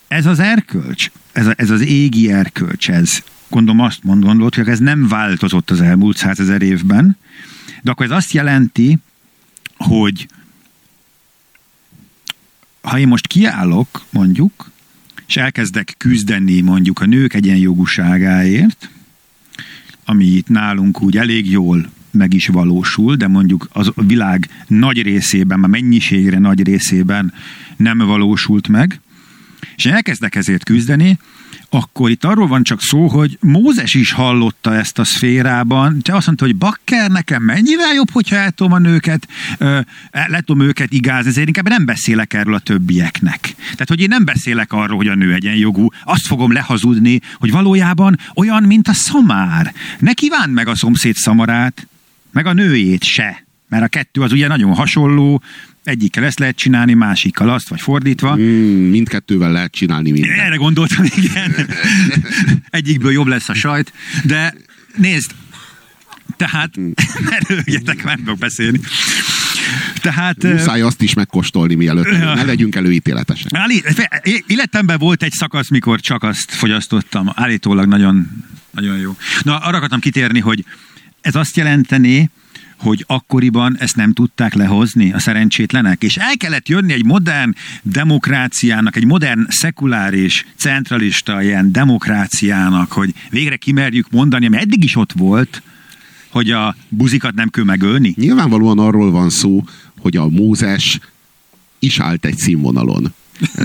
Ez 0.07 0.26
az 0.26 0.40
erkölcs, 0.40 1.12
ez, 1.32 1.48
a, 1.48 1.53
ez 1.57 1.70
az 1.70 1.82
égi 1.82 2.32
erkölcs, 2.32 2.90
ez 2.90 3.24
gondolom 3.49 3.80
azt 3.80 4.03
mondod, 4.03 4.56
hogy 4.56 4.68
ez 4.68 4.80
nem 4.80 5.07
változott 5.07 5.72
az 5.72 5.82
elmúlt 5.82 6.18
százezer 6.18 6.62
évben, 6.62 7.18
de 7.82 7.91
akkor 7.91 8.06
ez 8.06 8.12
azt 8.12 8.32
jelenti, 8.32 8.98
hogy 9.78 10.28
ha 12.86 12.99
én 12.99 13.07
most 13.07 13.28
kiállok, 13.28 14.06
mondjuk, 14.10 14.72
és 15.28 15.38
elkezdek 15.38 15.95
küzdeni 15.98 16.62
mondjuk 16.62 16.99
a 16.99 17.06
nők 17.06 17.34
egyenjogúságáért, 17.34 18.90
ami 20.06 20.26
itt 20.26 20.48
nálunk 20.48 21.02
úgy 21.02 21.18
elég 21.18 21.52
jól 21.52 21.90
meg 22.12 22.34
is 22.34 22.48
valósul, 22.48 23.16
de 23.16 23.28
mondjuk 23.28 23.68
az 23.72 23.91
a 23.95 24.03
világ 24.03 24.49
nagy 24.68 25.02
részében, 25.02 25.64
a 25.64 25.68
mennyiségre 25.68 26.40
nagy 26.40 26.64
részében 26.64 27.34
nem 27.78 27.98
valósult 27.98 28.68
meg, 28.68 28.99
és 29.76 29.86
elkezdek 29.86 30.36
ezért 30.36 30.64
küzdeni, 30.64 31.18
akkor 31.69 32.09
itt 32.09 32.23
arról 32.23 32.47
van 32.47 32.63
csak 32.63 32.81
szó, 32.81 33.07
hogy 33.07 33.37
Mózes 33.41 33.93
is 33.93 34.11
hallotta 34.11 34.75
ezt 34.75 34.99
a 34.99 35.03
szférában, 35.03 36.01
te 36.01 36.15
azt 36.15 36.25
mondta, 36.25 36.45
hogy 36.45 36.55
bakker, 36.55 37.09
nekem 37.09 37.43
mennyivel 37.43 37.93
jobb, 37.93 38.11
hogyha 38.11 38.35
el 38.35 38.53
a 38.57 38.77
nőket, 38.77 39.27
le 40.11 40.41
tudom 40.45 40.67
őket 40.67 40.93
igázni, 40.93 41.29
ezért 41.29 41.47
inkább 41.47 41.69
nem 41.69 41.85
beszélek 41.85 42.33
erről 42.33 42.53
a 42.53 42.59
többieknek. 42.59 43.55
Tehát, 43.57 43.87
hogy 43.87 44.01
én 44.01 44.07
nem 44.07 44.25
beszélek 44.25 44.73
arról, 44.73 44.97
hogy 44.97 45.07
a 45.07 45.15
nő 45.15 45.33
egyenjogú, 45.33 45.89
azt 46.03 46.25
fogom 46.25 46.51
lehazudni, 46.51 47.21
hogy 47.37 47.51
valójában 47.51 48.19
olyan, 48.35 48.63
mint 48.63 48.87
a 48.87 48.93
szamár. 48.93 49.73
Ne 49.99 50.13
kívánd 50.13 50.53
meg 50.53 50.67
a 50.67 50.75
szomszéd 50.75 51.15
szamarát, 51.15 51.87
meg 52.31 52.45
a 52.45 52.53
nőjét 52.53 53.03
se. 53.03 53.44
Mert 53.69 53.83
a 53.83 53.87
kettő 53.87 54.21
az 54.21 54.31
ugye 54.31 54.47
nagyon 54.47 54.73
hasonló, 54.73 55.41
Egyikkel 55.85 56.23
ezt 56.23 56.39
lehet 56.39 56.55
csinálni, 56.55 56.93
másikkal 56.93 57.49
azt, 57.49 57.67
vagy 57.67 57.81
fordítva. 57.81 58.35
Mm, 58.35 58.89
mindkettővel 58.89 59.51
lehet 59.51 59.71
csinálni 59.71 60.11
mindent. 60.11 60.39
Erre 60.39 60.55
gondoltam, 60.55 61.05
igen. 61.17 61.69
Egyikből 62.69 63.11
jobb 63.11 63.27
lesz 63.27 63.49
a 63.49 63.53
sajt. 63.53 63.93
De 64.23 64.53
nézd, 64.95 65.31
tehát, 66.37 66.79
mm. 66.79 66.91
ne 67.29 67.55
rögjetek, 67.55 68.03
már 68.03 68.15
tudok 68.15 68.37
beszélni. 68.37 68.79
Tehát, 70.01 70.43
Muszáj 70.43 70.81
azt 70.81 71.01
is 71.01 71.13
megkóstolni, 71.13 71.75
mielőtt 71.75 72.11
ne 72.11 72.43
legyünk 72.43 72.75
előítéletesek. 72.75 73.51
Életemben 74.47 74.97
volt 74.97 75.23
egy 75.23 75.31
szakasz, 75.31 75.69
mikor 75.69 75.99
csak 75.99 76.23
azt 76.23 76.51
fogyasztottam. 76.51 77.31
Állítólag 77.35 77.87
nagyon, 77.87 78.43
nagyon 78.71 78.97
jó. 78.97 79.17
Na, 79.41 79.57
arra 79.57 79.77
akartam 79.77 79.99
kitérni, 79.99 80.39
hogy 80.39 80.65
ez 81.21 81.35
azt 81.35 81.57
jelenteni, 81.57 82.29
hogy 82.86 83.03
akkoriban 83.07 83.78
ezt 83.80 83.95
nem 83.95 84.14
tudták 84.14 84.53
lehozni 84.53 85.14
a 85.14 85.20
szerencsétlenek, 85.20 86.03
és 86.03 86.18
el 86.18 86.38
kellett 86.38 86.68
jönni 86.68 86.94
egy 86.94 87.06
modern 87.06 87.56
demokráciának, 87.82 88.95
egy 88.95 89.06
modern 89.06 89.45
szekuláris, 89.49 90.45
centralista 90.56 91.41
ilyen 91.41 91.72
demokráciának, 91.72 92.91
hogy 92.91 93.14
végre 93.30 93.56
kimerjük 93.56 94.12
mondani, 94.12 94.45
ami 94.45 94.57
eddig 94.57 94.84
is 94.84 94.95
ott 94.95 95.12
volt, 95.12 95.62
hogy 96.30 96.52
a 96.52 96.76
buzikat 96.90 97.34
nem 97.34 97.49
kell 97.49 97.64
megölni? 97.64 98.14
Nyilvánvalóan 98.18 98.80
arról 98.80 99.12
van 99.12 99.30
szó, 99.30 99.64
hogy 99.99 100.18
a 100.18 100.28
Mózes 100.28 100.99
is 101.80 101.99
állt 101.99 102.26
egy 102.26 102.38
színvonalon. 102.38 103.14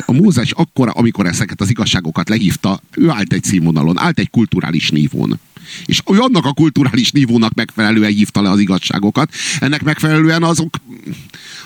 A 0.06 0.12
Mózes 0.12 0.50
akkor, 0.50 0.90
amikor 0.94 1.26
ezeket 1.26 1.60
az 1.60 1.70
igazságokat 1.70 2.28
lehívta, 2.28 2.80
ő 2.96 3.08
állt 3.08 3.32
egy 3.32 3.44
színvonalon, 3.44 3.98
állt 3.98 4.18
egy 4.18 4.30
kulturális 4.30 4.90
nívón. 4.90 5.38
És 5.84 6.02
ő 6.12 6.18
annak 6.18 6.44
a 6.44 6.52
kulturális 6.52 7.10
nívónak 7.10 7.54
megfelelően 7.54 8.12
hívta 8.12 8.42
le 8.42 8.50
az 8.50 8.58
igazságokat. 8.58 9.32
Ennek 9.60 9.82
megfelelően 9.82 10.42
azok, 10.42 10.76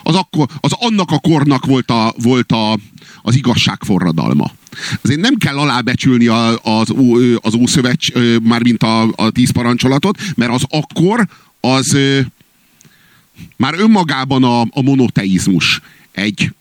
az, 0.03 0.15
akkor, 0.15 0.49
az 0.61 0.73
annak 0.79 1.11
a 1.11 1.19
kornak 1.19 1.67
volt, 1.67 1.91
a, 1.91 2.15
volt 2.23 2.53
a, 2.53 2.79
az 3.23 3.37
igazság 3.37 3.79
forradalma. 3.85 4.51
Azért 5.03 5.21
nem 5.21 5.35
kell 5.35 5.59
alábecsülni 5.59 6.27
a, 6.27 6.63
az, 6.63 6.95
az 7.41 7.55
Ószövet, 7.55 7.99
mármint 8.43 8.83
a, 8.83 9.03
a 9.03 9.31
tíz 9.31 9.51
parancsolatot, 9.51 10.21
mert 10.35 10.53
az 10.53 10.63
akkor 10.69 11.29
az 11.61 11.97
már 13.57 13.75
önmagában 13.79 14.45
a, 14.45 14.61
a 14.61 14.83
monoteizmus 14.83 15.81
egy 16.13 16.53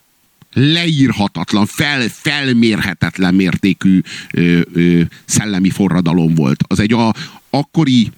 leírhatatlan, 0.53 1.65
fel, 1.65 2.07
felmérhetetlen 2.09 3.35
mértékű 3.35 4.01
ö, 4.31 4.61
ö, 4.73 5.01
szellemi 5.25 5.69
forradalom 5.69 6.35
volt. 6.35 6.63
Az 6.67 6.79
egy 6.79 6.93
a, 6.93 7.13
akkori 7.49 8.11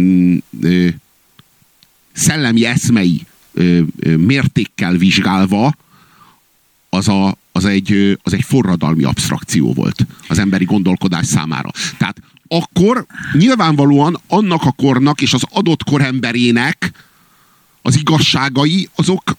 mm, 0.00 0.36
ö, 0.60 0.88
szellemi 2.12 2.64
eszmei 2.64 3.26
ö, 3.52 3.80
ö, 3.98 4.16
mértékkel 4.16 4.96
vizsgálva, 4.96 5.74
az, 6.88 7.08
a, 7.08 7.36
az, 7.52 7.64
egy, 7.64 8.18
az 8.22 8.32
egy 8.32 8.44
forradalmi 8.44 9.04
abstrakció 9.04 9.72
volt 9.72 10.06
az 10.28 10.38
emberi 10.38 10.64
gondolkodás 10.64 11.26
számára. 11.26 11.70
Tehát 11.98 12.20
akkor 12.48 13.06
nyilvánvalóan 13.32 14.20
annak 14.26 14.62
a 14.64 14.72
kornak 14.72 15.20
és 15.20 15.32
az 15.32 15.42
adott 15.50 15.84
koremberének 15.84 16.92
az 17.82 17.96
igazságai, 17.96 18.88
azok 18.94 19.36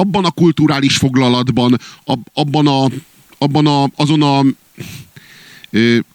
abban 0.00 0.24
a 0.24 0.30
kulturális 0.30 0.96
foglalatban, 0.96 1.78
abban, 2.32 2.66
a, 2.66 2.88
abban 3.38 3.66
a, 3.66 3.90
azon 3.96 4.22
a, 4.22 4.38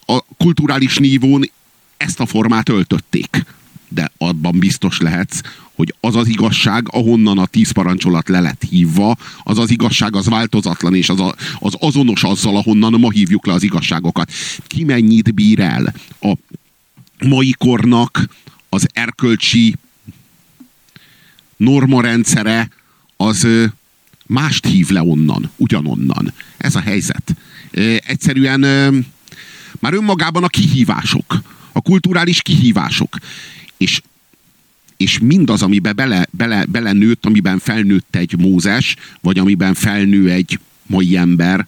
a 0.06 0.24
kulturális 0.38 0.98
nívón 0.98 1.52
ezt 1.98 2.20
a 2.20 2.26
formát 2.26 2.70
öltötték. 2.70 3.46
De 3.90 4.12
abban 4.18 4.60
biztos 4.60 5.00
lehetsz, 5.00 5.40
hogy 5.76 5.94
az 6.00 6.16
az 6.16 6.28
igazság, 6.28 6.88
ahonnan 6.92 7.38
a 7.38 7.46
tíz 7.46 7.72
parancsolat 7.72 8.30
le 8.30 8.40
lett 8.40 8.64
hívva, 8.70 9.18
az 9.44 9.58
az 9.58 9.70
igazság 9.72 10.16
az 10.16 10.28
változatlan, 10.28 10.96
és 10.96 11.10
az, 11.10 11.20
a, 11.20 11.36
az 11.60 11.74
azonos 11.80 12.24
azzal, 12.24 12.58
ahonnan 12.58 13.00
ma 13.00 13.12
hívjuk 13.12 13.46
le 13.46 13.54
az 13.54 13.64
igazságokat. 13.64 14.32
Ki 14.68 14.84
mennyit 14.84 15.34
bír 15.34 15.60
el 15.60 15.94
a 16.22 16.34
mai 17.28 17.56
kornak 17.58 18.28
az 18.70 18.88
erkölcsi 18.94 19.76
normarendszere, 21.58 22.70
az 23.18 23.48
mást 24.26 24.66
hív 24.66 24.90
le 24.90 25.02
onnan, 25.04 25.52
ugyanonnan. 25.56 26.34
Ez 26.58 26.76
a 26.76 26.80
helyzet. 26.80 27.36
Egyszerűen 28.06 28.60
már 29.80 29.94
önmagában 29.94 30.44
a 30.44 30.48
kihívások, 30.48 31.42
a 31.72 31.82
kulturális 31.82 32.42
kihívások. 32.42 33.18
És 33.78 34.02
és 34.98 35.20
mindaz, 35.20 35.62
amiben 35.62 35.96
bele, 35.96 36.28
bele, 36.32 36.66
bele 36.66 36.92
nőtt, 36.92 37.26
amiben 37.26 37.60
felnőtt 37.60 38.16
egy 38.16 38.38
Mózes, 38.38 38.96
vagy 39.22 39.40
amiben 39.40 39.74
felnő 39.74 40.32
egy 40.32 40.60
mai 40.86 41.18
ember, 41.18 41.68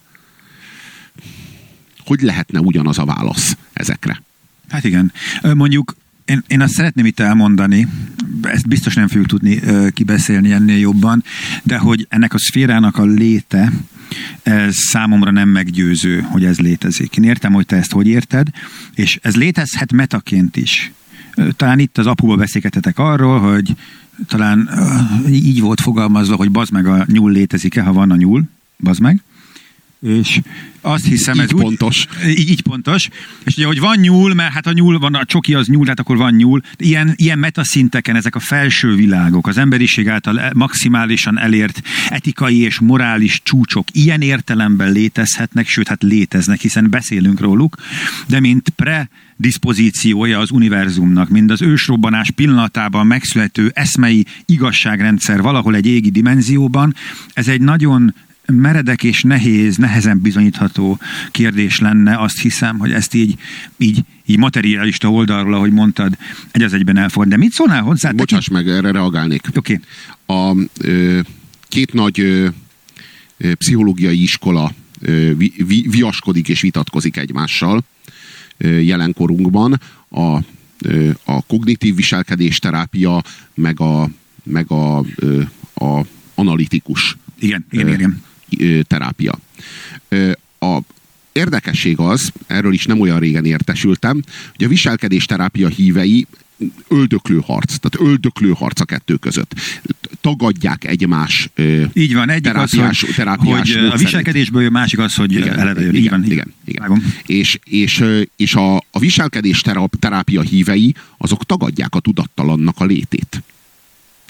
hogy 2.04 2.20
lehetne 2.20 2.60
ugyanaz 2.60 2.98
a 2.98 3.04
válasz 3.04 3.56
ezekre? 3.72 4.22
Hát 4.68 4.84
igen. 4.84 5.12
Mondjuk 5.42 5.96
én, 6.28 6.42
én 6.46 6.60
azt 6.60 6.72
szeretném 6.72 7.06
itt 7.06 7.20
elmondani, 7.20 7.88
ezt 8.42 8.68
biztos 8.68 8.94
nem 8.94 9.08
fogjuk 9.08 9.26
tudni 9.26 9.60
kibeszélni 9.90 10.52
ennél 10.52 10.78
jobban, 10.78 11.24
de 11.62 11.78
hogy 11.78 12.06
ennek 12.08 12.34
a 12.34 12.38
szférának 12.38 12.96
a 12.96 13.04
léte, 13.04 13.72
ez 14.42 14.74
számomra 14.74 15.30
nem 15.30 15.48
meggyőző, 15.48 16.20
hogy 16.20 16.44
ez 16.44 16.58
létezik. 16.58 17.16
Én 17.16 17.24
értem, 17.24 17.52
hogy 17.52 17.66
te 17.66 17.76
ezt 17.76 17.92
hogy 17.92 18.06
érted, 18.06 18.48
és 18.94 19.18
ez 19.22 19.36
létezhet 19.36 19.92
metaként 19.92 20.56
is 20.56 20.92
talán 21.56 21.78
itt 21.78 21.98
az 21.98 22.06
apuba 22.06 22.36
beszélgetetek 22.36 22.98
arról, 22.98 23.40
hogy 23.40 23.74
talán 24.26 24.70
így 25.30 25.60
volt 25.60 25.80
fogalmazva, 25.80 26.36
hogy 26.36 26.50
bazd 26.50 26.72
meg 26.72 26.86
a 26.86 27.04
nyúl 27.06 27.32
létezik-e, 27.32 27.82
ha 27.82 27.92
van 27.92 28.10
a 28.10 28.16
nyúl, 28.16 28.44
bazd 28.78 29.00
meg. 29.00 29.22
És 30.00 30.40
azt 30.80 31.04
hiszem, 31.04 31.34
így 31.34 31.40
ez 31.40 31.50
pontos. 31.50 32.06
Úgy, 32.24 32.38
így, 32.38 32.50
így 32.50 32.62
pontos. 32.62 33.08
És 33.44 33.56
ugye, 33.56 33.66
hogy 33.66 33.80
van 33.80 33.96
nyúl, 33.98 34.34
mert 34.34 34.52
hát 34.52 34.66
a 34.66 34.72
nyúl 34.72 34.98
van, 34.98 35.14
a 35.14 35.24
csoki 35.24 35.54
az 35.54 35.66
nyúl, 35.66 35.82
tehát 35.82 36.00
akkor 36.00 36.16
van 36.16 36.34
nyúl. 36.34 36.60
Ilyen, 36.76 37.12
ilyen 37.16 37.38
metaszinteken 37.38 38.16
ezek 38.16 38.34
a 38.34 38.40
felső 38.40 38.94
világok, 38.94 39.46
az 39.46 39.58
emberiség 39.58 40.08
által 40.08 40.50
maximálisan 40.54 41.38
elért 41.38 41.82
etikai 42.08 42.60
és 42.60 42.78
morális 42.78 43.40
csúcsok 43.42 43.86
ilyen 43.92 44.20
értelemben 44.20 44.92
létezhetnek, 44.92 45.68
sőt, 45.68 45.88
hát 45.88 46.02
léteznek, 46.02 46.60
hiszen 46.60 46.90
beszélünk 46.90 47.40
róluk, 47.40 47.76
de 48.26 48.40
mint 48.40 48.68
pre 48.68 49.08
diszpozíciója 49.36 50.38
az 50.38 50.50
univerzumnak, 50.50 51.28
mind 51.28 51.50
az 51.50 51.62
ősrobbanás 51.62 52.30
pillanatában 52.30 53.06
megszülető 53.06 53.70
eszmei 53.74 54.26
igazságrendszer 54.46 55.42
valahol 55.42 55.74
egy 55.74 55.86
égi 55.86 56.10
dimenzióban, 56.10 56.94
ez 57.32 57.48
egy 57.48 57.60
nagyon 57.60 58.14
meredek 58.52 59.02
és 59.02 59.22
nehéz, 59.22 59.76
nehezen 59.76 60.20
bizonyítható 60.20 60.98
kérdés 61.30 61.78
lenne, 61.78 62.18
azt 62.18 62.40
hiszem, 62.40 62.78
hogy 62.78 62.92
ezt 62.92 63.14
így, 63.14 63.38
így, 63.76 64.00
így 64.26 64.38
materialista 64.38 65.10
oldalról, 65.10 65.54
ahogy 65.54 65.72
mondtad, 65.72 66.16
egy 66.50 66.62
az 66.62 66.72
egyben 66.72 66.96
elfogad. 66.96 67.28
De 67.28 67.36
mit 67.36 67.52
szólnál 67.52 67.82
hozzá? 67.82 68.10
Bocsáss 68.10 68.48
meg, 68.48 68.68
erre 68.68 68.90
reagálnék. 68.90 69.46
Oké. 69.54 69.80
Okay. 70.26 70.46
A 70.50 70.66
ö, 70.80 71.20
két 71.68 71.92
nagy 71.92 72.20
ö, 72.20 72.48
pszichológiai 73.54 74.22
iskola 74.22 74.72
ö, 75.00 75.36
vi, 75.36 75.52
vi, 75.66 75.86
viaskodik 75.90 76.48
és 76.48 76.60
vitatkozik 76.60 77.16
egymással 77.16 77.84
jelenkorunkban 78.60 79.80
a, 80.08 80.36
a 81.24 81.42
kognitív 81.46 81.94
viselkedésterápia, 81.94 83.22
meg 83.54 83.80
a, 83.80 84.10
meg 84.42 84.70
a, 84.70 84.98
a 85.74 86.06
analitikus 86.34 87.16
igen, 87.38 87.66
igen, 87.70 87.88
igen. 87.88 88.22
Terápia. 88.82 89.38
A 90.60 90.78
érdekesség 91.32 91.98
az, 91.98 92.32
erről 92.46 92.72
is 92.72 92.84
nem 92.84 93.00
olyan 93.00 93.18
régen 93.18 93.44
értesültem, 93.44 94.22
hogy 94.56 94.64
a 94.64 94.68
viselkedésterápia 94.68 95.68
hívei 95.68 96.26
öldöklő 96.88 97.40
harc, 97.44 97.76
tehát 97.76 98.08
öldöklő 98.08 98.52
harc 98.56 98.80
a 98.80 98.84
kettő 98.84 99.14
között. 99.14 99.54
Tagadják 100.20 100.84
egymás 100.84 101.50
Így 101.92 102.14
van, 102.14 102.30
egyik 102.30 102.42
terápiás, 102.42 103.02
az, 103.02 103.06
hogy, 103.06 103.14
terápiás 103.14 103.74
hogy 103.74 103.86
a 103.86 103.96
viselkedésből 103.96 104.62
jön, 104.62 104.72
másik 104.72 104.98
az, 104.98 105.14
hogy 105.14 105.32
igen, 105.32 105.58
eleve 105.58 105.80
jön. 105.80 105.94
Igen, 105.94 106.24
igen, 106.24 106.54
igen, 106.64 106.84
igen. 106.84 107.02
És, 107.26 107.58
és, 107.64 108.04
és 108.36 108.54
a, 108.54 108.76
a 108.76 108.98
viselkedés 108.98 109.62
terápia 109.98 110.40
hívei, 110.40 110.94
azok 111.18 111.44
tagadják 111.44 111.94
a 111.94 112.00
tudattalannak 112.00 112.80
a 112.80 112.84
létét 112.84 113.42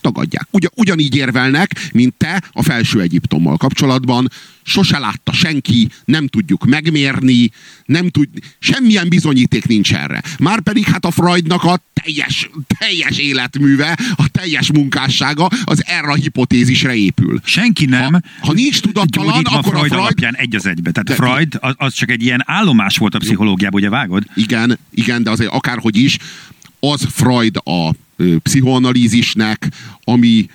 tagadják. 0.00 0.48
Ugy, 0.50 0.70
ugyanígy 0.74 1.16
érvelnek, 1.16 1.88
mint 1.92 2.14
te 2.14 2.42
a 2.52 2.62
felső 2.62 3.00
Egyiptommal 3.00 3.56
kapcsolatban. 3.56 4.30
Sose 4.62 4.98
látta 4.98 5.32
senki, 5.32 5.88
nem 6.04 6.26
tudjuk 6.26 6.64
megmérni, 6.64 7.50
nem 7.84 8.08
tud, 8.08 8.28
semmilyen 8.58 9.08
bizonyíték 9.08 9.66
nincs 9.66 9.94
erre. 9.94 10.22
Márpedig 10.38 10.84
hát 10.84 11.04
a 11.04 11.10
Freudnak 11.10 11.64
a 11.64 11.80
teljes, 11.92 12.50
teljes 12.78 13.18
életműve, 13.18 13.98
a 14.16 14.28
teljes 14.28 14.72
munkássága 14.72 15.48
az 15.64 15.84
erre 15.86 16.08
a 16.08 16.14
hipotézisre 16.14 16.94
épül. 16.94 17.40
Senki 17.44 17.84
nem. 17.84 18.12
Ha, 18.12 18.20
ha 18.40 18.52
nincs 18.52 18.80
tudattalan, 18.80 19.44
akkor 19.44 19.62
Freud, 19.62 19.84
a 19.84 19.88
Freud... 19.88 19.92
alapján 19.92 20.36
egy 20.36 20.54
az 20.54 20.66
egybe. 20.66 20.90
Tehát 20.90 21.08
de, 21.08 21.14
Freud 21.14 21.58
az, 21.60 21.74
az 21.76 21.94
csak 21.94 22.10
egy 22.10 22.22
ilyen 22.22 22.42
állomás 22.46 22.96
volt 22.96 23.14
a 23.14 23.18
pszichológiában, 23.18 23.80
ugye 23.80 23.90
vágod? 23.90 24.24
Igen, 24.34 24.78
igen, 24.90 25.22
de 25.22 25.30
azért 25.30 25.52
akárhogy 25.52 25.96
is, 25.96 26.18
az 26.80 27.06
Freud 27.10 27.56
a 27.56 27.94
pszichoanalízisnek, 28.42 29.68
ami 30.04 30.48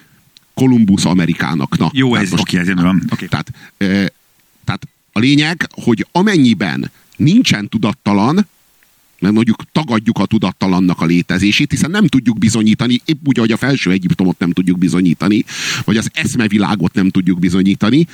Kolumbusz 0.53 1.06
Amerikának. 1.06 1.77
Na, 1.77 1.90
Jó, 1.94 2.15
ez 2.15 2.34
oké, 2.34 2.57
ez 2.57 2.73
van. 2.73 3.03
Okay. 3.11 3.27
Tehát, 3.27 3.52
e, 3.77 3.85
tehát 4.65 4.88
a 5.11 5.19
lényeg, 5.19 5.68
hogy 5.72 6.07
amennyiben 6.11 6.91
nincsen 7.15 7.69
tudattalan, 7.69 8.48
mert 9.19 9.34
mondjuk 9.34 9.64
tagadjuk 9.72 10.18
a 10.18 10.26
tudattalannak 10.26 11.02
a 11.02 11.06
létezését, 11.06 11.72
hiszen 11.72 11.91
nem 11.91 12.07
tudjuk 12.07 12.38
bizonyítani, 12.38 13.02
épp 13.06 13.19
úgy, 13.23 13.38
ahogy 13.38 13.52
a 13.52 13.57
felső 13.57 13.91
Egyiptomot 13.91 14.40
nem 14.40 14.52
tudjuk 14.52 14.77
bizonyítani, 14.77 15.45
vagy 15.84 15.98
az 15.98 16.10
eszmevilágot 16.14 16.94
nem 16.94 17.10
tudjuk 17.10 17.40
bizonyítani, 17.40 18.07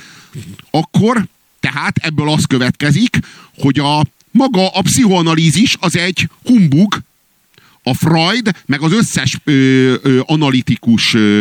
akkor 0.70 1.26
tehát 1.60 1.96
ebből 1.96 2.28
az 2.28 2.44
következik, 2.44 3.18
hogy 3.58 3.78
a 3.78 4.04
maga 4.30 4.68
a 4.68 4.82
pszichoanalízis 4.82 5.76
az 5.80 5.96
egy 5.96 6.28
humbug, 6.44 6.98
a 7.82 7.94
Freud, 7.94 8.50
meg 8.66 8.80
az 8.80 8.92
összes 8.92 9.38
ö, 9.44 9.52
ö, 10.02 10.20
analitikus 10.26 11.14
ö, 11.14 11.40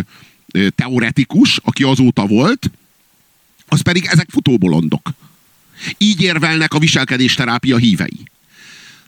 teoretikus, 0.76 1.60
aki 1.64 1.84
azóta 1.84 2.26
volt, 2.26 2.72
az 3.68 3.82
pedig 3.82 4.06
ezek 4.06 4.30
futóbolondok. 4.30 5.10
Így 5.98 6.22
érvelnek 6.22 6.74
a 6.74 6.80
viselkedésterápia 6.80 7.78
hívei. 7.78 8.30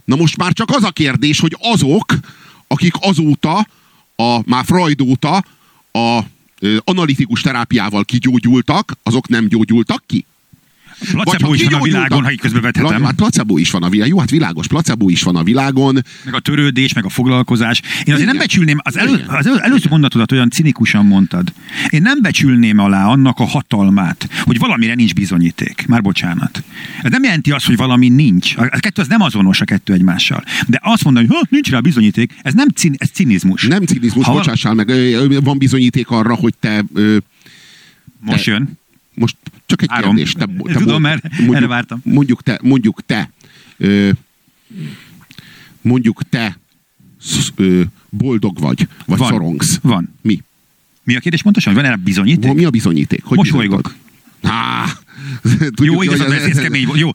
Na 0.05 0.15
most 0.15 0.37
már 0.37 0.53
csak 0.53 0.69
az 0.69 0.83
a 0.83 0.91
kérdés, 0.91 1.39
hogy 1.39 1.57
azok, 1.59 2.17
akik 2.67 2.93
azóta, 2.99 3.67
a, 4.15 4.49
már 4.49 4.65
Freud 4.65 5.01
óta 5.01 5.45
a 5.91 6.21
analitikus 6.83 7.41
terápiával 7.41 8.05
kigyógyultak, 8.05 8.97
azok 9.03 9.27
nem 9.27 9.47
gyógyultak 9.47 10.03
ki? 10.07 10.25
Placebo 11.11 11.53
is 11.53 11.63
van 11.63 11.73
a 11.73 11.83
világon, 11.83 12.23
ha 12.23 12.31
így 12.31 12.39
közbevethetem. 12.39 13.03
Hát 13.03 13.15
placebo 13.15 13.57
is 13.57 13.71
van 13.71 13.83
a 13.83 13.89
világon. 13.89 14.13
Jó, 14.13 14.19
hát 14.19 14.29
világos, 14.29 14.67
placebo 14.67 15.09
is 15.09 15.23
van 15.23 15.35
a 15.35 15.43
világon. 15.43 15.99
Meg 16.25 16.33
a 16.33 16.39
törődés, 16.39 16.93
meg 16.93 17.05
a 17.05 17.09
foglalkozás. 17.09 17.81
Én 17.81 17.89
azért 17.99 18.19
Igen. 18.19 18.25
nem 18.25 18.37
becsülném, 18.37 18.77
az, 18.81 18.97
elő, 18.97 19.23
az 19.27 19.47
elő, 19.47 19.57
előző 19.57 19.87
mondatodat 19.89 20.31
olyan 20.31 20.49
cinikusan 20.49 21.05
mondtad. 21.05 21.53
Én 21.89 22.01
nem 22.01 22.21
becsülném 22.21 22.79
alá 22.79 23.05
annak 23.05 23.39
a 23.39 23.45
hatalmát, 23.45 24.29
hogy 24.43 24.57
valamire 24.57 24.95
nincs 24.95 25.13
bizonyíték. 25.13 25.85
Már 25.87 26.01
bocsánat. 26.01 26.63
Ez 27.01 27.11
nem 27.11 27.23
jelenti 27.23 27.51
azt, 27.51 27.65
hogy 27.65 27.75
valami 27.75 28.09
nincs. 28.09 28.55
A 28.57 28.79
kettő 28.79 29.01
az 29.01 29.07
nem 29.07 29.21
azonos 29.21 29.61
a 29.61 29.65
kettő 29.65 29.93
egymással. 29.93 30.43
De 30.67 30.79
azt 30.83 31.03
mondani, 31.03 31.27
hogy 31.27 31.47
nincs 31.49 31.69
rá 31.69 31.79
bizonyíték, 31.79 32.33
ez 32.41 32.53
nem 32.53 32.67
cin, 32.67 32.95
ez 32.97 33.09
cinizmus. 33.09 33.67
Nem 33.67 33.83
cinizmus, 33.85 34.25
ha 34.25 34.31
bocsássál 34.33 34.73
meg. 34.73 34.91
Van 35.43 35.57
bizonyíték 35.57 36.09
arra, 36.09 36.35
hogy 36.35 36.53
te... 36.59 36.83
Most 38.19 38.43
te, 38.43 38.51
jön 38.51 38.79
most 39.13 39.35
csak 39.65 39.81
egy 39.81 39.89
Három. 39.91 40.15
kérdés. 40.15 40.33
Te, 40.33 40.45
te 40.63 40.73
Tudom, 40.73 41.01
mert 41.01 41.29
mondjuk, 41.29 41.55
erre 41.55 41.67
vártam. 41.67 42.01
Mondjuk 42.03 42.43
te, 42.43 42.59
mondjuk 42.63 43.05
te, 43.05 43.29
ö, 43.77 44.09
mondjuk 45.81 46.21
te 46.29 46.57
ö, 47.55 47.81
boldog 48.09 48.59
vagy, 48.59 48.87
vagy 49.05 49.17
Van. 49.17 49.29
szorongsz. 49.29 49.79
Van. 49.81 50.13
Mi? 50.21 50.41
Mi 51.03 51.15
a 51.15 51.19
kérdés 51.19 51.41
pontosan? 51.41 51.73
Van 51.73 51.85
erre 51.85 51.95
bizonyíték? 51.95 52.53
Mi 52.53 52.63
a 52.63 52.69
bizonyíték? 52.69 53.23
Hogy 53.23 53.37
Mosolygok. 53.37 53.95
Há, 54.43 54.85
Jó, 55.43 55.69
tudjuk, 55.69 56.03
igazad, 56.03 56.27
hogy 56.27 56.35
ez, 56.35 56.43
ez 56.43 56.57
kemény 56.57 56.85
volt. 56.85 56.99
Jó, 56.99 57.09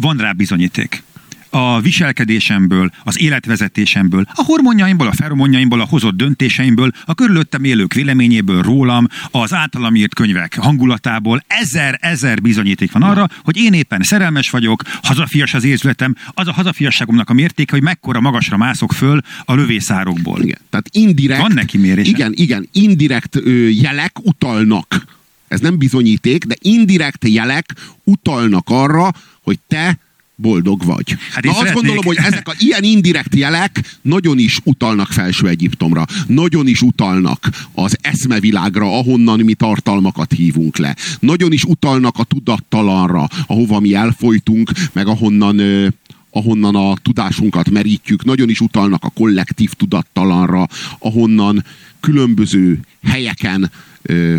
van 0.00 0.16
rá 0.16 0.32
bizonyíték. 0.32 1.02
A 1.50 1.80
viselkedésemből, 1.80 2.90
az 3.04 3.20
életvezetésemből, 3.20 4.26
a 4.34 4.42
hormonjaimból, 4.42 5.06
a 5.06 5.12
feromonjaimból, 5.12 5.80
a 5.80 5.86
hozott 5.86 6.16
döntéseimből, 6.16 6.90
a 7.04 7.14
körülöttem 7.14 7.64
élők 7.64 7.94
véleményéből, 7.94 8.62
rólam, 8.62 9.08
az 9.30 9.52
általam 9.52 9.94
írt 9.94 10.14
könyvek 10.14 10.56
hangulatából 10.56 11.44
ezer-ezer 11.46 12.40
bizonyíték 12.40 12.92
van 12.92 13.02
arra, 13.02 13.28
hogy 13.44 13.56
én 13.56 13.72
éppen 13.72 14.02
szerelmes 14.02 14.50
vagyok, 14.50 14.82
hazafias 15.02 15.54
az 15.54 15.64
érzületem, 15.64 16.16
az 16.34 16.48
a 16.48 16.52
hazafiasságomnak 16.52 17.30
a 17.30 17.32
mértéke, 17.32 17.72
hogy 17.72 17.82
mekkora 17.82 18.20
magasra 18.20 18.56
mászok 18.56 18.92
föl 18.92 19.20
a 19.44 19.54
lövészárokból. 19.54 20.42
Igen. 20.42 20.58
Tehát 20.70 20.88
indirekt... 20.92 21.40
Van 21.40 21.52
neki 21.52 21.78
mérése? 21.78 22.10
Igen, 22.10 22.32
igen, 22.34 22.68
indirekt 22.72 23.36
ö, 23.36 23.68
jelek 23.68 24.18
utalnak. 24.22 25.04
Ez 25.48 25.60
nem 25.60 25.78
bizonyíték, 25.78 26.44
de 26.44 26.56
indirekt 26.60 27.28
jelek 27.28 27.74
utalnak 28.04 28.66
arra, 28.68 29.12
hogy 29.42 29.58
te 29.66 29.98
boldog 30.40 30.84
vagy. 30.84 31.16
Hát 31.32 31.44
Na 31.44 31.58
azt 31.58 31.72
gondolom, 31.72 32.04
hogy 32.04 32.16
ezek 32.16 32.48
a 32.48 32.54
ilyen 32.58 32.82
indirekt 32.82 33.34
jelek 33.34 33.98
nagyon 34.02 34.38
is 34.38 34.60
utalnak 34.64 35.12
Felső 35.12 35.48
Egyiptomra. 35.48 36.04
Nagyon 36.26 36.66
is 36.66 36.82
utalnak 36.82 37.48
az 37.72 37.96
eszmevilágra, 38.00 38.98
ahonnan 38.98 39.40
mi 39.40 39.54
tartalmakat 39.54 40.32
hívunk 40.32 40.76
le. 40.76 40.96
Nagyon 41.20 41.52
is 41.52 41.64
utalnak 41.64 42.18
a 42.18 42.24
tudattalanra, 42.24 43.28
ahova 43.46 43.80
mi 43.80 43.94
elfolytunk, 43.94 44.70
meg 44.92 45.06
ahonnan 45.06 45.58
ö, 45.58 45.88
ahonnan 46.30 46.74
a 46.74 46.96
tudásunkat 47.02 47.70
merítjük, 47.70 48.24
nagyon 48.24 48.48
is 48.48 48.60
utalnak 48.60 49.04
a 49.04 49.10
kollektív 49.10 49.72
tudattalanra, 49.72 50.68
ahonnan 50.98 51.64
különböző 52.00 52.80
helyeken 53.02 53.70
ö, 54.02 54.36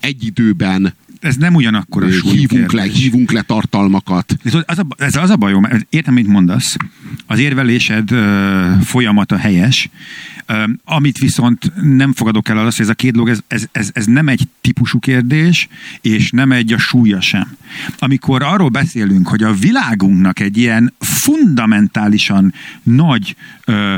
egy 0.00 0.24
időben 0.24 0.94
Ez 1.24 1.36
nem 1.36 1.54
ugyanakkor 1.54 2.02
a 2.02 2.06
ö, 2.06 2.10
súlyú 2.10 2.34
hívunk 2.34 2.72
le, 2.72 2.82
kérdés. 2.82 3.02
hívunk 3.02 3.32
le 3.32 3.42
tartalmakat. 3.42 4.36
Viszont 4.42 4.64
Az 4.66 4.78
a, 4.78 4.86
ez 4.96 5.16
az 5.16 5.30
a 5.30 5.36
bajom, 5.36 5.66
értem, 5.88 6.14
mit 6.14 6.26
mondasz. 6.26 6.76
Az 7.26 7.38
érvelésed 7.38 8.10
ö, 8.10 8.70
folyamata 8.82 9.36
helyes, 9.36 9.90
ö, 10.46 10.62
amit 10.84 11.18
viszont 11.18 11.72
nem 11.96 12.12
fogadok 12.12 12.48
el 12.48 12.58
az, 12.58 12.76
hogy 12.76 12.84
ez 12.84 12.90
a 12.90 12.94
két 12.94 13.12
dolog, 13.12 13.28
ez, 13.28 13.38
ez, 13.48 13.66
ez, 13.72 13.90
ez 13.92 14.06
nem 14.06 14.28
egy 14.28 14.48
típusú 14.60 14.98
kérdés, 14.98 15.68
és 16.00 16.30
nem 16.30 16.52
egy 16.52 16.72
a 16.72 16.78
súlya 16.78 17.20
sem. 17.20 17.56
Amikor 17.98 18.42
arról 18.42 18.68
beszélünk, 18.68 19.28
hogy 19.28 19.42
a 19.42 19.52
világunknak 19.52 20.40
egy 20.40 20.56
ilyen 20.56 20.94
fundamentálisan 20.98 22.54
nagy 22.82 23.36
ö, 23.64 23.94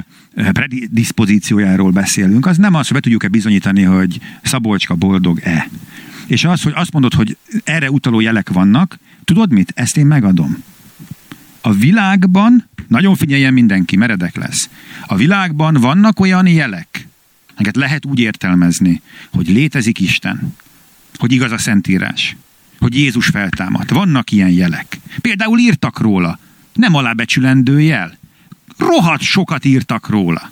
predispozíciójáról 0.53 1.90
beszélünk, 1.90 2.47
az 2.47 2.57
nem 2.57 2.74
az, 2.74 2.86
hogy 2.86 2.97
be 2.97 3.03
tudjuk-e 3.03 3.28
bizonyítani, 3.28 3.82
hogy 3.82 4.20
Szabolcska 4.43 4.94
boldog-e. 4.94 5.69
És 6.27 6.44
az, 6.44 6.62
hogy 6.62 6.73
azt 6.77 6.93
mondod, 6.93 7.15
hogy 7.15 7.36
erre 7.65 7.90
utaló 7.90 8.20
jelek 8.20 8.48
vannak, 8.51 8.98
tudod 9.24 9.51
mit? 9.51 9.73
Ezt 9.74 9.97
én 9.97 10.07
megadom. 10.07 10.62
A 11.61 11.73
világban, 11.73 12.69
nagyon 12.89 13.15
figyeljen 13.15 13.53
mindenki, 13.53 13.97
meredek 13.97 14.36
lesz. 14.36 14.70
A 15.07 15.16
világban 15.16 15.74
vannak 15.74 16.20
olyan 16.20 16.47
jelek, 16.47 17.09
amiket 17.55 17.77
lehet 17.77 18.05
úgy 18.05 18.19
értelmezni, 18.19 19.03
hogy 19.31 19.48
létezik 19.48 20.01
Isten, 20.01 20.55
hogy 21.16 21.32
igaz 21.32 21.53
a 21.53 21.59
Szentírás, 21.59 22.36
hogy 22.78 22.97
Jézus 22.97 23.27
feltámadt. 23.27 23.90
Vannak 23.90 24.31
ilyen 24.31 24.51
jelek. 24.51 24.98
Például 25.20 25.59
írtak 25.59 26.01
róla. 26.01 26.39
Nem 26.73 26.94
alábecsülendő 26.94 27.81
jel. 27.81 28.19
Rohadt 28.78 29.23
sokat 29.23 29.65
írtak 29.65 30.09
róla. 30.09 30.51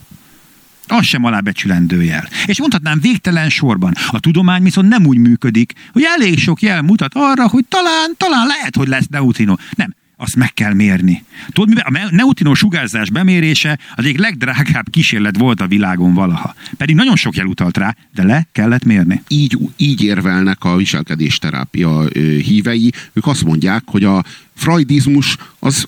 Az 0.87 1.05
sem 1.05 1.25
alábecsülendő 1.25 2.03
jel. 2.03 2.29
És 2.47 2.59
mondhatnám 2.59 3.01
végtelen 3.01 3.49
sorban. 3.51 3.93
A 4.09 4.21
tudomány 4.21 4.63
viszont 4.63 4.89
nem 4.89 5.07
úgy 5.07 5.19
működik, 5.19 5.73
hogy 5.93 6.03
elég 6.05 6.39
sok 6.39 6.63
jel 6.63 6.83
mutat 6.83 7.13
arra, 7.15 7.49
hogy 7.49 7.65
talán, 7.69 8.15
talán 8.17 8.47
lehet, 8.47 8.77
hogy 8.77 8.89
lesz 8.89 9.07
neutrino. 9.07 9.55
Nem, 9.77 9.95
azt 10.17 10.37
meg 10.37 10.55
kell 10.55 10.73
mérni. 10.73 11.25
Tudod, 11.49 11.69
mivel 11.69 11.85
a 11.87 12.15
neutrino 12.15 12.55
sugárzás 12.55 13.11
bemérése 13.11 13.79
az 13.95 14.05
egyik 14.05 14.19
legdrágább 14.19 14.91
kísérlet 14.91 15.39
volt 15.39 15.61
a 15.61 15.67
világon 15.67 16.15
valaha. 16.15 16.55
Pedig 16.77 16.95
nagyon 16.95 17.17
sok 17.17 17.37
jel 17.37 17.47
utalt 17.47 17.77
rá, 17.77 17.97
de 18.15 18.23
le 18.23 18.47
kellett 18.53 18.85
mérni. 18.85 19.23
így, 19.29 19.59
így 19.77 20.03
érvelnek 20.03 20.65
a 20.65 20.77
viselkedésterápia 20.77 22.09
hívei. 22.45 22.93
Ők 23.13 23.27
azt 23.27 23.45
mondják, 23.45 23.83
hogy 23.87 24.05
a 24.05 24.25
freudizmus 24.55 25.37
az, 25.59 25.87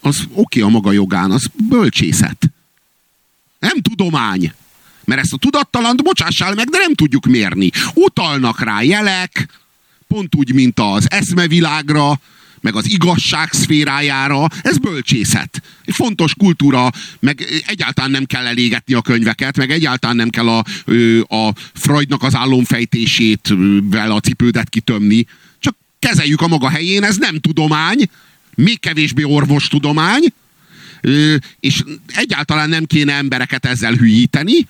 az 0.00 0.26
oké 0.32 0.60
a 0.60 0.68
maga 0.68 0.92
jogán, 0.92 1.30
az 1.30 1.46
bölcsészet. 1.68 2.50
Nem 3.60 3.80
tudomány. 3.80 4.52
Mert 5.04 5.20
ezt 5.20 5.32
a 5.32 5.36
tudattalant 5.36 6.02
bocsássál 6.02 6.54
meg, 6.54 6.68
de 6.68 6.78
nem 6.78 6.94
tudjuk 6.94 7.26
mérni. 7.26 7.70
Utalnak 7.94 8.60
rá 8.60 8.82
jelek, 8.82 9.48
pont 10.08 10.34
úgy, 10.34 10.52
mint 10.52 10.80
az 10.80 11.10
eszmevilágra, 11.10 12.20
meg 12.60 12.74
az 12.74 12.90
igazság 12.90 13.52
szférájára, 13.52 14.46
ez 14.62 14.78
bölcsészet. 14.78 15.62
Egy 15.84 15.94
fontos 15.94 16.34
kultúra, 16.34 16.90
meg 17.18 17.62
egyáltalán 17.66 18.10
nem 18.10 18.24
kell 18.24 18.46
elégetni 18.46 18.94
a 18.94 19.02
könyveket, 19.02 19.56
meg 19.56 19.70
egyáltalán 19.70 20.16
nem 20.16 20.28
kell 20.28 20.48
a, 20.48 20.64
a 21.34 21.54
Freudnak 21.74 22.22
az 22.22 22.34
álomfejtését 22.34 23.54
vel 23.82 24.10
a 24.10 24.20
cipődet 24.20 24.68
kitömni. 24.68 25.26
Csak 25.58 25.76
kezeljük 25.98 26.40
a 26.40 26.48
maga 26.48 26.68
helyén, 26.68 27.04
ez 27.04 27.16
nem 27.16 27.38
tudomány, 27.38 28.08
még 28.54 28.80
kevésbé 28.80 29.22
orvostudomány, 29.22 30.32
és 31.60 31.82
egyáltalán 32.06 32.68
nem 32.68 32.84
kéne 32.84 33.12
embereket 33.12 33.66
ezzel 33.66 33.92
hülyíteni, 33.92 34.66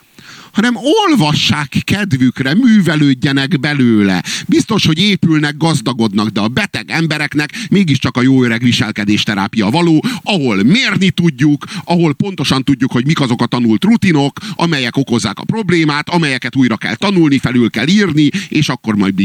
hanem 0.52 0.76
olvassák 0.76 1.76
kedvükre, 1.84 2.54
művelődjenek 2.54 3.60
belőle. 3.60 4.24
Biztos, 4.46 4.86
hogy 4.86 4.98
épülnek, 4.98 5.56
gazdagodnak, 5.56 6.28
de 6.28 6.40
a 6.40 6.48
beteg 6.48 6.90
embereknek 6.90 7.50
mégiscsak 7.70 8.16
a 8.16 8.22
jó 8.22 8.44
öreg 8.44 8.62
viselkedésterápia 8.62 9.70
való, 9.70 10.04
ahol 10.22 10.62
mérni 10.62 11.10
tudjuk, 11.10 11.64
ahol 11.84 12.14
pontosan 12.14 12.64
tudjuk, 12.64 12.92
hogy 12.92 13.06
mik 13.06 13.20
azok 13.20 13.42
a 13.42 13.46
tanult 13.46 13.84
rutinok, 13.84 14.38
amelyek 14.54 14.96
okozzák 14.96 15.38
a 15.38 15.44
problémát, 15.44 16.08
amelyeket 16.08 16.56
újra 16.56 16.76
kell 16.76 16.94
tanulni, 16.94 17.38
felül 17.38 17.70
kell 17.70 17.86
írni, 17.86 18.30
és 18.48 18.68
akkor 18.68 18.94
majd 18.94 19.22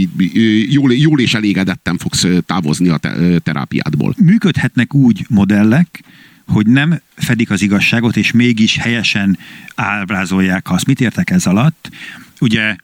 jól, 0.70 0.94
jól 0.94 1.20
és 1.20 1.34
elégedetten 1.34 1.98
fogsz 1.98 2.26
távozni 2.46 2.90
a 2.90 3.00
terápiádból. 3.44 4.16
működhetnek 4.18 4.94
úgy 4.94 5.26
modellek, 5.30 6.04
hogy 6.48 6.68
nem 6.68 7.02
fedik 7.16 7.50
az 7.50 7.62
igazságot, 7.62 8.18
és 8.18 8.32
mégis 8.32 8.78
helyesen 8.78 9.38
ábrázolják 9.76 10.72
azt. 10.72 10.86
Mit 10.86 11.02
értek 11.02 11.30
ez 11.30 11.46
alatt? 11.46 11.90
Ugye 12.40 12.76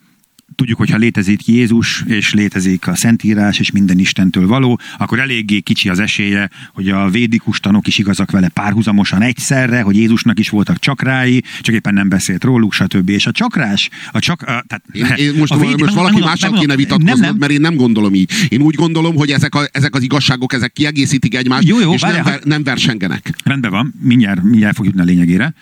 tudjuk, 0.55 0.77
hogy 0.77 0.89
ha 0.89 0.97
létezik 0.97 1.47
Jézus, 1.47 2.03
és 2.07 2.33
létezik 2.33 2.87
a 2.87 2.95
Szentírás, 2.95 3.59
és 3.59 3.71
minden 3.71 3.99
Istentől 3.99 4.47
való, 4.47 4.79
akkor 4.97 5.19
eléggé 5.19 5.59
kicsi 5.59 5.89
az 5.89 5.99
esélye, 5.99 6.49
hogy 6.73 6.89
a 6.89 7.09
védikus 7.09 7.59
tanok 7.59 7.87
is 7.87 7.97
igazak 7.97 8.31
vele 8.31 8.47
párhuzamosan 8.47 9.21
egyszerre, 9.21 9.81
hogy 9.81 9.95
Jézusnak 9.95 10.39
is 10.39 10.49
voltak 10.49 10.79
csakrái, 10.79 11.43
csak 11.61 11.75
éppen 11.75 11.93
nem 11.93 12.09
beszélt 12.09 12.43
róluk, 12.43 12.73
stb. 12.73 13.09
És 13.09 13.25
a 13.25 13.31
csakrás, 13.31 13.89
a 14.11 14.19
csak, 14.19 14.41
a, 14.41 14.45
tehát 14.45 14.83
Én, 14.91 15.05
én 15.05 15.33
most, 15.33 15.51
a 15.51 15.57
védi- 15.57 15.71
most 15.71 15.85
nem 15.85 15.93
valaki 15.93 16.11
mondom, 16.11 16.29
mással 16.29 16.49
nem 16.49 16.59
kéne 16.59 16.75
vitatkoznod, 16.75 17.19
nem, 17.19 17.29
nem, 17.29 17.35
mert 17.39 17.51
én 17.51 17.61
nem 17.61 17.75
gondolom 17.75 18.13
így. 18.13 18.31
Én 18.49 18.61
úgy 18.61 18.75
gondolom, 18.75 19.15
hogy 19.15 19.31
ezek, 19.31 19.55
a, 19.55 19.67
ezek 19.71 19.95
az 19.95 20.03
igazságok, 20.03 20.53
ezek 20.53 20.73
kiegészítik 20.73 21.35
egymást, 21.35 21.67
Jó, 21.67 21.79
jó, 21.79 21.93
és 21.93 22.01
várjál, 22.01 22.23
nem, 22.23 22.31
ver, 22.31 22.43
nem 22.43 22.63
versengenek. 22.63 23.33
Rendben 23.43 23.71
van, 23.71 23.93
mindjárt, 24.01 24.43
mindjárt 24.43 24.75
fog 24.75 24.85
jutni 24.85 25.01
a 25.01 25.03
lényegére. 25.03 25.53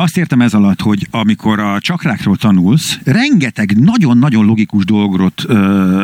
Azt 0.00 0.16
értem 0.16 0.40
ez 0.40 0.54
alatt, 0.54 0.80
hogy 0.80 1.06
amikor 1.10 1.58
a 1.58 1.80
csakrákról 1.80 2.36
tanulsz, 2.36 2.98
rengeteg 3.04 3.78
nagyon-nagyon 3.78 4.44
logikus 4.44 4.84
dolgot 4.84 5.42
ö, 5.46 5.54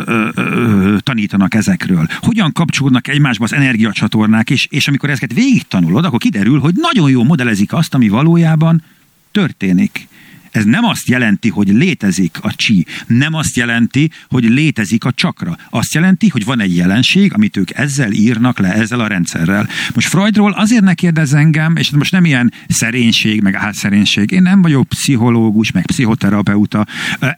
ö, 0.06 0.28
ö, 0.35 0.97
tanítanak 1.01 1.55
ezekről. 1.55 2.06
Hogyan 2.20 2.52
kapcsolódnak 2.52 3.09
egymásba 3.09 3.44
az 3.44 3.52
energiacsatornák, 3.52 4.51
és, 4.51 4.66
és 4.70 4.89
amikor 4.89 5.10
ezeket 5.10 5.32
végig 5.32 5.62
tanulod, 5.62 6.05
akkor 6.05 6.18
kiderül, 6.18 6.60
hogy 6.60 6.74
nagyon 6.77 7.10
jó 7.10 7.24
modellezik 7.24 7.73
azt, 7.73 7.94
ami 7.94 8.09
valójában 8.09 8.82
történik. 9.31 10.09
Ez 10.56 10.64
nem 10.64 10.84
azt 10.84 11.08
jelenti, 11.08 11.48
hogy 11.48 11.68
létezik 11.68 12.38
a 12.40 12.54
csi, 12.54 12.86
nem 13.06 13.34
azt 13.34 13.56
jelenti, 13.56 14.10
hogy 14.28 14.44
létezik 14.44 15.04
a 15.04 15.12
csakra. 15.12 15.56
Azt 15.70 15.94
jelenti, 15.94 16.28
hogy 16.28 16.44
van 16.44 16.60
egy 16.60 16.76
jelenség, 16.76 17.34
amit 17.34 17.56
ők 17.56 17.70
ezzel 17.74 18.12
írnak 18.12 18.58
le, 18.58 18.74
ezzel 18.74 19.00
a 19.00 19.06
rendszerrel. 19.06 19.68
Most 19.94 20.08
Freudról 20.08 20.52
azért 20.52 20.82
ne 20.82 20.94
kérdez 20.94 21.32
engem, 21.32 21.76
és 21.76 21.90
most 21.90 22.12
nem 22.12 22.24
ilyen 22.24 22.52
szerénység, 22.68 23.40
meg 23.40 23.54
álszerénység. 23.54 24.30
Én 24.30 24.42
nem 24.42 24.62
vagyok 24.62 24.88
pszichológus, 24.88 25.70
meg 25.70 25.86
pszichoterapeuta. 25.86 26.86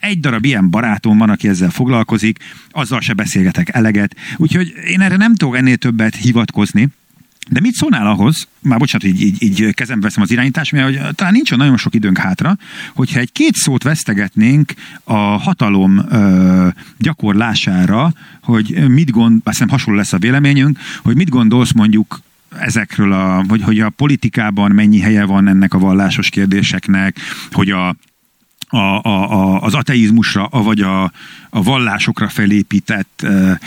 Egy 0.01 0.21
darab 0.21 0.45
ilyen 0.45 0.71
barátom 0.71 1.19
van, 1.19 1.31
aki 1.31 1.49
ezzel 1.49 1.71
foglalkozik, 1.71 2.39
azzal 2.71 3.01
se 3.01 3.13
beszélgetek 3.13 3.75
eleget. 3.75 4.17
Úgyhogy 4.37 4.73
én 4.87 5.01
erre 5.01 5.17
nem 5.17 5.35
tudok 5.35 5.57
ennél 5.57 5.77
többet 5.77 6.15
hivatkozni. 6.15 6.89
De 7.49 7.61
mit 7.61 7.75
szólnál 7.75 8.07
ahhoz, 8.07 8.49
már 8.61 8.79
bocsánat, 8.79 9.07
így, 9.07 9.21
így, 9.21 9.43
így 9.43 9.75
kezembe 9.75 10.07
veszem 10.07 10.23
az 10.23 10.31
irányítást, 10.31 10.73
mert 10.73 10.85
hogy 10.85 11.15
talán 11.15 11.33
nincs 11.33 11.57
nagyon 11.57 11.77
sok 11.77 11.95
időnk 11.95 12.19
hátra, 12.19 12.57
hogyha 12.95 13.21
egy 13.21 13.33
két 13.33 13.55
szót 13.55 13.83
vesztegetnénk 13.83 14.75
a 15.05 15.17
hatalom 15.17 15.99
ö, 16.11 16.69
gyakorlására, 16.99 18.13
hogy 18.43 18.89
mit 18.89 19.11
gond, 19.11 19.41
azt 19.45 19.57
hiszem 19.57 19.69
hasonló 19.69 19.99
lesz 19.99 20.13
a 20.13 20.19
véleményünk, 20.19 20.79
hogy 21.03 21.17
mit 21.17 21.29
gondolsz 21.29 21.73
mondjuk 21.73 22.21
ezekről 22.59 23.13
a, 23.13 23.45
hogy, 23.49 23.63
hogy 23.63 23.81
a 23.81 23.91
politikában 23.91 24.71
mennyi 24.71 25.01
helye 25.01 25.25
van 25.25 25.49
ennek 25.49 25.75
a 25.75 25.79
vallásos 25.79 26.29
kérdéseknek, 26.29 27.17
hogy 27.51 27.71
a, 27.71 27.97
a, 28.69 28.77
a, 28.77 29.31
a, 29.31 29.63
az 29.63 29.75
ateizmusra, 29.75 30.49
vagy 30.51 30.81
a, 30.81 31.03
a 31.51 31.63
vallásokra 31.63 32.29
felépített 32.29 33.23
e, 33.23 33.61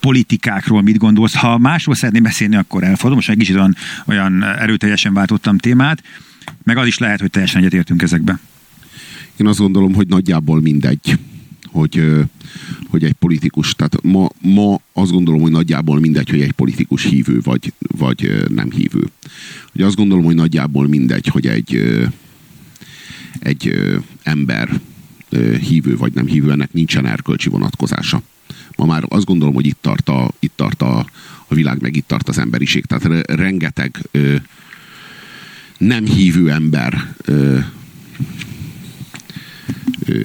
politikákról 0.00 0.82
mit 0.82 0.98
gondolsz. 0.98 1.34
Ha 1.34 1.58
másról 1.58 1.94
szeretném 1.94 2.22
beszélni, 2.22 2.56
akkor 2.56 2.82
elfordulom. 2.82 3.16
Most 3.16 3.28
egy 3.28 3.36
kicsit 3.36 3.54
olyan, 3.54 3.76
olyan 4.06 4.44
erőteljesen 4.44 5.14
váltottam 5.14 5.58
témát, 5.58 6.02
meg 6.62 6.76
az 6.76 6.86
is 6.86 6.98
lehet, 6.98 7.20
hogy 7.20 7.30
teljesen 7.30 7.60
egyetértünk 7.60 8.02
ezekbe. 8.02 8.38
Én 9.36 9.46
azt 9.46 9.58
gondolom, 9.58 9.94
hogy 9.94 10.06
nagyjából 10.06 10.60
mindegy, 10.60 11.18
hogy, 11.66 12.26
hogy 12.88 13.04
egy 13.04 13.12
politikus, 13.12 13.74
tehát 13.74 14.02
ma, 14.02 14.28
ma 14.40 14.80
azt 14.92 15.10
gondolom, 15.10 15.40
hogy 15.40 15.50
nagyjából 15.50 16.00
mindegy, 16.00 16.30
hogy 16.30 16.40
egy 16.40 16.52
politikus 16.52 17.04
hívő 17.04 17.40
vagy, 17.42 17.72
vagy 17.78 18.44
nem 18.48 18.70
hívő. 18.70 19.08
Hogy 19.72 19.82
azt 19.82 19.96
gondolom, 19.96 20.24
hogy 20.24 20.34
nagyjából 20.34 20.88
mindegy, 20.88 21.26
hogy 21.26 21.46
egy, 21.46 21.98
egy 23.40 23.74
ember 24.22 24.80
hívő 25.60 25.96
vagy 25.96 26.12
nem 26.12 26.26
hívő, 26.26 26.50
ennek 26.50 26.72
nincsen 26.72 27.06
erkölcsi 27.06 27.48
vonatkozása. 27.48 28.22
Ma 28.76 28.84
már 28.84 29.04
azt 29.08 29.24
gondolom, 29.24 29.54
hogy 29.54 29.66
itt 29.66 29.78
tart 29.80 30.08
a, 30.08 30.30
itt 30.38 30.52
tart 30.56 30.82
a, 30.82 31.06
a 31.46 31.54
világ, 31.54 31.80
meg 31.80 31.96
itt 31.96 32.06
tart 32.06 32.28
az 32.28 32.38
emberiség. 32.38 32.84
Tehát 32.84 33.30
rengeteg 33.30 33.98
ö, 34.10 34.36
nem 35.78 36.04
hívő 36.04 36.50
ember 36.50 37.14
ö, 37.24 37.58
ö, 40.04 40.20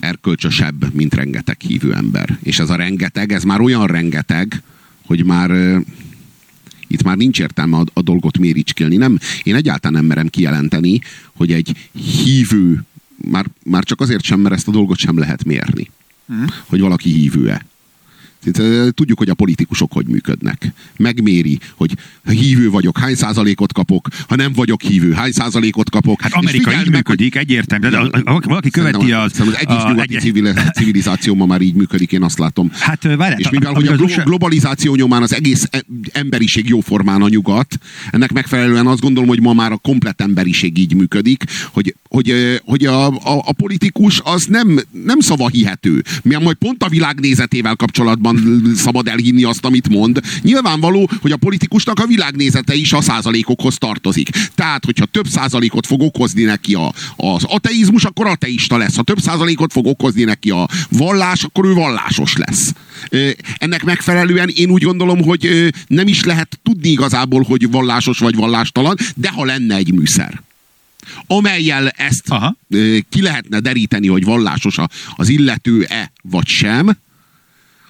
erkölcsösebb, 0.00 0.94
mint 0.94 1.14
rengeteg 1.14 1.60
hívő 1.60 1.94
ember. 1.94 2.38
És 2.42 2.58
ez 2.58 2.70
a 2.70 2.76
rengeteg, 2.76 3.32
ez 3.32 3.42
már 3.42 3.60
olyan 3.60 3.86
rengeteg, 3.86 4.62
hogy 5.06 5.24
már 5.24 5.50
ö, 5.50 5.78
itt 6.86 7.02
már 7.02 7.16
nincs 7.16 7.40
értelme 7.40 7.76
a, 7.76 7.84
a 7.92 8.02
dolgot 8.02 8.38
méricskélni. 8.38 8.96
Nem, 8.96 9.18
én 9.42 9.54
egyáltalán 9.54 9.96
nem 9.98 10.06
merem 10.06 10.28
kijelenteni, 10.28 11.00
hogy 11.36 11.52
egy 11.52 11.90
hívő, 11.92 12.82
már, 13.16 13.46
már 13.64 13.84
csak 13.84 14.00
azért 14.00 14.22
sem, 14.22 14.40
mert 14.40 14.54
ezt 14.54 14.68
a 14.68 14.70
dolgot 14.70 14.98
sem 14.98 15.18
lehet 15.18 15.44
mérni. 15.44 15.90
Mm. 16.32 16.44
Hogy 16.66 16.80
valaki 16.80 17.10
hívő-e. 17.10 17.66
Tudjuk, 18.90 19.18
hogy 19.18 19.28
a 19.28 19.34
politikusok 19.34 19.92
hogy 19.92 20.06
működnek. 20.06 20.72
Megméri, 20.96 21.58
hogy 21.74 21.94
ha 22.24 22.30
hívő 22.30 22.70
vagyok, 22.70 22.98
hány 22.98 23.14
százalékot 23.14 23.72
kapok, 23.72 24.08
ha 24.28 24.36
nem 24.36 24.52
vagyok 24.52 24.82
hívő, 24.82 25.12
hány 25.12 25.32
százalékot 25.32 25.90
kapok. 25.90 26.20
Hát 26.20 26.32
Amerika 26.32 26.72
így 26.80 26.90
működik, 26.90 27.34
egyértelmű. 27.34 27.88
De 27.88 28.22
valaki 28.24 28.70
követi 28.70 29.12
az... 29.12 29.40
az 29.40 29.56
egész 29.56 29.82
a, 29.82 29.88
nyugati 29.88 30.16
egy... 30.16 30.34
civilizáció 30.74 31.34
ma 31.34 31.46
már 31.46 31.60
így 31.60 31.74
működik, 31.74 32.12
én 32.12 32.22
azt 32.22 32.38
látom. 32.38 32.70
Hát 32.72 33.02
várját, 33.02 33.40
És 33.40 33.50
mivel, 33.50 33.72
hogy 33.72 33.86
a 33.86 33.96
globalizáció 34.24 34.94
nyomán 34.94 35.22
az 35.22 35.34
egész 35.34 35.66
e- 35.70 35.84
emberiség 36.12 36.68
jóformán 36.68 37.22
a 37.22 37.28
nyugat, 37.28 37.78
ennek 38.10 38.32
megfelelően 38.32 38.86
azt 38.86 39.00
gondolom, 39.00 39.28
hogy 39.28 39.40
ma 39.40 39.52
már 39.52 39.72
a 39.72 39.76
komplet 39.76 40.20
emberiség 40.20 40.78
így 40.78 40.94
működik, 40.94 41.44
hogy, 41.72 41.94
hogy, 42.08 42.60
hogy 42.64 42.84
a, 42.84 43.06
a, 43.06 43.42
a 43.44 43.52
politikus 43.52 44.20
az 44.24 44.44
nem, 44.44 44.80
nem 45.04 45.20
szavahihető. 45.20 46.04
Mi 46.22 46.36
majd 46.42 46.56
pont 46.56 46.82
a 46.82 46.88
világnézetével 46.88 47.76
kapcsolatban 47.76 48.33
nyilván 48.34 48.74
szabad 48.74 49.08
elhinni 49.08 49.42
azt, 49.42 49.64
amit 49.64 49.88
mond. 49.88 50.20
Nyilvánvaló, 50.42 51.10
hogy 51.20 51.32
a 51.32 51.36
politikusnak 51.36 51.98
a 51.98 52.06
világnézete 52.06 52.74
is 52.74 52.92
a 52.92 53.00
százalékokhoz 53.00 53.78
tartozik. 53.78 54.28
Tehát, 54.54 54.84
hogyha 54.84 55.04
több 55.04 55.26
százalékot 55.26 55.86
fog 55.86 56.02
okozni 56.02 56.42
neki 56.42 56.74
a, 56.74 56.92
az 57.16 57.44
ateizmus, 57.44 58.04
akkor 58.04 58.26
ateista 58.26 58.76
lesz. 58.76 58.96
Ha 58.96 59.02
több 59.02 59.20
százalékot 59.20 59.72
fog 59.72 59.86
okozni 59.86 60.24
neki 60.24 60.50
a 60.50 60.68
vallás, 60.90 61.42
akkor 61.42 61.64
ő 61.64 61.72
vallásos 61.72 62.36
lesz. 62.36 62.72
Ennek 63.58 63.84
megfelelően 63.84 64.48
én 64.48 64.70
úgy 64.70 64.82
gondolom, 64.82 65.22
hogy 65.22 65.72
nem 65.86 66.08
is 66.08 66.24
lehet 66.24 66.58
tudni 66.62 66.88
igazából, 66.88 67.42
hogy 67.42 67.70
vallásos 67.70 68.18
vagy 68.18 68.34
vallástalan, 68.34 68.96
de 69.14 69.30
ha 69.30 69.44
lenne 69.44 69.76
egy 69.76 69.92
műszer 69.92 70.42
amelyel 71.26 71.88
ezt 71.88 72.28
Aha. 72.28 72.56
ki 73.08 73.22
lehetne 73.22 73.60
deríteni, 73.60 74.06
hogy 74.06 74.24
vallásos 74.24 74.76
az 75.16 75.28
illető-e 75.28 76.12
vagy 76.22 76.46
sem, 76.46 76.96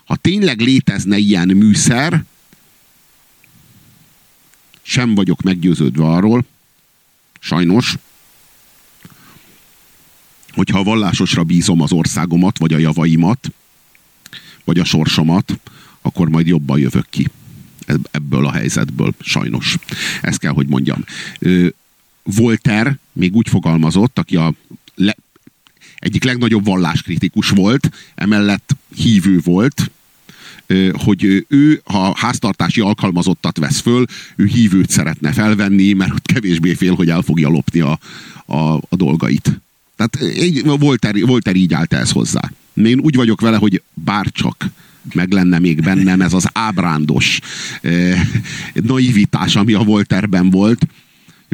ha 0.04 0.16
tényleg 0.16 0.60
létezne 0.60 1.16
ilyen 1.16 1.48
műszer, 1.48 2.24
sem 4.82 5.14
vagyok 5.14 5.42
meggyőződve 5.42 6.04
arról, 6.04 6.44
sajnos, 7.40 7.96
hogyha 10.50 10.78
a 10.78 10.82
vallásosra 10.82 11.42
bízom 11.44 11.80
az 11.80 11.92
országomat, 11.92 12.58
vagy 12.58 12.72
a 12.72 12.78
javaimat, 12.78 13.52
vagy 14.64 14.78
a 14.78 14.84
sorsomat, 14.84 15.58
akkor 16.00 16.28
majd 16.28 16.46
jobban 16.46 16.78
jövök 16.78 17.06
ki 17.10 17.28
ebből 18.10 18.46
a 18.46 18.52
helyzetből, 18.52 19.14
sajnos. 19.20 19.76
Ezt 20.22 20.38
kell, 20.38 20.52
hogy 20.52 20.66
mondjam. 20.66 21.04
Volter 22.22 22.98
még 23.12 23.34
úgy 23.34 23.48
fogalmazott, 23.48 24.18
aki 24.18 24.36
a 24.36 24.54
le, 24.94 25.16
egyik 25.96 26.24
legnagyobb 26.24 26.64
valláskritikus 26.64 27.48
volt, 27.48 27.90
emellett 28.14 28.76
hívő 28.94 29.40
volt, 29.44 29.90
hogy 31.04 31.44
ő, 31.48 31.80
ha 31.84 32.14
háztartási 32.16 32.80
alkalmazottat 32.80 33.58
vesz 33.58 33.80
föl, 33.80 34.04
ő 34.36 34.46
hívőt 34.46 34.90
szeretne 34.90 35.32
felvenni, 35.32 35.92
mert 35.92 36.12
ott 36.12 36.26
kevésbé 36.26 36.74
fél, 36.74 36.94
hogy 36.94 37.08
el 37.10 37.22
fogja 37.22 37.48
lopni 37.48 37.80
a, 37.80 37.98
a, 38.46 38.74
a 38.74 38.96
dolgait. 38.96 39.60
Tehát 39.96 40.18
Volter, 40.78 41.14
Volter 41.26 41.56
így 41.56 41.74
állt 41.74 41.92
ez 41.92 42.10
hozzá. 42.10 42.50
Én 42.74 42.98
úgy 42.98 43.14
vagyok 43.14 43.40
vele, 43.40 43.56
hogy 43.56 43.82
bárcsak 43.94 44.66
meg 45.12 45.32
lenne 45.32 45.58
még 45.58 45.82
bennem 45.82 46.20
ez 46.20 46.32
az 46.32 46.48
ábrándos 46.52 47.40
eh, 47.80 48.20
naivitás, 48.72 49.56
ami 49.56 49.72
a 49.72 49.82
Volterben 49.82 50.50
volt, 50.50 50.86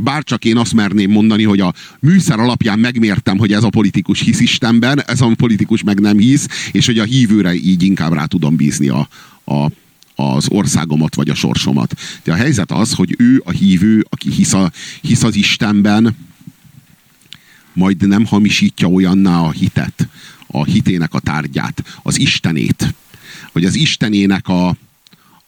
bárcsak 0.02 0.44
én 0.44 0.56
azt 0.56 0.74
merném 0.74 1.10
mondani, 1.10 1.42
hogy 1.42 1.60
a 1.60 1.74
műszer 2.00 2.38
alapján 2.38 2.78
megmértem, 2.78 3.38
hogy 3.38 3.52
ez 3.52 3.62
a 3.62 3.68
politikus 3.68 4.20
hisz 4.20 4.40
Istenben, 4.40 5.02
ez 5.06 5.20
a 5.20 5.32
politikus 5.36 5.82
meg 5.82 6.00
nem 6.00 6.18
hisz, 6.18 6.46
és 6.72 6.86
hogy 6.86 6.98
a 6.98 7.04
hívőre 7.04 7.54
így 7.54 7.82
inkább 7.82 8.12
rá 8.12 8.24
tudom 8.24 8.56
bízni 8.56 8.88
a, 8.88 9.08
a, 9.44 9.70
az 10.14 10.48
országomat 10.48 11.14
vagy 11.14 11.28
a 11.28 11.34
sorsomat. 11.34 11.94
De 12.24 12.32
a 12.32 12.36
helyzet 12.36 12.70
az, 12.70 12.92
hogy 12.92 13.14
ő 13.18 13.42
a 13.44 13.50
hívő, 13.50 14.06
aki 14.08 14.30
hisz, 14.30 14.52
a, 14.52 14.72
hisz 15.00 15.22
az 15.22 15.34
Istenben, 15.34 16.16
majd 17.72 18.06
nem 18.06 18.26
hamisítja 18.26 18.88
olyanná 18.88 19.40
a 19.40 19.50
hitet, 19.50 20.08
a 20.46 20.64
hitének 20.64 21.14
a 21.14 21.20
tárgyát, 21.20 22.00
az 22.02 22.18
Istenét, 22.18 22.94
vagy 23.52 23.64
az 23.64 23.74
Istenének 23.74 24.48
a, 24.48 24.68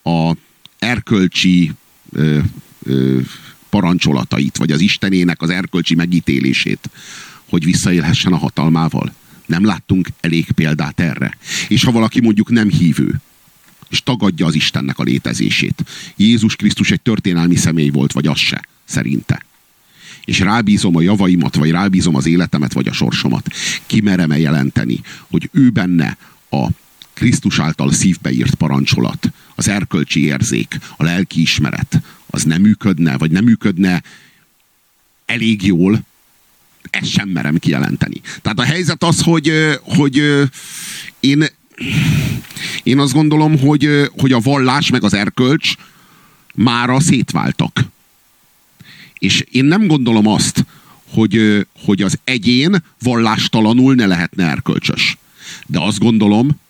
a 0.03 0.37
erkölcsi 0.79 1.73
ö, 2.12 2.39
ö, 2.83 3.20
parancsolatait, 3.73 4.57
vagy 4.57 4.70
az 4.70 4.81
Istenének 4.81 5.43
az 5.43 5.51
erkölcsi 5.51 5.94
megítélését, 5.94 6.90
hogy 7.49 7.65
visszaélhessen 7.65 8.32
a 8.32 8.36
hatalmával. 8.36 9.15
Nem 9.47 9.65
láttunk 9.65 10.09
elég 10.20 10.51
példát 10.51 11.01
erre. 11.01 11.39
És 11.69 11.85
ha 11.85 11.93
valaki 11.93 12.20
mondjuk 12.20 12.51
nem 12.51 12.69
hívő, 12.69 13.20
és 13.90 14.03
tagadja 14.03 14.47
az 14.47 14.55
Istennek 14.55 14.99
a 14.99 15.03
létezését. 15.03 15.85
Jézus 16.16 16.57
Krisztus 16.57 16.90
egy 16.90 17.01
történelmi 17.01 17.57
személy 17.57 17.89
volt, 17.89 18.12
vagy 18.12 18.27
az 18.27 18.39
se, 18.39 18.69
szerinte. 18.85 19.44
És 20.24 20.39
rábízom 20.39 20.97
a 20.97 21.01
javaimat, 21.01 21.55
vagy 21.55 21.70
rábízom 21.70 22.15
az 22.15 22.27
életemet, 22.27 22.73
vagy 22.73 22.89
a 22.89 22.93
sorsomat. 22.93 23.47
Kimerem-e 23.86 24.39
jelenteni, 24.39 25.01
hogy 25.31 25.49
ő 25.53 25.70
benne 25.70 26.16
a 26.51 26.66
Krisztus 27.23 27.59
által 27.59 27.93
szívbeírt 27.93 28.55
parancsolat, 28.55 29.32
az 29.55 29.69
erkölcsi 29.69 30.24
érzék, 30.24 30.78
a 30.97 31.03
lelki 31.03 31.40
ismeret, 31.40 32.01
az 32.27 32.43
nem 32.43 32.61
működne, 32.61 33.19
vagy 33.19 33.31
nem 33.31 33.44
működne 33.44 34.03
elég 35.27 35.66
jól, 35.66 36.01
ezt 36.90 37.11
sem 37.11 37.28
merem 37.28 37.59
kijelenteni. 37.59 38.20
Tehát 38.40 38.59
a 38.59 38.62
helyzet 38.62 39.03
az, 39.03 39.20
hogy, 39.20 39.53
hogy 39.82 40.23
én, 41.20 41.44
én 42.82 42.99
azt 42.99 43.12
gondolom, 43.12 43.59
hogy, 43.59 44.11
hogy 44.19 44.32
a 44.32 44.40
vallás 44.40 44.90
meg 44.90 45.05
az 45.05 45.15
erkölcs 45.15 45.74
mára 46.55 47.01
szétváltak. 47.01 47.85
És 49.19 49.44
én 49.51 49.65
nem 49.65 49.86
gondolom 49.86 50.27
azt, 50.27 50.66
hogy, 51.09 51.66
hogy 51.85 52.03
az 52.03 52.19
egyén 52.24 52.82
vallástalanul 52.99 53.94
ne 53.94 54.07
lehetne 54.07 54.49
erkölcsös. 54.49 55.19
De 55.66 55.81
azt 55.81 55.99
gondolom, 55.99 56.61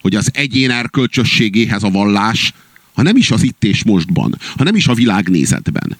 hogy 0.00 0.14
az 0.14 0.30
egyén 0.32 0.70
erkölcsösségéhez 0.70 1.82
a 1.82 1.90
vallás 1.90 2.52
ha 2.94 3.02
nem 3.02 3.16
is 3.16 3.30
az 3.30 3.42
itt 3.42 3.64
és 3.64 3.84
mostban, 3.84 4.38
ha 4.56 4.64
nem 4.64 4.74
is 4.74 4.86
a 4.86 4.94
világnézetben, 4.94 5.96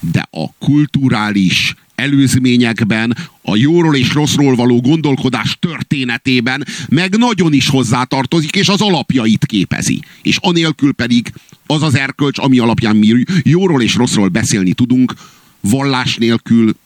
de 0.00 0.28
a 0.30 0.52
kulturális 0.58 1.74
előzményekben, 1.94 3.16
a 3.42 3.56
jóról 3.56 3.96
és 3.96 4.12
rosszról 4.12 4.54
való 4.54 4.80
gondolkodás 4.80 5.56
történetében 5.60 6.66
meg 6.88 7.16
nagyon 7.16 7.52
is 7.52 7.68
hozzátartozik, 7.68 8.54
és 8.54 8.68
az 8.68 8.80
alapjait 8.80 9.46
képezi. 9.46 10.02
És 10.22 10.36
anélkül 10.40 10.92
pedig 10.92 11.32
az 11.66 11.82
az 11.82 11.94
erkölcs, 11.94 12.38
ami 12.38 12.58
alapján 12.58 12.96
mi 12.96 13.24
jóról 13.42 13.82
és 13.82 13.94
rosszról 13.94 14.28
beszélni 14.28 14.72
tudunk, 14.72 15.14
vallás 15.60 16.16
nélkül 16.16 16.76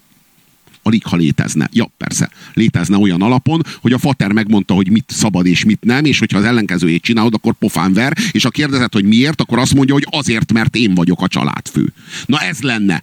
alig 0.83 1.05
ha 1.05 1.17
létezne. 1.17 1.69
Ja, 1.73 1.91
persze, 1.97 2.31
létezne 2.55 2.97
olyan 2.97 3.23
alapon, 3.23 3.63
hogy 3.81 3.93
a 3.93 3.99
fater 3.99 4.33
megmondta, 4.33 4.75
hogy 4.75 4.91
mit 4.91 5.05
szabad 5.07 5.47
és 5.47 5.65
mit 5.65 5.85
nem, 5.85 6.05
és 6.05 6.19
hogyha 6.19 6.39
az 6.39 6.45
ellenkezőjét 6.45 7.03
csinálod, 7.03 7.35
akkor 7.35 7.55
pofán 7.55 7.93
ver, 7.93 8.17
és 8.33 8.43
ha 8.43 8.51
kérdezett, 8.51 8.93
hogy 8.93 9.05
miért, 9.05 9.41
akkor 9.41 9.59
azt 9.59 9.75
mondja, 9.75 9.95
hogy 9.95 10.07
azért, 10.11 10.53
mert 10.53 10.77
én 10.77 10.95
vagyok 10.95 11.23
a 11.23 11.29
családfő. 11.29 11.93
Na 12.27 12.41
ez 12.41 12.61
lenne 12.61 13.03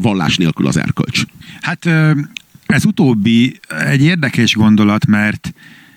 vallás 0.00 0.36
nélkül 0.36 0.66
az 0.66 0.76
erkölcs. 0.76 1.22
Hát 1.60 1.86
ez 2.66 2.84
utóbbi 2.84 3.60
egy 3.86 4.02
érdekes 4.02 4.54
gondolat, 4.54 5.06
mert 5.06 5.54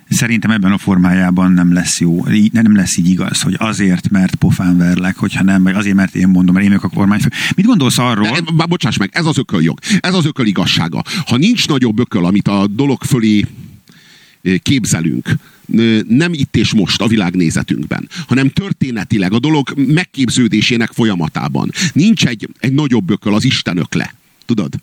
Szerintem 0.10 0.52
ebben 0.52 0.72
a 0.72 0.78
formájában 0.78 1.52
nem 1.52 1.74
lesz 1.74 2.00
jó, 2.00 2.26
nem 2.52 2.76
lesz 2.76 2.98
így 2.98 3.10
igaz, 3.10 3.42
hogy 3.42 3.56
azért, 3.58 4.10
mert 4.10 4.36
pofán 4.36 4.78
verlek, 4.78 5.16
hogyha 5.16 5.44
nem, 5.44 5.64
vagy 5.64 5.76
azért, 5.76 5.96
mert 5.96 6.16
én 6.16 6.28
mondom, 6.28 6.54
mert 6.54 6.66
én 6.66 6.72
vagyok 6.72 6.92
a 6.92 6.96
kormányfő. 6.96 7.30
Mit 7.56 7.66
gondolsz 7.66 7.98
arról? 7.98 8.38
Bár 8.56 8.68
bocsáss 8.68 8.98
meg, 8.98 9.10
ez 9.14 9.26
az 9.26 9.38
ököljog, 9.38 9.80
ez 10.00 10.14
az 10.14 10.26
ököl 10.26 10.46
igazsága. 10.46 11.04
Ha 11.26 11.38
nincs 11.38 11.68
nagyobb 11.68 12.00
ököl, 12.00 12.26
amit 12.26 12.48
a 12.48 12.68
dolog 12.68 13.04
fölé 13.04 13.46
képzelünk, 14.62 15.36
nem 16.08 16.34
itt 16.34 16.56
és 16.56 16.74
most 16.74 17.02
a 17.02 17.08
világnézetünkben, 17.08 18.10
hanem 18.28 18.50
történetileg 18.50 19.34
a 19.34 19.40
dolog 19.40 19.74
megképződésének 19.88 20.92
folyamatában. 20.92 21.72
Nincs 21.94 22.26
egy, 22.26 22.50
egy 22.60 22.74
nagyobb 22.74 23.10
ököl, 23.10 23.34
az 23.34 23.44
Isten 23.44 23.78
ökle. 23.78 24.14
Tudod? 24.46 24.74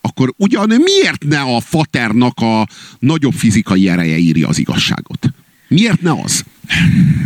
Akkor 0.00 0.32
ugyan 0.36 0.68
miért 0.68 1.24
ne 1.24 1.40
a 1.40 1.60
faternak 1.60 2.38
a 2.38 2.66
nagyobb 2.98 3.34
fizikai 3.34 3.88
ereje 3.88 4.16
írja 4.16 4.48
az 4.48 4.58
igazságot? 4.58 5.32
Miért 5.68 6.02
ne 6.02 6.10
az? 6.10 6.44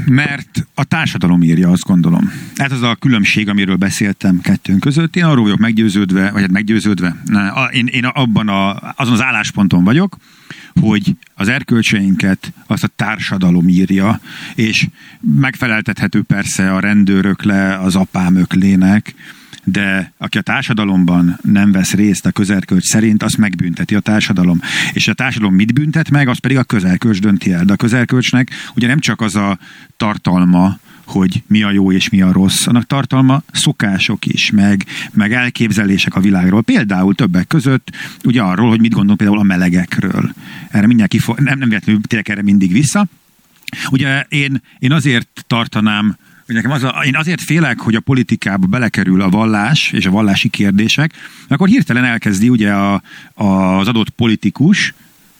Mert 0.07 0.67
a 0.75 0.85
társadalom 0.85 1.43
írja, 1.43 1.71
azt 1.71 1.83
gondolom. 1.83 2.33
Ez 2.55 2.73
az 2.73 2.83
a 2.83 2.95
különbség, 2.95 3.49
amiről 3.49 3.77
beszéltem 3.77 4.41
kettőnk 4.41 4.81
között. 4.81 5.17
Én 5.17 5.25
arról 5.25 5.43
vagyok 5.43 5.59
meggyőződve, 5.59 6.31
vagy 6.31 6.41
hát 6.41 6.51
meggyőződve, 6.51 7.17
én, 7.71 7.87
én 7.87 8.05
abban 8.05 8.49
a, 8.49 8.93
azon 8.97 9.13
az 9.13 9.23
állásponton 9.23 9.85
vagyok, 9.85 10.17
hogy 10.81 11.17
az 11.35 11.49
erkölcseinket 11.49 12.53
azt 12.67 12.85
a 12.85 12.91
társadalom 12.97 13.69
írja, 13.69 14.21
és 14.55 14.87
megfeleltethető 15.21 16.23
persze 16.23 16.73
a 16.73 16.81
rendőrök 16.81 17.43
le, 17.43 17.79
az 17.79 17.97
apámöklének, 17.97 19.15
de 19.65 20.13
aki 20.19 20.39
a 20.39 20.43
társadalomban 20.43 21.39
nem 21.43 21.73
vesz 21.73 21.93
részt 21.93 22.27
a 22.27 22.31
közerkölcs 22.31 22.85
szerint, 22.85 23.23
azt 23.23 23.37
megbünteti 23.37 23.95
a 23.95 24.01
társadalom. 24.01 24.61
És 24.93 25.09
a 25.09 25.15
társadalom 25.15 25.55
mit 25.55 25.75
büntet 25.75 26.11
meg, 26.11 26.29
az 26.29 26.39
pedig 26.39 26.57
a 26.57 26.65
közerkölcs 26.65 27.21
dönti 27.21 27.53
el. 27.53 27.65
De 27.65 27.73
a 27.73 27.77
közerkölcsnek 27.77 28.51
ugye 28.75 28.87
nem 28.87 28.99
csak 28.99 29.21
az 29.21 29.37
a 29.37 29.59
tartalma, 29.97 30.79
hogy 31.05 31.43
mi 31.47 31.63
a 31.63 31.71
jó 31.71 31.93
és 31.93 32.09
mi 32.09 32.23
a 32.23 32.33
rossz. 32.33 32.67
Annak 32.67 32.87
tartalma 32.87 33.43
szokások 33.53 34.27
is, 34.27 34.51
meg, 34.51 34.85
meg 35.13 35.33
elképzelések 35.33 36.15
a 36.15 36.21
világról. 36.21 36.63
Például 36.63 37.15
többek 37.15 37.47
között 37.47 37.91
ugye 38.25 38.43
arról, 38.43 38.69
hogy 38.69 38.81
mit 38.81 38.93
gondolunk 38.93 39.19
például 39.19 39.41
a 39.41 39.43
melegekről. 39.43 40.33
Erre 40.71 40.87
mindjárt 40.87 41.11
kifo- 41.11 41.41
nem, 41.41 41.59
nem 41.59 41.69
véletlenül 41.69 42.03
tényleg 42.03 42.31
erre 42.31 42.43
mindig 42.43 42.73
vissza. 42.73 43.07
Ugye 43.91 44.27
én, 44.29 44.63
én 44.79 44.93
azért 44.93 45.45
tartanám 45.47 46.17
hogy 46.47 46.55
nekem 46.55 46.71
az 46.71 46.83
a, 46.83 47.03
én 47.05 47.17
azért 47.17 47.41
félek, 47.41 47.81
hogy 47.81 47.95
a 47.95 48.01
politikába 48.01 48.67
belekerül 48.67 49.21
a 49.21 49.29
vallás 49.29 49.91
és 49.93 50.07
a 50.07 50.11
vallási 50.11 50.49
kérdések, 50.49 51.13
akkor 51.49 51.69
hirtelen 51.69 52.05
elkezdi 52.05 52.49
ugye 52.49 52.73
a, 52.73 53.03
a, 53.35 53.45
az 53.79 53.89
adott 53.89 54.11
politikus 54.11 54.95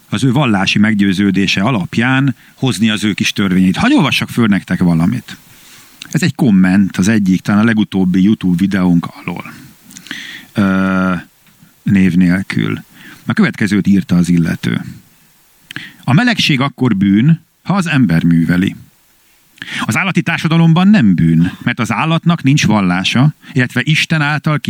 az 0.09 0.25
ő 0.25 0.33
vallási 0.33 0.79
meggyőződése 0.79 1.61
alapján 1.61 2.35
hozni 2.55 2.91
az 2.91 3.05
ő 3.05 3.13
kis 3.13 3.33
törvényét. 3.33 3.77
Hagy 3.77 3.93
olvassak 3.93 4.29
föl 4.29 4.47
nektek 4.47 4.81
valamit. 4.81 5.37
Ez 6.11 6.23
egy 6.23 6.35
komment 6.35 6.97
az 6.97 7.09
egyik, 7.09 7.41
talán 7.41 7.61
a 7.61 7.65
legutóbbi 7.65 8.23
YouTube 8.23 8.57
videónk 8.57 9.07
alól. 9.07 9.53
Ö, 10.53 11.15
név 11.83 12.15
nélkül. 12.15 12.85
A 13.27 13.33
következőt 13.33 13.87
írta 13.87 14.17
az 14.17 14.29
illető. 14.29 14.81
A 16.05 16.13
melegség 16.13 16.61
akkor 16.61 16.97
bűn, 16.97 17.41
ha 17.63 17.75
az 17.75 17.87
ember 17.87 18.25
műveli. 18.25 18.77
Az 19.85 19.97
állati 19.97 20.23
társadalomban 20.23 20.89
nem 20.89 21.15
bűn, 21.15 21.53
mert 21.63 21.81
az 21.81 21.93
állatnak 21.93 22.43
nincs 22.43 22.67
vallása, 22.67 23.35
illetve 23.53 23.81
Isten 23.85 24.23
által 24.23 24.61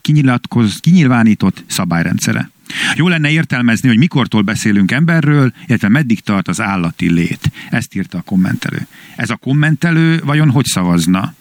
kinyilatkoz, 0.00 0.78
kinyilvánított 0.80 1.64
szabályrendszere. 1.66 2.50
Jó 2.94 3.08
lenne 3.08 3.30
értelmezni, 3.30 3.88
hogy 3.88 3.98
mikortól 3.98 4.42
beszélünk 4.42 4.90
emberről, 4.90 5.52
illetve 5.66 5.88
meddig 5.88 6.20
tart 6.20 6.48
az 6.48 6.60
állati 6.60 7.12
lét. 7.12 7.50
Ezt 7.70 7.94
írta 7.94 8.18
a 8.18 8.22
kommentelő. 8.22 8.86
Ez 9.16 9.30
a 9.30 9.36
kommentelő 9.36 10.20
vajon 10.24 10.50
hogy 10.50 10.64
szavazna? 10.64 11.34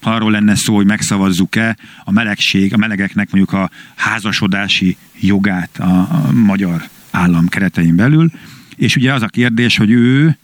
Ha 0.00 0.10
arról 0.10 0.30
lenne 0.30 0.54
szó, 0.54 0.74
hogy 0.74 0.86
megszavazzuk-e 0.86 1.76
a 2.04 2.12
melegség, 2.12 2.74
a 2.74 2.76
melegeknek 2.76 3.30
mondjuk 3.30 3.52
a 3.60 3.70
házasodási 3.94 4.96
jogát 5.20 5.78
a, 5.78 5.98
a 5.98 6.32
magyar 6.32 6.82
állam 7.10 7.48
keretein 7.48 7.96
belül, 7.96 8.30
és 8.76 8.96
ugye 8.96 9.12
az 9.12 9.22
a 9.22 9.26
kérdés, 9.26 9.76
hogy 9.76 9.90
ő 9.90 10.36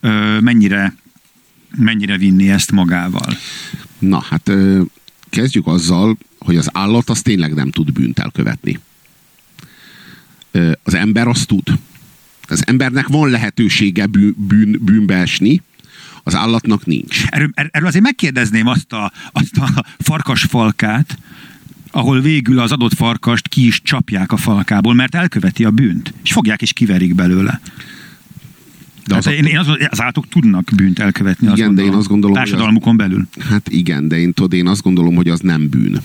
ö, 0.00 0.38
mennyire 0.40 0.94
mennyire 1.76 2.16
vinni 2.16 2.50
ezt 2.50 2.72
magával? 2.72 3.36
Na, 3.98 4.20
hát 4.20 4.50
kezdjük 5.30 5.66
azzal, 5.66 6.16
hogy 6.38 6.56
az 6.56 6.68
állat 6.72 7.10
az 7.10 7.22
tényleg 7.22 7.54
nem 7.54 7.70
tud 7.70 7.92
bűnt 7.92 8.18
elkövetni. 8.18 8.78
Az 10.82 10.94
ember 10.94 11.28
azt 11.28 11.46
tud. 11.46 11.78
Az 12.48 12.66
embernek 12.66 13.06
van 13.06 13.30
lehetősége 13.30 14.06
bűn, 14.06 14.34
bűn, 14.38 14.78
bűnbe 14.80 15.14
esni, 15.14 15.62
az 16.22 16.34
állatnak 16.34 16.86
nincs. 16.86 17.24
Erről, 17.26 17.50
erről 17.54 17.88
azért 17.88 18.04
megkérdezném 18.04 18.66
azt 18.66 18.92
a, 18.92 19.12
azt 19.32 19.56
a 19.56 19.84
farkasfalkát, 19.98 21.18
ahol 21.90 22.20
végül 22.20 22.58
az 22.58 22.72
adott 22.72 22.94
farkast 22.94 23.48
ki 23.48 23.66
is 23.66 23.82
csapják 23.82 24.32
a 24.32 24.36
falkából, 24.36 24.94
mert 24.94 25.14
elköveti 25.14 25.64
a 25.64 25.70
bűnt, 25.70 26.14
és 26.22 26.32
fogják 26.32 26.62
és 26.62 26.72
kiverik 26.72 27.14
belőle. 27.14 27.60
De 29.06 29.14
hát 29.14 29.26
az, 29.26 29.32
én, 29.32 29.44
én 29.44 29.58
az, 29.58 29.68
az 29.90 30.00
állatok 30.00 30.28
tudnak 30.28 30.70
bűnt 30.76 30.98
elkövetni. 30.98 31.50
Igen, 31.52 31.68
azt 31.68 31.76
de 31.76 31.82
én 31.82 31.92
azt 31.92 32.08
gondolom, 32.08 32.36
társadalmukon 32.36 32.96
belül. 32.96 33.28
Hát 33.38 33.68
igen, 33.68 34.08
de 34.08 34.18
én, 34.18 34.32
tudod, 34.32 34.52
én 34.52 34.66
azt 34.66 34.82
gondolom, 34.82 35.14
hogy 35.14 35.28
az 35.28 35.40
nem 35.40 35.68
bűn 35.68 36.00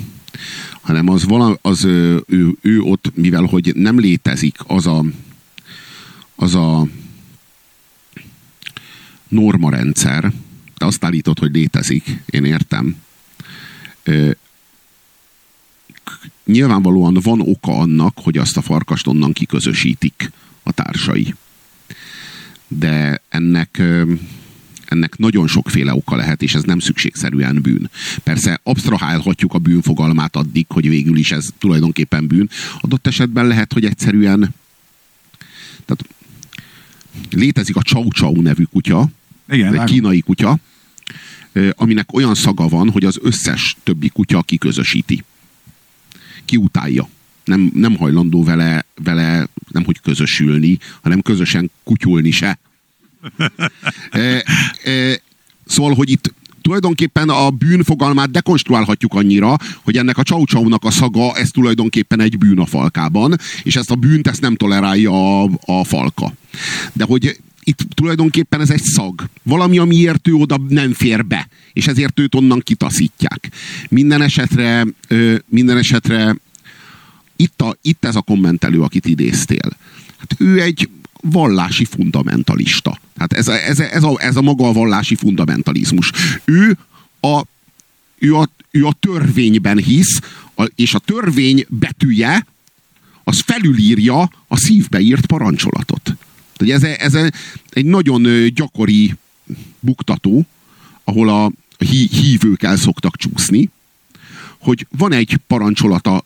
hanem 0.82 1.10
az, 1.10 1.26
vala, 1.26 1.58
az 1.62 1.84
ő, 1.84 2.24
ő, 2.28 2.56
ő 2.62 2.82
ott, 2.82 3.12
mivel 3.16 3.44
hogy 3.44 3.72
nem 3.76 4.00
létezik 4.00 4.58
az 4.68 4.88
a 4.88 5.04
az 6.40 6.56
a 6.56 6.88
normarendszer, 9.28 10.32
te 10.78 10.86
azt 10.86 11.04
állítod, 11.04 11.40
hogy 11.40 11.52
létezik, 11.52 12.24
én 12.26 12.46
értem. 12.46 12.96
Ö, 14.04 14.32
nyilvánvalóan 16.46 17.18
van 17.24 17.42
oka 17.42 17.78
annak, 17.78 18.18
hogy 18.18 18.38
azt 18.38 18.58
a 18.58 18.62
farkast 18.62 19.08
onnan 19.08 19.34
kiközösítik 19.34 20.32
a 20.64 20.72
társai 20.72 21.36
de 22.68 23.22
ennek 23.30 23.82
ennek 24.86 25.18
nagyon 25.18 25.48
sokféle 25.48 25.94
oka 25.94 26.16
lehet, 26.16 26.42
és 26.42 26.56
ez 26.56 26.64
nem 26.64 26.80
szükségszerűen 26.80 27.62
bűn. 27.62 27.90
Persze 28.24 28.60
absztrahálhatjuk 28.64 29.54
a 29.54 29.58
bűn 29.58 29.82
fogalmát 29.82 30.36
addig, 30.36 30.66
hogy 30.70 30.90
végül 30.90 31.18
is 31.18 31.32
ez 31.32 31.48
tulajdonképpen 31.58 32.28
bűn. 32.28 32.50
Adott 32.80 33.08
esetben 33.08 33.48
lehet, 33.48 33.74
hogy 33.74 33.86
egyszerűen 33.86 34.56
tehát 35.86 36.04
létezik 37.30 37.76
a 37.76 37.82
Chow 37.82 38.08
Chow 38.12 38.42
nevű 38.42 38.64
kutya, 38.64 39.10
Igen, 39.50 39.80
egy 39.80 39.90
kínai 39.90 40.20
kutya, 40.20 40.58
aminek 41.72 42.14
olyan 42.14 42.36
szaga 42.36 42.68
van, 42.68 42.90
hogy 42.90 43.06
az 43.06 43.20
összes 43.22 43.78
többi 43.84 44.10
kutya 44.10 44.42
kiközösíti. 44.42 45.24
Kiutálja 46.46 47.10
nem, 47.48 47.72
nem 47.74 47.98
hajlandó 47.98 48.44
vele, 48.44 48.86
vele 49.04 49.48
nem 49.72 49.84
hogy 49.84 50.00
közösülni, 50.00 50.78
hanem 51.02 51.22
közösen 51.22 51.72
kutyulni 51.84 52.32
se. 52.32 52.60
e, 54.12 54.44
e, 54.84 55.22
szóval, 55.66 55.94
hogy 55.94 56.10
itt 56.10 56.34
tulajdonképpen 56.62 57.30
a 57.30 57.50
bűn 57.50 57.84
fogalmát 57.84 58.32
dekonstruálhatjuk 58.32 59.14
annyira, 59.14 59.58
hogy 59.84 59.98
ennek 59.98 60.18
a 60.18 60.24
csau 60.24 60.44
a 60.80 60.92
szaga, 60.92 61.36
ez 61.36 61.50
tulajdonképpen 61.50 62.20
egy 62.20 62.38
bűn 62.38 62.60
a 62.60 62.66
falkában, 62.66 63.36
és 63.64 63.76
ezt 63.76 63.92
a 63.92 63.96
bűnt 63.96 64.28
ezt 64.28 64.42
nem 64.42 64.56
tolerálja 64.56 65.42
a, 65.42 65.50
a 65.66 65.84
falka. 65.84 66.34
De 66.94 67.04
hogy 67.04 67.38
itt 67.64 67.80
tulajdonképpen 67.94 68.62
ez 68.62 68.70
egy 68.70 68.84
szag. 68.84 69.30
Valami, 69.44 69.78
amiért 69.78 70.28
ő 70.28 70.34
oda 70.34 70.58
nem 70.70 70.94
fér 70.94 71.26
be, 71.26 71.48
és 71.74 71.88
ezért 71.88 72.20
őt 72.20 72.36
onnan 72.36 72.60
kitaszítják. 72.60 73.52
Minden 73.90 74.22
esetre, 74.22 74.86
minden 75.48 75.78
esetre 75.78 76.36
itt, 77.38 77.62
a, 77.62 77.78
itt 77.82 78.06
ez 78.06 78.16
a 78.16 78.22
kommentelő, 78.22 78.82
akit 78.82 79.06
idéztél. 79.06 79.78
Hát 80.18 80.36
ő 80.38 80.62
egy 80.62 80.90
vallási 81.22 81.86
fundamentalista. 81.86 83.00
Hát 83.18 83.34
ez, 83.34 83.48
ez, 83.48 83.80
ez, 83.80 84.04
a, 84.04 84.16
ez 84.20 84.36
a 84.36 84.42
maga 84.42 84.68
a 84.68 84.74
vallási 84.74 85.16
fundamentalizmus. 85.16 86.12
Ő 86.46 86.78
a, 87.20 87.42
ő 88.20 88.36
a, 88.36 88.50
ő 88.72 88.86
a 88.86 88.96
törvényben 89.00 89.78
hisz, 89.78 90.20
a, 90.56 90.64
és 90.76 90.94
a 90.94 91.00
törvény 91.00 91.66
betűje 91.70 92.46
az 93.24 93.40
felülírja 93.46 94.30
a 94.48 94.58
szívbe 94.58 95.00
írt 95.00 95.26
parancsolatot. 95.26 96.16
Ez, 96.58 96.84
ez 96.84 97.14
egy 97.70 97.86
nagyon 97.86 98.48
gyakori 98.54 99.14
buktató, 99.80 100.46
ahol 101.04 101.30
a 101.30 101.52
hívők 102.12 102.64
el 102.64 102.78
szoktak 102.78 103.16
csúszni, 103.16 103.70
hogy 104.58 104.88
van 104.98 105.12
egy 105.12 105.38
parancsolata 105.48 106.26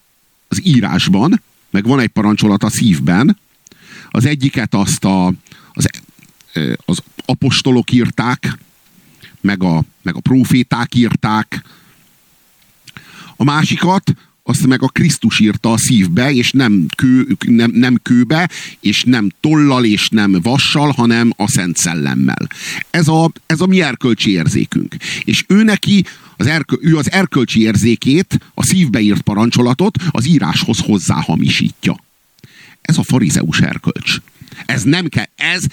az 0.52 0.66
írásban, 0.66 1.42
meg 1.70 1.84
van 1.84 2.00
egy 2.00 2.10
parancsolat 2.10 2.64
a 2.64 2.70
szívben. 2.70 3.38
Az 4.10 4.26
egyiket 4.26 4.74
azt 4.74 5.06
a, 5.06 5.34
az, 5.74 5.90
az 6.86 7.04
apostolok 7.26 7.92
írták, 7.92 8.58
meg 9.42 9.64
a, 9.64 9.84
meg 10.02 10.16
a 10.16 10.20
proféták 10.20 10.96
írták. 10.96 11.64
A 13.36 13.44
másikat 13.44 14.14
azt 14.44 14.68
meg 14.68 14.84
a 14.84 14.88
Krisztus 14.88 15.40
írta 15.40 15.72
a 15.72 15.78
szívbe, 15.78 16.32
és 16.32 16.52
nem, 16.52 16.86
kő, 16.96 17.38
nem, 17.46 17.72
nem 17.72 18.00
kőbe, 18.04 18.50
és 18.80 19.04
nem 19.04 19.32
tollal, 19.40 19.86
és 19.86 20.10
nem 20.10 20.38
vassal, 20.42 20.92
hanem 20.92 21.34
a 21.36 21.48
Szent 21.48 21.78
Szellemmel. 21.78 22.48
Ez 22.90 23.08
a, 23.08 23.32
ez 23.46 23.62
a 23.62 23.66
mi 23.66 23.82
erkölcsi 23.82 24.32
érzékünk. 24.32 24.96
És 25.24 25.44
ő 25.48 25.64
neki 25.64 26.06
az 26.38 26.48
erkö, 26.48 26.76
ő 26.80 26.98
az 26.98 27.12
erkölcsi 27.12 27.62
érzékét, 27.62 28.40
a 28.54 28.64
szívbe 28.64 29.00
írt 29.00 29.22
parancsolatot 29.22 29.98
az 30.10 30.28
íráshoz 30.28 30.80
hozzáhamisítja. 30.80 32.04
Ez 32.82 32.98
a 32.98 33.04
farizeus 33.04 33.60
erkölcs. 33.60 34.16
Ez, 34.66 34.84
nem 34.84 35.08
ke, 35.08 35.30
ez 35.36 35.64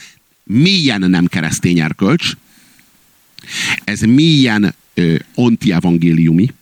mélyen 0.44 1.10
nem 1.10 1.26
keresztény 1.26 1.80
erkölcs, 1.80 2.32
ez 3.84 4.00
mélyen 4.00 4.74
ö, 4.94 5.14
antievangéliumi, 5.34 6.52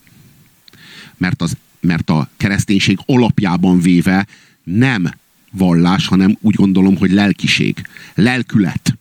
mert, 1.17 1.43
az, 1.43 1.57
mert 1.87 2.11
a 2.11 2.29
kereszténység 2.37 2.99
alapjában 3.07 3.81
véve 3.81 4.27
nem 4.65 5.15
vallás, 5.51 6.07
hanem 6.07 6.37
úgy 6.41 6.55
gondolom, 6.55 6.97
hogy 6.97 7.11
lelkiség, 7.11 7.87
lelkület. 8.15 8.99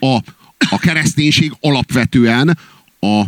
A, 0.00 0.18
a 0.70 0.78
kereszténység 0.78 1.52
alapvetően 1.60 2.58
a, 2.98 3.20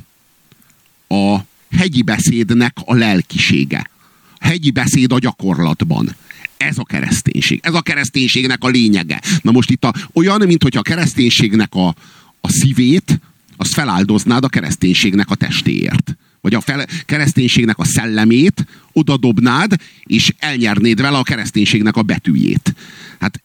a 1.15 1.45
hegyi 1.71 2.03
beszédnek 2.03 2.77
a 2.85 2.95
lelkisége. 2.95 3.91
Hegyi 4.41 4.71
beszéd 4.71 5.13
a 5.13 5.19
gyakorlatban. 5.19 6.17
Ez 6.57 6.79
a 6.79 6.85
kereszténység. 6.85 7.61
Ez 7.63 7.75
a 7.75 7.81
kereszténységnek 7.81 8.65
a 8.65 8.69
lényege. 8.69 9.21
Na 9.43 9.51
most 9.51 9.71
itt 9.71 9.85
a, 9.85 9.93
olyan, 10.13 10.43
mint 10.47 10.65
a 10.65 10.83
kereszténységnek 10.83 11.75
a, 11.75 11.95
a 12.41 12.49
szívét, 12.49 13.21
azt 13.57 13.75
feláldoznád 13.75 14.45
a 14.45 14.49
kereszténységnek 14.49 15.31
a 15.31 15.35
testéért. 15.35 16.17
Vagy 16.47 16.55
a 16.55 16.61
fel, 16.61 16.87
kereszténységnek 17.07 17.79
a 17.79 17.85
szellemét 17.85 18.67
odadobnád, 18.93 19.73
és 20.05 20.35
elnyernéd 20.39 21.01
vele 21.01 21.19
a 21.19 21.23
kereszténységnek 21.23 21.97
a 21.97 22.03
betűjét. 22.03 22.75
Hát 23.19 23.43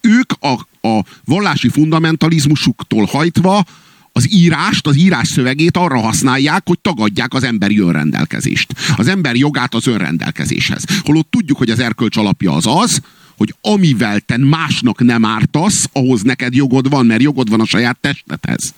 ők 0.00 0.32
a, 0.40 0.52
a 0.88 1.04
vallási 1.24 1.68
fundamentalizmusuktól 1.68 3.04
hajtva 3.04 3.64
az 4.12 4.32
írást, 4.32 4.86
az 4.86 4.96
írás 4.96 5.28
szövegét 5.28 5.76
arra 5.76 6.00
használják, 6.00 6.62
hogy 6.66 6.78
tagadják 6.78 7.34
az 7.34 7.42
emberi 7.42 7.80
önrendelkezést. 7.80 8.74
Az 8.96 9.08
ember 9.08 9.36
jogát 9.36 9.74
az 9.74 9.86
önrendelkezéshez. 9.86 10.84
Holott 11.02 11.30
tudjuk, 11.30 11.58
hogy 11.58 11.70
az 11.70 11.78
erkölcs 11.78 12.16
alapja 12.16 12.52
az 12.52 12.66
az, 12.66 13.00
hogy 13.36 13.54
amivel 13.60 14.20
te 14.20 14.36
másnak 14.36 15.04
nem 15.04 15.24
ártasz, 15.24 15.88
ahhoz 15.92 16.22
neked 16.22 16.54
jogod 16.54 16.88
van, 16.88 17.06
mert 17.06 17.22
jogod 17.22 17.48
van 17.48 17.60
a 17.60 17.66
saját 17.66 17.98
testedhez. 18.00 18.74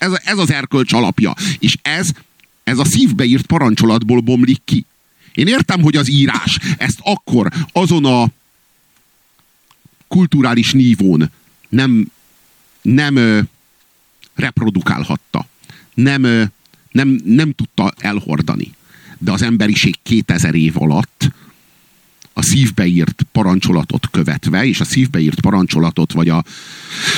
Ez, 0.00 0.12
ez 0.24 0.38
az 0.38 0.52
erkölcs 0.52 0.92
alapja. 0.92 1.34
És 1.58 1.76
ez, 1.82 2.10
ez 2.64 2.78
a 2.78 2.84
szívbe 2.84 3.24
írt 3.24 3.46
parancsolatból 3.46 4.20
bomlik 4.20 4.60
ki. 4.64 4.84
Én 5.34 5.46
értem, 5.46 5.82
hogy 5.82 5.96
az 5.96 6.10
írás 6.10 6.58
ezt 6.78 6.98
akkor 7.02 7.48
azon 7.72 8.04
a 8.04 8.28
kulturális 10.08 10.72
nívón 10.72 11.30
nem, 11.68 12.10
nem 12.82 13.46
reprodukálhatta. 14.34 15.46
Nem, 15.94 16.50
nem, 16.90 17.20
nem 17.24 17.52
tudta 17.52 17.92
elhordani. 17.98 18.74
De 19.18 19.32
az 19.32 19.42
emberiség 19.42 19.94
2000 20.02 20.54
év 20.54 20.72
alatt 20.82 21.30
a 22.32 22.42
szívbeírt 22.42 23.26
parancsolatot 23.32 24.10
követve, 24.10 24.64
és 24.64 24.80
a 24.80 24.84
szívbeírt 24.84 25.40
parancsolatot, 25.40 26.12
vagy 26.12 26.28
a 26.28 26.44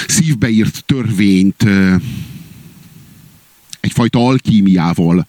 szívbeírt 0.06 0.84
törvényt 0.86 1.64
egyfajta 3.82 4.18
alkímiával 4.18 5.26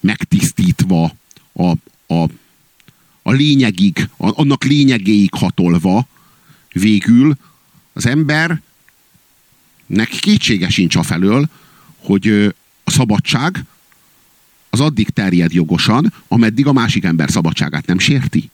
megtisztítva, 0.00 1.14
a, 1.52 1.70
a, 2.14 2.28
a 3.22 3.32
lényegig, 3.32 4.08
a, 4.16 4.40
annak 4.40 4.64
lényegéig 4.64 5.34
hatolva, 5.34 6.06
végül 6.72 7.36
az 7.92 8.06
embernek 8.06 8.60
kétsége 10.20 10.68
sincs 10.68 10.96
a 10.96 11.02
felől, 11.02 11.48
hogy 11.96 12.28
a 12.84 12.90
szabadság 12.90 13.64
az 14.70 14.80
addig 14.80 15.08
terjed 15.08 15.52
jogosan, 15.52 16.12
ameddig 16.28 16.66
a 16.66 16.72
másik 16.72 17.04
ember 17.04 17.30
szabadságát 17.30 17.86
nem 17.86 17.98
sérti? 17.98 18.50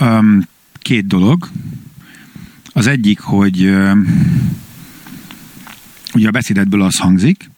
Um, 0.00 0.48
két 0.78 1.06
dolog. 1.06 1.48
Az 2.78 2.86
egyik, 2.86 3.20
hogy 3.20 3.76
ugye 6.14 6.28
a 6.28 6.30
beszédetből 6.30 6.82
az 6.82 6.98
hangzik, 6.98 7.50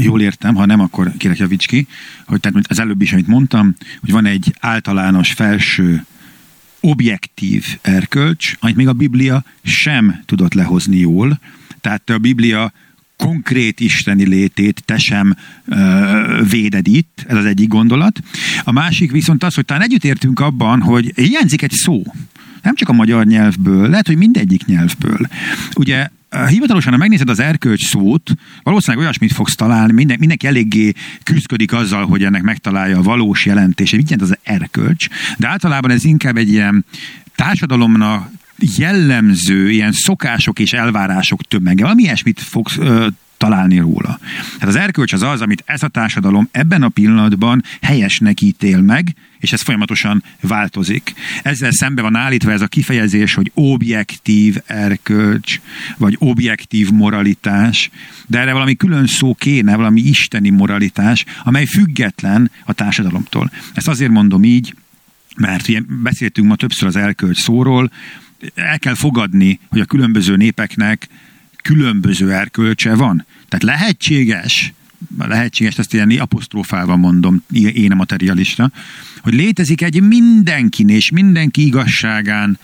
jól 0.00 0.20
értem, 0.20 0.54
ha 0.54 0.66
nem, 0.66 0.80
akkor 0.80 1.12
kérek 1.16 1.38
javíts 1.38 1.66
ki, 1.66 1.86
hogy 2.26 2.40
tehát 2.40 2.66
az 2.68 2.78
előbb 2.78 3.02
is, 3.02 3.12
amit 3.12 3.26
mondtam, 3.26 3.74
hogy 4.00 4.10
van 4.10 4.26
egy 4.26 4.54
általános 4.60 5.32
felső 5.32 6.04
objektív 6.80 7.64
erkölcs, 7.82 8.56
amit 8.60 8.76
még 8.76 8.88
a 8.88 8.92
Biblia 8.92 9.44
sem 9.62 10.22
tudott 10.26 10.54
lehozni 10.54 10.98
jól. 10.98 11.40
Tehát 11.80 12.10
a 12.10 12.18
Biblia 12.18 12.72
konkrét 13.16 13.80
isteni 13.80 14.26
létét 14.26 14.82
te 14.84 14.98
sem 14.98 15.36
ö, 15.64 16.42
véded 16.50 16.88
itt, 16.88 17.24
ez 17.26 17.36
az 17.36 17.44
egyik 17.44 17.68
gondolat. 17.68 18.20
A 18.64 18.72
másik 18.72 19.10
viszont 19.10 19.44
az, 19.44 19.54
hogy 19.54 19.64
talán 19.64 19.82
együtt 19.82 20.04
értünk 20.04 20.40
abban, 20.40 20.80
hogy 20.80 21.12
hiányzik 21.16 21.62
egy 21.62 21.72
szó. 21.72 22.02
Nem 22.64 22.74
csak 22.74 22.88
a 22.88 22.92
magyar 22.92 23.26
nyelvből, 23.26 23.88
lehet, 23.88 24.06
hogy 24.06 24.16
mindegyik 24.16 24.64
nyelvből. 24.64 25.28
Ugye 25.74 26.08
hivatalosan, 26.48 26.92
ha 26.92 26.98
megnézed 26.98 27.28
az 27.28 27.40
erkölcs 27.40 27.88
szót, 27.88 28.30
valószínűleg 28.62 29.04
olyasmit 29.04 29.32
fogsz 29.32 29.54
találni, 29.54 29.92
minden, 29.92 30.16
mindenki 30.18 30.46
eléggé 30.46 30.92
küzdik 31.22 31.72
azzal, 31.72 32.06
hogy 32.06 32.24
ennek 32.24 32.42
megtalálja 32.42 32.98
a 32.98 33.02
valós 33.02 33.46
jelentését, 33.46 34.00
mit 34.00 34.10
jelent 34.10 34.30
az 34.30 34.38
erkölcs, 34.42 35.08
de 35.38 35.48
általában 35.48 35.90
ez 35.90 36.04
inkább 36.04 36.36
egy 36.36 36.48
ilyen 36.48 36.84
társadalomnak 37.34 38.30
jellemző 38.76 39.70
ilyen 39.70 39.92
szokások 39.92 40.58
és 40.58 40.72
elvárások 40.72 41.42
tömege. 41.42 41.82
Valami 41.82 42.02
ilyesmit 42.02 42.40
fogsz 42.40 42.76
ö, 42.76 43.06
találni 43.36 43.78
róla. 43.78 44.18
Hát 44.58 44.68
az 44.68 44.76
erkölcs 44.76 45.12
az 45.12 45.22
az, 45.22 45.40
amit 45.40 45.62
ez 45.66 45.82
a 45.82 45.88
társadalom 45.88 46.48
ebben 46.50 46.82
a 46.82 46.88
pillanatban 46.88 47.62
helyesnek 47.82 48.40
ítél 48.40 48.80
meg, 48.80 49.14
és 49.38 49.52
ez 49.52 49.62
folyamatosan 49.62 50.22
változik. 50.40 51.14
Ezzel 51.42 51.70
szembe 51.70 52.02
van 52.02 52.16
állítva 52.16 52.52
ez 52.52 52.60
a 52.60 52.66
kifejezés, 52.66 53.34
hogy 53.34 53.50
objektív 53.54 54.56
erkölcs, 54.66 55.60
vagy 55.96 56.16
objektív 56.18 56.90
moralitás, 56.90 57.90
de 58.26 58.38
erre 58.38 58.52
valami 58.52 58.74
külön 58.74 59.06
szó 59.06 59.34
kéne, 59.34 59.76
valami 59.76 60.00
isteni 60.00 60.50
moralitás, 60.50 61.24
amely 61.42 61.64
független 61.64 62.50
a 62.64 62.72
társadalomtól. 62.72 63.50
Ezt 63.74 63.88
azért 63.88 64.10
mondom 64.10 64.44
így, 64.44 64.74
mert 65.36 65.68
ugye 65.68 65.80
beszéltünk 66.02 66.48
ma 66.48 66.56
többször 66.56 66.88
az 66.88 66.96
erkölcs 66.96 67.40
szóról, 67.40 67.90
el 68.54 68.78
kell 68.78 68.94
fogadni, 68.94 69.60
hogy 69.68 69.80
a 69.80 69.84
különböző 69.84 70.36
népeknek 70.36 71.08
különböző 71.64 72.32
erkölcse 72.32 72.94
van. 72.94 73.26
Tehát 73.48 73.64
lehetséges, 73.64 74.72
lehetséges, 75.18 75.78
ezt 75.78 75.94
ilyen 75.94 76.10
apostrofálva 76.10 76.96
mondom, 76.96 77.42
én 77.52 77.92
a 77.92 77.94
materialista, 77.94 78.70
hogy 79.20 79.34
létezik 79.34 79.82
egy 79.82 80.02
mindenkin 80.02 80.88
és 80.88 81.10
mindenki 81.10 81.66
igazságán 81.66 82.58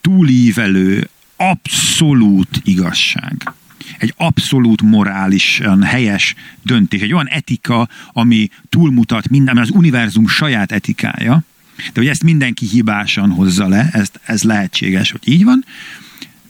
túlívelő, 0.00 1.08
abszolút 1.36 2.60
igazság. 2.64 3.52
Egy 3.98 4.14
abszolút 4.16 4.82
morálisan 4.82 5.82
helyes 5.82 6.34
döntés, 6.62 7.00
egy 7.00 7.12
olyan 7.12 7.28
etika, 7.28 7.88
ami 8.12 8.48
túlmutat 8.68 9.28
minden, 9.28 9.58
az 9.58 9.70
univerzum 9.70 10.28
saját 10.28 10.72
etikája, 10.72 11.42
de 11.76 12.00
hogy 12.00 12.06
ezt 12.06 12.24
mindenki 12.24 12.66
hibásan 12.66 13.30
hozza 13.30 13.68
le, 13.68 13.88
ezt, 13.92 14.20
ez 14.24 14.42
lehetséges, 14.42 15.10
hogy 15.10 15.20
így 15.24 15.44
van, 15.44 15.64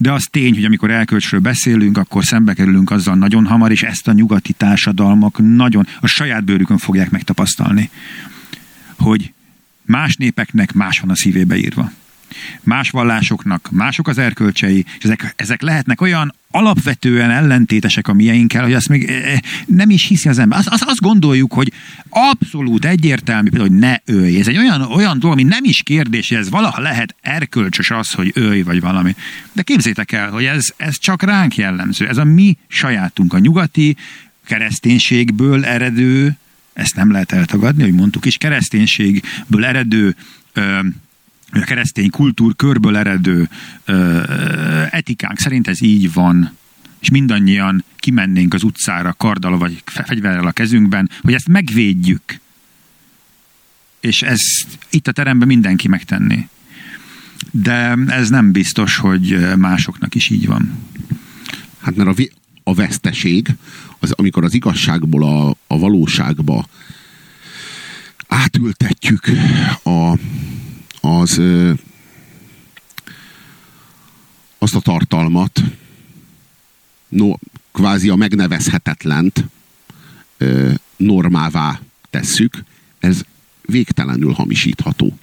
de 0.00 0.12
az 0.12 0.28
tény, 0.30 0.54
hogy 0.54 0.64
amikor 0.64 0.90
elkölcsről 0.90 1.40
beszélünk, 1.40 1.98
akkor 1.98 2.24
szembe 2.24 2.54
kerülünk 2.54 2.90
azzal 2.90 3.14
nagyon 3.14 3.46
hamar, 3.46 3.70
és 3.70 3.82
ezt 3.82 4.08
a 4.08 4.12
nyugati 4.12 4.52
társadalmak 4.52 5.38
nagyon 5.38 5.86
a 6.00 6.06
saját 6.06 6.44
bőrükön 6.44 6.78
fogják 6.78 7.10
megtapasztalni, 7.10 7.90
hogy 8.98 9.32
más 9.82 10.16
népeknek 10.16 10.72
más 10.72 11.00
van 11.00 11.10
a 11.10 11.16
szívébe 11.16 11.56
írva 11.56 11.90
más 12.60 12.90
vallásoknak 12.90 13.68
mások 13.70 14.08
az 14.08 14.18
erkölcsei, 14.18 14.84
és 14.98 15.04
ezek, 15.04 15.32
ezek 15.36 15.62
lehetnek 15.62 16.00
olyan 16.00 16.34
alapvetően 16.50 17.30
ellentétesek 17.30 18.08
a 18.08 18.12
mieinkkel, 18.12 18.62
hogy 18.62 18.74
azt 18.74 18.88
még 18.88 19.04
eh, 19.04 19.38
nem 19.66 19.90
is 19.90 20.06
hiszi 20.06 20.28
az 20.28 20.38
ember. 20.38 20.58
Azt, 20.58 20.68
azt, 20.68 20.82
azt 20.82 21.00
gondoljuk, 21.00 21.52
hogy 21.52 21.72
abszolút 22.08 22.84
egyértelmű, 22.84 23.48
például, 23.48 23.70
hogy 23.70 23.78
ne 23.78 23.96
ölj. 24.04 24.38
Ez 24.38 24.48
egy 24.48 24.58
olyan, 24.58 24.82
olyan 24.82 25.18
dolog, 25.18 25.38
ami 25.38 25.48
nem 25.48 25.64
is 25.64 25.82
kérdés, 25.82 26.28
hogy 26.28 26.38
ez 26.38 26.50
valaha 26.50 26.80
lehet 26.80 27.14
erkölcsös 27.20 27.90
az, 27.90 28.12
hogy 28.12 28.30
ölj, 28.34 28.62
vagy 28.62 28.80
valami. 28.80 29.14
De 29.52 29.62
képzétek 29.62 30.12
el, 30.12 30.30
hogy 30.30 30.44
ez, 30.44 30.72
ez 30.76 30.98
csak 30.98 31.22
ránk 31.22 31.56
jellemző. 31.56 32.08
Ez 32.08 32.16
a 32.16 32.24
mi 32.24 32.56
sajátunk, 32.68 33.32
a 33.32 33.38
nyugati 33.38 33.96
kereszténységből 34.44 35.64
eredő, 35.64 36.36
ezt 36.72 36.94
nem 36.94 37.10
lehet 37.10 37.32
eltagadni, 37.32 37.82
hogy 37.82 37.92
mondtuk 37.92 38.24
is, 38.24 38.36
kereszténységből 38.36 39.64
eredő 39.64 40.16
ö, 40.52 40.78
a 41.52 41.60
keresztény 41.60 42.10
kultúr 42.10 42.56
körből 42.56 42.96
eredő 42.96 43.48
ö, 43.84 44.22
etikánk 44.90 45.38
szerint 45.38 45.68
ez 45.68 45.82
így 45.82 46.12
van, 46.12 46.56
és 46.98 47.10
mindannyian 47.10 47.84
kimennénk 47.96 48.54
az 48.54 48.62
utcára 48.62 49.12
karddal 49.12 49.58
vagy 49.58 49.82
fegyverrel 49.84 50.46
a 50.46 50.52
kezünkben, 50.52 51.10
hogy 51.20 51.34
ezt 51.34 51.48
megvédjük. 51.48 52.40
És 54.00 54.22
ezt 54.22 54.78
itt 54.90 55.08
a 55.08 55.12
teremben 55.12 55.48
mindenki 55.48 55.88
megtenné. 55.88 56.48
De 57.50 57.96
ez 58.06 58.28
nem 58.28 58.52
biztos, 58.52 58.96
hogy 58.96 59.56
másoknak 59.56 60.14
is 60.14 60.28
így 60.28 60.46
van. 60.46 60.86
Hát 61.80 61.96
mert 61.96 62.08
a, 62.08 62.12
vi- 62.12 62.32
a 62.62 62.74
veszteség, 62.74 63.48
az, 63.98 64.10
amikor 64.10 64.44
az 64.44 64.54
igazságból 64.54 65.24
a, 65.24 65.56
a 65.66 65.78
valóságba 65.78 66.66
átültetjük 68.28 69.26
a, 69.82 70.12
az 71.00 71.40
azt 74.58 74.74
a 74.74 74.80
tartalmat, 74.80 75.62
no, 77.08 77.34
kvázi 77.72 78.08
a 78.08 78.14
megnevezhetetlent 78.14 79.44
normává 80.96 81.80
tesszük, 82.10 82.64
ez 82.98 83.20
végtelenül 83.62 84.32
hamisítható. 84.32 85.18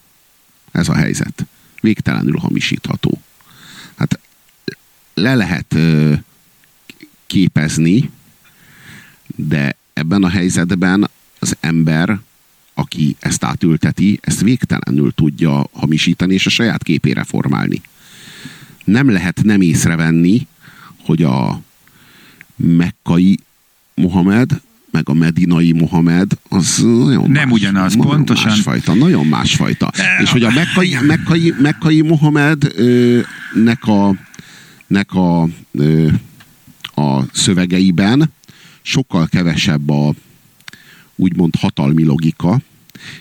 Ez 0.72 0.90
a 0.90 0.96
helyzet. 0.96 1.46
Végtelenül 1.82 2.38
hamisítható. 2.38 3.22
Hát 3.96 4.20
le 5.14 5.36
lehet 5.36 5.76
képezni, 7.26 8.10
de 9.36 9.76
ebben 9.94 10.24
a 10.24 10.30
helyzetben 10.30 11.10
az 11.40 11.56
ember, 11.60 12.20
aki 12.76 13.16
ezt 13.20 13.44
átülteti, 13.44 14.20
ezt 14.22 14.42
végtelenül 14.42 15.12
tudja 15.12 15.68
hamisítani 15.72 16.34
és 16.34 16.46
a 16.46 16.50
saját 16.50 16.84
képére 16.84 17.24
formálni. 17.24 17.82
Nem 18.84 19.10
lehet 19.10 19.44
nem 19.44 19.62
észrevenni, 19.62 20.48
hogy 21.06 21.24
a 21.24 21.62
mekkai 22.56 23.40
Mohamed 23.94 24.62
meg 24.96 25.10
a 25.10 25.14
medinai 25.14 25.72
Mohamed, 25.72 26.32
az 26.50 26.78
nagyon 26.78 27.32
Nem 27.32 27.50
más, 27.50 27.60
ugyanaz, 27.60 27.96
nagyon 27.96 28.12
pontosan. 28.12 28.50
Másfajta, 28.50 28.94
nagyon 28.94 29.26
másfajta. 29.26 29.92
És 30.22 30.32
hogy 30.32 30.44
a 30.44 30.52
mekkai, 30.52 30.98
mekkai, 31.02 31.54
mekkai 31.62 32.02
Mohamed 32.02 32.72
ö, 32.76 33.20
nek 33.54 33.84
a, 33.88 34.16
nek 34.88 35.14
a, 35.14 35.48
ö, 35.72 36.08
a 36.96 37.22
szövegeiben 37.34 38.32
sokkal 38.82 39.28
kevesebb 39.28 39.90
a 39.90 40.14
úgymond 41.16 41.56
hatalmi 41.56 42.04
logika, 42.04 42.62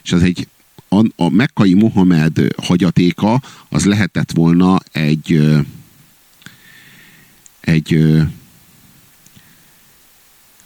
és 0.03 0.13
ez 0.13 0.23
egy 0.23 0.49
a, 0.89 1.05
a 1.17 1.29
mekkai 1.29 1.75
Mohamed 1.75 2.47
hagyatéka 2.57 3.43
az 3.69 3.85
lehetett 3.85 4.31
volna 4.31 4.81
egy 4.93 5.41
egy 7.61 8.17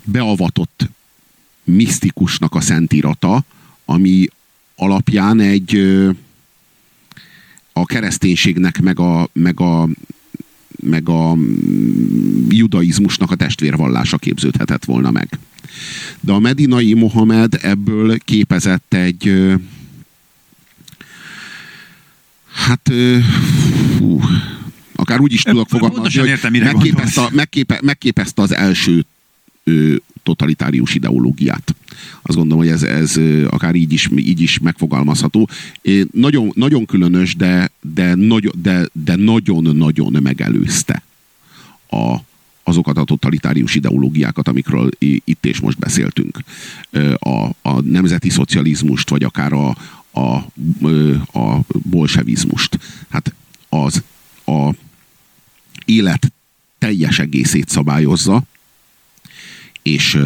beavatott 0.05 0.89
misztikusnak 1.65 2.55
a 2.55 2.61
szentírata, 2.61 3.45
ami 3.85 4.27
alapján 4.77 5.41
egy 5.41 5.77
a 7.73 7.85
kereszténységnek 7.85 8.81
meg 8.81 9.01
a, 9.01 9.29
meg 9.33 9.61
a 9.61 9.89
meg 10.83 11.09
a 11.09 11.35
mm, 11.35 12.47
judaizmusnak 12.49 13.31
a 13.31 13.35
testvérvallása 13.35 14.19
képződhetett 14.19 14.85
volna 14.85 15.11
meg. 15.11 15.39
De 16.21 16.33
a 16.33 16.39
medinai 16.39 16.95
Mohamed 16.95 17.59
ebből 17.63 18.19
képezett 18.19 18.95
egy 18.95 19.33
hát 22.53 22.91
fú, 23.97 24.21
akár 24.95 25.21
úgy 25.21 25.33
is 25.33 25.43
tudok 25.43 25.69
fogalmazni, 25.69 26.19
hogy 26.19 26.29
értem, 26.29 26.53
megképezte, 26.53 27.29
megképe, 27.33 27.81
megképezte 27.83 28.43
az 28.43 28.55
első 28.55 29.05
ö, 29.65 29.95
totalitárius 30.23 30.95
ideológiát. 30.95 31.75
Azt 32.23 32.37
gondolom, 32.37 32.65
hogy 32.65 32.73
ez, 32.73 32.83
ez 32.83 33.17
akár 33.49 33.75
így 33.75 33.93
is, 33.93 34.09
így 34.17 34.41
is 34.41 34.59
megfogalmazható. 34.59 35.49
É, 35.83 36.07
Nagyon, 36.13 36.53
nagyon 36.55 36.87
különös, 36.87 37.35
de, 37.35 37.71
de, 37.81 38.15
nagyon, 38.15 38.53
de, 38.63 38.89
de 38.93 39.17
nagyon-nagyon 39.17 40.23
megelőzte 40.23 41.03
a, 41.91 42.17
azokat 42.69 42.99
a 42.99 43.05
totalitárius 43.05 43.75
ideológiákat, 43.75 44.49
amikről 44.49 44.91
itt 44.99 45.47
és 45.47 45.61
most 45.61 45.79
beszéltünk. 45.79 46.39
A, 47.15 47.49
a 47.63 47.81
nemzeti 47.81 48.31
szocializmust, 48.31 49.09
vagy 49.09 49.23
akár 49.23 49.53
a, 49.53 49.77
a, 50.11 50.35
a 51.39 51.61
bolsevizmust. 51.69 52.79
Hát 53.09 53.35
az 53.69 54.03
a 54.47 54.75
élet 55.85 56.33
teljes 56.79 57.19
egészét 57.19 57.69
szabályozza, 57.69 58.43
és, 59.83 60.19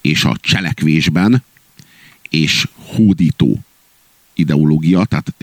és 0.00 0.24
a 0.24 0.36
cselekvésben, 0.40 1.42
és 2.28 2.68
hódító 2.76 3.60
ideológia, 4.34 5.04
tehát 5.04 5.34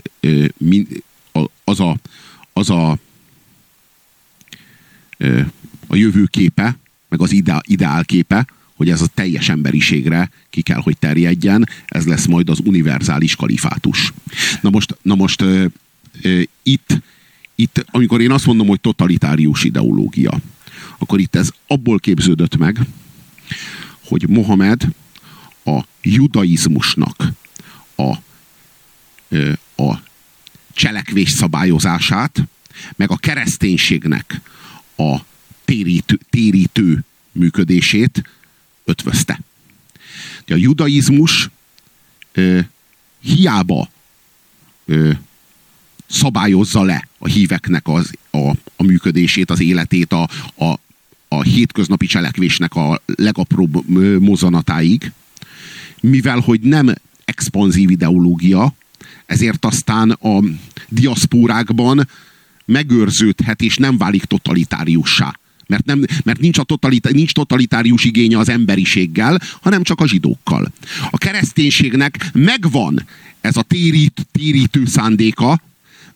az 1.64 1.80
a, 1.80 1.96
az 2.52 2.70
a, 2.70 2.98
a 5.92 5.96
jövőképe, 5.96 6.76
meg 7.08 7.20
az 7.20 7.32
ideál, 7.32 7.62
ideálképe, 7.66 8.46
hogy 8.74 8.90
ez 8.90 9.00
a 9.00 9.06
teljes 9.06 9.48
emberiségre 9.48 10.30
ki 10.50 10.62
kell, 10.62 10.80
hogy 10.80 10.98
terjedjen, 10.98 11.68
ez 11.86 12.06
lesz 12.06 12.26
majd 12.26 12.48
az 12.48 12.58
univerzális 12.64 13.36
kalifátus. 13.36 14.12
Na 14.60 14.70
most, 14.70 14.96
na 15.02 15.14
most 15.14 15.40
ö, 15.40 15.66
ö, 16.22 16.40
itt, 16.62 17.02
itt, 17.54 17.84
amikor 17.90 18.20
én 18.20 18.30
azt 18.30 18.46
mondom, 18.46 18.66
hogy 18.66 18.80
totalitárius 18.80 19.64
ideológia, 19.64 20.40
akkor 20.98 21.20
itt 21.20 21.34
ez 21.34 21.50
abból 21.66 21.98
képződött 21.98 22.56
meg, 22.56 22.78
hogy 24.04 24.28
Mohamed 24.28 24.88
a 25.64 25.80
judaizmusnak 26.02 27.28
a, 27.96 28.14
ö, 29.28 29.52
a 29.76 29.94
cselekvés 30.72 31.30
szabályozását, 31.30 32.48
meg 32.96 33.10
a 33.10 33.16
kereszténységnek 33.16 34.40
a 34.96 35.30
térítő, 35.72 36.18
térítő 36.30 37.04
működését 37.32 38.22
ötvözte. 38.84 39.40
A 40.46 40.54
judaizmus 40.54 41.50
ö, 42.32 42.60
hiába 43.20 43.90
ö, 44.84 45.10
szabályozza 46.06 46.82
le 46.82 47.08
a 47.18 47.26
híveknek 47.26 47.88
az, 47.88 48.10
a, 48.30 48.50
a 48.76 48.82
működését, 48.82 49.50
az 49.50 49.60
életét, 49.60 50.12
a, 50.12 50.28
a, 50.54 50.78
a 51.28 51.42
hétköznapi 51.42 52.06
cselekvésnek 52.06 52.74
a 52.74 53.02
legapróbb 53.06 53.88
mozanatáig, 54.20 55.12
mivel 56.00 56.38
hogy 56.38 56.60
nem 56.60 56.94
expanzív 57.24 57.90
ideológia, 57.90 58.74
ezért 59.26 59.64
aztán 59.64 60.10
a 60.10 60.42
diaszpórákban 60.88 62.08
megőrződhet 62.64 63.60
és 63.60 63.76
nem 63.76 63.98
válik 63.98 64.24
totalitáriussá. 64.24 65.40
Mert, 65.66 65.84
nem, 65.84 66.04
mert 66.24 66.40
nincs, 66.40 66.58
a 66.58 66.62
totalita, 66.62 67.10
nincs 67.10 67.32
totalitárius 67.32 68.04
igénye 68.04 68.38
az 68.38 68.48
emberiséggel, 68.48 69.40
hanem 69.60 69.82
csak 69.82 70.00
a 70.00 70.06
zsidókkal. 70.06 70.72
A 71.10 71.18
kereszténységnek 71.18 72.30
megvan 72.32 73.06
ez 73.40 73.56
a 73.56 73.62
térít, 73.62 74.26
térítő 74.32 74.84
szándéka, 74.86 75.60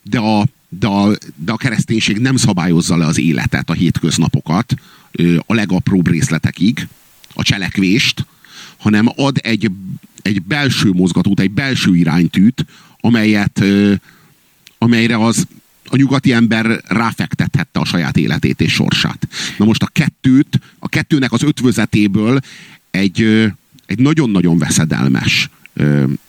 de 0.02 0.18
a, 0.18 0.46
de, 0.68 0.86
a, 0.86 1.16
de 1.34 1.52
a 1.52 1.56
kereszténység 1.56 2.18
nem 2.18 2.36
szabályozza 2.36 2.96
le 2.96 3.06
az 3.06 3.18
életet, 3.18 3.70
a 3.70 3.72
hétköznapokat, 3.72 4.74
a 5.46 5.54
legapróbb 5.54 6.08
részletekig, 6.08 6.88
a 7.34 7.42
cselekvést, 7.42 8.26
hanem 8.76 9.08
ad 9.16 9.38
egy, 9.42 9.70
egy 10.22 10.42
belső 10.42 10.90
mozgatót, 10.92 11.40
egy 11.40 11.50
belső 11.50 11.96
iránytűt, 11.96 12.66
amelyet, 13.00 13.64
amelyre 14.78 15.24
az 15.24 15.46
a 15.88 15.96
nyugati 15.96 16.32
ember 16.32 16.80
ráfektethette 16.84 17.80
a 17.80 17.84
saját 17.84 18.16
életét 18.16 18.60
és 18.60 18.72
sorsát. 18.72 19.28
Na 19.58 19.64
most 19.64 19.82
a 19.82 19.88
kettőt, 19.92 20.60
a 20.78 20.88
kettőnek 20.88 21.32
az 21.32 21.42
ötvözetéből 21.42 22.40
egy, 22.90 23.50
egy 23.86 23.98
nagyon-nagyon 23.98 24.58
veszedelmes 24.58 25.50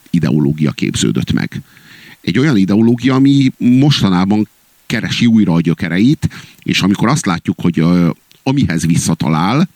ideológia 0.10 0.72
képződött 0.72 1.32
meg. 1.32 1.62
Egy 2.22 2.40
olyan 2.40 2.58
ideológia, 2.58 3.16
ami 3.16 3.52
mostanában 3.58 4.48
keresi 4.86 5.26
újra 5.26 5.54
a 5.54 5.62
gyökereit, 5.62 6.30
és 6.64 6.82
amikor 6.82 7.08
azt 7.08 7.26
látjuk, 7.26 7.62
hogy 7.62 7.86
amihez 8.44 8.86
visszatalál, 8.86 9.70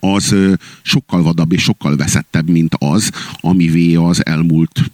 az 0.00 0.34
sokkal 0.82 1.22
vadabb 1.22 1.52
és 1.52 1.62
sokkal 1.62 1.96
veszettebb, 1.96 2.48
mint 2.48 2.74
az, 2.78 3.10
amivé 3.40 3.94
az 3.94 4.26
elmúlt 4.26 4.90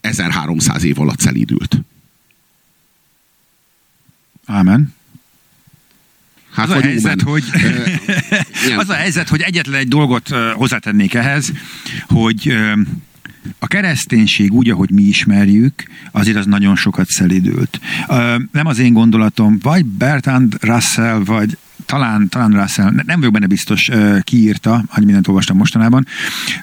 1300 0.00 0.84
év 0.84 1.00
alatt 1.00 1.20
szelídült. 1.20 1.80
Ámen. 4.46 4.94
Hát 6.52 6.68
az, 6.68 6.76
a 6.76 6.80
helyzet, 6.80 7.22
hogy, 7.22 7.44
az 8.76 8.88
a 8.88 8.94
helyzet, 8.94 9.28
hogy 9.28 9.40
egyetlen 9.40 9.74
egy 9.74 9.88
dolgot 9.88 10.28
hozzátennék 10.54 11.14
ehhez, 11.14 11.52
hogy 12.06 12.56
a 13.58 13.66
kereszténység 13.66 14.52
úgy, 14.52 14.70
ahogy 14.70 14.90
mi 14.90 15.02
ismerjük, 15.02 15.82
azért 16.10 16.36
az 16.36 16.46
nagyon 16.46 16.76
sokat 16.76 17.08
szelidült. 17.08 17.80
Nem 18.52 18.66
az 18.66 18.78
én 18.78 18.92
gondolatom, 18.92 19.58
vagy 19.62 19.84
Bertrand 19.84 20.56
Russell, 20.60 21.18
vagy 21.24 21.56
talán, 21.86 22.28
talán 22.28 22.50
Russell, 22.50 22.90
nem 22.90 23.18
vagyok 23.18 23.32
benne 23.32 23.46
biztos, 23.46 23.90
kiírta, 24.22 24.84
hogy 24.88 25.04
mindent 25.04 25.28
olvastam 25.28 25.56
mostanában, 25.56 26.06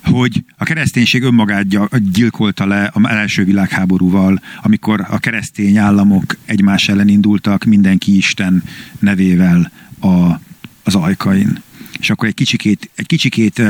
hogy 0.03 0.43
a 0.57 0.63
kereszténység 0.63 1.23
önmagát 1.23 2.11
gyilkolta 2.11 2.65
le 2.65 2.91
a 2.93 3.09
első 3.09 3.43
világháborúval, 3.43 4.41
amikor 4.61 5.05
a 5.09 5.19
keresztény 5.19 5.77
államok 5.77 6.37
egymás 6.45 6.89
ellen 6.89 7.07
indultak, 7.07 7.63
mindenki 7.63 8.15
Isten 8.15 8.63
nevével 8.99 9.71
a, 9.99 10.39
az 10.83 10.95
ajkain. 10.95 11.61
És 11.99 12.09
akkor 12.09 12.27
egy 12.27 12.33
kicsikét, 12.33 12.89
egy 12.95 13.05
kicsikét 13.05 13.61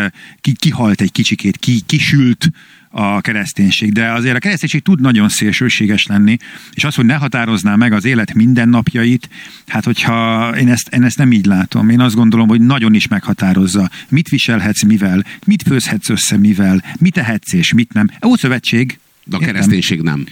ki, 0.41 0.53
kihalt, 0.53 1.01
egy 1.01 1.11
kicsikét 1.11 1.57
ki, 1.57 1.81
kisült 1.85 2.49
a 2.90 3.22
kereszténység, 3.22 3.94
de 3.94 4.11
azért 4.11 4.36
a 4.36 4.40
kereszténység 4.40 4.82
tud 4.82 5.02
nagyon 5.02 5.30
szélsőséges 5.30 6.06
lenni, 6.06 6.38
és 6.74 6.84
az, 6.84 6.95
hogy 6.95 7.06
ne 7.06 7.16
határozná 7.16 7.76
meg 7.76 7.94
az 7.94 8.06
élet 8.06 8.34
mindennapjait, 8.34 9.30
hát 9.68 9.84
hogyha 9.84 10.49
én 10.57 10.70
ezt, 10.70 10.94
én 10.94 11.03
ezt 11.03 11.18
nem 11.18 11.32
így 11.32 11.45
látom, 11.45 11.90
én 11.90 11.99
azt 11.99 12.16
gondolom, 12.16 12.48
hogy 12.48 12.61
nagyon 12.61 12.94
is 12.94 13.07
meghatározza, 13.07 13.90
mit 14.10 14.30
viselhetsz 14.30 14.84
mivel, 14.84 15.26
mit 15.45 15.64
főzhetsz 15.64 16.10
össze 16.10 16.38
mivel, 16.38 16.84
mit 16.99 17.14
tehetsz 17.14 17.53
és 17.53 17.74
mit 17.74 17.94
nem. 17.94 18.10
Ószövetség. 18.26 18.99
De 19.26 19.36
a 19.36 19.40
kereszténység 19.40 20.02
nem. 20.02 20.26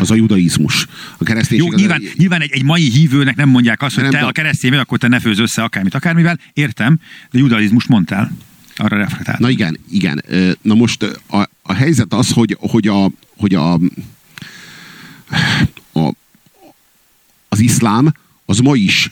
Az 0.00 0.10
a 0.10 0.14
judaizmus. 0.14 0.86
A 1.16 1.24
kereszténység... 1.24 1.68
Jó, 1.68 1.76
nyilván, 1.76 2.02
az... 2.04 2.12
nyilván 2.16 2.40
egy, 2.40 2.50
egy 2.52 2.62
mai 2.62 2.90
hívőnek 2.90 3.36
nem 3.36 3.48
mondják 3.48 3.82
azt, 3.82 3.94
hogy 3.94 4.02
nem, 4.02 4.12
te 4.12 4.18
de... 4.18 4.24
a 4.24 4.32
keresztény 4.32 4.70
vagy, 4.70 4.78
akkor 4.78 4.98
te 4.98 5.08
ne 5.08 5.20
főz 5.20 5.38
össze 5.38 5.62
akármit, 5.62 5.94
akármivel. 5.94 6.38
Értem, 6.52 6.98
de 7.30 7.38
judaizmus 7.38 7.86
mondtál 7.86 8.32
arra 8.76 8.96
reflektál. 8.96 9.36
Na 9.38 9.50
igen, 9.50 9.78
igen. 9.90 10.24
Na 10.62 10.74
most 10.74 11.02
a, 11.26 11.48
a 11.62 11.72
helyzet 11.72 12.12
az, 12.12 12.32
hogy, 12.32 12.56
hogy, 12.60 12.88
a, 12.88 13.10
hogy 13.36 13.54
a, 13.54 13.72
a, 15.92 16.12
az 17.48 17.58
iszlám 17.58 18.14
az 18.44 18.58
ma 18.58 18.74
is 18.74 19.10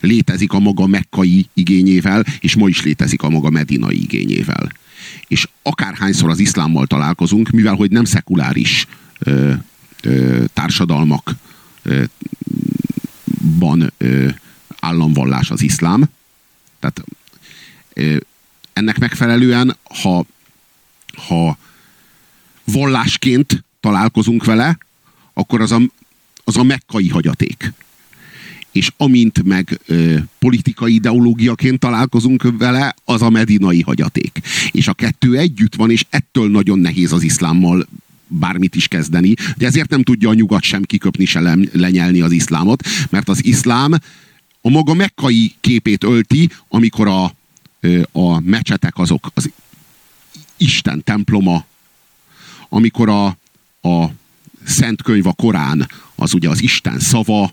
létezik 0.00 0.52
a 0.52 0.58
maga 0.58 0.86
mekkai 0.86 1.46
igényével, 1.54 2.24
és 2.40 2.56
ma 2.56 2.68
is 2.68 2.82
létezik 2.82 3.22
a 3.22 3.28
maga 3.28 3.50
medinai 3.50 4.02
igényével. 4.02 4.72
És 5.26 5.48
akárhányszor 5.62 6.30
az 6.30 6.38
iszlámmal 6.38 6.86
találkozunk, 6.86 7.50
mivel 7.50 7.74
hogy 7.74 7.90
nem 7.90 8.04
szekuláris 8.04 8.86
ö, 9.18 9.52
ö, 10.02 10.44
társadalmakban 10.52 11.38
ö, 13.96 14.28
államvallás 14.80 15.50
az 15.50 15.62
iszlám, 15.62 16.04
tehát 16.80 17.04
ö, 17.92 18.16
ennek 18.78 18.98
megfelelően, 18.98 19.76
ha, 20.02 20.24
ha 21.26 21.58
vallásként 22.64 23.64
találkozunk 23.80 24.44
vele, 24.44 24.78
akkor 25.32 25.60
az 25.60 25.72
a, 25.72 25.80
az 26.44 26.56
a 26.56 26.62
mekkai 26.62 27.08
hagyaték. 27.08 27.72
És 28.72 28.90
amint 28.96 29.42
meg 29.44 29.80
ö, 29.86 30.16
politikai 30.38 30.94
ideológiaként 30.94 31.78
találkozunk 31.78 32.52
vele, 32.58 32.94
az 33.04 33.22
a 33.22 33.30
medinai 33.30 33.80
hagyaték. 33.80 34.40
És 34.70 34.88
a 34.88 34.94
kettő 34.94 35.36
együtt 35.36 35.74
van, 35.74 35.90
és 35.90 36.04
ettől 36.10 36.50
nagyon 36.50 36.78
nehéz 36.78 37.12
az 37.12 37.22
iszlámmal 37.22 37.86
bármit 38.26 38.74
is 38.74 38.88
kezdeni, 38.88 39.34
de 39.56 39.66
ezért 39.66 39.90
nem 39.90 40.02
tudja 40.02 40.28
a 40.28 40.34
nyugat 40.34 40.62
sem 40.62 40.82
kiköpni, 40.82 41.24
se 41.24 41.56
lenyelni 41.72 42.20
az 42.20 42.32
iszlámot, 42.32 42.82
mert 43.10 43.28
az 43.28 43.44
iszlám 43.44 43.94
a 44.60 44.68
maga 44.68 44.94
mekkai 44.94 45.54
képét 45.60 46.04
ölti, 46.04 46.50
amikor 46.68 47.08
a, 47.08 47.32
a 48.12 48.40
mecsetek 48.40 48.98
azok 48.98 49.30
az 49.34 49.50
Isten 50.56 51.04
temploma, 51.04 51.64
amikor 52.68 53.08
a, 53.08 53.26
a 53.88 54.10
Szent 54.64 55.02
Könyv, 55.02 55.26
a 55.26 55.32
Korán, 55.32 55.88
az 56.14 56.34
ugye 56.34 56.48
az 56.48 56.62
Isten 56.62 56.98
szava, 56.98 57.52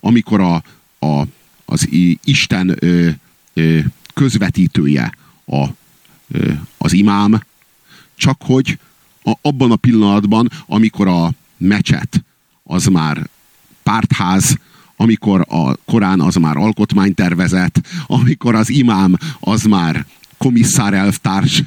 amikor 0.00 0.40
a, 0.40 0.62
a, 1.06 1.26
az 1.64 1.88
Isten 2.24 2.76
ö, 2.78 3.10
ö, 3.54 3.78
közvetítője 4.14 5.16
a, 5.46 5.66
ö, 6.28 6.52
az 6.78 6.92
imám, 6.92 7.42
csak 8.14 8.42
hogy 8.42 8.78
a, 9.22 9.32
abban 9.42 9.70
a 9.70 9.76
pillanatban, 9.76 10.50
amikor 10.66 11.08
a 11.08 11.32
mecset 11.56 12.24
az 12.62 12.86
már 12.86 13.28
pártház, 13.82 14.58
amikor 15.02 15.44
a 15.48 15.76
Korán 15.84 16.20
az 16.20 16.34
már 16.34 16.56
alkotmánytervezet, 16.56 17.80
amikor 18.06 18.54
az 18.54 18.70
imám 18.70 19.16
az 19.40 19.62
már 19.62 20.06
komisszár 20.38 20.94
elvtárs, 20.94 21.62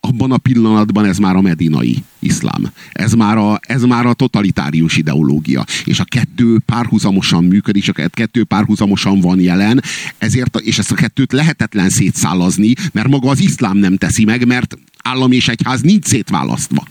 abban 0.00 0.32
a 0.32 0.38
pillanatban 0.38 1.04
ez 1.04 1.18
már 1.18 1.36
a 1.36 1.40
medinai 1.40 2.04
iszlám. 2.18 2.70
Ez 2.92 3.12
már 3.12 3.36
a, 3.36 3.60
ez 3.66 3.82
már 3.82 4.06
a 4.06 4.12
totalitárius 4.12 4.96
ideológia. 4.96 5.64
És 5.84 6.00
a 6.00 6.04
kettő 6.04 6.58
párhuzamosan 6.66 7.44
működik, 7.44 7.82
és 7.82 7.88
a 7.88 8.08
kettő 8.08 8.44
párhuzamosan 8.44 9.20
van 9.20 9.40
jelen, 9.40 9.82
ezért, 10.18 10.60
és 10.60 10.78
ezt 10.78 10.90
a 10.90 10.94
kettőt 10.94 11.32
lehetetlen 11.32 11.88
szétszálazni, 11.88 12.72
mert 12.92 13.08
maga 13.08 13.28
az 13.28 13.40
iszlám 13.40 13.76
nem 13.76 13.96
teszi 13.96 14.24
meg, 14.24 14.46
mert 14.46 14.78
állam 15.02 15.32
és 15.32 15.48
egyház 15.48 15.80
nincs 15.80 16.06
szétválasztva. 16.06 16.84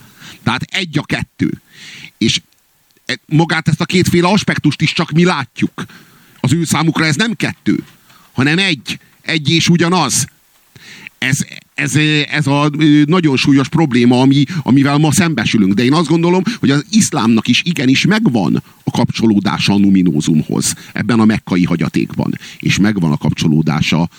Tehát 0.44 0.62
egy 0.62 0.98
a 0.98 1.04
kettő. 1.04 1.62
És 2.18 2.42
magát 3.26 3.68
ezt 3.68 3.82
a 3.82 3.86
kétféle 3.86 4.28
aspektust 4.28 4.82
is 4.82 4.94
csak 4.94 5.12
mi 5.12 5.24
látjuk. 5.24 5.86
Az 6.40 6.54
ő 6.54 6.64
számukra 6.64 7.06
ez 7.06 7.16
nem 7.16 7.34
kettő, 7.34 7.84
hanem 8.32 8.58
egy. 8.58 9.00
Egy 9.22 9.50
és 9.50 9.70
ugyanaz. 9.70 10.28
Ez, 11.18 11.46
ez, 11.74 11.96
ez 12.32 12.48
a 12.48 12.70
nagyon 13.06 13.38
súlyos 13.38 13.70
probléma, 13.70 14.22
ami, 14.22 14.44
amivel 14.64 14.98
ma 14.98 15.12
szembesülünk. 15.12 15.74
De 15.74 15.84
én 15.84 15.94
azt 15.94 16.08
gondolom, 16.08 16.44
hogy 16.60 16.70
az 16.70 16.86
iszlámnak 16.90 17.48
is 17.48 17.62
igenis 17.66 18.06
megvan 18.06 18.64
a 18.84 18.92
kapcsolódása 18.92 19.74
a 19.74 19.78
numinózumhoz. 19.78 20.76
Ebben 20.94 21.20
a 21.20 21.26
mekkai 21.26 21.64
hagyatékban. 21.64 22.40
És 22.60 22.78
megvan 22.78 23.12
a 23.12 23.18
kapcsolódása 23.18 24.10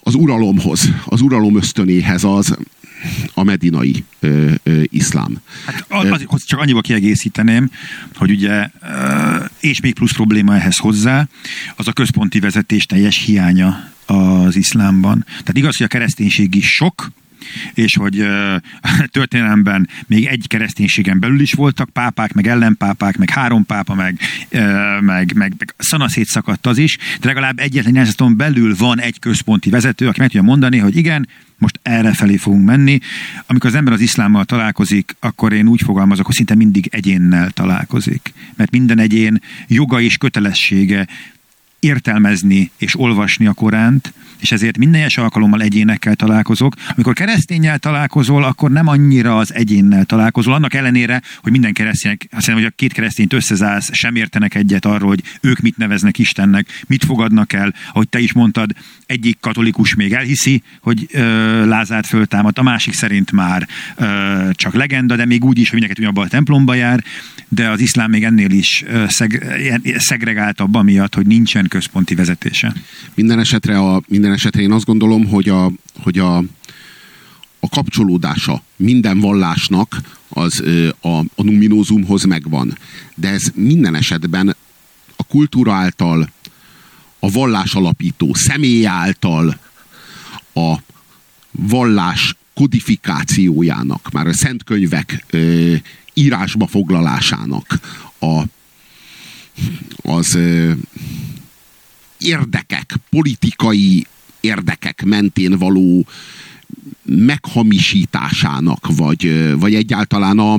az 0.00 0.14
uralomhoz, 0.14 0.88
az 1.04 1.20
uralom 1.20 1.56
ösztönéhez, 1.56 2.24
az, 2.24 2.58
a 3.34 3.42
medinai 3.42 4.04
ö, 4.20 4.50
ö, 4.62 4.82
iszlám. 4.84 5.38
Hát 5.66 5.84
az, 5.88 6.24
az, 6.26 6.44
csak 6.44 6.60
annyiba 6.60 6.80
kiegészíteném, 6.80 7.70
hogy 8.14 8.30
ugye, 8.30 8.68
és 9.60 9.80
még 9.80 9.94
plusz 9.94 10.12
probléma 10.12 10.54
ehhez 10.54 10.76
hozzá, 10.76 11.28
az 11.76 11.88
a 11.88 11.92
központi 11.92 12.40
vezetés 12.40 12.86
teljes 12.86 13.24
hiánya 13.24 13.90
az 14.06 14.56
iszlámban. 14.56 15.24
Tehát 15.28 15.56
igaz, 15.56 15.76
hogy 15.76 15.86
a 15.86 15.88
kereszténység 15.88 16.54
is 16.54 16.74
sok, 16.74 17.10
és 17.74 17.96
hogy 17.96 18.26
történelemben 19.10 19.88
még 20.06 20.26
egy 20.26 20.44
kereszténységen 20.46 21.20
belül 21.20 21.40
is 21.40 21.52
voltak 21.52 21.90
pápák, 21.90 22.32
meg 22.32 22.46
ellenpápák, 22.46 23.16
meg 23.16 23.30
három 23.30 23.66
pápa, 23.66 23.94
meg, 23.94 24.20
meg, 25.00 25.32
meg, 25.34 25.34
meg 25.34 25.74
szanaszét 25.76 26.26
szakadt 26.26 26.66
az 26.66 26.78
is, 26.78 26.96
de 27.20 27.26
legalább 27.26 27.58
egyetlen 27.58 27.92
nemzeton 27.92 28.36
belül 28.36 28.74
van 28.76 29.00
egy 29.00 29.18
központi 29.18 29.70
vezető, 29.70 30.08
aki 30.08 30.20
meg 30.20 30.28
tudja 30.28 30.46
mondani, 30.46 30.78
hogy 30.78 30.96
igen, 30.96 31.28
most 31.58 31.80
erre 31.82 32.12
felé 32.12 32.36
fogunk 32.36 32.64
menni. 32.64 32.98
Amikor 33.46 33.70
az 33.70 33.76
ember 33.76 33.92
az 33.92 34.00
iszlámmal 34.00 34.44
találkozik, 34.44 35.16
akkor 35.20 35.52
én 35.52 35.68
úgy 35.68 35.82
fogalmazok, 35.82 36.26
hogy 36.26 36.34
szinte 36.34 36.54
mindig 36.54 36.88
egyénnel 36.90 37.50
találkozik. 37.50 38.32
Mert 38.56 38.70
minden 38.70 38.98
egyén 38.98 39.40
joga 39.66 40.00
és 40.00 40.16
kötelessége 40.16 41.06
értelmezni 41.80 42.70
és 42.76 42.98
olvasni 42.98 43.46
a 43.46 43.52
Koránt, 43.52 44.12
és 44.40 44.52
ezért 44.52 44.78
minden 44.78 45.00
egyes 45.00 45.18
alkalommal 45.18 45.62
egyénekkel 45.62 46.14
találkozok. 46.14 46.74
Amikor 46.94 47.14
keresztényel 47.14 47.78
találkozol, 47.78 48.44
akkor 48.44 48.70
nem 48.70 48.86
annyira 48.86 49.36
az 49.36 49.54
egyénnel 49.54 50.04
találkozol, 50.04 50.54
annak 50.54 50.74
ellenére, 50.74 51.22
hogy 51.42 51.52
minden 51.52 51.72
keresztények, 51.72 52.26
azt 52.30 52.36
hiszem, 52.36 52.54
hogy 52.54 52.64
a 52.64 52.72
két 52.76 52.92
keresztényt 52.92 53.32
összezálsz, 53.32 53.90
sem 53.92 54.14
értenek 54.14 54.54
egyet 54.54 54.84
arról, 54.84 55.08
hogy 55.08 55.22
ők 55.40 55.58
mit 55.58 55.76
neveznek 55.76 56.18
Istennek, 56.18 56.82
mit 56.86 57.04
fogadnak 57.04 57.52
el, 57.52 57.74
ahogy 57.92 58.08
te 58.08 58.18
is 58.18 58.32
mondtad, 58.32 58.70
egyik 59.06 59.38
katolikus 59.40 59.94
még 59.94 60.12
elhiszi, 60.12 60.62
hogy 60.80 61.06
ö, 61.12 61.66
Lázát 61.66 62.06
föltámadt, 62.06 62.58
a 62.58 62.62
másik 62.62 62.94
szerint 62.94 63.32
már 63.32 63.68
ö, 63.96 64.48
csak 64.52 64.74
legenda, 64.74 65.16
de 65.16 65.24
még 65.24 65.44
úgy 65.44 65.58
is, 65.58 65.70
hogy 65.70 65.78
mindenki 65.78 66.00
ugyanabban 66.00 66.24
a 66.24 66.30
templomba 66.30 66.74
jár, 66.74 67.04
de 67.48 67.68
az 67.68 67.80
iszlám 67.80 68.10
még 68.10 68.24
ennél 68.24 68.50
is 68.50 68.84
szeg, 69.06 69.46
szegregáltabb 69.96 70.74
amiatt, 70.74 71.14
hogy 71.14 71.26
nincsen 71.26 71.67
központi 71.68 72.14
vezetése. 72.14 72.74
Minden 73.14 73.38
esetre, 73.38 73.78
a, 73.78 74.02
minden 74.08 74.32
esetre 74.32 74.62
én 74.62 74.72
azt 74.72 74.84
gondolom, 74.84 75.26
hogy 75.26 75.48
a, 75.48 75.72
hogy 76.02 76.18
a, 76.18 76.36
a 77.60 77.68
kapcsolódása 77.68 78.62
minden 78.76 79.20
vallásnak 79.20 80.00
az 80.28 80.62
a, 81.00 81.08
a 81.18 81.42
numinózumhoz 81.42 82.24
megvan. 82.24 82.78
De 83.14 83.28
ez 83.28 83.52
minden 83.54 83.94
esetben 83.94 84.56
a 85.16 85.22
kultúra 85.22 85.72
által, 85.72 86.30
a 87.18 87.30
vallás 87.30 87.74
alapító 87.74 88.34
személy 88.34 88.86
által, 88.86 89.58
a 90.54 90.76
vallás 91.50 92.36
kodifikációjának, 92.54 94.10
már 94.12 94.26
a 94.26 94.32
szentkönyvek 94.32 95.24
ö, 95.30 95.74
írásba 96.14 96.66
foglalásának 96.66 97.80
a, 98.18 98.42
az, 100.02 100.34
ö, 100.34 100.72
érdekek, 102.18 102.94
politikai 103.10 104.06
érdekek 104.40 105.04
mentén 105.04 105.58
való 105.58 106.06
meghamisításának, 107.02 108.86
vagy, 108.96 109.52
vagy 109.58 109.74
egyáltalán 109.74 110.38
a, 110.38 110.58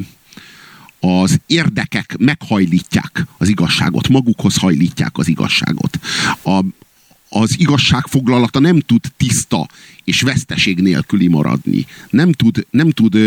az 0.99 1.39
érdekek 1.45 2.15
meghajlítják 2.17 3.25
az 3.37 3.47
igazságot, 3.47 4.07
magukhoz 4.07 4.55
hajlítják 4.55 5.17
az 5.17 5.27
igazságot. 5.27 5.99
A, 6.43 6.63
az 7.29 7.59
igazság 7.59 8.05
foglalata 8.07 8.59
nem 8.59 8.79
tud 8.79 9.01
tiszta 9.17 9.67
és 10.03 10.21
veszteség 10.21 10.79
nélküli 10.79 11.27
maradni. 11.27 11.85
Nem 12.09 12.31
tud, 12.31 12.65
nem 12.69 12.89
tud 12.89 13.17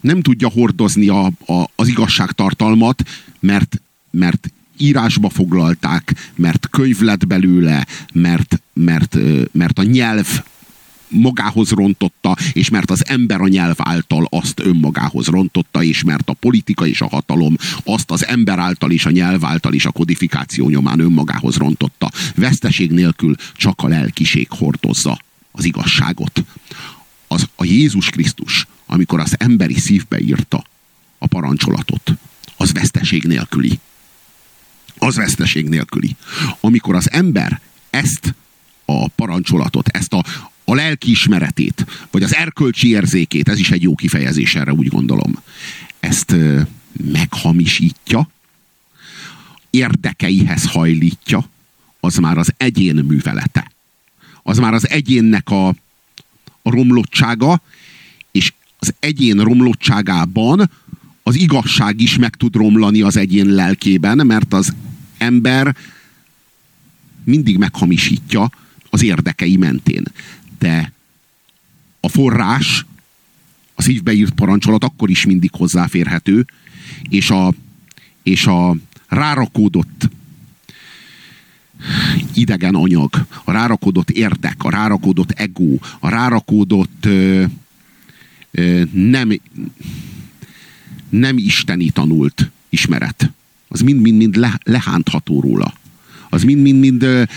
nem 0.00 0.20
tudja 0.22 0.48
hordozni 0.48 1.08
a, 1.08 1.24
a, 1.46 1.70
az 1.74 1.88
igazságtartalmat, 1.88 3.02
mert, 3.40 3.82
mert 4.10 4.52
írásba 4.82 5.28
foglalták, 5.28 6.14
mert 6.36 6.68
könyv 6.70 7.00
lett 7.00 7.26
belőle, 7.26 7.86
mert, 8.12 8.62
mert, 8.72 9.18
mert 9.52 9.78
a 9.78 9.82
nyelv 9.82 10.42
magához 11.12 11.70
rontotta, 11.70 12.36
és 12.52 12.68
mert 12.68 12.90
az 12.90 13.06
ember 13.06 13.40
a 13.40 13.48
nyelv 13.48 13.74
által 13.78 14.26
azt 14.30 14.60
önmagához 14.60 15.26
rontotta, 15.26 15.82
és 15.82 16.02
mert 16.02 16.28
a 16.28 16.32
politika 16.32 16.86
és 16.86 17.00
a 17.00 17.08
hatalom 17.08 17.56
azt 17.84 18.10
az 18.10 18.26
ember 18.26 18.58
által 18.58 18.90
és 18.90 19.06
a 19.06 19.10
nyelv 19.10 19.44
által 19.44 19.72
is 19.72 19.84
a 19.84 19.90
kodifikáció 19.90 20.68
nyomán 20.68 21.00
önmagához 21.00 21.56
rontotta. 21.56 22.10
Veszteség 22.34 22.90
nélkül 22.90 23.34
csak 23.56 23.80
a 23.82 23.88
lelkiség 23.88 24.46
hordozza 24.50 25.18
az 25.50 25.64
igazságot. 25.64 26.44
Az, 27.26 27.48
a 27.56 27.64
Jézus 27.64 28.10
Krisztus, 28.10 28.66
amikor 28.86 29.20
az 29.20 29.34
emberi 29.38 29.78
szívbe 29.78 30.20
írta 30.20 30.64
a 31.18 31.26
parancsolatot, 31.26 32.12
az 32.56 32.72
veszteség 32.72 33.24
nélküli. 33.24 33.78
Az 35.02 35.16
veszteség 35.16 35.68
nélküli. 35.68 36.16
Amikor 36.60 36.94
az 36.94 37.10
ember 37.10 37.60
ezt 37.90 38.34
a 38.84 39.08
parancsolatot, 39.08 39.88
ezt 39.88 40.12
a, 40.12 40.24
a 40.64 40.74
lelkiismeretét, 40.74 41.86
vagy 42.10 42.22
az 42.22 42.34
erkölcsi 42.34 42.88
érzékét, 42.88 43.48
ez 43.48 43.58
is 43.58 43.70
egy 43.70 43.82
jó 43.82 43.94
kifejezés 43.94 44.54
erre, 44.54 44.72
úgy 44.72 44.88
gondolom, 44.88 45.38
ezt 46.00 46.36
meghamisítja, 47.12 48.28
érdekeihez 49.70 50.64
hajlítja, 50.64 51.48
az 52.00 52.16
már 52.16 52.38
az 52.38 52.52
egyén 52.56 52.94
művelete. 52.94 53.72
Az 54.42 54.58
már 54.58 54.74
az 54.74 54.88
egyénnek 54.88 55.50
a, 55.50 55.68
a 56.62 56.70
romlottsága, 56.70 57.62
és 58.30 58.52
az 58.78 58.94
egyén 58.98 59.38
romlottságában 59.38 60.70
az 61.22 61.34
igazság 61.34 62.00
is 62.00 62.16
meg 62.16 62.34
tud 62.34 62.54
romlani 62.54 63.02
az 63.02 63.16
egyén 63.16 63.46
lelkében, 63.46 64.26
mert 64.26 64.52
az 64.52 64.74
ember 65.22 65.76
mindig 67.24 67.58
meghamisítja 67.58 68.50
az 68.90 69.02
érdekei 69.02 69.56
mentén. 69.56 70.04
De 70.58 70.92
a 72.00 72.08
forrás, 72.08 72.86
a 73.74 73.82
szívbe 73.82 74.12
írt 74.12 74.34
parancsolat 74.34 74.84
akkor 74.84 75.10
is 75.10 75.26
mindig 75.26 75.50
hozzáférhető, 75.52 76.46
és 77.08 77.30
a, 77.30 77.52
és 78.22 78.46
a 78.46 78.76
rárakódott 79.08 80.08
idegen 82.34 82.74
anyag, 82.74 83.26
a 83.44 83.52
rárakódott 83.52 84.10
érdek, 84.10 84.64
a 84.64 84.70
rárakódott 84.70 85.30
ego, 85.30 85.78
a 85.98 86.08
rárakódott 86.08 87.04
ö, 87.04 87.44
ö, 88.50 88.82
nem, 88.92 89.40
nem 91.08 91.36
isteni 91.38 91.90
tanult 91.90 92.50
ismeret, 92.68 93.30
az 93.72 93.80
mind-mind-mind 93.80 94.36
le, 94.36 94.60
lehántható 94.64 95.40
róla 95.40 95.74
az 96.28 96.42
mind-mind-mind 96.42 97.28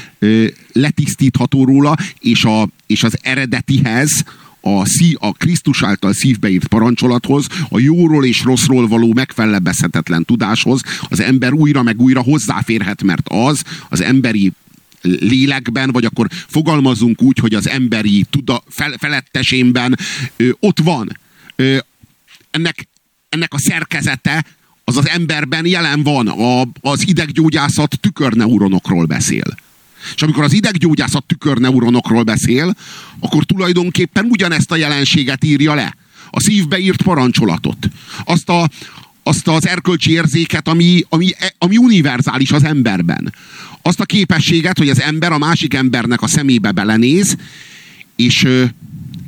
letisztítható 0.72 1.66
róla, 1.66 1.96
és, 2.20 2.44
a, 2.44 2.70
és 2.88 3.04
az 3.04 3.18
eredetihez, 3.22 4.24
a, 4.62 4.86
szí, 4.86 5.16
a 5.20 5.32
Krisztus 5.32 5.84
által 5.84 6.14
szívbeírt 6.14 6.68
parancsolathoz, 6.68 7.48
a 7.70 7.80
jóról 7.80 8.26
és 8.26 8.44
rosszról 8.44 8.88
való 8.88 9.14
megfelebezhetetlen 9.14 10.26
tudáshoz 10.26 10.82
az 11.10 11.20
ember 11.20 11.54
újra 11.54 11.84
meg 11.84 12.02
újra 12.02 12.22
hozzáférhet, 12.22 13.04
mert 13.04 13.28
az 13.30 13.64
az 13.90 14.02
emberi 14.02 14.52
lélekben, 15.02 15.92
vagy 15.92 16.06
akkor 16.06 16.28
fogalmazunk 16.48 17.22
úgy, 17.22 17.40
hogy 17.40 17.54
az 17.54 17.70
emberi 17.70 18.26
tuda, 18.30 18.64
fel, 18.68 18.94
felettesénben 18.98 19.98
ö, 20.38 20.50
ott 20.60 20.80
van. 20.80 21.20
Ö, 21.56 21.78
ennek, 22.52 22.88
ennek 23.30 23.54
a 23.54 23.60
szerkezete 23.60 24.46
az 24.88 24.98
az 24.98 25.10
emberben 25.10 25.66
jelen 25.66 26.04
van. 26.04 26.28
A, 26.28 26.68
az 26.82 27.08
ideggyógyászat 27.08 28.00
tükörneuronokról 28.00 29.06
beszél. 29.06 29.58
És 30.16 30.22
amikor 30.22 30.44
az 30.44 30.54
ideggyógyászat 30.54 31.24
tükörneuronokról 31.24 32.24
beszél, 32.24 32.76
akkor 33.20 33.44
tulajdonképpen 33.44 34.26
ugyanezt 34.30 34.72
a 34.72 34.76
jelenséget 34.76 35.44
írja 35.44 35.74
le. 35.74 35.96
A 36.30 36.40
szívbe 36.40 36.80
írt 36.80 37.02
parancsolatot. 37.02 37.78
Azt, 38.24 38.50
a, 38.50 38.70
azt 39.24 39.48
az 39.48 39.68
erkölcsi 39.68 40.12
érzéket, 40.12 40.68
ami, 40.68 41.04
ami, 41.10 41.30
ami 41.58 41.78
univerzális 41.78 42.52
az 42.52 42.64
emberben. 42.64 43.34
Azt 43.82 44.00
a 44.00 44.06
képességet, 44.06 44.78
hogy 44.78 44.90
az 44.90 45.02
ember 45.02 45.32
a 45.32 45.38
másik 45.38 45.74
embernek 45.74 46.22
a 46.22 46.28
szemébe 46.28 46.72
belenéz, 46.72 47.36
és, 48.16 48.48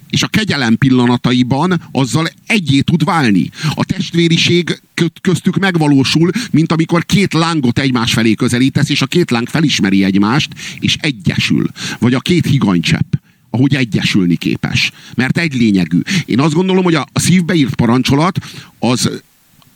és 0.10 0.24
a 0.24 0.28
kegyelem 0.28 0.78
pillanataiban 0.78 1.82
azzal 1.92 2.28
egyé 2.46 2.82
tud 2.82 3.04
válni. 3.04 3.50
A 3.74 3.86
testvériség 3.86 4.82
köztük 5.22 5.58
megvalósul, 5.58 6.32
mint 6.52 6.72
amikor 6.72 7.06
két 7.06 7.34
lángot 7.34 7.80
egymás 7.80 8.14
felé 8.14 8.34
közelítesz, 8.34 8.90
és 8.90 9.02
a 9.02 9.06
két 9.06 9.32
láng 9.32 9.48
felismeri 9.48 10.04
egymást, 10.04 10.50
és 10.80 10.98
egyesül. 11.00 11.66
Vagy 12.00 12.14
a 12.14 12.20
két 12.20 12.46
higanycsepp 12.46 13.14
ahogy 13.50 13.76
egyesülni 13.76 14.36
képes. 14.36 14.92
Mert 15.16 15.38
egy 15.38 15.54
lényegű. 15.54 16.00
Én 16.26 16.40
azt 16.40 16.54
gondolom, 16.54 16.84
hogy 16.84 16.96
a, 16.96 17.08
a 17.14 17.20
szívbeírt 17.20 17.76
parancsolat 17.76 18.40
az 18.80 19.10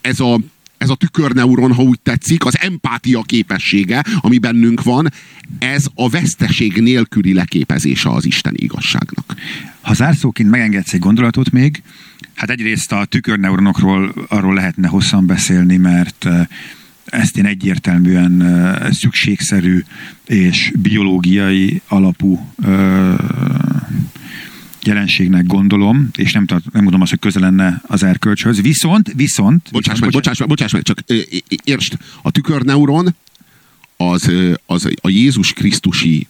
ez 0.00 0.20
a 0.20 0.40
ez 0.82 0.88
a 0.88 0.94
tükörneuron, 0.94 1.72
ha 1.72 1.82
úgy 1.82 2.00
tetszik, 2.00 2.44
az 2.44 2.58
empátia 2.60 3.22
képessége, 3.22 4.04
ami 4.20 4.38
bennünk 4.38 4.82
van, 4.82 5.12
ez 5.58 5.84
a 5.94 6.08
veszteség 6.08 6.76
nélküli 6.76 7.34
leképezése 7.34 8.10
az 8.10 8.24
Isten 8.24 8.54
igazságnak. 8.56 9.34
Ha 9.80 9.94
zárszóként 9.94 10.50
megengedsz 10.50 10.92
egy 10.92 11.00
gondolatot 11.00 11.50
még, 11.50 11.82
hát 12.34 12.50
egyrészt 12.50 12.92
a 12.92 13.04
tükörneuronokról 13.04 14.14
arról 14.28 14.54
lehetne 14.54 14.88
hosszan 14.88 15.26
beszélni, 15.26 15.76
mert 15.76 16.24
eh, 16.24 16.46
ezt 17.04 17.36
én 17.36 17.46
egyértelműen 17.46 18.42
eh, 18.42 18.90
szükségszerű 18.90 19.82
és 20.26 20.72
biológiai 20.78 21.80
alapú 21.88 22.46
eh, 22.64 23.14
jelenségnek 24.84 25.46
gondolom, 25.46 26.08
és 26.16 26.32
nem, 26.32 26.46
tart, 26.46 26.72
nem 26.72 26.82
mondom 26.82 27.00
azt, 27.00 27.10
hogy 27.10 27.18
közel 27.18 27.42
lenne 27.42 27.80
az 27.86 28.02
erkölcshöz. 28.02 28.60
Viszont, 28.60 29.12
viszont... 29.16 29.68
Bocsáss 29.72 29.98
meg, 29.98 30.10
bocsáss 30.10 30.38
meg, 30.38 30.48
bocsáss 30.48 30.72
meg, 30.72 30.82
csak 30.82 30.98
értsd, 31.64 31.96
a 32.22 32.30
tükörneuron 32.30 33.14
az, 33.96 34.32
az 34.66 34.88
a 35.00 35.08
Jézus 35.08 35.52
Krisztusi 35.52 36.26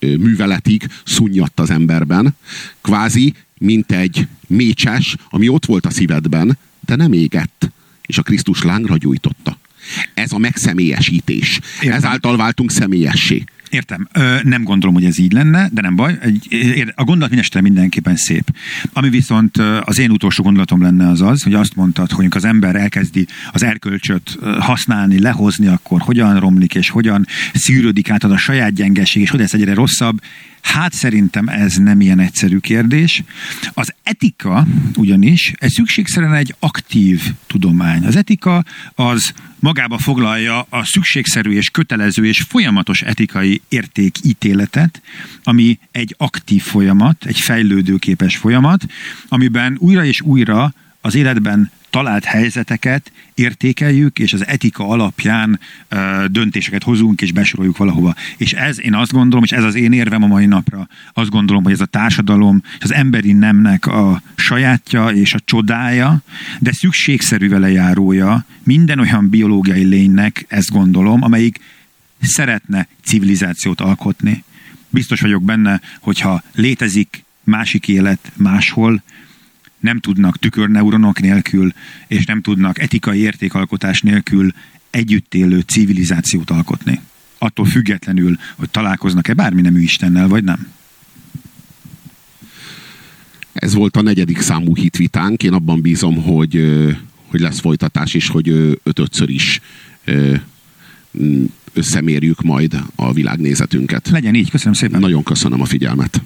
műveletig 0.00 0.88
szunnyadt 1.04 1.60
az 1.60 1.70
emberben, 1.70 2.34
kvázi, 2.80 3.34
mint 3.58 3.92
egy 3.92 4.26
mécses, 4.46 5.16
ami 5.30 5.48
ott 5.48 5.64
volt 5.64 5.86
a 5.86 5.90
szívedben, 5.90 6.58
de 6.80 6.96
nem 6.96 7.12
égett, 7.12 7.70
és 8.02 8.18
a 8.18 8.22
Krisztus 8.22 8.62
lángra 8.62 8.96
gyújtotta. 8.96 9.58
Ez 10.14 10.32
a 10.32 10.38
megszemélyesítés. 10.38 11.60
Értem. 11.80 11.96
Ezáltal 11.96 12.36
váltunk 12.36 12.70
személyessé. 12.70 13.44
Értem. 13.70 14.08
Ö, 14.12 14.36
nem 14.42 14.62
gondolom, 14.62 14.94
hogy 14.94 15.04
ez 15.04 15.18
így 15.18 15.32
lenne, 15.32 15.68
de 15.72 15.80
nem 15.80 15.96
baj. 15.96 16.18
Egy, 16.20 16.46
a 16.94 17.04
gondolat 17.04 17.28
mindestre 17.28 17.60
mindenképpen 17.60 18.16
szép. 18.16 18.50
Ami 18.92 19.08
viszont 19.08 19.56
az 19.80 19.98
én 19.98 20.10
utolsó 20.10 20.42
gondolatom 20.42 20.82
lenne 20.82 21.08
az 21.08 21.20
az, 21.22 21.42
hogy 21.42 21.54
azt 21.54 21.74
mondtad, 21.74 22.10
hogy 22.10 22.26
az 22.30 22.44
ember 22.44 22.76
elkezdi 22.76 23.26
az 23.52 23.62
erkölcsöt 23.62 24.38
használni, 24.58 25.20
lehozni, 25.20 25.66
akkor 25.66 26.00
hogyan 26.00 26.40
romlik, 26.40 26.74
és 26.74 26.90
hogyan 26.90 27.26
szűrődik 27.52 28.10
át 28.10 28.24
az 28.24 28.30
a 28.30 28.36
saját 28.36 28.72
gyengeség, 28.72 29.22
és 29.22 29.30
hogy 29.30 29.40
ez 29.40 29.54
egyre 29.54 29.74
rosszabb. 29.74 30.20
Hát 30.66 30.92
szerintem 30.92 31.48
ez 31.48 31.76
nem 31.76 32.00
ilyen 32.00 32.18
egyszerű 32.18 32.58
kérdés. 32.58 33.22
Az 33.74 33.92
etika 34.02 34.66
ugyanis 34.96 35.52
egy 35.58 35.70
szükségszerűen 35.70 36.34
egy 36.34 36.54
aktív 36.58 37.22
tudomány. 37.46 38.04
Az 38.04 38.16
etika 38.16 38.64
az 38.94 39.32
magába 39.58 39.98
foglalja 39.98 40.66
a 40.68 40.84
szükségszerű 40.84 41.50
és 41.50 41.70
kötelező 41.70 42.26
és 42.26 42.42
folyamatos 42.48 43.02
etikai 43.02 43.62
értékítéletet, 43.68 45.02
ami 45.44 45.78
egy 45.90 46.14
aktív 46.18 46.62
folyamat, 46.62 47.24
egy 47.24 47.38
fejlődőképes 47.38 48.36
folyamat, 48.36 48.86
amiben 49.28 49.76
újra 49.78 50.04
és 50.04 50.20
újra 50.20 50.74
az 51.06 51.14
életben 51.14 51.70
talált 51.90 52.24
helyzeteket 52.24 53.12
értékeljük, 53.34 54.18
és 54.18 54.32
az 54.32 54.46
etika 54.46 54.88
alapján 54.88 55.60
ö, 55.88 56.24
döntéseket 56.30 56.82
hozunk, 56.82 57.20
és 57.20 57.32
besoroljuk 57.32 57.76
valahova. 57.76 58.14
És 58.36 58.52
ez, 58.52 58.80
én 58.80 58.94
azt 58.94 59.12
gondolom, 59.12 59.44
és 59.44 59.52
ez 59.52 59.64
az 59.64 59.74
én 59.74 59.92
érvem 59.92 60.22
a 60.22 60.26
mai 60.26 60.46
napra, 60.46 60.88
azt 61.12 61.30
gondolom, 61.30 61.62
hogy 61.62 61.72
ez 61.72 61.80
a 61.80 61.86
társadalom, 61.86 62.62
az 62.80 62.92
emberi 62.92 63.32
nemnek 63.32 63.86
a 63.86 64.22
sajátja 64.34 65.08
és 65.08 65.34
a 65.34 65.40
csodája, 65.44 66.18
de 66.58 66.72
szükségszerű 66.72 67.48
vele 67.48 67.70
járója 67.70 68.44
minden 68.62 68.98
olyan 68.98 69.28
biológiai 69.28 69.84
lénynek, 69.84 70.44
ezt 70.48 70.70
gondolom, 70.70 71.22
amelyik 71.22 71.60
szeretne 72.20 72.88
civilizációt 73.04 73.80
alkotni. 73.80 74.44
Biztos 74.88 75.20
vagyok 75.20 75.42
benne, 75.42 75.80
hogyha 76.00 76.42
létezik 76.54 77.24
másik 77.44 77.88
élet 77.88 78.32
máshol, 78.36 79.02
nem 79.80 79.98
tudnak 80.00 80.38
tükörneuronok 80.38 81.20
nélkül, 81.20 81.72
és 82.06 82.24
nem 82.24 82.42
tudnak 82.42 82.78
etikai 82.78 83.18
értékalkotás 83.18 84.00
nélkül 84.00 84.52
együtt 84.90 85.34
élő 85.34 85.60
civilizációt 85.60 86.50
alkotni. 86.50 87.00
Attól 87.38 87.66
függetlenül, 87.66 88.38
hogy 88.56 88.70
találkoznak-e 88.70 89.34
bármi 89.34 89.60
nemű 89.60 89.80
Istennel, 89.80 90.28
vagy 90.28 90.44
nem. 90.44 90.68
Ez 93.52 93.74
volt 93.74 93.96
a 93.96 94.02
negyedik 94.02 94.40
számú 94.40 94.74
hitvitánk. 94.74 95.42
Én 95.42 95.52
abban 95.52 95.80
bízom, 95.80 96.22
hogy, 96.22 96.54
hogy 97.26 97.40
lesz 97.40 97.60
folytatás, 97.60 98.14
és 98.14 98.28
hogy 98.28 98.78
ötötször 98.82 99.28
is 99.28 99.60
összemérjük 101.72 102.42
majd 102.42 102.82
a 102.94 103.12
világnézetünket. 103.12 104.08
Legyen 104.08 104.34
így, 104.34 104.50
köszönöm 104.50 104.72
szépen. 104.72 105.00
Nagyon 105.00 105.22
köszönöm 105.22 105.60
a 105.60 105.64
figyelmet. 105.64 106.20